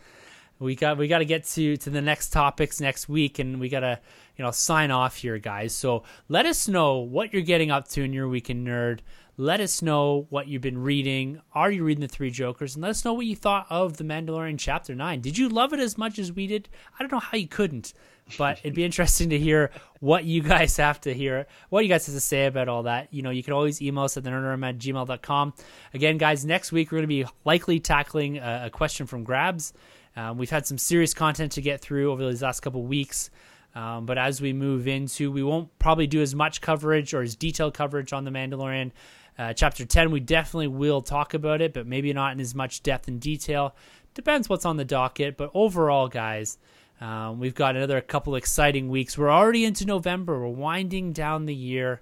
We 0.58 0.76
got 0.76 0.98
we 0.98 1.08
got 1.08 1.18
to 1.18 1.24
get 1.24 1.44
to 1.44 1.76
to 1.76 1.90
the 1.90 2.00
next 2.00 2.30
topics 2.30 2.80
next 2.80 3.08
week, 3.08 3.38
and 3.38 3.60
we 3.60 3.68
got 3.68 3.80
to 3.80 4.00
you 4.36 4.44
know, 4.44 4.50
sign 4.50 4.90
off 4.90 5.16
here, 5.16 5.38
guys. 5.38 5.74
So 5.74 6.02
let 6.28 6.46
us 6.46 6.66
know 6.68 6.98
what 6.98 7.32
you're 7.32 7.42
getting 7.42 7.70
up 7.70 7.88
to 7.88 8.02
in 8.02 8.12
your 8.12 8.28
weekend 8.28 8.66
nerd. 8.66 9.00
Let 9.36 9.60
us 9.60 9.82
know 9.82 10.26
what 10.30 10.46
you've 10.46 10.62
been 10.62 10.78
reading. 10.78 11.40
Are 11.52 11.70
you 11.70 11.84
reading 11.84 12.02
the 12.02 12.08
Three 12.08 12.30
Jokers? 12.30 12.74
And 12.74 12.82
let 12.82 12.90
us 12.90 13.04
know 13.04 13.14
what 13.14 13.26
you 13.26 13.34
thought 13.34 13.66
of 13.68 13.96
The 13.96 14.04
Mandalorian 14.04 14.58
Chapter 14.58 14.94
9. 14.94 15.20
Did 15.20 15.36
you 15.36 15.48
love 15.48 15.72
it 15.72 15.80
as 15.80 15.98
much 15.98 16.18
as 16.18 16.32
we 16.32 16.46
did? 16.46 16.68
I 16.96 17.02
don't 17.02 17.10
know 17.10 17.18
how 17.18 17.36
you 17.36 17.48
couldn't, 17.48 17.94
but 18.38 18.58
it'd 18.60 18.74
be 18.74 18.84
interesting 18.84 19.30
to 19.30 19.38
hear 19.38 19.72
what 19.98 20.24
you 20.24 20.40
guys 20.40 20.76
have 20.76 21.00
to 21.02 21.14
hear, 21.14 21.46
what 21.68 21.84
you 21.84 21.88
guys 21.88 22.06
have 22.06 22.14
to 22.14 22.20
say 22.20 22.46
about 22.46 22.68
all 22.68 22.84
that. 22.84 23.12
You 23.12 23.22
know, 23.22 23.30
you 23.30 23.42
can 23.42 23.54
always 23.54 23.82
email 23.82 24.04
us 24.04 24.16
at 24.16 24.22
the 24.22 24.30
nerdroom 24.30 24.68
at 24.68 24.78
gmail.com. 24.78 25.54
Again, 25.94 26.18
guys, 26.18 26.44
next 26.44 26.70
week 26.70 26.92
we're 26.92 26.98
going 26.98 27.08
to 27.08 27.24
be 27.24 27.26
likely 27.44 27.80
tackling 27.80 28.38
a, 28.38 28.64
a 28.66 28.70
question 28.70 29.06
from 29.06 29.24
Grabs. 29.24 29.72
Um, 30.16 30.38
we've 30.38 30.50
had 30.50 30.66
some 30.66 30.78
serious 30.78 31.14
content 31.14 31.52
to 31.52 31.60
get 31.60 31.80
through 31.80 32.12
over 32.12 32.28
these 32.28 32.42
last 32.42 32.60
couple 32.60 32.82
weeks. 32.84 33.30
Um, 33.74 34.06
but 34.06 34.18
as 34.18 34.40
we 34.40 34.52
move 34.52 34.86
into, 34.86 35.32
we 35.32 35.42
won't 35.42 35.76
probably 35.78 36.06
do 36.06 36.22
as 36.22 36.34
much 36.34 36.60
coverage 36.60 37.12
or 37.12 37.22
as 37.22 37.34
detailed 37.34 37.74
coverage 37.74 38.12
on 38.12 38.24
The 38.24 38.30
Mandalorian. 38.30 38.92
Uh, 39.36 39.52
chapter 39.52 39.84
10, 39.84 40.12
we 40.12 40.20
definitely 40.20 40.68
will 40.68 41.02
talk 41.02 41.34
about 41.34 41.60
it, 41.60 41.72
but 41.72 41.86
maybe 41.86 42.12
not 42.12 42.32
in 42.32 42.40
as 42.40 42.54
much 42.54 42.84
depth 42.84 43.08
and 43.08 43.20
detail. 43.20 43.74
Depends 44.14 44.48
what's 44.48 44.64
on 44.64 44.76
the 44.76 44.84
docket. 44.84 45.36
But 45.36 45.50
overall, 45.54 46.06
guys, 46.06 46.56
um, 47.00 47.40
we've 47.40 47.54
got 47.54 47.74
another 47.74 48.00
couple 48.00 48.36
exciting 48.36 48.88
weeks. 48.88 49.18
We're 49.18 49.30
already 49.30 49.64
into 49.64 49.84
November, 49.84 50.38
we're 50.38 50.48
winding 50.48 51.12
down 51.12 51.46
the 51.46 51.54
year, 51.54 52.00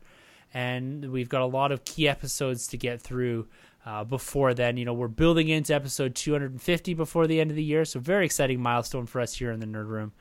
and 0.53 1.11
we've 1.11 1.31
got 1.31 1.41
a 1.41 1.47
lot 1.47 1.73
of 1.73 1.87
key 1.87 2.07
episodes 2.07 2.67
to 2.69 2.77
get 2.77 3.01
through. 3.01 3.49
Uh, 3.85 4.05
before 4.05 4.55
then, 4.55 4.77
you 4.77 4.85
know, 4.85 4.93
we're 4.93 5.09
building 5.09 5.49
into 5.49 5.75
episode 5.75 6.15
250 6.15 6.95
before 6.95 7.27
the 7.27 7.41
end 7.41 7.51
of 7.51 7.57
the 7.57 7.65
year, 7.65 7.85
so 7.85 7.99
very 7.99 8.25
exciting 8.25 8.63
milestone 8.63 9.07
for 9.07 9.21
us 9.21 9.35
here 9.35 9.51
in 9.51 9.59
the 9.59 9.67
Nerd 9.67 9.89
Room. 9.89 10.13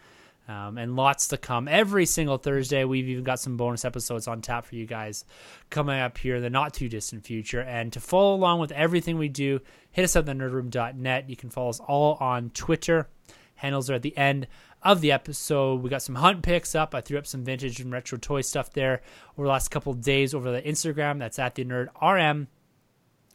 Um, 0.47 0.77
and 0.77 0.95
lots 0.95 1.27
to 1.29 1.37
come 1.37 1.67
every 1.67 2.05
single 2.05 2.37
Thursday. 2.37 2.83
We've 2.83 3.07
even 3.07 3.23
got 3.23 3.39
some 3.39 3.57
bonus 3.57 3.85
episodes 3.85 4.27
on 4.27 4.41
tap 4.41 4.65
for 4.65 4.75
you 4.75 4.87
guys 4.87 5.23
coming 5.69 5.99
up 5.99 6.17
here 6.17 6.37
in 6.37 6.41
the 6.41 6.49
not 6.49 6.73
too 6.73 6.89
distant 6.89 7.23
future. 7.23 7.61
And 7.61 7.93
to 7.93 7.99
follow 7.99 8.33
along 8.33 8.59
with 8.59 8.71
everything 8.71 9.17
we 9.17 9.29
do, 9.29 9.61
hit 9.91 10.03
us 10.03 10.15
up 10.15 10.27
at 10.27 10.35
nerdroom.net. 10.35 11.29
You 11.29 11.35
can 11.37 11.51
follow 11.51 11.69
us 11.69 11.79
all 11.79 12.15
on 12.15 12.49
Twitter. 12.49 13.07
Handles 13.55 13.89
are 13.91 13.93
at 13.93 14.01
the 14.01 14.17
end 14.17 14.47
of 14.81 15.01
the 15.01 15.11
episode. 15.11 15.83
We 15.83 15.89
got 15.89 16.01
some 16.01 16.15
hunt 16.15 16.41
picks 16.41 16.73
up. 16.73 16.95
I 16.95 17.01
threw 17.01 17.19
up 17.19 17.27
some 17.27 17.45
vintage 17.45 17.79
and 17.79 17.91
retro 17.91 18.17
toy 18.17 18.41
stuff 18.41 18.73
there 18.73 19.03
over 19.37 19.45
the 19.45 19.51
last 19.51 19.69
couple 19.69 19.93
days 19.93 20.33
over 20.33 20.51
the 20.51 20.63
Instagram. 20.63 21.19
That's 21.19 21.37
at 21.37 21.53
the 21.53 21.63
nerd 21.63 21.89
RM. 22.01 22.47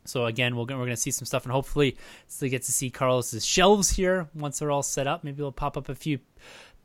So 0.07 0.27
again, 0.27 0.57
we're 0.57 0.65
gonna, 0.65 0.81
we're 0.81 0.87
gonna 0.87 0.97
see 0.97 1.11
some 1.11 1.27
stuff, 1.27 1.45
and 1.45 1.53
hopefully, 1.53 1.97
so 2.27 2.49
get 2.49 2.63
to 2.65 2.73
see 2.73 2.91
Carlos's 2.91 3.45
shelves 3.45 3.91
here 3.91 4.29
once 4.35 4.59
they're 4.59 4.71
all 4.71 4.83
set 4.83 5.07
up. 5.07 5.25
Maybe 5.25 5.43
we'll 5.43 5.53
pop 5.53 5.77
up 5.77 5.89
a 5.89 5.95
few 5.95 6.19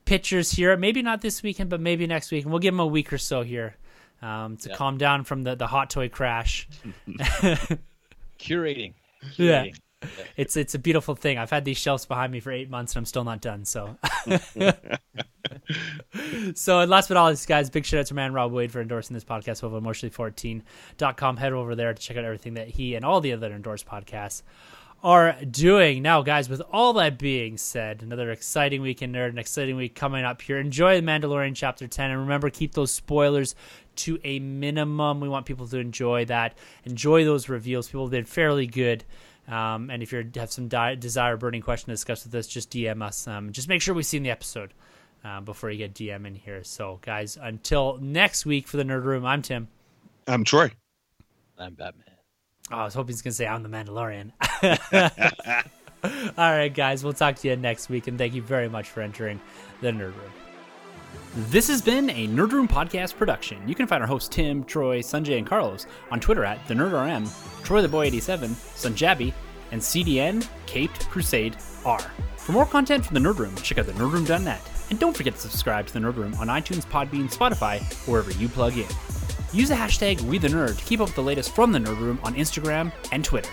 pictures 0.05 0.51
here. 0.51 0.75
Maybe 0.77 1.01
not 1.01 1.21
this 1.21 1.43
weekend, 1.43 1.69
but 1.69 1.79
maybe 1.79 2.07
next 2.07 2.31
week. 2.31 2.43
And 2.43 2.51
we'll 2.51 2.59
give 2.59 2.73
him 2.73 2.79
a 2.79 2.87
week 2.87 3.13
or 3.13 3.17
so 3.17 3.41
here 3.43 3.75
um, 4.21 4.57
to 4.57 4.69
calm 4.75 4.97
down 4.97 5.23
from 5.23 5.43
the, 5.43 5.55
the 5.55 5.67
hot 5.67 5.89
toy 5.89 6.09
crash. 6.09 6.67
Curating. 7.07 7.79
Curating. 8.39 8.93
Yeah. 9.37 9.65
it's 10.37 10.57
it's 10.57 10.75
a 10.75 10.79
beautiful 10.79 11.15
thing. 11.15 11.37
I've 11.37 11.49
had 11.49 11.65
these 11.65 11.77
shelves 11.77 12.05
behind 12.05 12.31
me 12.31 12.39
for 12.39 12.51
eight 12.51 12.69
months 12.69 12.93
and 12.93 13.01
I'm 13.01 13.05
still 13.05 13.23
not 13.23 13.41
done. 13.41 13.65
So, 13.65 13.97
so 16.55 16.79
and 16.79 16.89
last 16.89 17.07
but 17.07 17.15
not 17.15 17.27
least, 17.27 17.47
guys, 17.47 17.69
big 17.69 17.85
shout 17.85 18.01
out 18.01 18.05
to 18.07 18.13
man 18.13 18.33
Rob 18.33 18.51
Wade 18.51 18.71
for 18.71 18.81
endorsing 18.81 19.13
this 19.13 19.23
podcast 19.23 19.63
over 19.63 19.79
emotionally14.com. 19.79 21.37
Head 21.37 21.53
over 21.53 21.75
there 21.75 21.93
to 21.93 22.01
check 22.01 22.17
out 22.17 22.25
everything 22.25 22.55
that 22.55 22.69
he 22.69 22.95
and 22.95 23.05
all 23.05 23.21
the 23.21 23.33
other 23.33 23.51
endorsed 23.51 23.85
podcasts 23.85 24.43
are 25.03 25.35
doing. 25.49 26.01
Now, 26.01 26.21
guys, 26.21 26.47
with 26.47 26.61
all 26.71 26.93
that 26.93 27.17
being 27.17 27.57
said, 27.57 28.03
another 28.03 28.31
exciting 28.31 28.81
week 28.81 29.01
in 29.01 29.11
Nerd, 29.11 29.29
an 29.29 29.39
exciting 29.39 29.75
week 29.75 29.95
coming 29.95 30.23
up 30.23 30.41
here. 30.41 30.59
Enjoy 30.59 30.99
The 30.99 31.05
Mandalorian 31.05 31.55
Chapter 31.55 31.87
10, 31.87 32.11
and 32.11 32.19
remember, 32.19 32.49
keep 32.49 32.73
those 32.73 32.91
spoilers 32.91 33.55
to 33.97 34.19
a 34.23 34.39
minimum. 34.39 35.19
We 35.19 35.29
want 35.29 35.45
people 35.45 35.67
to 35.67 35.77
enjoy 35.77 36.25
that. 36.25 36.55
Enjoy 36.85 37.25
those 37.25 37.49
reveals. 37.49 37.87
People 37.87 38.09
did 38.09 38.27
fairly 38.27 38.67
good. 38.67 39.03
Um, 39.51 39.89
and 39.89 40.01
if 40.01 40.13
you 40.13 40.31
have 40.35 40.51
some 40.51 40.69
di- 40.69 40.95
desire 40.95 41.35
burning 41.35 41.61
question 41.61 41.87
to 41.87 41.91
discuss 41.91 42.23
with 42.23 42.33
us, 42.33 42.47
just 42.47 42.71
DM 42.71 43.03
us. 43.03 43.27
Um, 43.27 43.51
just 43.51 43.67
make 43.67 43.81
sure 43.81 43.93
we've 43.93 44.05
seen 44.05 44.23
the 44.23 44.31
episode 44.31 44.73
uh, 45.25 45.41
before 45.41 45.69
you 45.69 45.77
get 45.77 45.93
DM 45.93 46.25
in 46.25 46.35
here. 46.35 46.63
So, 46.63 46.99
guys, 47.01 47.37
until 47.39 47.97
next 48.01 48.45
week 48.45 48.67
for 48.67 48.77
the 48.77 48.83
Nerd 48.83 49.03
Room, 49.03 49.25
I'm 49.25 49.41
Tim. 49.41 49.67
I'm 50.25 50.45
Troy. 50.45 50.71
I'm 51.59 51.73
Batman. 51.73 52.05
Oh, 52.71 52.77
I 52.77 52.83
was 52.85 52.93
hoping 52.93 53.13
he's 53.13 53.21
going 53.21 53.31
to 53.31 53.35
say 53.35 53.45
I'm 53.45 53.63
the 53.63 53.69
Mandalorian. 53.69 54.31
All 56.37 56.51
right, 56.51 56.73
guys, 56.73 57.03
we'll 57.03 57.13
talk 57.13 57.35
to 57.37 57.47
you 57.49 57.55
next 57.57 57.89
week, 57.89 58.07
and 58.07 58.17
thank 58.17 58.33
you 58.33 58.41
very 58.41 58.69
much 58.69 58.89
for 58.89 59.01
entering 59.01 59.41
the 59.81 59.89
Nerd 59.89 60.15
Room. 60.15 60.31
This 61.33 61.69
has 61.69 61.81
been 61.81 62.09
a 62.09 62.27
Nerd 62.27 62.51
Room 62.51 62.67
podcast 62.67 63.15
production. 63.15 63.65
You 63.65 63.73
can 63.73 63.87
find 63.87 64.03
our 64.03 64.07
hosts 64.07 64.27
Tim, 64.27 64.65
Troy, 64.65 64.99
Sanjay, 64.99 65.37
and 65.37 65.47
Carlos 65.47 65.85
on 66.11 66.19
Twitter 66.19 66.43
at 66.43 66.67
the 66.67 66.73
NerdRM, 66.73 67.25
Troy 67.63 67.81
the 67.81 67.87
Boy 67.87 68.07
87, 68.07 68.49
Sunjabi, 68.49 69.33
and 69.71 69.79
CDN 69.79 70.45
Caped 70.65 71.07
Crusade 71.09 71.55
R. 71.85 72.01
For 72.35 72.51
more 72.51 72.65
content 72.65 73.05
from 73.05 73.13
the 73.13 73.21
Nerd 73.21 73.37
Room, 73.37 73.55
check 73.55 73.77
out 73.77 73.85
the 73.85 73.93
nerdroom.net, 73.93 74.61
and 74.89 74.99
don't 74.99 75.15
forget 75.15 75.35
to 75.35 75.39
subscribe 75.39 75.87
to 75.87 75.93
the 75.93 75.99
Nerd 75.99 76.17
Room 76.17 76.33
on 76.33 76.47
iTunes, 76.47 76.85
Podbean, 76.85 77.33
Spotify, 77.33 77.81
wherever 78.09 78.31
you 78.31 78.49
plug 78.49 78.77
in. 78.77 78.89
Use 79.53 79.69
the 79.69 79.75
hashtag 79.75 80.17
WeTheNerd 80.17 80.77
to 80.77 80.83
keep 80.83 80.99
up 80.99 81.07
with 81.07 81.15
the 81.15 81.23
latest 81.23 81.55
from 81.55 81.71
the 81.71 81.79
Nerd 81.79 81.99
Room 81.99 82.19
on 82.23 82.35
Instagram 82.35 82.91
and 83.13 83.23
Twitter. 83.23 83.51